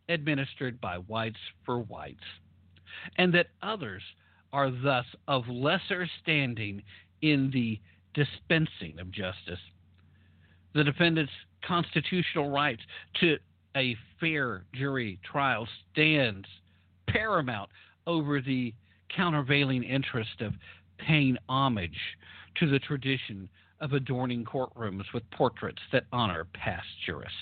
administered 0.08 0.80
by 0.80 0.96
whites 0.96 1.38
for 1.64 1.80
whites, 1.80 2.24
and 3.18 3.32
that 3.34 3.48
others 3.62 4.02
are 4.52 4.70
thus 4.70 5.06
of 5.28 5.48
lesser 5.48 6.08
standing 6.22 6.82
in 7.22 7.50
the 7.52 7.78
dispensing 8.14 8.98
of 8.98 9.10
justice. 9.10 9.60
The 10.74 10.84
defendant's 10.84 11.32
constitutional 11.66 12.50
right 12.50 12.78
to 13.20 13.36
a 13.76 13.96
fair 14.18 14.64
jury 14.74 15.18
trial 15.30 15.68
stands 15.92 16.46
paramount 17.08 17.70
over 18.06 18.40
the 18.40 18.74
countervailing 19.14 19.82
interest 19.82 20.40
of 20.40 20.54
paying 20.98 21.36
homage 21.48 21.98
to 22.56 22.68
the 22.68 22.78
tradition 22.78 23.48
of 23.80 23.92
adorning 23.92 24.44
courtrooms 24.44 25.04
with 25.14 25.28
portraits 25.30 25.80
that 25.92 26.04
honor 26.12 26.46
past 26.52 26.86
jurists. 27.06 27.36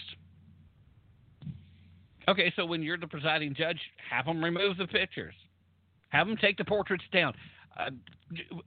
Okay, 2.29 2.53
so 2.57 2.67
when 2.67 2.83
you're 2.83 2.99
the 2.99 3.07
presiding 3.07 3.55
judge, 3.55 3.81
have 4.11 4.27
them 4.27 4.45
remove 4.45 4.77
the 4.77 4.87
pictures. 4.87 5.35
Have 6.11 6.27
them 6.27 6.37
take 6.37 6.59
the 6.59 6.65
portraits 6.65 7.05
down. 7.13 7.35
Uh, 7.79 7.91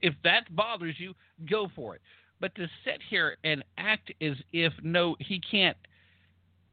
if 0.00 0.14
that 0.24 0.54
bothers 0.54 0.96
you, 0.98 1.14
go 1.48 1.68
for 1.74 1.94
it. 1.94 2.00
But 2.40 2.54
to 2.56 2.66
sit 2.84 3.00
here 3.08 3.36
and 3.44 3.62
act 3.78 4.12
as 4.20 4.36
if 4.52 4.72
no, 4.82 5.16
he 5.20 5.40
can't, 5.48 5.76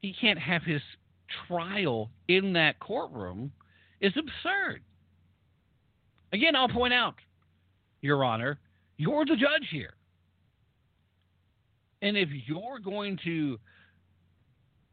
he 0.01 0.15
can't 0.19 0.39
have 0.39 0.63
his 0.63 0.81
trial 1.47 2.09
in 2.27 2.53
that 2.53 2.79
courtroom 2.79 3.51
is 4.01 4.13
absurd. 4.17 4.81
Again, 6.33 6.55
I'll 6.55 6.69
point 6.69 6.93
out, 6.93 7.15
Your 8.01 8.23
Honor, 8.23 8.59
you're 8.99 9.25
the 9.25 9.35
judge 9.35 9.67
here. 9.71 9.93
And 12.01 12.15
if 12.15 12.29
you're 12.45 12.79
going 12.83 13.17
to 13.23 13.57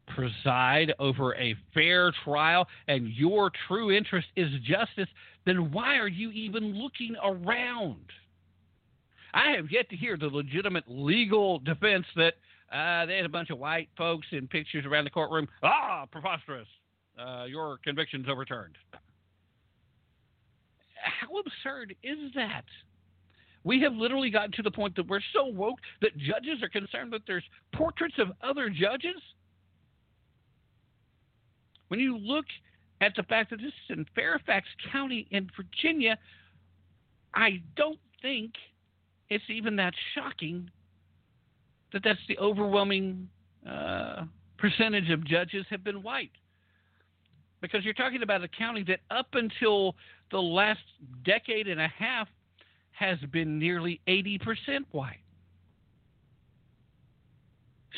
preside 0.07 0.93
over 0.97 1.35
a 1.35 1.55
fair 1.73 2.13
trial 2.23 2.65
and 2.87 3.09
your 3.09 3.51
true 3.67 3.91
interest 3.91 4.27
is 4.37 4.49
justice, 4.63 5.09
then 5.45 5.71
why 5.71 5.97
are 5.97 6.07
you 6.07 6.31
even 6.31 6.73
looking 6.73 7.15
around? 7.23 8.05
I 9.33 9.51
have 9.51 9.69
yet 9.69 9.89
to 9.89 9.97
hear 9.97 10.17
the 10.17 10.27
legitimate 10.27 10.85
legal 10.87 11.59
defense 11.59 12.05
that 12.15 12.35
uh, 12.71 13.07
had 13.07 13.25
a 13.25 13.29
bunch 13.29 13.49
of 13.49 13.59
white 13.59 13.89
folks 13.97 14.27
in 14.31 14.47
pictures 14.47 14.85
around 14.85 15.03
the 15.03 15.09
courtroom. 15.09 15.47
Ah, 15.63 16.05
preposterous. 16.09 16.67
Uh, 17.19 17.45
your 17.45 17.77
conviction's 17.83 18.27
overturned. 18.29 18.77
How 20.95 21.27
absurd 21.39 21.93
is 22.03 22.31
that? 22.35 22.63
We 23.67 23.81
have 23.81 23.95
literally 23.95 24.29
gotten 24.29 24.53
to 24.53 24.61
the 24.61 24.71
point 24.71 24.95
that 24.95 25.09
we're 25.09 25.19
so 25.33 25.47
woke 25.47 25.79
that 26.01 26.17
judges 26.17 26.63
are 26.63 26.69
concerned 26.69 27.11
that 27.11 27.23
there's 27.27 27.43
portraits 27.75 28.15
of 28.17 28.29
other 28.41 28.69
judges. 28.69 29.21
When 31.89 31.99
you 31.99 32.17
look 32.17 32.45
at 33.01 33.11
the 33.17 33.23
fact 33.23 33.49
that 33.49 33.57
this 33.57 33.73
is 33.89 33.97
in 33.97 34.05
Fairfax 34.15 34.65
County 34.89 35.27
in 35.31 35.49
Virginia, 35.57 36.17
I 37.35 37.61
don't 37.75 37.99
think 38.21 38.53
it's 39.29 39.43
even 39.49 39.75
that 39.75 39.93
shocking 40.15 40.71
that 41.91 42.05
that's 42.05 42.19
the 42.29 42.39
overwhelming 42.39 43.27
uh, 43.69 44.23
percentage 44.57 45.09
of 45.09 45.27
judges 45.27 45.65
have 45.69 45.83
been 45.83 46.01
white. 46.01 46.31
Because 47.59 47.83
you're 47.83 47.93
talking 47.93 48.23
about 48.23 48.41
a 48.45 48.47
county 48.47 48.85
that 48.87 49.01
up 49.11 49.27
until 49.33 49.93
the 50.31 50.41
last 50.41 50.79
decade 51.25 51.67
and 51.67 51.81
a 51.81 51.89
half 51.89 52.29
has 52.97 53.19
been 53.31 53.59
nearly 53.59 54.01
80% 54.07 54.39
white. 54.91 55.19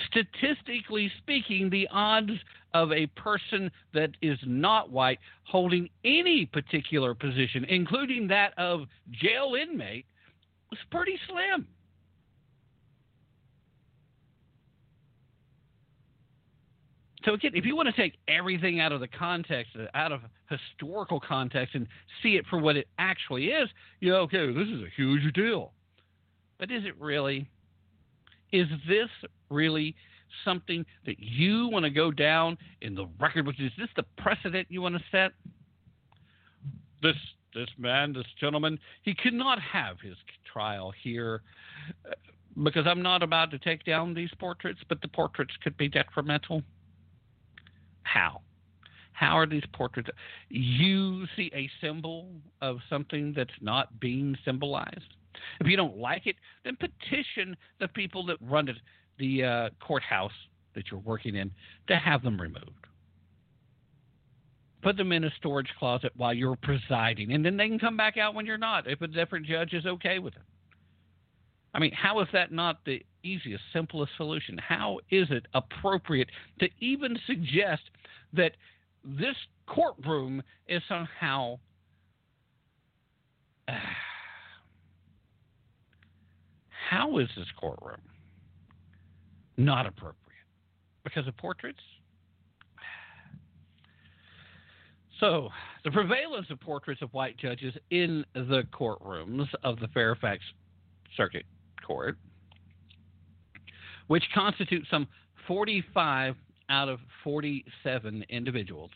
Statistically 0.08 1.10
speaking, 1.20 1.70
the 1.70 1.88
odds 1.90 2.32
of 2.74 2.92
a 2.92 3.08
person 3.08 3.72
that 3.94 4.12
is 4.22 4.38
not 4.46 4.92
white 4.92 5.20
holding 5.44 5.90
any 6.04 6.46
particular 6.46 7.14
position, 7.14 7.66
including 7.70 8.28
that 8.28 8.54
of 8.58 8.82
jail 9.12 9.56
inmate, 9.56 10.06
is 10.74 10.80
pretty 10.92 11.18
slim. 11.30 11.66
So 17.26 17.34
again, 17.34 17.52
if 17.54 17.66
you 17.66 17.76
want 17.76 17.94
to 17.94 18.02
take 18.02 18.18
everything 18.28 18.80
out 18.80 18.92
of 18.92 19.02
the 19.02 19.08
context, 19.08 19.76
out 19.94 20.12
of 20.12 20.22
historical 20.50 21.20
context, 21.20 21.76
and 21.76 21.88
see 22.24 22.38
it 22.38 22.46
for 22.50 22.60
what 22.60 22.78
it 22.78 22.88
actually 22.98 23.48
is, 23.48 23.70
you 24.00 24.12
know, 24.12 24.20
okay, 24.20 24.48
this 24.54 24.68
is 24.68 24.82
a 24.82 24.90
huge 24.96 25.34
deal. 25.34 25.74
But 26.60 26.72
is 26.72 26.86
it 26.86 27.00
really? 27.00 27.50
Is 28.52 28.68
this 28.88 29.10
really 29.50 29.96
something 30.46 30.86
that 31.06 31.20
you 31.20 31.68
want 31.68 31.84
to 31.84 31.90
go 31.90 32.12
down 32.12 32.58
in 32.82 32.96
the 32.96 33.06
record 33.20 33.46
books? 33.46 33.58
Is 33.60 33.72
this 33.78 33.90
the 33.96 34.04
precedent 34.18 34.68
you 34.70 34.82
want 34.82 34.96
to 34.96 35.04
set? 35.12 35.32
This 37.02 37.16
this 37.54 37.70
man, 37.78 38.14
this 38.14 38.28
gentleman, 38.40 38.78
he 39.02 39.14
cannot 39.14 39.60
have 39.60 40.00
his 40.02 40.16
trial 40.52 40.94
here 41.04 41.42
uh, 42.06 42.12
because 42.64 42.86
I'm 42.86 43.02
not 43.02 43.24
about 43.24 43.50
to 43.52 43.58
take 43.58 43.84
down 43.86 44.14
these 44.14 44.30
portraits, 44.40 44.80
but 44.88 45.02
the 45.02 45.08
portraits 45.08 45.54
could 45.64 45.76
be 45.76 45.88
detrimental. 45.88 46.62
How? 48.04 48.42
How 49.14 49.38
are 49.38 49.46
these 49.46 49.64
portraits? 49.74 50.10
You 50.50 51.26
see 51.36 51.52
a 51.54 51.70
symbol 51.82 52.30
of 52.62 52.78
something 52.90 53.34
that's 53.36 53.50
not 53.62 54.00
being 54.00 54.38
symbolized. 54.46 55.16
If 55.60 55.68
you 55.68 55.76
don't 55.76 55.98
like 55.98 56.26
it, 56.26 56.36
then 56.64 56.78
petition 56.78 57.56
the 57.80 57.88
people 57.90 58.26
that 58.28 58.38
run 58.42 58.70
it, 58.70 58.78
the 59.18 59.44
uh, 59.44 59.70
courthouse 59.86 60.32
that 60.74 60.86
you're 60.90 61.02
working 61.02 61.36
in, 61.36 61.52
to 61.88 61.98
have 61.98 62.24
them 62.24 62.40
removed. 62.40 62.88
Put 64.82 64.96
them 64.96 65.12
in 65.12 65.26
a 65.26 65.32
storage 65.38 65.70
closet 65.78 66.14
while 66.16 66.34
you're 66.34 66.56
presiding, 66.56 67.34
and 67.34 67.44
then 67.44 67.58
they 67.58 67.68
can 67.68 67.80
come 67.80 67.98
back 67.98 68.18
out 68.18 68.34
when 68.34 68.46
you're 68.46 68.58
not, 68.58 68.88
if 68.88 69.02
a 69.02 69.08
different 69.08 69.46
judge 69.46 69.74
is 69.74 69.86
okay 69.86 70.20
with 70.20 70.36
it. 70.36 70.42
I 71.74 71.80
mean, 71.80 71.92
how 71.92 72.20
is 72.22 72.28
that 72.34 72.52
not 72.52 72.80
the 72.86 73.04
easiest, 73.24 73.64
simplest 73.74 74.12
solution? 74.18 74.58
How 74.58 75.00
is 75.12 75.28
it 75.30 75.46
appropriate 75.54 76.30
to 76.60 76.68
even 76.80 77.18
suggest 77.28 77.84
that 78.34 78.54
this 79.04 79.36
courtroom 79.68 80.42
is 80.68 80.82
somehow 80.88 81.60
uh, 83.68 83.74
how 86.90 87.20
is 87.20 87.28
this 87.38 87.46
courtroom 87.60 88.02
not 89.58 89.86
appropriate? 89.86 90.16
Because 91.04 91.28
of 91.28 91.38
portraits? 91.38 91.80
So, 95.20 95.50
the 95.84 95.92
prevalence 95.92 96.48
of 96.50 96.60
portraits 96.62 97.02
of 97.02 97.14
white 97.14 97.38
judges 97.38 97.76
in 97.92 98.26
the 98.34 98.64
courtrooms 98.72 99.48
of 99.64 99.80
the 99.80 99.88
Fairfax 99.90 100.42
Circuit 101.16 101.46
Court, 101.90 102.18
which 104.06 104.24
constitute 104.32 104.86
some 104.92 105.08
45 105.48 106.36
out 106.70 106.88
of 106.88 107.00
47 107.24 108.24
individuals, 108.30 108.92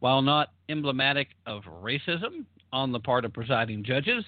while 0.00 0.22
not 0.22 0.52
emblematic 0.70 1.28
of 1.44 1.64
racism 1.64 2.46
on 2.72 2.92
the 2.92 3.00
part 3.00 3.26
of 3.26 3.34
presiding 3.34 3.84
judges, 3.84 4.24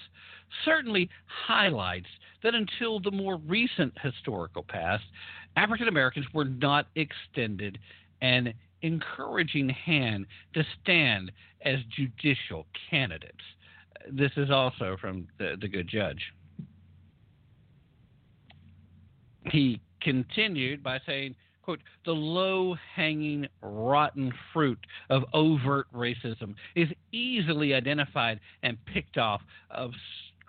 certainly 0.63 1.09
highlights 1.25 2.05
that 2.43 2.53
until 2.53 2.99
the 2.99 3.09
more 3.09 3.37
recent 3.47 3.91
historical 3.99 4.61
past, 4.61 5.03
African 5.55 5.87
Americans 5.87 6.27
were 6.35 6.45
not 6.45 6.85
extended 6.95 7.79
an 8.21 8.53
encouraging 8.83 9.69
hand 9.69 10.27
to 10.53 10.63
stand 10.83 11.31
as 11.65 11.79
judicial 11.95 12.67
candidates. 12.91 13.43
This 14.11 14.31
is 14.37 14.51
also 14.51 14.97
from 15.01 15.27
the, 15.39 15.55
the 15.59 15.67
good 15.67 15.87
judge. 15.87 16.21
He 19.49 19.81
continued 20.01 20.83
by 20.83 20.99
saying, 21.05 21.35
quote, 21.61 21.81
the 22.05 22.11
low 22.11 22.75
hanging, 22.95 23.47
rotten 23.61 24.33
fruit 24.53 24.79
of 25.09 25.23
overt 25.33 25.87
racism 25.93 26.55
is 26.75 26.89
easily 27.11 27.73
identified 27.73 28.39
and 28.63 28.83
picked 28.85 29.17
off 29.17 29.41
of 29.69 29.91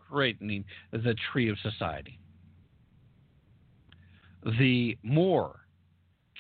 straightening 0.09 0.65
the 0.91 1.15
tree 1.33 1.49
of 1.49 1.59
society. 1.61 2.19
The 4.59 4.99
more 5.03 5.61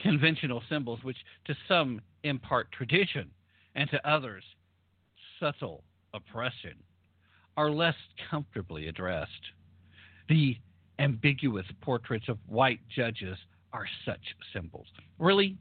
conventional 0.02 0.62
symbols, 0.68 1.00
which 1.02 1.18
to 1.46 1.54
some 1.68 2.00
impart 2.24 2.72
tradition 2.72 3.30
and 3.74 3.88
to 3.90 4.08
others 4.08 4.44
subtle 5.38 5.84
oppression, 6.12 6.74
are 7.56 7.70
less 7.70 7.94
comfortably 8.30 8.88
addressed. 8.88 9.30
The 10.28 10.56
ambiguous 11.02 11.66
portraits 11.80 12.28
of 12.28 12.38
white 12.46 12.80
judges 12.94 13.36
are 13.72 13.86
such 14.06 14.20
symbols. 14.52 14.86
Really? 15.18 15.56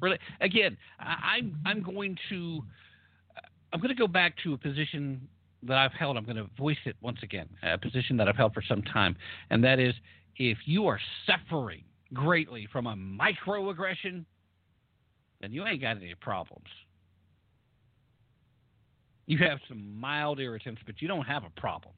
Really? 0.00 0.18
Again, 0.40 0.76
I'm 0.98 1.56
I'm 1.64 1.82
going 1.82 2.18
to 2.30 2.62
I'm 3.72 3.80
going 3.80 3.94
to 3.94 4.00
go 4.00 4.08
back 4.08 4.34
to 4.44 4.54
a 4.54 4.58
position 4.58 5.28
that 5.62 5.78
I've 5.78 5.92
held. 5.92 6.16
I'm 6.16 6.24
going 6.24 6.36
to 6.36 6.48
voice 6.58 6.76
it 6.84 6.96
once 7.00 7.18
again. 7.22 7.48
A 7.62 7.78
position 7.78 8.16
that 8.18 8.28
I've 8.28 8.36
held 8.36 8.52
for 8.52 8.62
some 8.62 8.82
time, 8.82 9.16
and 9.50 9.62
that 9.64 9.78
is, 9.78 9.94
if 10.36 10.58
you 10.66 10.86
are 10.86 11.00
suffering 11.26 11.84
greatly 12.12 12.68
from 12.70 12.86
a 12.86 12.94
microaggression, 12.94 14.24
then 15.40 15.52
you 15.52 15.66
ain't 15.66 15.80
got 15.80 15.96
any 15.96 16.14
problems. 16.20 16.68
You 19.26 19.38
have 19.38 19.58
some 19.68 19.98
mild 19.98 20.38
irritants, 20.38 20.82
but 20.84 21.00
you 21.00 21.08
don't 21.08 21.24
have 21.24 21.44
a 21.44 21.60
problem. 21.60 21.94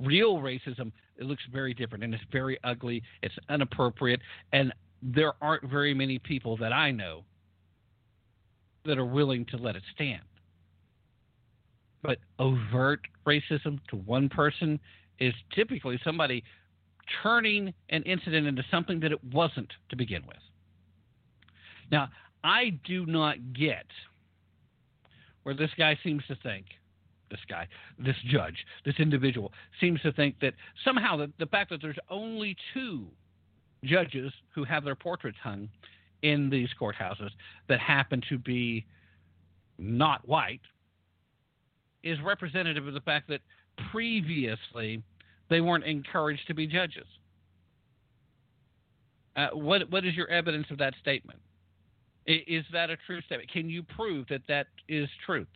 Real 0.00 0.38
racism, 0.38 0.92
it 1.16 1.24
looks 1.24 1.42
very 1.52 1.72
different 1.74 2.04
and 2.04 2.14
it's 2.14 2.24
very 2.30 2.58
ugly. 2.64 3.02
It's 3.22 3.34
inappropriate. 3.48 4.20
And 4.52 4.72
there 5.02 5.32
aren't 5.40 5.64
very 5.64 5.94
many 5.94 6.18
people 6.18 6.56
that 6.58 6.72
I 6.72 6.90
know 6.90 7.24
that 8.84 8.98
are 8.98 9.06
willing 9.06 9.44
to 9.46 9.56
let 9.56 9.76
it 9.76 9.82
stand. 9.94 10.22
But 12.02 12.18
overt 12.38 13.00
racism 13.26 13.80
to 13.88 13.96
one 13.96 14.28
person 14.28 14.78
is 15.18 15.34
typically 15.54 15.98
somebody 16.04 16.44
turning 17.22 17.72
an 17.90 18.02
incident 18.02 18.46
into 18.46 18.62
something 18.70 19.00
that 19.00 19.12
it 19.12 19.22
wasn't 19.32 19.72
to 19.88 19.96
begin 19.96 20.22
with. 20.26 20.36
Now, 21.90 22.08
I 22.44 22.78
do 22.84 23.06
not 23.06 23.36
get 23.52 23.86
where 25.42 25.54
this 25.54 25.70
guy 25.78 25.98
seems 26.02 26.22
to 26.26 26.36
think, 26.42 26.66
this 27.30 27.40
guy, 27.48 27.66
this 27.98 28.16
judge, 28.28 28.56
this 28.84 28.94
individual 28.98 29.52
seems 29.80 30.00
to 30.02 30.12
think 30.12 30.38
that 30.40 30.54
somehow 30.84 31.16
the, 31.16 31.30
the 31.38 31.46
fact 31.46 31.70
that 31.70 31.80
there's 31.82 31.98
only 32.10 32.56
two 32.74 33.06
judges 33.84 34.32
who 34.54 34.64
have 34.64 34.84
their 34.84 34.94
portraits 34.94 35.38
hung 35.42 35.68
in 36.22 36.50
these 36.50 36.68
courthouses 36.80 37.30
that 37.68 37.80
happen 37.80 38.22
to 38.28 38.38
be 38.38 38.84
not 39.78 40.26
white 40.26 40.60
is 42.02 42.18
representative 42.24 42.86
of 42.86 42.94
the 42.94 43.00
fact 43.00 43.28
that 43.28 43.40
previously 43.90 45.02
they 45.50 45.60
weren't 45.60 45.84
encouraged 45.84 46.46
to 46.46 46.54
be 46.54 46.66
judges. 46.66 47.06
Uh, 49.36 49.48
what 49.52 49.90
what 49.90 50.04
is 50.04 50.14
your 50.14 50.28
evidence 50.28 50.66
of 50.70 50.78
that 50.78 50.94
statement? 51.00 51.38
Is 52.26 52.64
that 52.72 52.90
a 52.90 52.96
true 53.06 53.20
statement? 53.20 53.52
Can 53.52 53.68
you 53.68 53.82
prove 53.82 54.26
that 54.30 54.42
that 54.48 54.66
is 54.88 55.08
truth? 55.24 55.46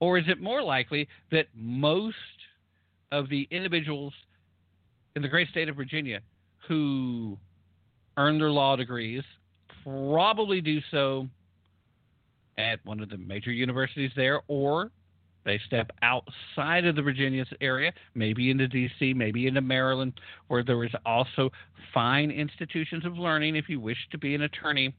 Or 0.00 0.18
is 0.18 0.24
it 0.28 0.40
more 0.40 0.62
likely 0.62 1.08
that 1.30 1.46
most 1.54 2.16
of 3.12 3.28
the 3.28 3.46
individuals 3.50 4.12
in 5.16 5.22
the 5.22 5.28
great 5.28 5.48
state 5.48 5.68
of 5.68 5.76
Virginia 5.76 6.20
who 6.68 7.38
earn 8.16 8.38
their 8.38 8.50
law 8.50 8.76
degrees 8.76 9.22
probably 9.84 10.60
do 10.60 10.80
so 10.90 11.28
at 12.58 12.84
one 12.84 13.00
of 13.00 13.10
the 13.10 13.18
major 13.18 13.50
universities 13.50 14.10
there, 14.16 14.40
or 14.48 14.90
they 15.44 15.60
step 15.66 15.90
outside 16.02 16.86
of 16.86 16.96
the 16.96 17.02
Virginia 17.02 17.44
area, 17.60 17.92
maybe 18.14 18.50
into 18.50 18.66
D.C., 18.66 19.12
maybe 19.14 19.46
into 19.46 19.60
Maryland, 19.60 20.14
where 20.48 20.62
there 20.62 20.82
is 20.84 20.92
also 21.04 21.50
fine 21.92 22.30
institutions 22.30 23.04
of 23.04 23.18
learning 23.18 23.56
if 23.56 23.68
you 23.68 23.80
wish 23.80 23.98
to 24.10 24.18
be 24.18 24.34
an 24.34 24.42
attorney, 24.42 24.94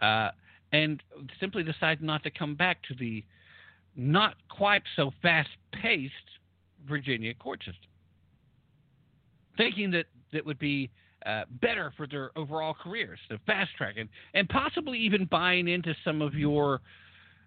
uh, 0.00 0.30
and 0.72 1.02
simply 1.40 1.62
decide 1.62 2.00
not 2.00 2.22
to 2.22 2.30
come 2.30 2.54
back 2.54 2.82
to 2.84 2.94
the 2.94 3.24
not 3.96 4.34
quite 4.48 4.82
so 4.96 5.10
fast 5.20 5.50
paced 5.72 6.12
Virginia 6.88 7.34
court 7.34 7.60
system. 7.60 7.90
Thinking 9.56 9.90
that 9.92 10.06
that 10.32 10.44
would 10.44 10.58
be 10.58 10.90
uh, 11.26 11.44
better 11.60 11.92
for 11.96 12.06
their 12.06 12.30
overall 12.36 12.74
careers, 12.74 13.18
to 13.30 13.38
fast 13.46 13.70
track 13.76 13.94
and, 13.98 14.08
and 14.34 14.48
possibly 14.48 14.98
even 14.98 15.24
buying 15.26 15.68
into 15.68 15.94
some 16.04 16.22
of 16.22 16.34
your 16.34 16.80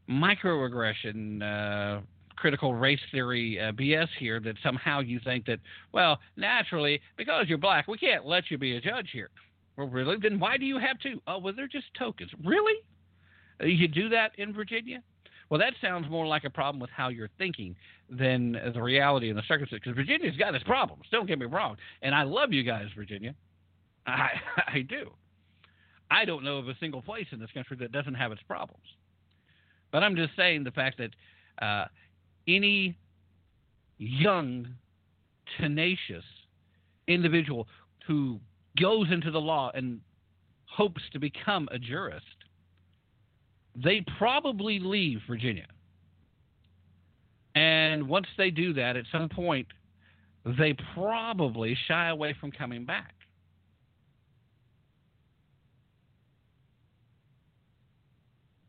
microaggression, 0.10 1.42
uh, 1.42 2.02
critical 2.36 2.74
race 2.74 3.00
theory 3.12 3.60
uh, 3.60 3.72
BS 3.72 4.08
here 4.20 4.40
that 4.40 4.56
somehow 4.64 5.00
you 5.00 5.20
think 5.24 5.46
that, 5.46 5.60
well, 5.94 6.20
naturally, 6.38 7.02
because 7.18 7.46
you're 7.48 7.58
black, 7.58 7.88
we 7.88 7.98
can't 7.98 8.26
let 8.26 8.50
you 8.50 8.58
be 8.58 8.76
a 8.76 8.82
judge 8.82 9.10
here. 9.12 9.30
Well, 9.78 9.88
really? 9.88 10.18
Then 10.22 10.40
why 10.40 10.58
do 10.58 10.66
you 10.66 10.78
have 10.78 11.00
to? 11.00 11.22
Oh, 11.28 11.40
well, 11.40 11.54
they're 11.56 11.68
just 11.68 11.88
tokens. 11.98 12.32
Really? 12.44 12.76
Uh, 13.62 13.66
you 13.66 13.88
do 13.88 14.10
that 14.10 14.32
in 14.38 14.54
Virginia? 14.54 15.02
Well, 15.50 15.60
that 15.60 15.74
sounds 15.82 16.10
more 16.10 16.26
like 16.26 16.44
a 16.44 16.50
problem 16.50 16.80
with 16.80 16.90
how 16.90 17.10
you're 17.10 17.30
thinking 17.38 17.76
than 18.10 18.54
the 18.74 18.82
reality 18.82 19.30
and 19.30 19.38
the 19.38 19.44
circumstances. 19.48 19.84
Because 19.84 19.96
Virginia's 19.96 20.36
got 20.38 20.56
its 20.56 20.64
problems. 20.64 21.04
Don't 21.12 21.28
get 21.28 21.38
me 21.38 21.46
wrong. 21.46 21.78
And 22.02 22.16
I 22.16 22.24
love 22.24 22.52
you 22.52 22.64
guys, 22.64 22.88
Virginia. 22.96 23.36
I, 24.08 24.30
I 24.68 24.82
do. 24.82 25.12
I 26.10 26.26
don't 26.26 26.44
know 26.44 26.58
of 26.58 26.68
a 26.68 26.76
single 26.80 27.02
place 27.02 27.28
in 27.32 27.40
this 27.40 27.52
country 27.52 27.78
that 27.78 27.92
doesn't 27.92 28.16
have 28.16 28.32
its 28.32 28.42
problems. 28.48 28.84
But 29.92 30.04
I'm 30.04 30.16
just 30.16 30.36
saying 30.36 30.64
the 30.64 30.72
fact 30.72 31.00
that 31.00 31.66
uh, 31.66 31.86
any 32.48 32.98
young, 33.98 34.68
tenacious 35.60 36.24
individual 37.08 37.68
who 38.08 38.40
goes 38.80 39.08
into 39.12 39.32
the 39.32 39.40
law 39.40 39.72
and 39.74 40.02
hopes 40.66 41.02
to 41.14 41.20
become 41.20 41.70
a 41.72 41.80
jurist, 41.80 42.26
they 43.76 44.04
probably 44.18 44.80
leave 44.80 45.20
Virginia. 45.28 45.68
And 47.56 48.08
once 48.08 48.28
they 48.38 48.50
do 48.50 48.74
that, 48.74 48.96
at 48.96 49.06
some 49.12 49.30
point, 49.30 49.68
they 50.46 50.76
probably 50.94 51.78
shy 51.88 52.10
away 52.10 52.36
from 52.40 52.52
coming 52.52 52.86
back. 52.86 53.14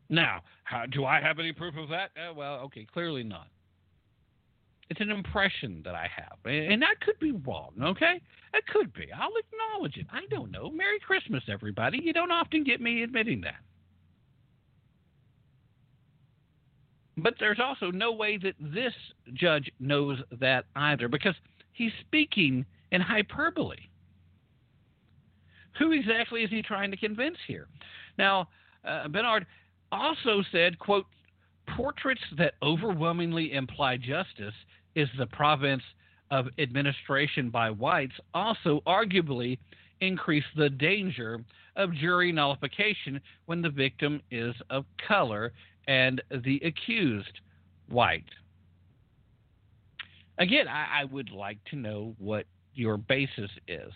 Now, 0.09 0.41
how, 0.63 0.85
do 0.85 1.05
I 1.05 1.19
have 1.19 1.37
any 1.37 1.51
proof 1.51 1.75
of 1.77 1.89
that? 1.89 2.11
Uh, 2.17 2.33
well, 2.33 2.55
okay, 2.65 2.87
clearly 2.91 3.23
not. 3.23 3.47
It's 4.89 5.01
an 5.01 5.09
impression 5.09 5.81
that 5.83 5.95
I 5.95 6.07
have, 6.15 6.37
and 6.45 6.81
that 6.81 7.01
could 7.01 7.19
be 7.19 7.33
wrong. 7.33 7.73
Okay, 7.81 8.21
it 8.53 8.67
could 8.67 8.93
be. 8.93 9.07
I'll 9.11 9.33
acknowledge 9.35 9.97
it. 9.97 10.07
I 10.09 10.21
don't 10.29 10.49
know. 10.49 10.69
Merry 10.71 10.97
Christmas, 10.99 11.43
everybody. 11.49 11.99
You 12.01 12.13
don't 12.13 12.31
often 12.31 12.63
get 12.63 12.79
me 12.79 13.03
admitting 13.03 13.41
that. 13.41 13.55
But 17.17 17.33
there's 17.39 17.59
also 17.59 17.89
no 17.89 18.11
way 18.11 18.37
that 18.37 18.53
this 18.59 18.93
judge 19.33 19.71
knows 19.79 20.19
that 20.39 20.65
either, 20.75 21.07
because 21.07 21.35
he's 21.73 21.91
speaking 22.01 22.65
in 22.91 23.01
hyperbole. 23.01 23.77
Who 25.79 25.91
exactly 25.91 26.43
is 26.43 26.49
he 26.49 26.61
trying 26.61 26.91
to 26.91 26.97
convince 26.97 27.37
here? 27.47 27.67
Now, 28.17 28.49
uh, 28.85 29.07
Bernhard, 29.07 29.45
also 29.91 30.43
said, 30.51 30.77
quote, 30.79 31.05
portraits 31.75 32.21
that 32.37 32.53
overwhelmingly 32.63 33.53
imply 33.53 33.97
justice 33.97 34.53
is 34.95 35.09
the 35.17 35.27
province 35.27 35.83
of 36.31 36.47
administration 36.59 37.49
by 37.49 37.69
whites 37.69 38.15
also 38.33 38.81
arguably 38.87 39.57
increase 40.01 40.43
the 40.55 40.69
danger 40.69 41.39
of 41.75 41.93
jury 41.93 42.31
nullification 42.31 43.19
when 43.45 43.61
the 43.61 43.69
victim 43.69 44.21
is 44.31 44.55
of 44.69 44.85
color 45.07 45.53
and 45.87 46.21
the 46.43 46.61
accused 46.63 47.39
white. 47.89 48.25
Again, 50.37 50.67
I, 50.67 51.01
I 51.01 51.05
would 51.05 51.31
like 51.31 51.57
to 51.71 51.75
know 51.75 52.15
what 52.19 52.45
your 52.73 52.97
basis 52.97 53.49
is. 53.67 53.91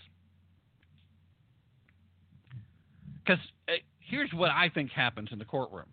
Because 3.23 3.43
uh, 3.69 3.73
here's 3.99 4.31
what 4.34 4.49
I 4.49 4.69
think 4.69 4.91
happens 4.91 5.30
in 5.31 5.38
the 5.38 5.45
courtroom. 5.45 5.85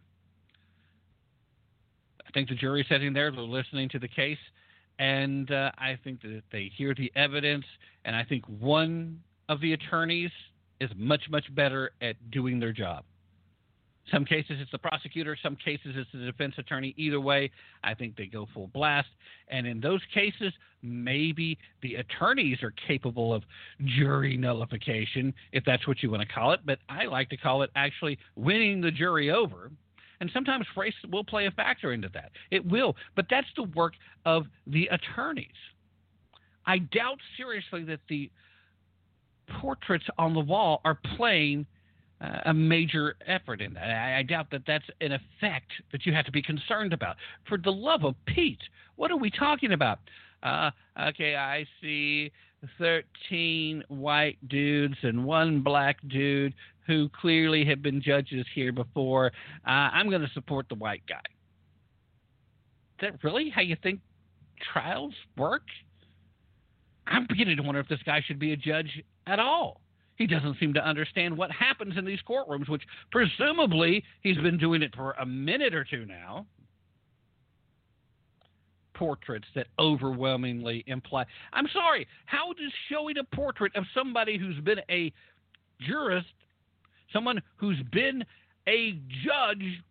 I 2.27 2.31
think 2.33 2.49
the 2.49 2.55
jury's 2.55 2.87
sitting 2.89 3.13
there, 3.13 3.31
they're 3.31 3.41
listening 3.41 3.89
to 3.91 3.99
the 3.99 4.09
case, 4.09 4.39
and 4.99 5.51
uh, 5.51 5.71
I 5.79 5.99
think 6.05 6.21
that 6.23 6.43
they 6.53 6.71
hear 6.77 6.95
the 6.95 7.11
evidence, 7.17 7.65
and 8.05 8.15
I 8.15 8.25
think 8.25 8.45
one 8.47 9.21
of 9.49 9.61
the 9.61 9.73
attorneys 9.73 10.31
is 10.81 10.91
much, 10.97 11.23
much 11.31 11.45
better 11.55 11.93
at 12.03 12.31
doing 12.31 12.61
their 12.61 12.73
job. 12.73 13.05
Some 14.13 14.25
cases 14.25 14.57
it's 14.61 14.71
the 14.71 14.79
prosecutor, 14.79 15.37
some 15.43 15.57
cases 15.57 15.95
it's 15.97 16.11
the 16.13 16.25
defense 16.25 16.55
attorney. 16.59 16.95
Either 16.97 17.21
way, 17.21 17.51
I 17.85 17.95
think 17.95 18.17
they 18.17 18.27
go 18.27 18.47
full 18.55 18.69
blast. 18.69 19.09
And 19.49 19.67
in 19.67 19.81
those 19.81 20.01
cases, 20.15 20.53
maybe 20.83 21.59
the 21.83 21.97
attorneys 21.97 22.63
are 22.63 22.73
capable 22.87 23.35
of 23.35 23.43
jury 23.85 24.37
nullification, 24.37 25.35
if 25.53 25.65
that's 25.65 25.87
what 25.87 26.03
you 26.03 26.11
want 26.11 26.23
to 26.23 26.29
call 26.29 26.53
it. 26.53 26.61
But 26.65 26.79
I 26.89 27.05
like 27.05 27.29
to 27.31 27.37
call 27.37 27.63
it 27.63 27.71
actually 27.75 28.19
winning 28.37 28.81
the 28.81 28.91
jury 28.91 29.31
over. 29.31 29.71
And 30.21 30.31
sometimes 30.33 30.67
race 30.77 30.95
will 31.11 31.25
play 31.25 31.47
a 31.47 31.51
factor 31.51 31.93
into 31.93 32.09
that. 32.15 32.31
It 32.51 32.67
will. 32.67 32.97
But 33.15 33.27
that's 33.31 33.47
the 33.57 33.65
work 33.65 33.93
of 34.25 34.47
the 34.67 34.89
attorneys. 34.91 35.47
I 36.67 36.79
doubt 36.79 37.19
seriously 37.37 37.85
that 37.85 38.01
the 38.09 38.31
portraits 39.61 40.05
on 40.19 40.35
the 40.35 40.41
wall 40.41 40.81
are 40.85 40.99
playing 41.17 41.67
a 42.21 42.55
major 42.55 43.17
effort 43.27 43.61
in 43.61 43.75
that. 43.75 43.85
I, 43.85 44.19
I, 44.19 44.23
doubt 44.23 44.51
that 44.51 44.63
that's 44.67 44.85
an 45.01 45.13
effect 45.13 45.71
that 45.93 46.05
you 46.05 46.13
have 46.13 46.25
to 46.25 46.33
be 46.33 46.43
concerned 46.43 46.93
about. 46.93 47.17
For 47.49 47.59
the 47.59 47.71
love 47.71 48.05
of 48.05 48.15
Pete, 48.27 48.59
what 48.97 49.11
are 49.11 49.17
we 49.17 49.31
talking 49.31 49.73
about? 49.73 50.01
Uh, 50.43 50.71
okay, 51.01 51.37
I 51.37 51.65
see 51.81 52.33
13 52.79 53.85
white 53.89 54.37
dudes 54.49 54.97
and 55.03 55.25
one 55.25 55.61
black 55.61 55.97
dude 56.09 56.55
who 56.87 57.09
clearly 57.11 57.65
have 57.67 57.83
been 57.83 58.03
judges 58.03 58.47
here 58.55 58.73
before. 58.73 59.27
Uh, 59.67 59.71
I'm 59.71 60.09
going 60.09 60.23
to 60.23 60.31
support 60.35 60.69
the 60.69 60.75
white 60.75 61.03
guy. 61.09 61.21
Is 63.01 63.13
that 63.13 63.23
really 63.23 63.51
how 63.51 63.61
you 63.61 63.77
think 63.83 64.01
trials 64.73 65.15
work? 65.37 65.63
I'm 67.07 67.27
beginning 67.29 67.57
to 67.59 67.63
wonder 67.63 67.81
if 67.81 67.89
this 67.89 68.03
guy 68.05 68.23
should 68.27 68.39
be 68.39 68.53
a 68.53 68.57
judge 68.57 69.03
at 69.27 69.39
all. 69.39 69.81
He 70.19 70.27
doesn't 70.27 70.59
seem 70.59 70.75
to 70.75 70.85
understand 70.85 71.37
what 71.37 71.53
happens 71.53 71.97
in 71.97 72.05
these 72.05 72.19
courtrooms, 72.29 72.69
which 72.69 72.83
presumably 73.13 74.03
he's 74.21 74.37
been 74.39 74.59
doing 74.59 74.83
it 74.83 74.95
for 74.95 75.13
a 75.13 75.25
minute 75.25 75.75
or 75.75 75.85
two 75.85 76.05
now. 76.05 76.45
Portraits 78.95 79.47
that 79.55 79.69
overwhelmingly 79.79 80.83
imply. 80.89 81.25
I'm 81.53 81.69
sorry, 81.73 82.09
how 82.27 82.53
does 82.53 82.73
showing 82.91 83.17
a 83.19 83.37
portrait 83.37 83.75
of 83.77 83.85
somebody 83.95 84.37
who's 84.39 84.59
been 84.59 84.81
a 84.91 85.13
jurist, 85.81 86.27
someone 87.13 87.41
who's 87.57 87.81
been 87.93 88.25
a 88.67 88.99
judge 89.25 89.85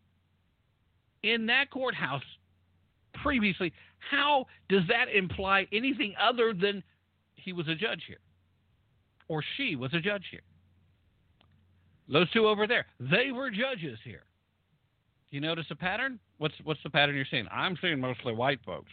in 1.24 1.46
that 1.46 1.72
courthouse 1.72 2.22
previously, 3.24 3.72
how 4.00 4.46
does 4.68 4.84
that 4.90 5.06
imply 5.08 5.68
anything 5.72 6.14
other 6.22 6.54
than 6.54 6.84
he 7.38 7.54
was 7.54 7.70
a 7.70 7.76
judge 7.76 8.04
here? 8.06 8.18
Or 9.28 9.44
she 9.56 9.76
was 9.76 9.94
a 9.94 10.00
judge 10.00 10.26
here. 10.32 10.42
Those 12.10 12.30
two 12.32 12.48
over 12.48 12.68
there, 12.68 12.86
they 13.00 13.32
were 13.32 13.50
judges 13.50 14.00
here. 14.04 14.24
Do 15.30 15.36
you 15.36 15.42
notice 15.42 15.66
a 15.70 15.76
pattern? 15.76 16.20
What's 16.38 16.56
what's 16.64 16.82
the 16.84 16.90
pattern 16.90 17.16
you're 17.16 17.26
seeing? 17.30 17.48
I'm 17.52 17.78
seeing 17.82 18.00
mostly 18.00 18.34
white 18.34 18.60
folks. 18.66 18.92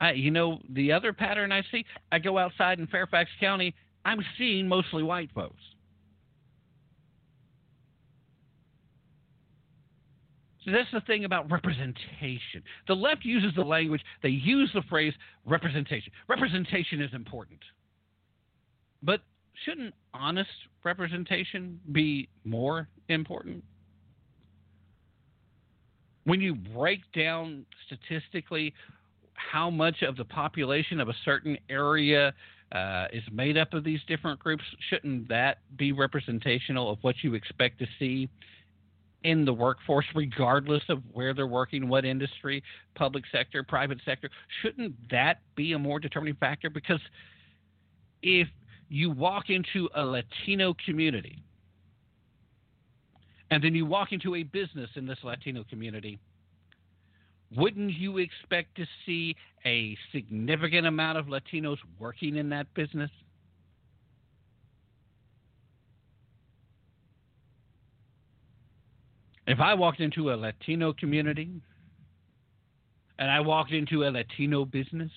I, 0.00 0.12
you 0.12 0.30
know 0.30 0.60
the 0.70 0.92
other 0.92 1.12
pattern 1.12 1.50
I 1.50 1.62
see. 1.72 1.84
I 2.12 2.18
go 2.18 2.38
outside 2.38 2.78
in 2.78 2.86
Fairfax 2.86 3.30
County. 3.40 3.74
I'm 4.04 4.20
seeing 4.38 4.68
mostly 4.68 5.02
white 5.02 5.30
folks. 5.34 5.60
So 10.64 10.72
that's 10.72 10.90
the 10.92 11.00
thing 11.00 11.24
about 11.24 11.50
representation. 11.50 12.62
The 12.88 12.94
left 12.94 13.24
uses 13.24 13.54
the 13.54 13.62
language, 13.62 14.02
they 14.22 14.30
use 14.30 14.68
the 14.74 14.82
phrase 14.82 15.14
representation. 15.44 16.12
Representation 16.28 17.00
is 17.00 17.14
important. 17.14 17.60
But 19.02 19.20
shouldn't 19.64 19.94
honest 20.14 20.50
representation 20.84 21.80
be 21.92 22.28
more 22.44 22.88
important? 23.08 23.64
When 26.24 26.40
you 26.40 26.54
break 26.54 27.00
down 27.14 27.64
statistically 27.86 28.74
how 29.34 29.70
much 29.70 30.02
of 30.02 30.16
the 30.16 30.24
population 30.24 31.00
of 31.00 31.08
a 31.08 31.14
certain 31.24 31.56
area 31.70 32.34
uh, 32.72 33.06
is 33.12 33.22
made 33.32 33.56
up 33.56 33.74
of 33.74 33.84
these 33.84 34.00
different 34.08 34.40
groups, 34.40 34.64
shouldn't 34.90 35.28
that 35.28 35.58
be 35.76 35.92
representational 35.92 36.90
of 36.90 36.98
what 37.02 37.14
you 37.22 37.34
expect 37.34 37.78
to 37.78 37.86
see 37.98 38.28
in 39.22 39.44
the 39.44 39.52
workforce, 39.52 40.04
regardless 40.14 40.82
of 40.88 41.02
where 41.12 41.34
they're 41.34 41.46
working, 41.46 41.88
what 41.88 42.04
industry, 42.04 42.62
public 42.94 43.24
sector, 43.30 43.62
private 43.62 43.98
sector? 44.04 44.28
Shouldn't 44.62 44.94
that 45.10 45.40
be 45.54 45.72
a 45.72 45.78
more 45.78 46.00
determining 46.00 46.36
factor? 46.36 46.70
Because 46.70 47.00
if 48.22 48.48
you 48.88 49.10
walk 49.10 49.50
into 49.50 49.88
a 49.94 50.04
Latino 50.04 50.74
community, 50.84 51.42
and 53.50 53.62
then 53.62 53.74
you 53.74 53.86
walk 53.86 54.12
into 54.12 54.34
a 54.34 54.42
business 54.42 54.90
in 54.96 55.06
this 55.06 55.18
Latino 55.22 55.64
community, 55.68 56.18
wouldn't 57.56 57.92
you 57.92 58.18
expect 58.18 58.76
to 58.76 58.86
see 59.04 59.36
a 59.64 59.96
significant 60.12 60.86
amount 60.86 61.18
of 61.18 61.26
Latinos 61.26 61.78
working 61.98 62.36
in 62.36 62.48
that 62.50 62.72
business? 62.74 63.10
If 69.46 69.60
I 69.60 69.74
walked 69.74 70.00
into 70.00 70.32
a 70.32 70.34
Latino 70.34 70.92
community 70.92 71.50
and 73.18 73.30
I 73.30 73.38
walked 73.40 73.70
into 73.70 74.04
a 74.04 74.10
Latino 74.10 74.64
business 74.64 75.12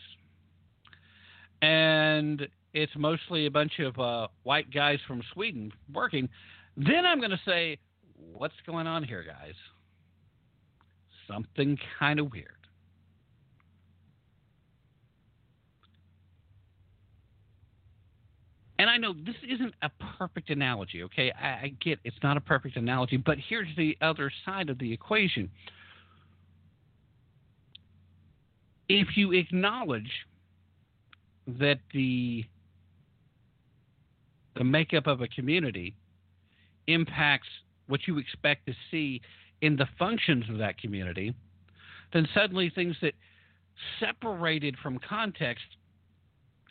and 1.63 2.47
it's 2.73 2.91
mostly 2.95 3.45
a 3.45 3.51
bunch 3.51 3.79
of 3.79 3.97
uh, 3.99 4.27
white 4.43 4.71
guys 4.73 4.99
from 5.07 5.21
Sweden 5.33 5.71
working, 5.93 6.29
then 6.77 7.05
I'm 7.05 7.19
going 7.19 7.31
to 7.31 7.41
say, 7.45 7.77
what's 8.15 8.53
going 8.65 8.87
on 8.87 9.03
here, 9.03 9.23
guys? 9.23 9.53
Something 11.27 11.77
kind 11.99 12.19
of 12.19 12.31
weird. 12.31 12.53
And 18.79 18.89
I 18.89 18.95
know 18.95 19.13
this 19.13 19.35
isn't 19.47 19.73
a 19.81 19.91
perfect 20.17 20.49
analogy, 20.49 21.03
okay? 21.03 21.33
I, 21.33 21.47
I 21.47 21.73
get 21.83 21.99
it's 22.05 22.15
not 22.23 22.37
a 22.37 22.41
perfect 22.41 22.77
analogy, 22.77 23.17
but 23.17 23.37
here's 23.49 23.67
the 23.75 23.97
other 24.01 24.31
side 24.45 24.69
of 24.69 24.79
the 24.79 24.93
equation. 24.93 25.49
If 28.87 29.17
you 29.17 29.33
acknowledge 29.33 30.09
that 31.45 31.79
the 31.93 32.45
the 34.59 34.63
makeup 34.65 35.07
of 35.07 35.21
a 35.21 35.27
community 35.29 35.95
impacts 36.85 37.47
what 37.87 38.01
you 38.07 38.19
expect 38.19 38.67
to 38.67 38.73
see 38.91 39.21
in 39.61 39.77
the 39.77 39.87
functions 39.97 40.43
of 40.49 40.57
that 40.57 40.77
community, 40.77 41.33
then 42.13 42.27
suddenly 42.33 42.69
things 42.69 42.95
that 43.01 43.13
separated 43.99 44.75
from 44.83 44.99
context 44.99 45.63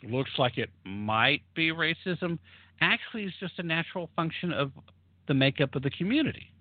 looks 0.03 0.29
like 0.37 0.57
it 0.57 0.69
might 0.85 1.41
be 1.55 1.71
racism 1.71 2.37
actually 2.79 3.23
is 3.23 3.33
just 3.39 3.57
a 3.57 3.63
natural 3.63 4.09
function 4.15 4.53
of 4.53 4.71
the 5.27 5.33
makeup 5.33 5.75
of 5.75 5.81
the 5.81 5.89
community. 5.89 6.53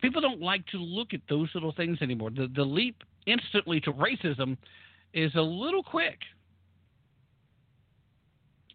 People 0.00 0.22
don't 0.22 0.40
like 0.40 0.66
to 0.68 0.78
look 0.78 1.12
at 1.12 1.20
those 1.28 1.48
little 1.54 1.72
things 1.72 1.98
anymore. 2.00 2.30
The, 2.30 2.50
the 2.56 2.64
leap 2.64 2.96
instantly 3.26 3.80
to 3.82 3.92
racism 3.92 4.56
is 5.12 5.34
a 5.34 5.42
little 5.42 5.82
quick 5.82 6.18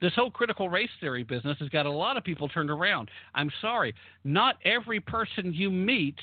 this 0.06 0.14
whole 0.14 0.30
critical 0.30 0.69
race 0.69 0.91
theory 0.99 1.23
business 1.23 1.57
has 1.57 1.68
got 1.69 1.88
a 1.88 1.91
lot 1.91 2.15
of 2.15 2.23
people 2.23 2.48
turned 2.48 2.69
around. 2.69 3.10
I'm 3.34 3.49
sorry, 3.60 3.95
not 4.23 4.57
every 4.64 4.99
person 4.99 5.52
you 5.52 5.72
meet 5.72 6.19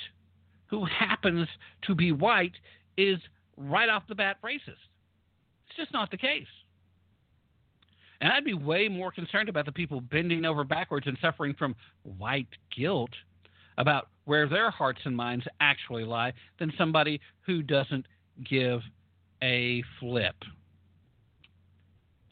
who 0.67 0.85
happens 0.85 1.49
to 1.89 1.95
be 1.97 2.13
white 2.13 2.53
is 2.97 3.19
right 3.57 3.89
off 3.89 4.05
the 4.09 4.15
bat 4.15 4.37
racist. 4.45 4.79
It's 5.67 5.77
just 5.77 5.93
not 5.93 6.13
the 6.13 6.17
case. 6.17 6.47
And 8.21 8.33
I'd 8.33 8.45
be 8.45 8.55
way 8.55 8.87
more 8.87 9.11
concerned 9.11 9.49
about 9.49 9.67
the 9.67 9.73
people 9.73 10.01
bending 10.01 10.45
over 10.45 10.63
backwards 10.63 11.09
and 11.09 11.19
suffering 11.21 11.53
from 11.59 11.75
white 12.05 12.47
guilt 12.77 13.11
about 13.79 14.11
where 14.27 14.49
their 14.49 14.71
hearts 14.71 15.01
and 15.07 15.17
minds 15.17 15.45
actually 15.61 16.05
lie 16.05 16.33
than 16.61 16.73
somebody 16.79 17.21
who 17.41 17.65
doesn't 17.65 18.07
give 18.49 18.81
a 19.43 19.83
flip. 19.99 20.37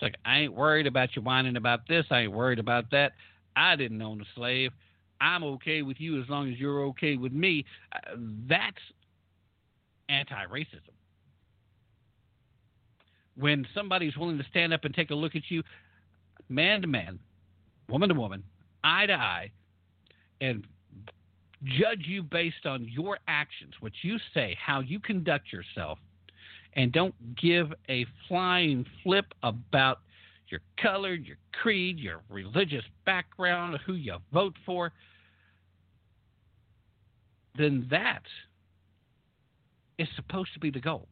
It's 0.00 0.02
like, 0.02 0.16
I 0.24 0.38
ain't 0.38 0.54
worried 0.54 0.86
about 0.86 1.14
you 1.14 1.20
whining 1.20 1.56
about 1.56 1.86
this. 1.86 2.06
I 2.10 2.20
ain't 2.20 2.32
worried 2.32 2.58
about 2.58 2.90
that. 2.92 3.12
I 3.54 3.76
didn't 3.76 4.00
own 4.00 4.22
a 4.22 4.24
slave. 4.34 4.70
I'm 5.20 5.44
okay 5.44 5.82
with 5.82 6.00
you 6.00 6.20
as 6.22 6.28
long 6.30 6.50
as 6.50 6.58
you're 6.58 6.84
okay 6.86 7.16
with 7.16 7.32
me. 7.32 7.66
Uh, 7.94 8.16
that's 8.48 8.78
anti 10.08 10.46
racism. 10.46 10.94
When 13.36 13.66
somebody's 13.74 14.16
willing 14.16 14.38
to 14.38 14.44
stand 14.48 14.72
up 14.72 14.84
and 14.84 14.94
take 14.94 15.10
a 15.10 15.14
look 15.14 15.36
at 15.36 15.42
you, 15.50 15.62
man 16.48 16.80
to 16.80 16.86
man, 16.86 17.18
woman 17.88 18.08
to 18.08 18.14
woman, 18.14 18.42
eye 18.82 19.04
to 19.04 19.12
eye, 19.12 19.50
and 20.40 20.66
judge 21.62 22.06
you 22.06 22.22
based 22.22 22.64
on 22.64 22.88
your 22.88 23.18
actions, 23.28 23.74
what 23.80 23.92
you 24.00 24.16
say, 24.32 24.56
how 24.58 24.80
you 24.80 24.98
conduct 24.98 25.52
yourself, 25.52 25.98
and 26.74 26.92
don't 26.92 27.14
give 27.36 27.72
a 27.88 28.06
flying 28.28 28.86
flip 29.02 29.26
about 29.42 30.00
your 30.48 30.60
color, 30.80 31.14
your 31.14 31.36
creed, 31.52 31.98
your 31.98 32.20
religious 32.28 32.84
background, 33.06 33.78
who 33.86 33.94
you 33.94 34.16
vote 34.32 34.54
for, 34.66 34.92
then 37.56 37.86
that 37.90 38.22
is 39.98 40.08
supposed 40.16 40.52
to 40.54 40.60
be 40.60 40.70
the 40.70 40.80
goal. 40.80 41.06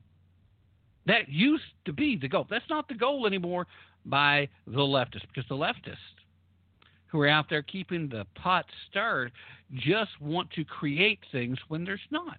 That 1.06 1.28
used 1.28 1.64
to 1.84 1.92
be 1.92 2.16
the 2.16 2.28
goal. 2.28 2.46
That's 2.48 2.68
not 2.68 2.88
the 2.88 2.94
goal 2.94 3.26
anymore 3.26 3.66
by 4.04 4.48
the 4.66 4.80
leftists, 4.80 5.26
because 5.32 5.48
the 5.48 5.56
leftists 5.56 5.96
who 7.06 7.20
are 7.20 7.28
out 7.28 7.46
there 7.48 7.62
keeping 7.62 8.08
the 8.08 8.26
pot 8.34 8.66
stirred 8.88 9.32
just 9.74 10.10
want 10.20 10.50
to 10.52 10.64
create 10.64 11.20
things 11.32 11.58
when 11.68 11.84
there's 11.84 12.00
not. 12.10 12.38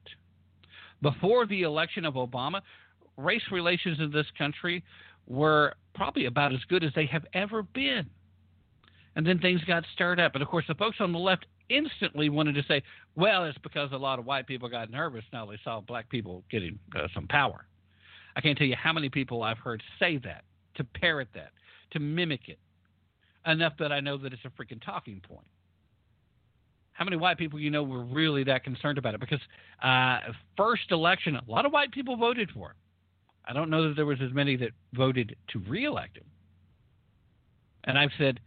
Before 1.02 1.46
the 1.46 1.64
election 1.64 2.06
of 2.06 2.16
Obama, 2.16 2.62
race 3.20 3.44
relations 3.52 4.00
in 4.00 4.12
this 4.12 4.28
country 4.38 4.84
were 5.28 5.74
probably 5.94 6.26
about 6.26 6.54
as 6.54 6.60
good 6.70 6.84
as 6.84 6.92
they 6.96 7.06
have 7.06 7.26
ever 7.34 7.64
been. 7.64 8.10
And 9.16 9.26
then 9.26 9.40
things 9.40 9.62
got 9.66 9.84
stirred 9.94 10.20
up. 10.20 10.34
And 10.34 10.42
of 10.42 10.48
course, 10.48 10.66
the 10.68 10.76
folks 10.76 10.98
on 11.00 11.12
the 11.12 11.20
left 11.20 11.46
instantly 11.70 12.30
wanted 12.30 12.56
to 12.56 12.64
say, 12.68 12.82
well, 13.16 13.46
it's 13.46 13.58
because 13.60 13.92
a 13.92 13.98
lot 13.98 14.20
of 14.20 14.26
white 14.26 14.48
people 14.48 14.70
got 14.70 14.90
nervous 14.90 15.24
now 15.32 15.46
they 15.46 15.60
saw 15.64 15.82
black 15.82 16.10
people 16.10 16.44
getting 16.50 16.80
uh, 16.96 17.08
some 17.14 17.28
power. 17.28 17.66
I 18.36 18.42
can't 18.42 18.58
tell 18.58 18.68
you 18.68 18.76
how 18.76 18.94
many 18.94 19.10
people 19.10 19.44
I've 19.44 19.58
heard 19.58 19.84
say 20.00 20.18
that, 20.20 20.44
to 20.76 20.84
parrot 20.84 21.30
that, 21.34 21.52
to 21.92 22.00
mimic 22.00 22.48
it, 22.48 22.60
enough 23.46 23.74
that 23.80 23.92
I 23.92 24.00
know 24.00 24.18
that 24.18 24.34
it's 24.34 24.44
a 24.46 24.50
freaking 24.50 24.84
talking 24.84 25.22
point. 25.28 25.48
How 26.94 27.06
many 27.06 27.18
white 27.18 27.38
people 27.38 27.60
you 27.60 27.70
know 27.70 27.84
were 27.84 28.04
really 28.04 28.44
that 28.46 28.64
concerned 28.64 28.98
about 28.98 29.14
it? 29.14 29.20
Because 29.20 29.40
uh, 29.82 30.20
first 30.58 30.92
election, 30.92 31.36
a 31.36 31.44
lot 31.48 31.66
of 31.66 31.72
white 31.72 31.92
people 31.92 32.18
voted 32.18 32.52
for 32.52 32.72
it. 32.72 32.76
I 33.48 33.54
don't 33.54 33.70
know 33.70 33.88
that 33.88 33.96
there 33.96 34.06
was 34.06 34.20
as 34.22 34.34
many 34.34 34.56
that 34.58 34.72
voted 34.94 35.36
to 35.50 35.60
reelect 35.60 36.18
him. 36.18 36.26
And 37.86 37.98
I've 37.98 38.12
said, 38.18 38.40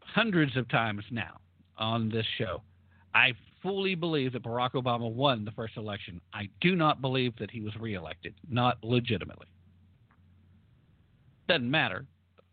hundreds 0.00 0.56
of 0.56 0.68
times 0.68 1.04
now 1.10 1.38
on 1.78 2.08
this 2.08 2.26
show. 2.38 2.62
I 3.14 3.32
fully 3.62 3.94
believe 3.94 4.32
that 4.32 4.42
Barack 4.42 4.72
Obama 4.72 5.10
won 5.10 5.44
the 5.44 5.50
first 5.50 5.76
election. 5.76 6.20
I 6.32 6.48
do 6.60 6.76
not 6.76 7.00
believe 7.00 7.34
that 7.38 7.50
he 7.50 7.60
was 7.60 7.74
reelected, 7.76 8.34
not 8.50 8.78
legitimately. 8.82 9.46
Doesn't 11.48 11.70
matter. 11.70 12.04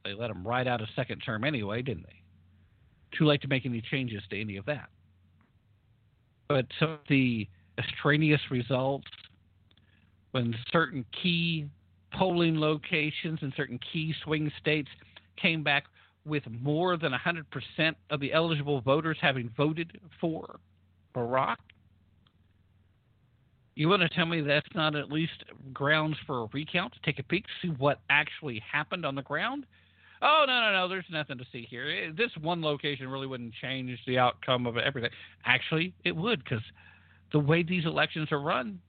They 0.04 0.14
let 0.14 0.30
him 0.30 0.46
ride 0.46 0.68
out 0.68 0.82
a 0.82 0.88
second 0.96 1.20
term 1.20 1.44
anyway, 1.44 1.82
didn't 1.82 2.04
they? 2.04 3.18
Too 3.18 3.26
late 3.26 3.42
to 3.42 3.48
make 3.48 3.66
any 3.66 3.82
changes 3.82 4.24
to 4.30 4.40
any 4.40 4.58
of 4.58 4.66
that. 4.66 4.90
But 6.48 6.66
some 6.80 6.92
of 6.92 7.00
the 7.10 7.48
extraneous 7.78 8.42
results, 8.52 9.08
when 10.34 10.56
certain 10.72 11.06
key 11.22 11.68
polling 12.12 12.60
locations 12.60 13.40
in 13.42 13.54
certain 13.56 13.80
key 13.92 14.14
swing 14.24 14.52
states 14.60 14.90
came 15.38 15.64
back 15.64 15.86
with 16.26 16.44
more 16.62 16.98
than 16.98 17.12
100% 17.12 17.96
of 18.10 18.20
the 18.20 18.34
eligible 18.34 18.82
voters 18.82 19.18
having 19.22 19.50
voted 19.56 20.00
for 20.20 20.60
Barack? 21.16 21.58
You 23.76 23.90
want 23.90 24.02
to 24.02 24.10
tell 24.10 24.26
me 24.26 24.42
that's 24.42 24.68
not 24.76 24.96
at 24.96 25.12
least 25.12 25.44
grounds 25.72 26.18
for 26.26 26.44
a 26.44 26.48
recount 26.52 26.94
to 26.94 27.00
take 27.04 27.20
a 27.20 27.24
peek, 27.24 27.46
see 27.62 27.70
what 27.70 28.02
actually 28.10 28.62
happened 28.72 29.06
on 29.06 29.16
the 29.16 29.24
ground? 29.24 29.66
Oh, 30.22 30.46
no, 30.48 30.62
no, 30.62 30.72
no, 30.72 30.88
there's 30.88 31.06
nothing 31.12 31.38
to 31.38 31.46
see 31.52 31.68
here. 31.70 31.90
Eh, 31.90 32.12
this 32.16 32.32
one 32.42 32.62
location 32.62 33.08
really 33.08 33.28
wouldn't 33.28 33.54
change 33.62 34.00
the 34.08 34.18
outcome 34.18 34.66
of 34.66 34.78
everything. 34.78 35.12
Actually, 35.46 35.94
it 36.06 36.16
would, 36.16 36.44
because 36.44 36.64
the 37.34 37.40
way 37.40 37.62
these 37.62 37.86
elections 37.86 38.32
are 38.32 38.40
run, 38.40 38.80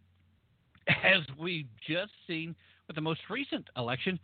as 0.89 1.23
we've 1.39 1.69
just 1.87 2.13
seen 2.27 2.55
with 2.87 2.97
the 2.97 3.03
most 3.03 3.21
recent 3.31 3.69
election, 3.77 4.19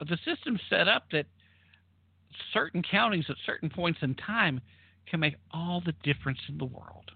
the 0.00 0.18
system's 0.24 0.60
set 0.68 0.88
up 0.88 1.04
that 1.12 1.26
certain 2.52 2.82
counties 2.82 3.24
at 3.28 3.36
certain 3.46 3.70
points 3.70 4.00
in 4.02 4.14
time 4.14 4.60
can 5.08 5.20
make 5.20 5.34
all 5.52 5.82
the 5.84 5.94
difference 6.02 6.38
in 6.48 6.58
the 6.58 6.64
world. 6.64 7.10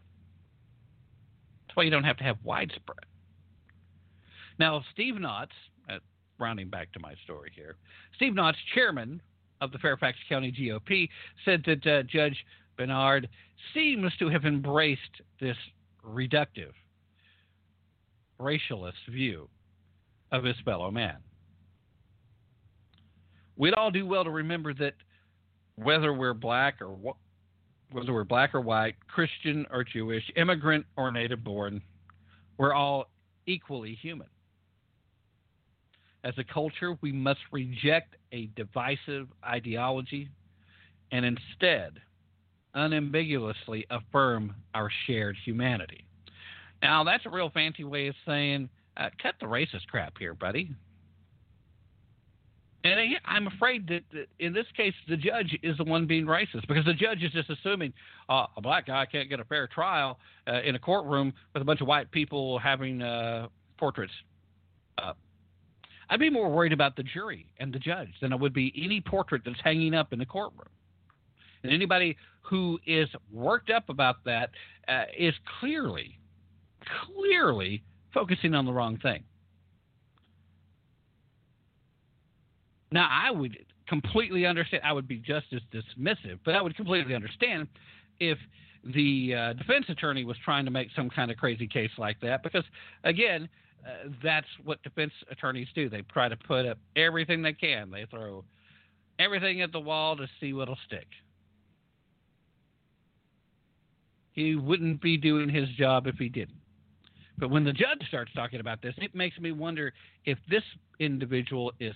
That's 1.67 1.77
why 1.77 1.85
you 1.85 1.91
don't 1.91 2.05
have 2.05 2.17
to 2.19 2.25
have 2.25 2.37
widespread. 2.43 3.07
Now, 4.59 4.83
Steve 4.93 5.15
Knotts, 5.15 5.49
uh, 5.91 5.99
rounding 6.39 6.69
back 6.69 6.93
to 6.93 7.01
my 7.01 7.15
story 7.25 7.53
here, 7.55 7.77
Steve 8.15 8.33
Knotts, 8.33 8.57
chairman 8.75 9.21
of 9.61 9.73
the 9.73 9.79
Fairfax 9.79 10.17
County 10.29 10.53
GOP, 10.53 11.09
said 11.45 11.63
that 11.67 11.87
uh, 11.87 12.03
Judge 12.05 12.45
Bernhard 12.77 13.29
seems 13.75 14.13
to 14.19 14.29
have 14.29 14.45
embraced 14.45 15.01
this 15.41 15.57
reductive, 16.07 16.73
racialist 18.41 18.93
view 19.11 19.49
of 20.33 20.45
his 20.45 20.57
fellow 20.65 20.91
man. 20.91 21.17
We'd 23.57 23.75
all 23.75 23.91
do 23.91 24.07
well 24.07 24.25
to 24.25 24.31
remember 24.31 24.75
that 24.75 24.95
whether 25.77 26.13
we're 26.13 26.35
black 26.35 26.81
or 26.81 27.15
whether 27.93 28.13
we're 28.13 28.25
black 28.25 28.55
or 28.55 28.61
white, 28.61 28.97
Christian 29.09 29.67
or 29.71 29.85
Jewish, 29.85 30.25
immigrant 30.37 30.85
or 30.97 31.13
native 31.13 31.45
born, 31.45 31.81
we're 32.59 32.75
all 32.75 33.11
equally 33.47 33.95
human. 33.95 34.27
As 36.25 36.35
a 36.39 36.45
culture, 36.45 36.99
we 37.03 37.13
must 37.13 37.41
reject 37.53 38.17
a 38.33 38.47
divisive 38.57 39.29
ideology 39.45 40.29
and 41.13 41.25
instead 41.25 42.01
unambiguously 42.75 43.87
affirm 43.91 44.55
our 44.75 44.91
shared 45.07 45.37
humanity. 45.45 46.07
Now, 46.83 47.05
that's 47.05 47.25
a 47.27 47.31
real 47.31 47.51
fancy 47.51 47.85
way 47.85 48.09
of 48.09 48.15
saying 48.27 48.69
uh, 48.97 49.11
cut 49.23 49.35
the 49.41 49.47
racist 49.47 49.87
crap 49.91 50.15
here, 50.19 50.35
buddy. 50.35 50.75
And 52.85 53.17
I'm 53.25 53.49
afraid 53.49 53.89
that 53.89 54.03
in 54.39 54.53
this 54.53 54.67
case, 54.77 54.95
the 55.09 55.17
judge 55.17 55.59
is 55.63 55.77
the 55.77 55.83
one 55.83 56.07
being 56.07 56.25
racist 56.25 56.69
because 56.69 56.85
the 56.85 56.95
judge 56.95 57.23
is 57.23 57.33
just 57.33 57.51
assuming 57.51 57.93
uh, 58.29 58.47
a 58.57 58.61
black 58.61 58.87
guy 58.87 59.05
can't 59.07 59.29
get 59.29 59.41
a 59.41 59.45
fair 59.45 59.67
trial 59.67 60.21
uh, 60.47 60.61
in 60.63 60.77
a 60.77 60.79
courtroom 60.79 61.33
with 61.53 61.63
a 61.63 61.65
bunch 61.65 61.81
of 61.81 61.89
white 61.89 62.11
people 62.13 62.61
having 62.61 63.03
uh, 63.03 63.49
portraits 63.77 64.13
up. 64.99 65.19
I'd 66.09 66.21
be 66.21 66.31
more 66.31 66.49
worried 66.49 66.73
about 66.73 66.95
the 66.95 67.03
jury 67.03 67.47
and 67.59 67.73
the 67.73 67.81
judge 67.81 68.11
than 68.21 68.33
I 68.33 68.37
would 68.37 68.55
be 68.55 68.73
any 68.77 69.01
portrait 69.01 69.43
that's 69.45 69.61
hanging 69.65 69.95
up 69.95 70.13
in 70.13 70.21
the 70.21 70.27
courtroom. 70.27 70.69
And 71.65 71.73
anybody 71.73 72.17
who 72.43 72.79
is 72.87 73.09
worked 73.33 73.71
up 73.71 73.89
about 73.89 74.23
that 74.25 74.51
uh, 74.87 75.05
is 75.19 75.35
clearly, 75.59 76.21
clearly 77.05 77.83
focusing 78.13 78.55
on 78.55 78.65
the 78.65 78.73
wrong 78.73 78.99
thing. 78.99 79.23
Now, 82.93 83.09
I 83.11 83.31
would 83.31 83.57
completely 83.89 84.47
understand, 84.47 84.83
I 84.85 84.93
would 84.93 85.09
be 85.09 85.19
just 85.19 85.47
as 85.53 85.61
dismissive, 85.73 86.39
but 86.45 86.55
I 86.55 86.63
would 86.63 86.77
completely 86.77 87.15
understand 87.15 87.69
if 88.21 88.39
the 88.85 89.35
uh, 89.35 89.53
defense 89.55 89.87
attorney 89.89 90.25
was 90.25 90.37
trying 90.45 90.65
to 90.65 90.71
make 90.71 90.89
some 90.95 91.11
kind 91.11 91.31
of 91.31 91.37
crazy 91.37 91.67
case 91.67 91.91
like 91.99 92.21
that, 92.21 92.43
because, 92.43 92.65
again, 93.05 93.49
uh, 93.85 94.09
that's 94.23 94.47
what 94.65 94.83
defense 94.83 95.13
attorneys 95.31 95.69
do. 95.75 95.89
They 95.89 96.03
try 96.03 96.29
to 96.29 96.37
put 96.37 96.67
up 96.67 96.79
everything 96.95 97.43
they 97.43 97.53
can, 97.53 97.91
they 97.91 98.07
throw 98.09 98.45
everything 99.19 99.63
at 99.63 99.73
the 99.73 99.81
wall 99.81 100.17
to 100.17 100.27
see 100.41 100.53
what'll 100.53 100.79
stick. 100.87 101.07
He 104.33 104.55
wouldn't 104.55 105.01
be 105.01 105.17
doing 105.17 105.49
his 105.49 105.69
job 105.71 106.07
if 106.07 106.17
he 106.17 106.29
didn't. 106.29 106.61
But 107.39 107.51
when 107.51 107.65
the 107.65 107.73
judge 107.73 108.07
starts 108.09 108.33
talking 108.35 108.61
about 108.61 108.83
this, 108.83 108.95
it 108.99 109.15
makes 109.15 109.39
me 109.39 109.53
wonder 109.53 109.93
if 110.25 110.39
this 110.49 110.63
individual 110.99 111.73
is 111.81 111.95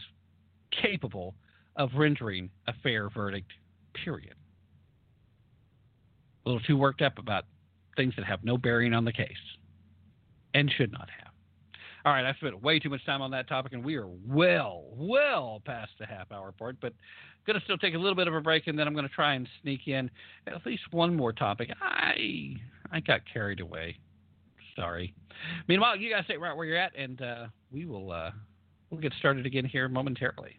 capable 0.82 1.34
of 1.76 1.90
rendering 1.96 2.50
a 2.68 2.74
fair 2.82 3.08
verdict, 3.08 3.50
period. 4.04 4.34
A 6.44 6.48
little 6.48 6.60
too 6.60 6.76
worked 6.76 7.02
up 7.02 7.18
about 7.18 7.44
things 7.96 8.14
that 8.16 8.24
have 8.24 8.44
no 8.44 8.56
bearing 8.58 8.92
on 8.92 9.04
the 9.04 9.12
case 9.12 9.28
and 10.54 10.70
should 10.76 10.92
not 10.92 11.08
have. 11.18 11.32
All 12.04 12.12
right, 12.12 12.24
I've 12.24 12.36
spent 12.36 12.62
way 12.62 12.78
too 12.78 12.88
much 12.88 13.04
time 13.04 13.20
on 13.20 13.30
that 13.32 13.46
topic, 13.46 13.72
and 13.74 13.84
we 13.84 13.96
are 13.96 14.08
well, 14.26 14.84
well 14.92 15.60
past 15.66 15.90
the 15.98 16.06
half 16.06 16.32
hour 16.32 16.50
part, 16.50 16.76
but 16.80 16.94
going 17.46 17.58
to 17.58 17.64
still 17.64 17.76
take 17.76 17.94
a 17.94 17.98
little 17.98 18.14
bit 18.14 18.26
of 18.26 18.34
a 18.34 18.40
break, 18.40 18.66
and 18.66 18.78
then 18.78 18.86
I'm 18.86 18.94
going 18.94 19.06
to 19.06 19.14
try 19.14 19.34
and 19.34 19.46
sneak 19.60 19.86
in 19.86 20.10
at 20.46 20.64
least 20.64 20.82
one 20.92 21.14
more 21.14 21.32
topic. 21.32 21.70
I 21.80 22.56
I 22.90 23.00
got 23.00 23.20
carried 23.30 23.60
away. 23.60 23.96
Sorry. 24.76 25.14
Meanwhile, 25.68 25.96
you 25.96 26.10
guys 26.10 26.24
stay 26.24 26.36
right 26.36 26.56
where 26.56 26.66
you're 26.66 26.76
at, 26.76 26.92
and 26.96 27.20
uh, 27.22 27.46
we 27.72 27.86
will 27.86 28.12
uh, 28.12 28.30
we'll 28.90 29.00
get 29.00 29.12
started 29.18 29.46
again 29.46 29.64
here 29.64 29.88
momentarily. 29.88 30.58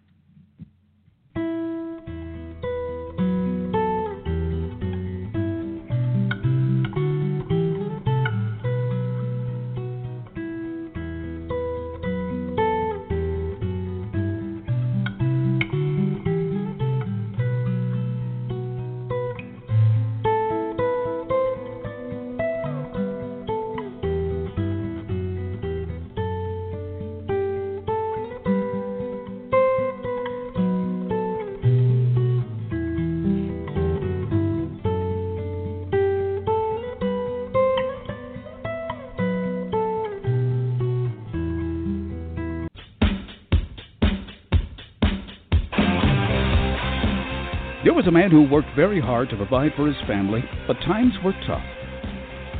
Was 48.01 48.07
a 48.07 48.11
man 48.11 48.31
who 48.31 48.49
worked 48.49 48.75
very 48.75 48.99
hard 48.99 49.29
to 49.29 49.37
provide 49.37 49.71
for 49.75 49.85
his 49.85 50.07
family, 50.07 50.43
but 50.65 50.73
times 50.77 51.13
were 51.23 51.35
tough. 51.45 51.61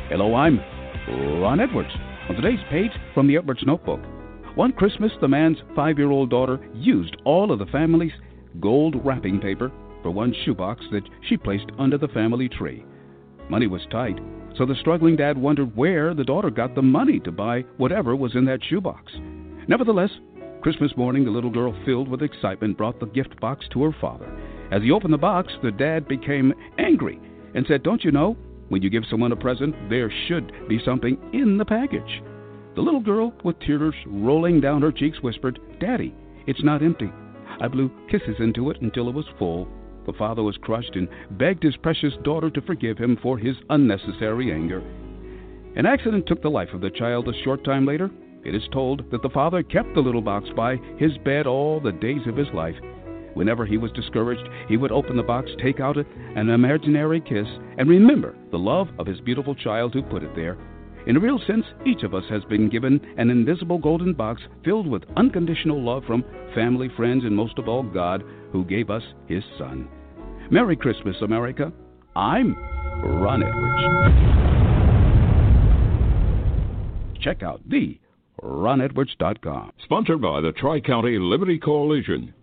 Hello, 0.08 0.36
I'm 0.36 0.60
Ron 1.42 1.58
Edwards. 1.58 1.90
On 2.28 2.36
today's 2.36 2.64
page 2.70 2.92
from 3.12 3.26
the 3.26 3.36
Edwards 3.36 3.64
Notebook. 3.66 3.98
One 4.54 4.70
Christmas, 4.70 5.10
the 5.20 5.26
man's 5.26 5.56
five 5.74 5.98
year 5.98 6.12
old 6.12 6.30
daughter 6.30 6.60
used 6.72 7.16
all 7.24 7.50
of 7.50 7.58
the 7.58 7.66
family's 7.66 8.12
gold 8.60 9.04
wrapping 9.04 9.40
paper 9.40 9.72
for 10.04 10.12
one 10.12 10.32
shoebox 10.44 10.84
that 10.92 11.02
she 11.28 11.36
placed 11.36 11.72
under 11.76 11.98
the 11.98 12.06
family 12.06 12.48
tree. 12.48 12.84
Money 13.50 13.66
was 13.66 13.82
tight, 13.90 14.20
so 14.56 14.64
the 14.64 14.76
struggling 14.76 15.16
dad 15.16 15.36
wondered 15.36 15.74
where 15.74 16.14
the 16.14 16.22
daughter 16.22 16.50
got 16.50 16.76
the 16.76 16.82
money 16.82 17.18
to 17.18 17.32
buy 17.32 17.64
whatever 17.78 18.14
was 18.14 18.36
in 18.36 18.44
that 18.44 18.60
shoebox. 18.70 19.10
Nevertheless, 19.66 20.10
Christmas 20.62 20.96
morning, 20.96 21.24
the 21.24 21.32
little 21.32 21.50
girl, 21.50 21.74
filled 21.84 22.06
with 22.06 22.22
excitement, 22.22 22.78
brought 22.78 23.00
the 23.00 23.06
gift 23.06 23.40
box 23.40 23.66
to 23.72 23.82
her 23.82 23.96
father. 24.00 24.30
As 24.72 24.82
he 24.82 24.90
opened 24.90 25.12
the 25.12 25.18
box, 25.18 25.52
the 25.62 25.70
dad 25.70 26.08
became 26.08 26.54
angry 26.78 27.20
and 27.54 27.66
said, 27.68 27.82
Don't 27.82 28.02
you 28.02 28.10
know, 28.10 28.38
when 28.70 28.80
you 28.80 28.88
give 28.88 29.04
someone 29.10 29.30
a 29.30 29.36
present, 29.36 29.74
there 29.90 30.10
should 30.26 30.50
be 30.66 30.80
something 30.82 31.18
in 31.34 31.58
the 31.58 31.64
package? 31.64 32.22
The 32.74 32.80
little 32.80 33.02
girl, 33.02 33.34
with 33.44 33.60
tears 33.60 33.94
rolling 34.06 34.62
down 34.62 34.80
her 34.80 34.90
cheeks, 34.90 35.20
whispered, 35.22 35.60
Daddy, 35.78 36.14
it's 36.46 36.64
not 36.64 36.82
empty. 36.82 37.12
I 37.60 37.68
blew 37.68 37.90
kisses 38.10 38.36
into 38.38 38.70
it 38.70 38.80
until 38.80 39.10
it 39.10 39.14
was 39.14 39.26
full. 39.38 39.68
the 40.06 40.14
father 40.14 40.42
was 40.42 40.56
crushed 40.56 40.96
and 40.96 41.06
begged 41.32 41.62
his 41.62 41.76
precious 41.76 42.14
daughter 42.24 42.48
to 42.48 42.62
forgive 42.62 42.96
him 42.96 43.18
for 43.22 43.36
his 43.36 43.56
unnecessary 43.68 44.52
anger. 44.52 44.82
An 45.76 45.84
accident 45.84 46.26
took 46.26 46.40
the 46.40 46.48
life 46.48 46.72
of 46.72 46.80
the 46.80 46.90
child 46.90 47.28
a 47.28 47.42
short 47.44 47.62
time 47.62 47.84
later. 47.84 48.10
It 48.42 48.54
is 48.54 48.66
told 48.72 49.10
that 49.10 49.20
the 49.20 49.28
father 49.28 49.62
kept 49.62 49.94
the 49.94 50.00
little 50.00 50.22
box 50.22 50.48
by 50.56 50.76
his 50.96 51.12
bed 51.18 51.46
all 51.46 51.78
the 51.78 51.92
days 51.92 52.26
of 52.26 52.36
his 52.36 52.48
life. 52.54 52.74
Whenever 53.34 53.64
he 53.64 53.78
was 53.78 53.92
discouraged, 53.92 54.48
he 54.68 54.76
would 54.76 54.92
open 54.92 55.16
the 55.16 55.22
box, 55.22 55.50
take 55.62 55.80
out 55.80 55.96
an 55.96 56.48
imaginary 56.48 57.20
kiss, 57.20 57.46
and 57.78 57.88
remember 57.88 58.34
the 58.50 58.58
love 58.58 58.88
of 58.98 59.06
his 59.06 59.20
beautiful 59.20 59.54
child 59.54 59.94
who 59.94 60.02
put 60.02 60.22
it 60.22 60.34
there. 60.34 60.56
In 61.06 61.16
a 61.16 61.20
real 61.20 61.40
sense, 61.46 61.64
each 61.84 62.04
of 62.04 62.14
us 62.14 62.24
has 62.30 62.44
been 62.44 62.68
given 62.68 63.00
an 63.18 63.28
invisible 63.30 63.78
golden 63.78 64.12
box 64.12 64.42
filled 64.64 64.86
with 64.86 65.02
unconditional 65.16 65.82
love 65.82 66.04
from 66.06 66.24
family, 66.54 66.88
friends, 66.96 67.24
and 67.24 67.34
most 67.34 67.58
of 67.58 67.68
all, 67.68 67.82
God, 67.82 68.22
who 68.52 68.64
gave 68.64 68.88
us 68.88 69.02
His 69.26 69.42
Son. 69.58 69.88
Merry 70.50 70.76
Christmas, 70.76 71.16
America. 71.22 71.72
I'm 72.14 72.54
Ron 73.02 73.42
Edwards. 73.42 73.82
Check 77.20 77.42
out 77.42 77.68
the 77.68 77.98
ronedwards.com. 78.42 79.72
Sponsored 79.84 80.20
by 80.20 80.40
the 80.40 80.52
Tri 80.52 80.80
County 80.80 81.18
Liberty 81.18 81.58
Coalition. 81.58 82.34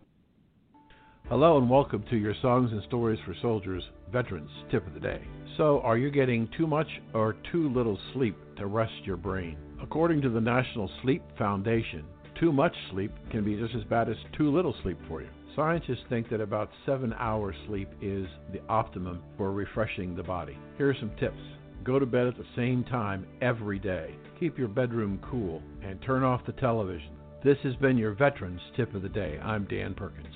Hello 1.30 1.60
and 1.60 1.70
welcome 1.70 2.04
to 2.10 2.18
your 2.18 2.34
Songs 2.42 2.72
and 2.72 2.82
Stories 2.86 3.20
for 3.24 3.36
Soldiers 3.40 3.84
Veterans 4.12 4.50
Tip 4.72 4.88
of 4.88 4.96
the 4.96 5.00
Day. 5.00 5.22
So, 5.58 5.80
are 5.82 5.96
you 5.96 6.10
getting 6.10 6.50
too 6.58 6.66
much 6.66 6.88
or 7.14 7.36
too 7.52 7.72
little 7.72 8.00
sleep 8.14 8.36
to 8.58 8.66
rest 8.66 9.06
your 9.06 9.16
brain? 9.16 9.56
According 9.80 10.24
to 10.24 10.30
the 10.32 10.42
National 10.42 10.90
Sleep 11.04 11.22
Foundation, 11.38 12.04
too 12.40 12.52
much 12.52 12.74
sleep 12.90 13.12
can 13.30 13.46
be 13.46 13.56
just 13.56 13.76
as 13.76 13.84
bad 13.84 14.10
as 14.10 14.16
too 14.36 14.50
little 14.50 14.74
sleep 14.82 14.98
for 15.08 15.22
you. 15.22 15.28
Scientists 15.56 16.04
think 16.10 16.32
that 16.32 16.42
about 16.42 16.72
seven 16.84 17.14
hours 17.14 17.56
sleep 17.68 17.90
is 18.02 18.26
the 18.52 18.62
optimum 18.68 19.22
for 19.38 19.52
refreshing 19.52 20.16
the 20.16 20.24
body. 20.24 20.58
Here 20.80 20.90
are 20.90 20.98
some 21.00 21.12
tips. 21.20 21.38
Go 21.84 22.00
to 22.00 22.08
bed 22.08 22.26
at 22.26 22.38
the 22.38 22.56
same 22.56 22.84
time 22.86 23.28
every 23.40 23.78
day. 23.78 24.16
Keep 24.40 24.58
your 24.58 24.68
bedroom 24.68 25.20
cool 25.30 25.62
and 25.84 26.02
turn 26.02 26.24
off 26.24 26.44
the 26.48 26.54
television. 26.54 27.12
This 27.44 27.60
has 27.62 27.76
been 27.76 28.00
your 28.00 28.16
Veterans 28.16 28.62
Tip 28.76 28.96
of 28.96 29.04
the 29.04 29.10
Day. 29.10 29.40
I'm 29.44 29.66
Dan 29.66 29.94
Perkins. 29.94 30.36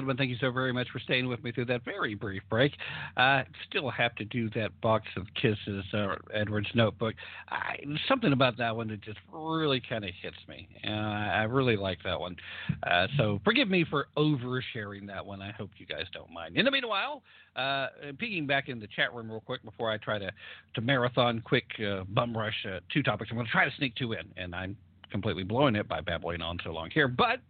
Gentlemen, 0.00 0.16
thank 0.16 0.30
you 0.30 0.38
so 0.40 0.50
very 0.50 0.72
much 0.72 0.88
for 0.90 0.98
staying 0.98 1.28
with 1.28 1.44
me 1.44 1.52
through 1.52 1.66
that 1.66 1.84
very 1.84 2.14
brief 2.14 2.40
break. 2.48 2.72
Uh, 3.18 3.42
still 3.68 3.90
have 3.90 4.14
to 4.14 4.24
do 4.24 4.48
that 4.54 4.70
box 4.80 5.04
of 5.14 5.26
kisses, 5.34 5.84
uh, 5.92 6.14
Edwards 6.32 6.68
notebook. 6.74 7.14
I, 7.50 7.76
something 8.08 8.32
about 8.32 8.56
that 8.56 8.74
one 8.74 8.88
that 8.88 9.02
just 9.02 9.18
really 9.30 9.82
kind 9.86 10.06
of 10.06 10.10
hits 10.22 10.38
me. 10.48 10.66
Uh, 10.88 10.90
I 10.90 11.42
really 11.42 11.76
like 11.76 11.98
that 12.04 12.18
one. 12.18 12.34
Uh, 12.82 13.08
so 13.18 13.42
forgive 13.44 13.68
me 13.68 13.84
for 13.90 14.06
oversharing 14.16 15.06
that 15.08 15.26
one. 15.26 15.42
I 15.42 15.52
hope 15.52 15.68
you 15.76 15.84
guys 15.84 16.06
don't 16.14 16.32
mind. 16.32 16.56
In 16.56 16.64
the 16.64 16.70
meanwhile, 16.70 17.22
uh, 17.54 17.88
peeking 18.18 18.46
back 18.46 18.70
in 18.70 18.80
the 18.80 18.88
chat 18.96 19.12
room 19.12 19.30
real 19.30 19.40
quick 19.40 19.62
before 19.62 19.90
I 19.90 19.98
try 19.98 20.18
to, 20.18 20.30
to 20.76 20.80
marathon 20.80 21.42
quick 21.42 21.66
uh, 21.86 22.04
bum 22.08 22.34
rush 22.34 22.56
uh, 22.66 22.80
two 22.90 23.02
topics. 23.02 23.28
I'm 23.30 23.36
going 23.36 23.48
to 23.48 23.52
try 23.52 23.68
to 23.68 23.76
sneak 23.76 23.96
two 23.96 24.14
in, 24.14 24.24
and 24.38 24.54
I'm 24.54 24.78
completely 25.12 25.42
blowing 25.42 25.76
it 25.76 25.86
by 25.86 26.00
babbling 26.00 26.40
on 26.40 26.58
so 26.64 26.70
long 26.70 26.88
here. 26.90 27.06
But 27.06 27.40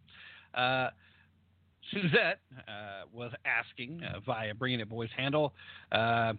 Suzette 1.93 2.41
uh, 2.69 3.07
was 3.12 3.33
asking 3.45 4.03
uh, 4.03 4.21
via 4.21 4.55
Bringing 4.55 4.81
It 4.81 4.89
Boy's 4.89 5.11
handle, 5.17 5.53
uh, 5.93 6.35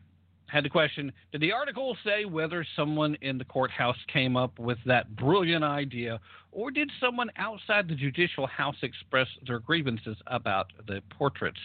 had 0.48 0.65
the 0.65 0.69
question 0.69 1.11
Did 1.32 1.41
the 1.41 1.52
article 1.52 1.98
say 2.03 2.26
whether 2.26 2.65
someone 2.76 3.15
in 3.22 3.38
the 3.38 3.45
courthouse 3.45 3.98
came 4.11 4.36
up 4.36 4.57
with 4.60 4.78
that 4.86 5.15
brilliant 5.15 5.64
idea, 5.64 6.19
or 6.52 6.72
did 6.72 6.91
someone 6.99 7.30
outside 7.38 7.88
the 7.88 7.95
judicial 7.95 8.48
house 8.48 8.76
express 8.82 9.28
their 9.48 9.60
grievances 9.60 10.18
about 10.28 10.68
the 10.88 11.02
portraits? 11.10 11.60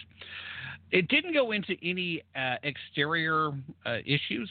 It 0.91 1.09
didn't 1.09 1.33
go 1.33 1.51
into 1.51 1.75
any 1.83 2.23
uh, 2.35 2.55
exterior 2.63 3.51
uh, 3.85 3.97
issues 4.05 4.49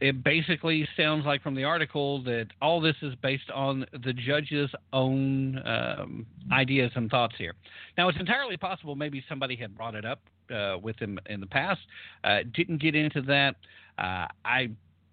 it 0.00 0.24
basically 0.24 0.86
sounds 0.96 1.24
like 1.24 1.42
from 1.42 1.54
the 1.54 1.64
article 1.64 2.22
that 2.24 2.46
all 2.60 2.80
this 2.80 2.96
is 3.02 3.14
based 3.22 3.50
on 3.54 3.86
the 3.92 4.12
judge's 4.12 4.70
own 4.92 5.60
um, 5.66 6.26
ideas 6.52 6.90
and 6.96 7.10
thoughts 7.10 7.34
here. 7.38 7.54
Now, 7.96 8.08
it's 8.08 8.18
entirely 8.18 8.56
possible 8.56 8.96
maybe 8.96 9.24
somebody 9.28 9.56
had 9.56 9.76
brought 9.76 9.94
it 9.94 10.04
up 10.04 10.20
uh, 10.54 10.76
with 10.82 10.98
him 10.98 11.18
in 11.26 11.40
the 11.40 11.46
past, 11.46 11.80
uh, 12.24 12.38
didn't 12.54 12.80
get 12.80 12.94
into 12.94 13.22
that. 13.22 13.56
Uh, 13.98 14.26
I 14.44 14.70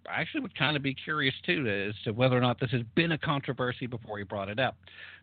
actually 0.08 0.40
would 0.40 0.56
kind 0.58 0.76
of 0.76 0.82
be 0.82 0.94
curious 0.94 1.34
too 1.46 1.66
as 1.68 1.94
to 2.04 2.10
whether 2.12 2.36
or 2.36 2.40
not 2.40 2.58
this 2.58 2.70
has 2.70 2.82
been 2.94 3.12
a 3.12 3.18
controversy 3.18 3.86
before 3.86 4.18
he 4.18 4.24
brought 4.24 4.48
it 4.48 4.58
up. 4.58 4.76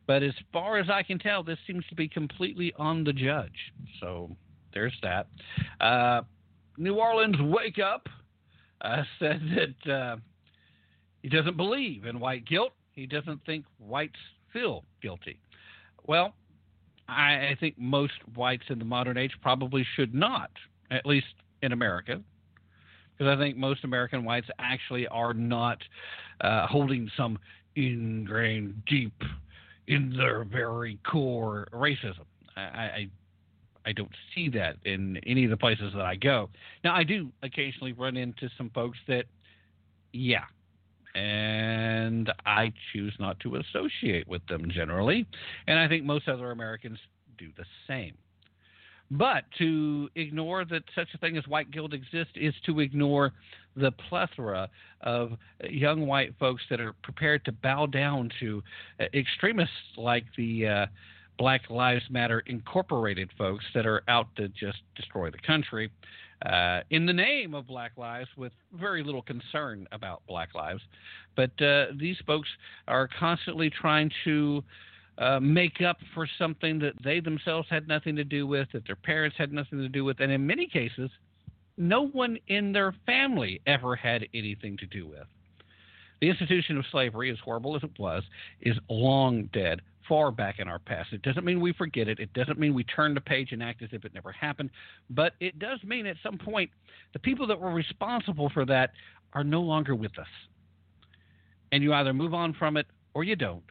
But 0.08 0.24
as 0.24 0.34
far 0.52 0.80
as 0.80 0.90
I 0.90 1.04
can 1.04 1.20
tell, 1.20 1.44
this 1.44 1.60
seems 1.68 1.86
to 1.90 1.96
be 1.96 2.08
completely 2.08 2.74
on 2.78 3.04
the 3.04 3.14
judge. 3.14 3.74
So 4.00 4.36
there's 4.74 4.98
that. 5.04 5.28
Uh, 5.80 6.22
New 6.78 6.96
Orleans, 6.96 7.36
wake 7.42 7.78
up 7.78 8.08
uh, 8.82 9.04
said 9.20 9.42
that 9.56 9.92
uh, 9.92 10.16
he 11.22 11.30
doesn't 11.30 11.58
believe 11.58 12.06
in 12.06 12.20
white 12.20 12.46
guilt. 12.46 12.74
He 12.94 13.06
doesn't 13.06 13.46
think 13.46 13.66
whites 13.78 14.20
feel 14.52 14.84
guilty. 15.02 15.40
Well, 16.08 16.34
I, 17.08 17.50
I 17.52 17.58
think 17.60 17.78
most 17.78 18.14
whites 18.36 18.66
in 18.70 18.80
the 18.80 18.86
modern 18.86 19.18
age 19.18 19.34
probably 19.42 19.86
should 19.96 20.14
not, 20.14 20.52
at 20.92 21.06
least 21.06 21.28
in 21.62 21.72
America, 21.72 22.22
because 23.18 23.36
I 23.36 23.40
think 23.40 23.58
most 23.58 23.84
American 23.84 24.24
whites 24.24 24.48
actually 24.60 25.08
are 25.08 25.34
not 25.34 25.78
uh, 26.42 26.68
holding 26.68 27.10
some 27.18 27.38
ingrained 27.76 28.82
deep 28.86 29.22
in 29.88 30.16
their 30.16 30.44
very 30.44 31.00
core 31.10 31.68
racism. 31.74 32.26
I, 32.56 32.62
I 32.62 33.10
I 33.90 33.92
don't 33.92 34.16
see 34.36 34.50
that 34.50 34.76
in 34.86 35.18
any 35.26 35.46
of 35.46 35.50
the 35.50 35.58
places 35.58 35.94
that 35.96 36.06
I 36.06 36.16
go. 36.16 36.50
Now, 36.84 36.96
I 36.96 37.04
do 37.04 37.32
occasionally 37.42 37.94
run 37.94 38.18
into 38.18 38.48
some 38.56 38.70
folks 38.70 39.00
that, 39.08 39.26
yeah, 40.14 40.44
and 41.16 42.32
I 42.46 42.72
choose 42.94 43.16
not 43.20 43.40
to 43.40 43.56
associate 43.56 44.28
with 44.28 44.46
them 44.46 44.70
generally. 44.70 45.26
And 45.66 45.80
I 45.80 45.88
think 45.88 46.06
most 46.06 46.28
other 46.30 46.52
Americans 46.52 47.00
do 47.40 47.48
the 47.58 47.66
same. 47.88 48.14
But 49.10 49.46
to 49.58 50.08
ignore 50.14 50.66
that 50.66 50.84
such 50.94 51.08
a 51.16 51.18
thing 51.18 51.36
as 51.36 51.48
white 51.48 51.72
guilt 51.72 51.96
exists 51.96 52.34
is 52.36 52.54
to 52.68 52.82
ignore 52.82 53.34
the 53.76 53.92
plethora 54.08 54.70
of 55.02 55.32
young 55.68 56.06
white 56.06 56.36
folks 56.40 56.62
that 56.70 56.80
are 56.80 56.94
prepared 57.02 57.44
to 57.46 57.52
bow 57.52 57.88
down 57.88 58.30
to 58.40 58.62
extremists 59.16 59.74
like 59.98 60.26
the 60.38 60.68
uh, 60.68 60.86
Black 61.40 61.70
Lives 61.70 62.04
Matter 62.10 62.44
Incorporated 62.48 63.30
folks 63.38 63.64
that 63.74 63.86
are 63.86 64.04
out 64.10 64.28
to 64.36 64.50
just 64.50 64.80
destroy 64.96 65.32
the 65.32 65.38
country 65.38 65.90
uh, 66.46 66.82
in 66.90 67.06
the 67.06 67.14
name 67.14 67.54
of 67.54 67.66
Black 67.66 67.94
Lives 67.96 68.28
with 68.36 68.52
very 68.74 69.04
little 69.04 69.22
concern 69.22 69.88
about 69.94 70.22
Black 70.28 70.54
Lives. 70.54 70.82
But 71.38 71.52
uh, 71.62 71.88
these 71.98 72.18
folks 72.28 72.50
are 72.90 73.10
constantly 73.18 73.70
trying 73.70 74.12
to 74.26 74.62
uh, 75.18 75.40
make 75.40 75.82
up 75.82 75.98
for 76.14 76.28
something 76.38 76.78
that 76.80 76.94
they 77.04 77.22
themselves 77.22 77.68
had 77.70 77.88
nothing 77.88 78.18
to 78.18 78.26
do 78.26 78.46
with, 78.46 78.68
that 78.74 78.86
their 78.86 78.98
parents 78.98 79.38
had 79.38 79.54
nothing 79.54 79.80
to 79.80 79.90
do 79.90 80.04
with, 80.04 80.20
and 80.20 80.32
in 80.34 80.46
many 80.46 80.68
cases, 80.68 81.10
no 81.78 82.08
one 82.08 82.38
in 82.50 82.74
their 82.74 82.94
family 83.06 83.62
ever 83.66 83.96
had 83.96 84.26
anything 84.34 84.76
to 84.78 84.86
do 84.86 85.08
with. 85.08 85.26
The 86.20 86.30
institution 86.30 86.78
of 86.78 86.84
slavery, 86.92 87.32
as 87.32 87.38
horrible 87.40 87.78
as 87.78 87.84
it 87.84 87.98
was, 87.98 88.24
is 88.60 88.76
long 88.90 89.50
dead, 89.54 89.82
far 90.10 90.32
back 90.32 90.58
in 90.58 90.68
our 90.68 90.80
past. 90.80 91.14
It 91.14 91.22
doesn't 91.22 91.46
mean 91.46 91.62
we 91.62 91.72
forget 91.72 92.08
it. 92.08 92.20
It 92.20 92.34
doesn't 92.34 92.60
mean 92.60 92.74
we 92.74 92.84
turn 92.84 93.14
the 93.14 93.22
page 93.22 93.52
and 93.52 93.62
act 93.62 93.84
as 93.84 93.90
if 93.94 94.04
it 94.04 94.14
never 94.14 94.32
happened. 94.32 94.72
But 95.12 95.34
it 95.40 95.60
does 95.60 95.82
mean 95.84 96.08
at 96.08 96.18
some 96.24 96.38
point 96.38 96.72
the 97.14 97.20
people 97.20 97.46
that 97.48 97.60
were 97.60 97.72
responsible 97.72 98.50
for 98.50 98.66
that 98.66 98.92
are 99.34 99.44
no 99.44 99.62
longer 99.62 99.94
with 99.94 100.18
us. 100.18 100.28
And 101.72 101.84
you 101.84 101.94
either 101.94 102.12
move 102.12 102.34
on 102.34 102.54
from 102.54 102.76
it 102.76 102.88
or 103.14 103.24
you 103.24 103.36
don't. 103.36 103.64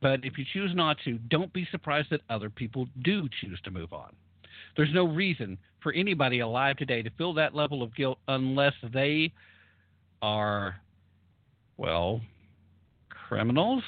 But 0.00 0.24
if 0.24 0.38
you 0.38 0.44
choose 0.52 0.70
not 0.74 0.96
to, 1.04 1.18
don't 1.28 1.52
be 1.52 1.66
surprised 1.72 2.10
that 2.10 2.20
other 2.30 2.48
people 2.48 2.86
do 3.02 3.28
choose 3.40 3.60
to 3.64 3.72
move 3.72 3.92
on. 3.92 4.14
There's 4.76 4.94
no 4.94 5.08
reason 5.08 5.58
for 5.82 5.92
anybody 5.92 6.38
alive 6.38 6.76
today 6.76 7.02
to 7.02 7.10
feel 7.10 7.34
that 7.34 7.54
level 7.54 7.82
of 7.82 7.94
guilt 7.96 8.18
unless 8.28 8.74
they 8.92 9.32
are 10.22 10.76
well, 11.76 12.20
criminals 13.10 13.82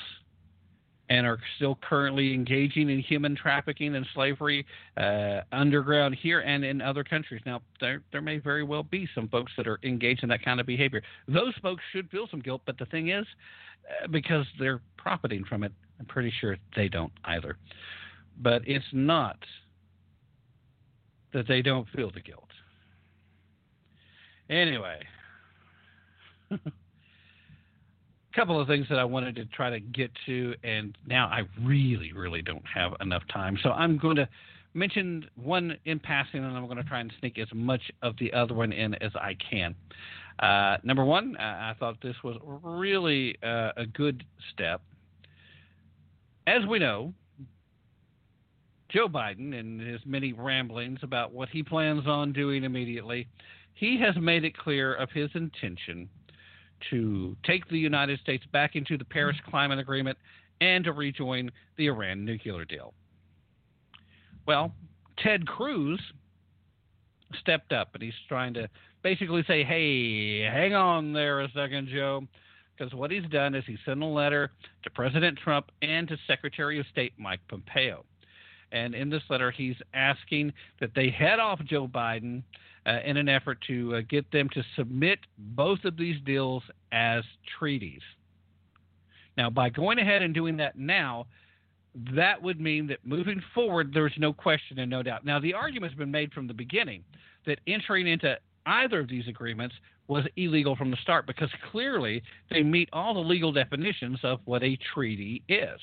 and 1.10 1.26
are 1.26 1.38
still 1.56 1.76
currently 1.82 2.32
engaging 2.32 2.88
in 2.88 3.00
human 3.00 3.34
trafficking 3.34 3.96
and 3.96 4.06
slavery 4.14 4.64
uh, 4.96 5.40
underground 5.50 6.14
here 6.14 6.40
and 6.40 6.64
in 6.64 6.80
other 6.80 7.02
countries. 7.02 7.42
Now, 7.44 7.60
there, 7.80 8.02
there 8.12 8.22
may 8.22 8.38
very 8.38 8.62
well 8.62 8.84
be 8.84 9.08
some 9.12 9.28
folks 9.28 9.50
that 9.56 9.66
are 9.66 9.80
engaged 9.82 10.22
in 10.22 10.28
that 10.28 10.44
kind 10.44 10.60
of 10.60 10.66
behavior. 10.66 11.02
Those 11.26 11.52
folks 11.60 11.82
should 11.92 12.08
feel 12.10 12.28
some 12.30 12.40
guilt, 12.40 12.62
but 12.64 12.78
the 12.78 12.86
thing 12.86 13.08
is, 13.08 13.26
uh, 14.04 14.06
because 14.06 14.46
they're 14.58 14.80
profiting 14.96 15.44
from 15.44 15.64
it, 15.64 15.72
I'm 15.98 16.06
pretty 16.06 16.32
sure 16.40 16.56
they 16.76 16.88
don't 16.88 17.12
either. 17.24 17.56
But 18.40 18.62
it's 18.66 18.84
not 18.92 19.36
that 21.32 21.48
they 21.48 21.60
don't 21.60 21.88
feel 21.90 22.12
the 22.12 22.20
guilt. 22.20 22.44
Anyway. 24.48 25.00
couple 28.40 28.58
of 28.58 28.66
things 28.66 28.86
that 28.88 28.98
I 28.98 29.04
wanted 29.04 29.36
to 29.36 29.44
try 29.44 29.68
to 29.68 29.80
get 29.80 30.10
to, 30.24 30.54
and 30.64 30.96
now 31.06 31.26
I 31.26 31.42
really, 31.62 32.14
really 32.14 32.40
don't 32.40 32.64
have 32.74 32.92
enough 33.02 33.22
time. 33.30 33.58
So 33.62 33.68
I'm 33.68 33.98
going 33.98 34.16
to 34.16 34.26
mention 34.72 35.26
one 35.34 35.76
in 35.84 35.98
passing, 35.98 36.42
and 36.42 36.56
I'm 36.56 36.64
going 36.64 36.78
to 36.78 36.84
try 36.84 37.00
and 37.00 37.12
sneak 37.20 37.38
as 37.38 37.48
much 37.52 37.82
of 38.00 38.14
the 38.18 38.32
other 38.32 38.54
one 38.54 38.72
in 38.72 38.94
as 38.94 39.12
I 39.14 39.36
can. 39.50 39.74
Uh, 40.38 40.78
number 40.82 41.04
one, 41.04 41.36
I 41.36 41.74
thought 41.78 41.96
this 42.02 42.16
was 42.24 42.38
really 42.62 43.36
uh, 43.42 43.72
a 43.76 43.84
good 43.84 44.24
step. 44.54 44.80
As 46.46 46.64
we 46.66 46.78
know, 46.78 47.12
Joe 48.88 49.06
Biden 49.06 49.54
and 49.54 49.82
his 49.82 50.00
many 50.06 50.32
ramblings 50.32 51.00
about 51.02 51.30
what 51.30 51.50
he 51.50 51.62
plans 51.62 52.06
on 52.06 52.32
doing 52.32 52.64
immediately, 52.64 53.28
he 53.74 54.00
has 54.00 54.14
made 54.18 54.44
it 54.46 54.56
clear 54.56 54.94
of 54.94 55.10
his 55.10 55.28
intention 55.34 56.08
to 56.90 57.36
take 57.44 57.68
the 57.68 57.78
United 57.78 58.20
States 58.20 58.44
back 58.52 58.76
into 58.76 58.96
the 58.96 59.04
Paris 59.04 59.36
Climate 59.48 59.78
Agreement 59.78 60.16
and 60.60 60.84
to 60.84 60.92
rejoin 60.92 61.50
the 61.76 61.86
Iran 61.86 62.24
nuclear 62.24 62.64
deal. 62.64 62.94
Well, 64.46 64.72
Ted 65.18 65.46
Cruz 65.46 66.00
stepped 67.38 67.72
up 67.72 67.90
and 67.94 68.02
he's 68.02 68.14
trying 68.28 68.54
to 68.54 68.68
basically 69.02 69.44
say, 69.46 69.62
hey, 69.62 70.42
hang 70.42 70.74
on 70.74 71.12
there 71.12 71.40
a 71.40 71.50
second, 71.52 71.88
Joe. 71.88 72.26
Because 72.76 72.94
what 72.94 73.10
he's 73.10 73.28
done 73.30 73.54
is 73.54 73.64
he 73.66 73.76
sent 73.84 74.02
a 74.02 74.06
letter 74.06 74.50
to 74.84 74.90
President 74.90 75.38
Trump 75.38 75.70
and 75.82 76.08
to 76.08 76.16
Secretary 76.26 76.80
of 76.80 76.86
State 76.90 77.12
Mike 77.18 77.40
Pompeo. 77.48 78.04
And 78.72 78.94
in 78.94 79.10
this 79.10 79.22
letter, 79.28 79.50
he's 79.50 79.76
asking 79.92 80.52
that 80.80 80.90
they 80.94 81.10
head 81.10 81.40
off 81.40 81.60
Joe 81.64 81.86
Biden 81.86 82.42
uh, 82.86 82.98
in 83.04 83.16
an 83.16 83.28
effort 83.28 83.58
to 83.66 83.96
uh, 83.96 84.00
get 84.08 84.30
them 84.32 84.48
to 84.50 84.62
submit 84.76 85.18
both 85.38 85.84
of 85.84 85.96
these 85.96 86.16
deals 86.24 86.62
as 86.92 87.22
treaties. 87.58 88.02
Now, 89.36 89.50
by 89.50 89.70
going 89.70 89.98
ahead 89.98 90.22
and 90.22 90.34
doing 90.34 90.56
that 90.58 90.78
now, 90.78 91.26
that 92.14 92.40
would 92.40 92.60
mean 92.60 92.86
that 92.86 92.98
moving 93.04 93.42
forward, 93.54 93.92
there's 93.92 94.12
no 94.18 94.32
question 94.32 94.78
and 94.78 94.90
no 94.90 95.02
doubt. 95.02 95.24
Now, 95.24 95.40
the 95.40 95.54
argument's 95.54 95.96
been 95.96 96.10
made 96.10 96.32
from 96.32 96.46
the 96.46 96.54
beginning 96.54 97.04
that 97.46 97.58
entering 97.66 98.06
into 98.06 98.36
either 98.66 99.00
of 99.00 99.08
these 99.08 99.26
agreements 99.28 99.74
was 100.08 100.24
illegal 100.36 100.76
from 100.76 100.90
the 100.90 100.96
start 101.02 101.26
because 101.26 101.50
clearly 101.70 102.22
they 102.50 102.62
meet 102.62 102.88
all 102.92 103.14
the 103.14 103.20
legal 103.20 103.52
definitions 103.52 104.18
of 104.22 104.40
what 104.44 104.62
a 104.62 104.78
treaty 104.92 105.42
is. 105.48 105.80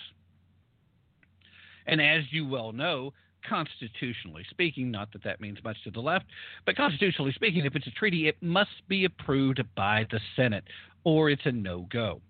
And 1.87 2.01
as 2.01 2.23
you 2.31 2.47
well 2.47 2.73
know, 2.73 3.13
constitutionally 3.47 4.45
speaking, 4.49 4.91
not 4.91 5.11
that 5.13 5.23
that 5.23 5.41
means 5.41 5.57
much 5.63 5.77
to 5.83 5.91
the 5.91 5.99
left, 5.99 6.25
but 6.65 6.75
constitutionally 6.75 7.31
speaking, 7.33 7.65
if 7.65 7.75
it's 7.75 7.87
a 7.87 7.91
treaty, 7.91 8.27
it 8.27 8.37
must 8.41 8.87
be 8.87 9.05
approved 9.05 9.61
by 9.75 10.05
the 10.11 10.19
Senate 10.35 10.63
or 11.03 11.29
it's 11.29 11.45
a 11.45 11.51
no 11.51 11.87
go. 11.91 12.21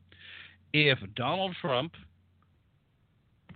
If 0.73 0.99
Donald 1.15 1.55
Trump, 1.61 1.93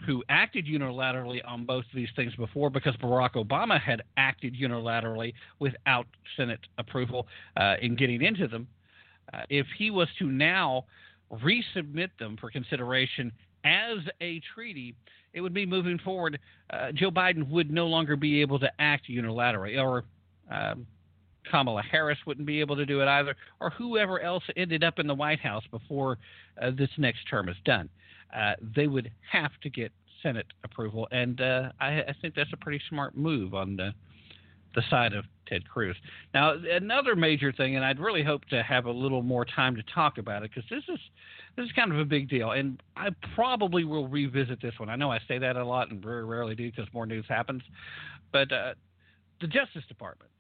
who 0.06 0.24
acted 0.30 0.66
unilaterally 0.66 1.42
on 1.48 1.66
both 1.66 1.86
of 1.86 1.96
these 1.96 2.10
things 2.16 2.34
before 2.36 2.70
because 2.70 2.96
Barack 2.98 3.34
Obama 3.34 3.80
had 3.80 4.02
acted 4.18 4.56
unilaterally 4.56 5.34
without 5.60 6.08
Senate 6.36 6.62
approval 6.78 7.28
uh, 7.58 7.76
in 7.82 7.96
getting 7.96 8.24
into 8.24 8.48
them, 8.48 8.68
uh, 9.34 9.42
if 9.50 9.68
he 9.78 9.92
was 9.92 10.08
to 10.18 10.26
now 10.26 10.86
resubmit 11.32 12.10
them 12.20 12.36
for 12.40 12.50
consideration 12.50 13.32
as 13.64 14.00
a 14.22 14.42
treaty, 14.54 14.96
it 15.34 15.42
would 15.42 15.54
be 15.54 15.66
moving 15.66 16.00
forward. 16.00 16.40
Uh, 16.70 16.92
Joe 16.92 17.12
Biden 17.12 17.50
would 17.50 17.72
no 17.72 17.88
longer 17.88 18.16
be 18.16 18.42
able 18.42 18.60
to 18.60 18.72
act 18.80 19.10
unilaterally, 19.10 19.82
or 19.82 20.04
um, 20.50 20.86
Kamala 21.50 21.82
Harris 21.84 22.20
wouldn't 22.26 22.48
be 22.48 22.60
able 22.60 22.76
to 22.76 22.86
do 22.86 23.02
it 23.02 23.08
either, 23.08 23.36
or 23.60 23.70
whoever 23.72 24.20
else 24.20 24.44
ended 24.56 24.84
up 24.84 25.00
in 25.00 25.08
the 25.08 25.16
White 25.16 25.40
House 25.40 25.64
before 25.72 26.18
uh, 26.62 26.72
this 26.72 26.90
next 26.98 27.26
term 27.30 27.50
is 27.50 27.56
done. 27.66 27.90
Uh, 28.36 28.54
they 28.76 28.88
would 28.88 29.12
have 29.32 29.52
to 29.62 29.70
get 29.70 29.92
Senate 30.22 30.48
approval, 30.64 31.08
and 31.12 31.42
uh, 31.42 31.72
I, 31.80 32.02
I, 32.02 32.16
think 32.22 32.36
that's 32.36 32.54
a 32.54 32.58
pretty 32.58 32.82
smart 32.90 33.18
move 33.18 33.54
on 33.54 33.76
the 33.76 33.92
the 34.76 34.84
side 34.90 35.14
of 35.14 35.26
Ted 35.48 35.68
Cruz. 35.68 35.96
Now, 36.34 36.54
another 36.54 37.16
major 37.16 37.52
thing, 37.52 37.76
and 37.76 37.84
I'd 37.84 38.00
really 38.00 38.24
hope 38.24 38.46
to 38.46 38.64
have 38.64 38.86
a 38.86 38.92
little 38.92 39.22
more 39.22 39.46
time 39.46 39.76
to 39.76 39.84
talk 39.94 40.18
about 40.18 40.44
it 40.44 40.52
because 40.54 40.70
this 40.70 40.84
is 40.88 41.00
this 41.58 41.66
is 41.66 41.72
kind 41.74 41.92
of 41.92 42.00
a 42.00 42.06
big 42.06 42.30
deal, 42.30 42.52
and 42.52 42.82
I 42.96 43.10
probably 43.36 43.84
will 43.84 44.08
revisit 44.08 44.62
this 44.62 44.74
one. 44.78 44.90
I 44.90 44.96
know 44.96 45.12
I 45.12 45.20
say 45.28 45.38
that 45.40 45.58
a 45.58 45.66
lot 45.66 45.92
and 45.92 46.02
very 46.02 46.24
rarely 46.24 46.56
do 46.56 46.72
because 46.72 46.88
more 46.94 47.06
news 47.06 47.26
happens, 47.28 47.62
but 48.32 48.52
uh, 48.54 48.74
the 49.42 49.48
Justice 49.48 49.84
Department, 49.90 50.32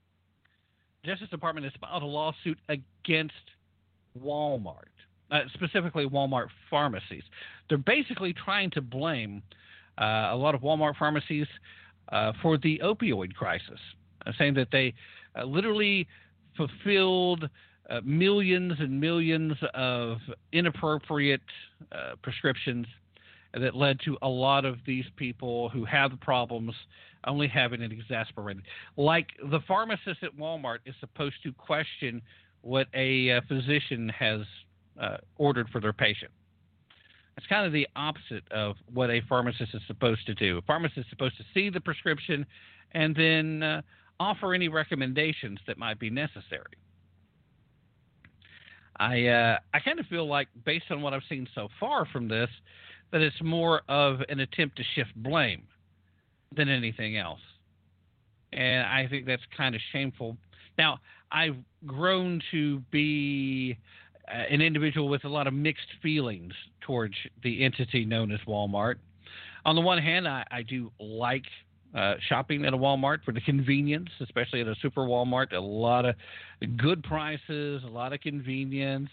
Justice 1.03 1.29
Department 1.29 1.65
has 1.65 1.73
filed 1.81 2.03
a 2.03 2.05
lawsuit 2.05 2.57
against 2.69 3.33
Walmart, 4.17 4.93
uh, 5.31 5.41
specifically 5.53 6.05
Walmart 6.05 6.47
pharmacies. 6.69 7.23
They're 7.67 7.77
basically 7.77 8.33
trying 8.33 8.71
to 8.71 8.81
blame 8.81 9.43
uh, 9.99 10.29
a 10.31 10.35
lot 10.35 10.55
of 10.55 10.61
Walmart 10.61 10.95
pharmacies 10.97 11.47
uh, 12.09 12.31
for 12.41 12.57
the 12.57 12.79
opioid 12.81 13.33
crisis 13.33 13.79
saying 14.37 14.53
that 14.55 14.67
they 14.71 14.93
uh, 15.37 15.43
literally 15.43 16.07
fulfilled 16.57 17.49
uh, 17.89 18.01
millions 18.03 18.73
and 18.79 18.99
millions 18.99 19.53
of 19.73 20.17
inappropriate 20.51 21.41
uh, 21.91 22.13
prescriptions 22.21 22.85
that 23.53 23.75
led 23.75 23.99
to 24.05 24.17
a 24.21 24.27
lot 24.27 24.63
of 24.63 24.77
these 24.85 25.05
people 25.17 25.69
who 25.69 25.83
have 25.83 26.11
problems 26.21 26.73
only 27.27 27.47
having 27.47 27.81
it 27.81 27.91
exasperated. 27.91 28.63
Like 28.97 29.27
the 29.51 29.59
pharmacist 29.67 30.23
at 30.23 30.35
Walmart 30.37 30.79
is 30.85 30.95
supposed 30.99 31.35
to 31.43 31.51
question 31.53 32.21
what 32.61 32.87
a 32.93 33.31
uh, 33.31 33.41
physician 33.47 34.09
has 34.09 34.41
uh, 34.99 35.17
ordered 35.37 35.69
for 35.69 35.81
their 35.81 35.93
patient. 35.93 36.31
It's 37.37 37.47
kind 37.47 37.65
of 37.65 37.73
the 37.73 37.87
opposite 37.95 38.43
of 38.51 38.75
what 38.93 39.09
a 39.09 39.21
pharmacist 39.27 39.73
is 39.73 39.81
supposed 39.87 40.25
to 40.27 40.35
do. 40.35 40.57
A 40.57 40.61
pharmacist 40.61 40.99
is 40.99 41.05
supposed 41.09 41.37
to 41.37 41.43
see 41.53 41.69
the 41.69 41.81
prescription 41.81 42.45
and 42.93 43.15
then 43.15 43.63
uh, 43.63 43.81
offer 44.21 44.53
any 44.53 44.69
recommendations 44.69 45.59
that 45.67 45.77
might 45.77 45.99
be 45.99 46.09
necessary. 46.09 46.75
I 48.99 49.27
uh, 49.27 49.57
I 49.73 49.79
kind 49.79 49.99
of 49.99 50.05
feel 50.05 50.27
like, 50.27 50.47
based 50.63 50.85
on 50.91 51.01
what 51.01 51.11
I've 51.13 51.27
seen 51.27 51.47
so 51.55 51.69
far 51.79 52.05
from 52.13 52.27
this, 52.27 52.49
that 53.11 53.21
it's 53.21 53.41
more 53.41 53.81
of 53.89 54.11
an 54.29 54.39
attempt 54.39 54.77
to 54.77 54.83
shift 54.95 55.13
blame 55.15 55.63
than 56.55 56.69
anything 56.69 57.17
else, 57.17 57.39
and 58.53 58.85
I 58.85 59.07
think 59.09 59.25
that's 59.25 59.47
kind 59.57 59.73
of 59.73 59.81
shameful. 59.91 60.37
Now, 60.77 60.99
I've 61.31 61.57
grown 61.85 62.41
to 62.51 62.79
be 62.91 63.77
uh, 64.27 64.53
an 64.53 64.61
individual 64.61 65.07
with 65.09 65.23
a 65.25 65.29
lot 65.29 65.47
of 65.47 65.53
mixed 65.53 65.91
feelings 66.03 66.53
towards 66.81 67.15
the 67.43 67.63
entity 67.65 68.05
known 68.05 68.31
as 68.31 68.39
Walmart. 68.47 68.95
On 69.65 69.75
the 69.75 69.81
one 69.81 69.97
hand, 69.97 70.27
I, 70.27 70.43
I 70.51 70.61
do 70.61 70.91
like 70.99 71.45
uh, 71.95 72.15
shopping 72.29 72.65
at 72.65 72.73
a 72.73 72.77
Walmart 72.77 73.23
for 73.23 73.31
the 73.31 73.41
convenience, 73.41 74.09
especially 74.21 74.61
at 74.61 74.67
a 74.67 74.75
super 74.81 75.01
Walmart. 75.01 75.53
A 75.53 75.59
lot 75.59 76.05
of 76.05 76.15
good 76.77 77.03
prices, 77.03 77.83
a 77.83 77.89
lot 77.89 78.13
of 78.13 78.21
convenience, 78.21 79.09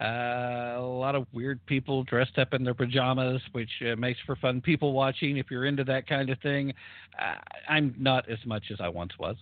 uh, 0.00 0.76
a 0.76 0.80
lot 0.80 1.14
of 1.14 1.26
weird 1.32 1.64
people 1.66 2.04
dressed 2.04 2.38
up 2.38 2.54
in 2.54 2.62
their 2.64 2.74
pajamas, 2.74 3.40
which 3.52 3.70
uh, 3.90 3.96
makes 3.96 4.18
for 4.26 4.36
fun 4.36 4.60
people 4.60 4.92
watching 4.92 5.38
if 5.38 5.46
you're 5.50 5.64
into 5.64 5.84
that 5.84 6.06
kind 6.06 6.30
of 6.30 6.38
thing. 6.40 6.72
Uh, 7.20 7.34
I'm 7.68 7.94
not 7.98 8.28
as 8.30 8.38
much 8.44 8.64
as 8.70 8.78
I 8.80 8.88
once 8.88 9.12
was. 9.18 9.36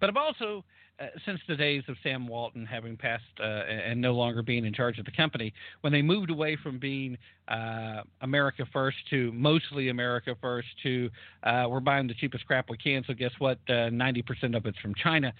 But 0.00 0.10
I've 0.10 0.16
also 0.16 0.64
uh, 1.00 1.06
since 1.24 1.40
the 1.48 1.56
days 1.56 1.82
of 1.88 1.96
Sam 2.02 2.26
Walton 2.26 2.66
having 2.66 2.96
passed 2.96 3.24
uh, 3.40 3.44
and 3.44 4.00
no 4.00 4.12
longer 4.12 4.42
being 4.42 4.64
in 4.64 4.72
charge 4.72 4.98
of 4.98 5.04
the 5.04 5.10
company, 5.10 5.52
when 5.80 5.92
they 5.92 6.02
moved 6.02 6.30
away 6.30 6.56
from 6.62 6.78
being 6.78 7.16
uh, 7.48 8.02
America 8.20 8.64
first 8.72 8.98
to 9.10 9.32
mostly 9.32 9.88
America 9.88 10.36
first 10.40 10.68
to 10.82 11.10
uh, 11.44 11.66
we're 11.68 11.80
buying 11.80 12.06
the 12.06 12.14
cheapest 12.14 12.46
crap 12.46 12.68
we 12.70 12.76
can, 12.76 13.02
so 13.06 13.14
guess 13.14 13.32
what? 13.38 13.58
90% 13.66 14.22
uh, 14.54 14.56
of 14.56 14.66
it's 14.66 14.78
from 14.78 14.94
China. 14.94 15.32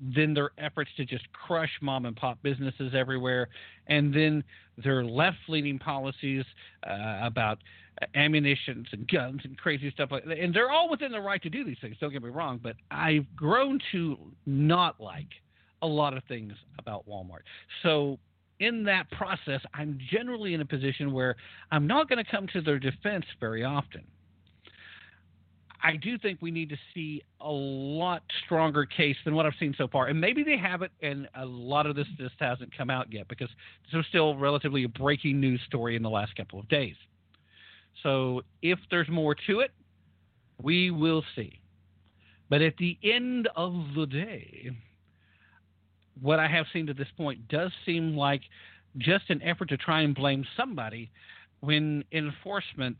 then 0.00 0.34
their 0.34 0.50
efforts 0.58 0.90
to 0.96 1.04
just 1.04 1.24
crush 1.32 1.70
mom 1.80 2.06
and 2.06 2.16
pop 2.16 2.38
businesses 2.42 2.92
everywhere, 2.94 3.48
and 3.86 4.12
then 4.14 4.44
their 4.82 5.04
left 5.04 5.38
leaning 5.48 5.78
policies 5.78 6.44
about 7.22 7.58
ammunitions 8.14 8.86
and 8.92 9.08
guns 9.08 9.40
and 9.44 9.56
crazy 9.58 9.90
stuff 9.90 10.10
like 10.10 10.24
that. 10.24 10.38
And 10.38 10.54
they're 10.54 10.70
all 10.70 10.90
within 10.90 11.12
the 11.12 11.20
right 11.20 11.42
to 11.42 11.50
do 11.50 11.64
these 11.64 11.76
things, 11.80 11.96
don't 12.00 12.12
get 12.12 12.22
me 12.22 12.30
wrong, 12.30 12.60
but 12.62 12.76
I've 12.90 13.26
grown 13.36 13.78
to 13.92 14.16
not 14.46 15.00
like 15.00 15.28
a 15.82 15.86
lot 15.86 16.16
of 16.16 16.22
things 16.24 16.52
about 16.78 17.06
Walmart. 17.08 17.42
So 17.82 18.18
in 18.60 18.84
that 18.84 19.10
process, 19.10 19.60
I'm 19.74 19.98
generally 20.10 20.54
in 20.54 20.60
a 20.60 20.64
position 20.64 21.12
where 21.12 21.36
I'm 21.70 21.86
not 21.86 22.08
going 22.08 22.24
to 22.24 22.30
come 22.30 22.46
to 22.52 22.60
their 22.60 22.78
defense 22.78 23.24
very 23.40 23.64
often. 23.64 24.02
I 25.84 25.96
do 25.96 26.16
think 26.16 26.38
we 26.40 26.52
need 26.52 26.68
to 26.68 26.76
see 26.94 27.22
a 27.40 27.50
lot 27.50 28.22
stronger 28.44 28.86
case 28.86 29.16
than 29.24 29.34
what 29.34 29.46
I've 29.46 29.54
seen 29.58 29.74
so 29.76 29.88
far. 29.88 30.06
And 30.06 30.20
maybe 30.20 30.44
they 30.44 30.56
have 30.56 30.82
it, 30.82 30.92
and 31.02 31.28
a 31.34 31.44
lot 31.44 31.86
of 31.86 31.96
this 31.96 32.06
just 32.18 32.36
hasn't 32.38 32.76
come 32.76 32.88
out 32.88 33.12
yet 33.12 33.26
because 33.26 33.48
this 33.86 33.94
was 33.96 34.06
still 34.08 34.36
relatively 34.36 34.84
a 34.84 34.88
breaking 34.88 35.40
news 35.40 35.60
story 35.66 35.96
in 35.96 36.02
the 36.02 36.10
last 36.10 36.36
couple 36.36 36.60
of 36.60 36.68
days. 36.68 36.94
So 38.02 38.42
if 38.62 38.78
there's 38.90 39.08
more 39.08 39.34
to 39.46 39.60
it, 39.60 39.70
we 40.62 40.90
will 40.90 41.22
see. 41.34 41.60
But 42.48 42.62
at 42.62 42.76
the 42.76 42.98
end 43.02 43.48
of 43.56 43.72
the 43.96 44.06
day, 44.06 44.70
what 46.20 46.38
I 46.38 46.48
have 46.48 46.66
seen 46.72 46.86
to 46.86 46.94
this 46.94 47.08
point 47.16 47.48
does 47.48 47.72
seem 47.86 48.16
like 48.16 48.42
just 48.98 49.30
an 49.30 49.40
effort 49.42 49.68
to 49.70 49.76
try 49.76 50.02
and 50.02 50.14
blame 50.14 50.44
somebody 50.56 51.10
when 51.60 52.04
enforcement 52.12 52.98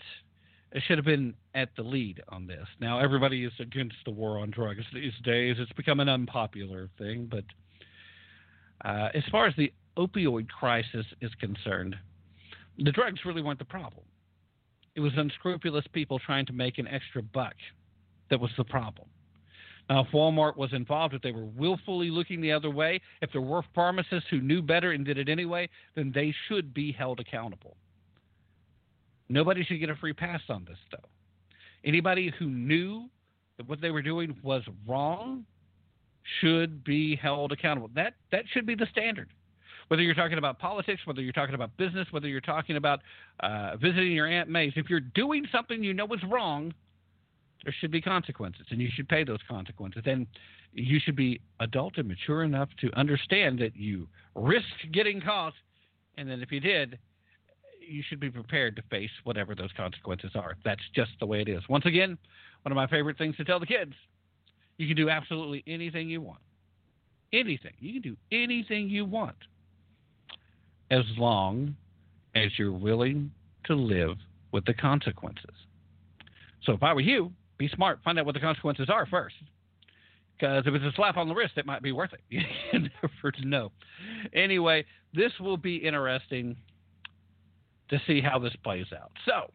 should 0.86 0.96
have 0.96 1.04
been 1.04 1.34
at 1.54 1.68
the 1.76 1.82
lead 1.82 2.22
on 2.28 2.46
this. 2.46 2.66
Now, 2.80 2.98
everybody 2.98 3.44
is 3.44 3.52
against 3.60 3.96
the 4.04 4.10
war 4.10 4.38
on 4.38 4.50
drugs 4.50 4.84
these 4.94 5.12
days. 5.22 5.56
It's 5.58 5.72
become 5.72 6.00
an 6.00 6.08
unpopular 6.08 6.88
thing. 6.98 7.30
But 7.30 7.44
uh, 8.88 9.08
as 9.14 9.22
far 9.30 9.46
as 9.46 9.54
the 9.56 9.72
opioid 9.98 10.48
crisis 10.48 11.04
is 11.20 11.30
concerned, 11.40 11.94
the 12.78 12.92
drugs 12.92 13.20
really 13.26 13.42
weren't 13.42 13.58
the 13.58 13.64
problem. 13.66 14.04
It 14.94 15.00
was 15.00 15.12
unscrupulous 15.16 15.86
people 15.92 16.18
trying 16.18 16.46
to 16.46 16.52
make 16.52 16.78
an 16.78 16.86
extra 16.86 17.22
buck 17.22 17.54
that 18.30 18.40
was 18.40 18.50
the 18.56 18.64
problem. 18.64 19.08
Now, 19.88 20.04
if 20.04 20.08
Walmart 20.12 20.56
was 20.56 20.72
involved, 20.72 21.14
if 21.14 21.22
they 21.22 21.32
were 21.32 21.44
willfully 21.44 22.10
looking 22.10 22.40
the 22.40 22.52
other 22.52 22.70
way, 22.70 23.00
if 23.20 23.32
there 23.32 23.40
were 23.40 23.62
pharmacists 23.74 24.28
who 24.30 24.40
knew 24.40 24.62
better 24.62 24.92
and 24.92 25.04
did 25.04 25.18
it 25.18 25.28
anyway, 25.28 25.68
then 25.94 26.12
they 26.14 26.34
should 26.48 26.72
be 26.72 26.92
held 26.92 27.20
accountable. 27.20 27.76
Nobody 29.28 29.64
should 29.64 29.80
get 29.80 29.90
a 29.90 29.96
free 29.96 30.12
pass 30.12 30.40
on 30.48 30.64
this, 30.64 30.78
though. 30.90 31.08
Anybody 31.84 32.32
who 32.38 32.46
knew 32.46 33.08
that 33.56 33.68
what 33.68 33.80
they 33.80 33.90
were 33.90 34.02
doing 34.02 34.36
was 34.42 34.62
wrong 34.86 35.44
should 36.40 36.84
be 36.84 37.16
held 37.16 37.50
accountable. 37.50 37.90
That 37.94 38.14
that 38.30 38.44
should 38.52 38.66
be 38.66 38.74
the 38.74 38.86
standard. 38.92 39.30
Whether 39.92 40.04
you're 40.04 40.14
talking 40.14 40.38
about 40.38 40.58
politics, 40.58 41.02
whether 41.04 41.20
you're 41.20 41.34
talking 41.34 41.54
about 41.54 41.76
business, 41.76 42.08
whether 42.12 42.26
you're 42.26 42.40
talking 42.40 42.78
about 42.78 43.00
uh, 43.40 43.76
visiting 43.76 44.12
your 44.12 44.26
aunt 44.26 44.48
May's, 44.48 44.72
if 44.74 44.88
you're 44.88 45.00
doing 45.00 45.46
something 45.52 45.84
you 45.84 45.92
know 45.92 46.06
is 46.14 46.20
wrong, 46.30 46.72
there 47.62 47.74
should 47.78 47.90
be 47.90 48.00
consequences, 48.00 48.64
and 48.70 48.80
you 48.80 48.88
should 48.94 49.06
pay 49.06 49.22
those 49.22 49.40
consequences. 49.46 50.04
And 50.06 50.26
you 50.72 50.98
should 50.98 51.14
be 51.14 51.42
adult 51.60 51.98
and 51.98 52.08
mature 52.08 52.42
enough 52.42 52.70
to 52.80 52.90
understand 52.98 53.58
that 53.58 53.76
you 53.76 54.08
risk 54.34 54.64
getting 54.94 55.20
caught, 55.20 55.52
and 56.16 56.26
then 56.26 56.40
if 56.40 56.50
you 56.50 56.60
did, 56.60 56.98
you 57.86 58.02
should 58.08 58.18
be 58.18 58.30
prepared 58.30 58.76
to 58.76 58.82
face 58.90 59.10
whatever 59.24 59.54
those 59.54 59.72
consequences 59.76 60.30
are. 60.34 60.56
That's 60.64 60.80
just 60.94 61.10
the 61.20 61.26
way 61.26 61.42
it 61.42 61.50
is. 61.50 61.60
Once 61.68 61.84
again, 61.84 62.16
one 62.62 62.72
of 62.72 62.76
my 62.76 62.86
favorite 62.86 63.18
things 63.18 63.36
to 63.36 63.44
tell 63.44 63.60
the 63.60 63.66
kids 63.66 63.92
you 64.78 64.86
can 64.86 64.96
do 64.96 65.10
absolutely 65.10 65.62
anything 65.66 66.08
you 66.08 66.22
want. 66.22 66.40
Anything. 67.30 67.74
You 67.78 68.00
can 68.00 68.12
do 68.12 68.16
anything 68.32 68.88
you 68.88 69.04
want 69.04 69.36
as 70.92 71.04
long 71.16 71.74
as 72.34 72.50
you're 72.58 72.70
willing 72.70 73.32
to 73.64 73.74
live 73.74 74.16
with 74.52 74.64
the 74.66 74.74
consequences. 74.74 75.54
So 76.64 76.72
if 76.72 76.82
I 76.82 76.92
were 76.92 77.00
you, 77.00 77.32
be 77.58 77.68
smart. 77.68 78.00
Find 78.04 78.18
out 78.18 78.26
what 78.26 78.34
the 78.34 78.40
consequences 78.40 78.88
are 78.90 79.06
first. 79.06 79.34
Because 80.38 80.64
if 80.66 80.74
it's 80.74 80.84
a 80.84 80.92
slap 80.94 81.16
on 81.16 81.28
the 81.28 81.34
wrist, 81.34 81.54
it 81.56 81.66
might 81.66 81.82
be 81.82 81.92
worth 81.92 82.12
it. 82.12 82.20
you 82.28 82.40
never 82.72 83.32
know. 83.42 83.72
Anyway, 84.34 84.84
this 85.14 85.32
will 85.40 85.56
be 85.56 85.76
interesting 85.76 86.56
to 87.88 88.00
see 88.06 88.20
how 88.20 88.38
this 88.38 88.54
plays 88.62 88.86
out. 88.94 89.12
So, 89.26 89.50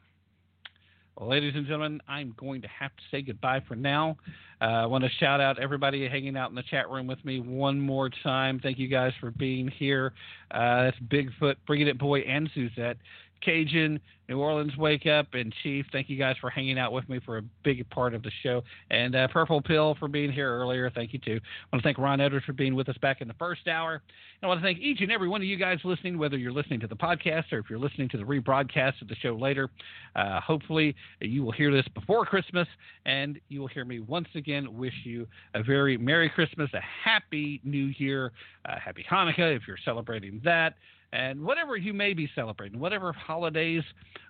ladies 1.25 1.53
and 1.55 1.65
gentlemen, 1.65 2.01
I'm 2.07 2.33
going 2.37 2.61
to 2.61 2.67
have 2.67 2.91
to 2.91 3.03
say 3.11 3.21
goodbye 3.21 3.61
for 3.67 3.75
now. 3.75 4.17
Uh, 4.61 4.65
I 4.65 4.85
want 4.85 5.03
to 5.03 5.09
shout 5.19 5.39
out 5.39 5.59
everybody 5.59 6.07
hanging 6.07 6.35
out 6.35 6.49
in 6.49 6.55
the 6.55 6.63
chat 6.63 6.89
room 6.89 7.07
with 7.07 7.23
me 7.23 7.39
one 7.39 7.79
more 7.79 8.09
time. 8.23 8.59
Thank 8.61 8.79
you 8.79 8.87
guys 8.87 9.13
for 9.19 9.31
being 9.31 9.67
here. 9.67 10.13
Uh, 10.51 10.83
that's 10.83 10.97
Bigfoot, 11.07 11.55
Bringing 11.65 11.87
It 11.87 11.97
Boy, 11.97 12.19
and 12.21 12.49
Suzette. 12.53 12.97
Cajun, 13.41 13.99
New 14.29 14.39
Orleans 14.39 14.75
Wake 14.77 15.05
Up, 15.05 15.27
and 15.33 15.53
Chief. 15.63 15.85
Thank 15.91 16.09
you 16.09 16.17
guys 16.17 16.35
for 16.41 16.49
hanging 16.49 16.77
out 16.77 16.91
with 16.91 17.07
me 17.07 17.19
for 17.25 17.37
a 17.37 17.41
big 17.63 17.89
part 17.89 18.13
of 18.13 18.23
the 18.23 18.31
show. 18.43 18.61
And 18.89 19.15
uh, 19.15 19.27
Purple 19.29 19.61
Pill 19.61 19.95
for 19.99 20.07
being 20.07 20.31
here 20.31 20.49
earlier. 20.49 20.89
Thank 20.89 21.13
you, 21.13 21.19
too. 21.19 21.39
I 21.41 21.67
want 21.71 21.81
to 21.81 21.87
thank 21.87 21.97
Ron 21.97 22.19
Edwards 22.19 22.45
for 22.45 22.53
being 22.53 22.75
with 22.75 22.89
us 22.89 22.97
back 22.97 23.21
in 23.21 23.27
the 23.27 23.33
first 23.35 23.67
hour. 23.67 23.93
And 23.93 24.01
I 24.43 24.47
want 24.47 24.59
to 24.59 24.65
thank 24.65 24.79
each 24.79 25.01
and 25.01 25.11
every 25.11 25.29
one 25.29 25.41
of 25.41 25.47
you 25.47 25.55
guys 25.55 25.79
listening, 25.83 26.17
whether 26.17 26.37
you're 26.37 26.51
listening 26.51 26.79
to 26.81 26.87
the 26.87 26.95
podcast 26.95 27.51
or 27.51 27.59
if 27.59 27.69
you're 27.69 27.79
listening 27.79 28.09
to 28.09 28.17
the 28.17 28.23
rebroadcast 28.23 29.01
of 29.01 29.07
the 29.07 29.15
show 29.15 29.35
later. 29.35 29.69
Uh, 30.15 30.41
hopefully, 30.41 30.95
you 31.21 31.43
will 31.43 31.53
hear 31.53 31.71
this 31.71 31.87
before 31.93 32.25
Christmas, 32.25 32.67
and 33.05 33.39
you 33.47 33.61
will 33.61 33.67
hear 33.67 33.85
me 33.85 33.99
once 33.99 34.27
again 34.35 34.77
wish 34.77 34.93
you 35.05 35.25
a 35.53 35.63
very 35.63 35.97
Merry 35.97 36.29
Christmas, 36.29 36.69
a 36.73 36.81
Happy 37.03 37.61
New 37.63 37.93
Year, 37.97 38.31
a 38.65 38.77
Happy 38.79 39.05
Hanukkah 39.09 39.55
if 39.55 39.63
you're 39.67 39.77
celebrating 39.85 40.41
that 40.43 40.75
and 41.13 41.41
whatever 41.41 41.77
you 41.77 41.93
may 41.93 42.13
be 42.13 42.29
celebrating, 42.35 42.79
whatever 42.79 43.13
holidays 43.13 43.83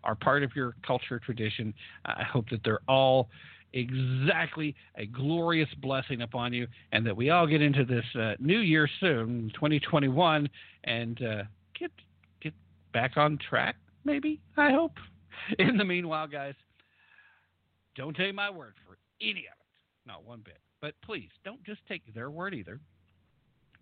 are 0.03 0.15
part 0.15 0.43
of 0.43 0.55
your 0.55 0.75
culture 0.85 1.19
tradition, 1.19 1.73
I 2.05 2.23
hope 2.23 2.49
that 2.49 2.61
they're 2.63 2.81
all 2.87 3.29
exactly 3.73 4.75
a 4.95 5.05
glorious 5.05 5.69
blessing 5.81 6.21
upon 6.21 6.53
you, 6.53 6.67
and 6.91 7.05
that 7.05 7.15
we 7.15 7.29
all 7.29 7.47
get 7.47 7.61
into 7.61 7.83
this 7.83 8.05
uh, 8.19 8.33
new 8.39 8.59
year 8.59 8.89
soon, 8.99 9.51
2021, 9.55 10.49
and 10.85 11.21
uh, 11.21 11.43
get 11.77 11.91
get 12.41 12.53
back 12.93 13.17
on 13.17 13.37
track. 13.49 13.75
Maybe 14.05 14.39
I 14.55 14.71
hope. 14.71 14.93
In 15.59 15.77
the 15.77 15.85
meanwhile, 15.85 16.27
guys, 16.27 16.55
don't 17.95 18.15
take 18.15 18.33
my 18.33 18.49
word 18.49 18.73
for 18.87 18.97
any 19.21 19.31
of 19.41 19.57
it, 19.59 20.07
not 20.07 20.25
one 20.25 20.41
bit. 20.43 20.59
But 20.81 20.93
please 21.03 21.29
don't 21.43 21.63
just 21.63 21.81
take 21.87 22.01
their 22.13 22.29
word 22.29 22.53
either. 22.53 22.79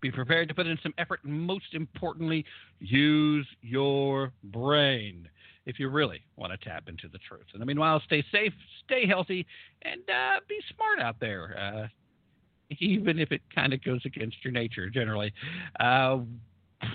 Be 0.06 0.12
prepared 0.12 0.46
to 0.46 0.54
put 0.54 0.68
in 0.68 0.78
some 0.84 0.94
effort, 0.98 1.24
and 1.24 1.32
most 1.32 1.72
importantly, 1.72 2.44
use 2.78 3.44
your 3.60 4.30
brain 4.44 5.28
if 5.64 5.80
you 5.80 5.88
really 5.88 6.22
want 6.36 6.52
to 6.52 6.58
tap 6.58 6.84
into 6.88 7.08
the 7.08 7.18
truth. 7.18 7.46
And 7.54 7.66
meanwhile, 7.66 8.00
stay 8.06 8.24
safe, 8.30 8.52
stay 8.84 9.04
healthy, 9.04 9.44
and 9.82 10.02
uh, 10.02 10.38
be 10.48 10.60
smart 10.72 11.00
out 11.00 11.16
there, 11.18 11.58
uh, 11.58 12.74
even 12.78 13.18
if 13.18 13.32
it 13.32 13.42
kind 13.52 13.72
of 13.72 13.82
goes 13.82 14.00
against 14.04 14.36
your 14.44 14.52
nature 14.52 14.88
generally. 14.88 15.32
Uh, 15.80 16.18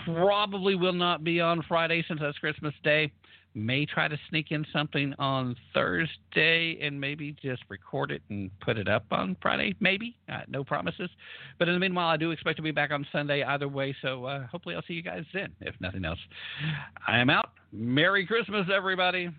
probably 0.06 0.76
will 0.76 0.94
not 0.94 1.22
be 1.22 1.42
on 1.42 1.62
Friday 1.68 2.06
since 2.08 2.22
that's 2.22 2.38
Christmas 2.38 2.74
Day 2.82 3.12
may 3.54 3.86
try 3.86 4.08
to 4.08 4.18
sneak 4.30 4.52
in 4.52 4.66
something 4.72 5.14
on 5.20 5.56
Thursday 5.74 6.80
and 6.82 7.00
maybe 7.00 7.36
just 7.42 7.64
record 7.70 8.12
it 8.12 8.22
and 8.30 8.50
put 8.60 8.78
it 8.78 8.88
up 8.88 9.06
on 9.12 9.36
Friday, 9.42 9.76
maybe. 9.80 10.16
Uh, 10.32 10.42
no 10.48 10.64
promises. 10.64 11.10
But 11.60 11.68
in 11.68 11.74
the 11.74 11.80
meanwhile, 11.80 12.08
I 12.08 12.18
do 12.18 12.32
expect 12.32 12.58
to 12.58 12.64
be 12.64 12.72
back 12.72 12.92
on 12.92 13.06
Sunday 13.12 13.44
either 13.44 13.68
way. 13.68 13.96
So 14.02 14.26
uh, 14.26 14.48
hopefully 14.48 14.76
I'll 14.76 14.84
see 14.88 14.94
you 14.94 15.04
guys 15.04 15.26
then, 15.34 15.54
if 15.62 15.76
nothing 15.82 16.06
else. 16.06 16.20
I 17.08 17.20
am 17.20 17.30
out. 17.30 17.52
Merry 17.72 18.26
Christmas, 18.26 18.68
everybody. 18.74 19.30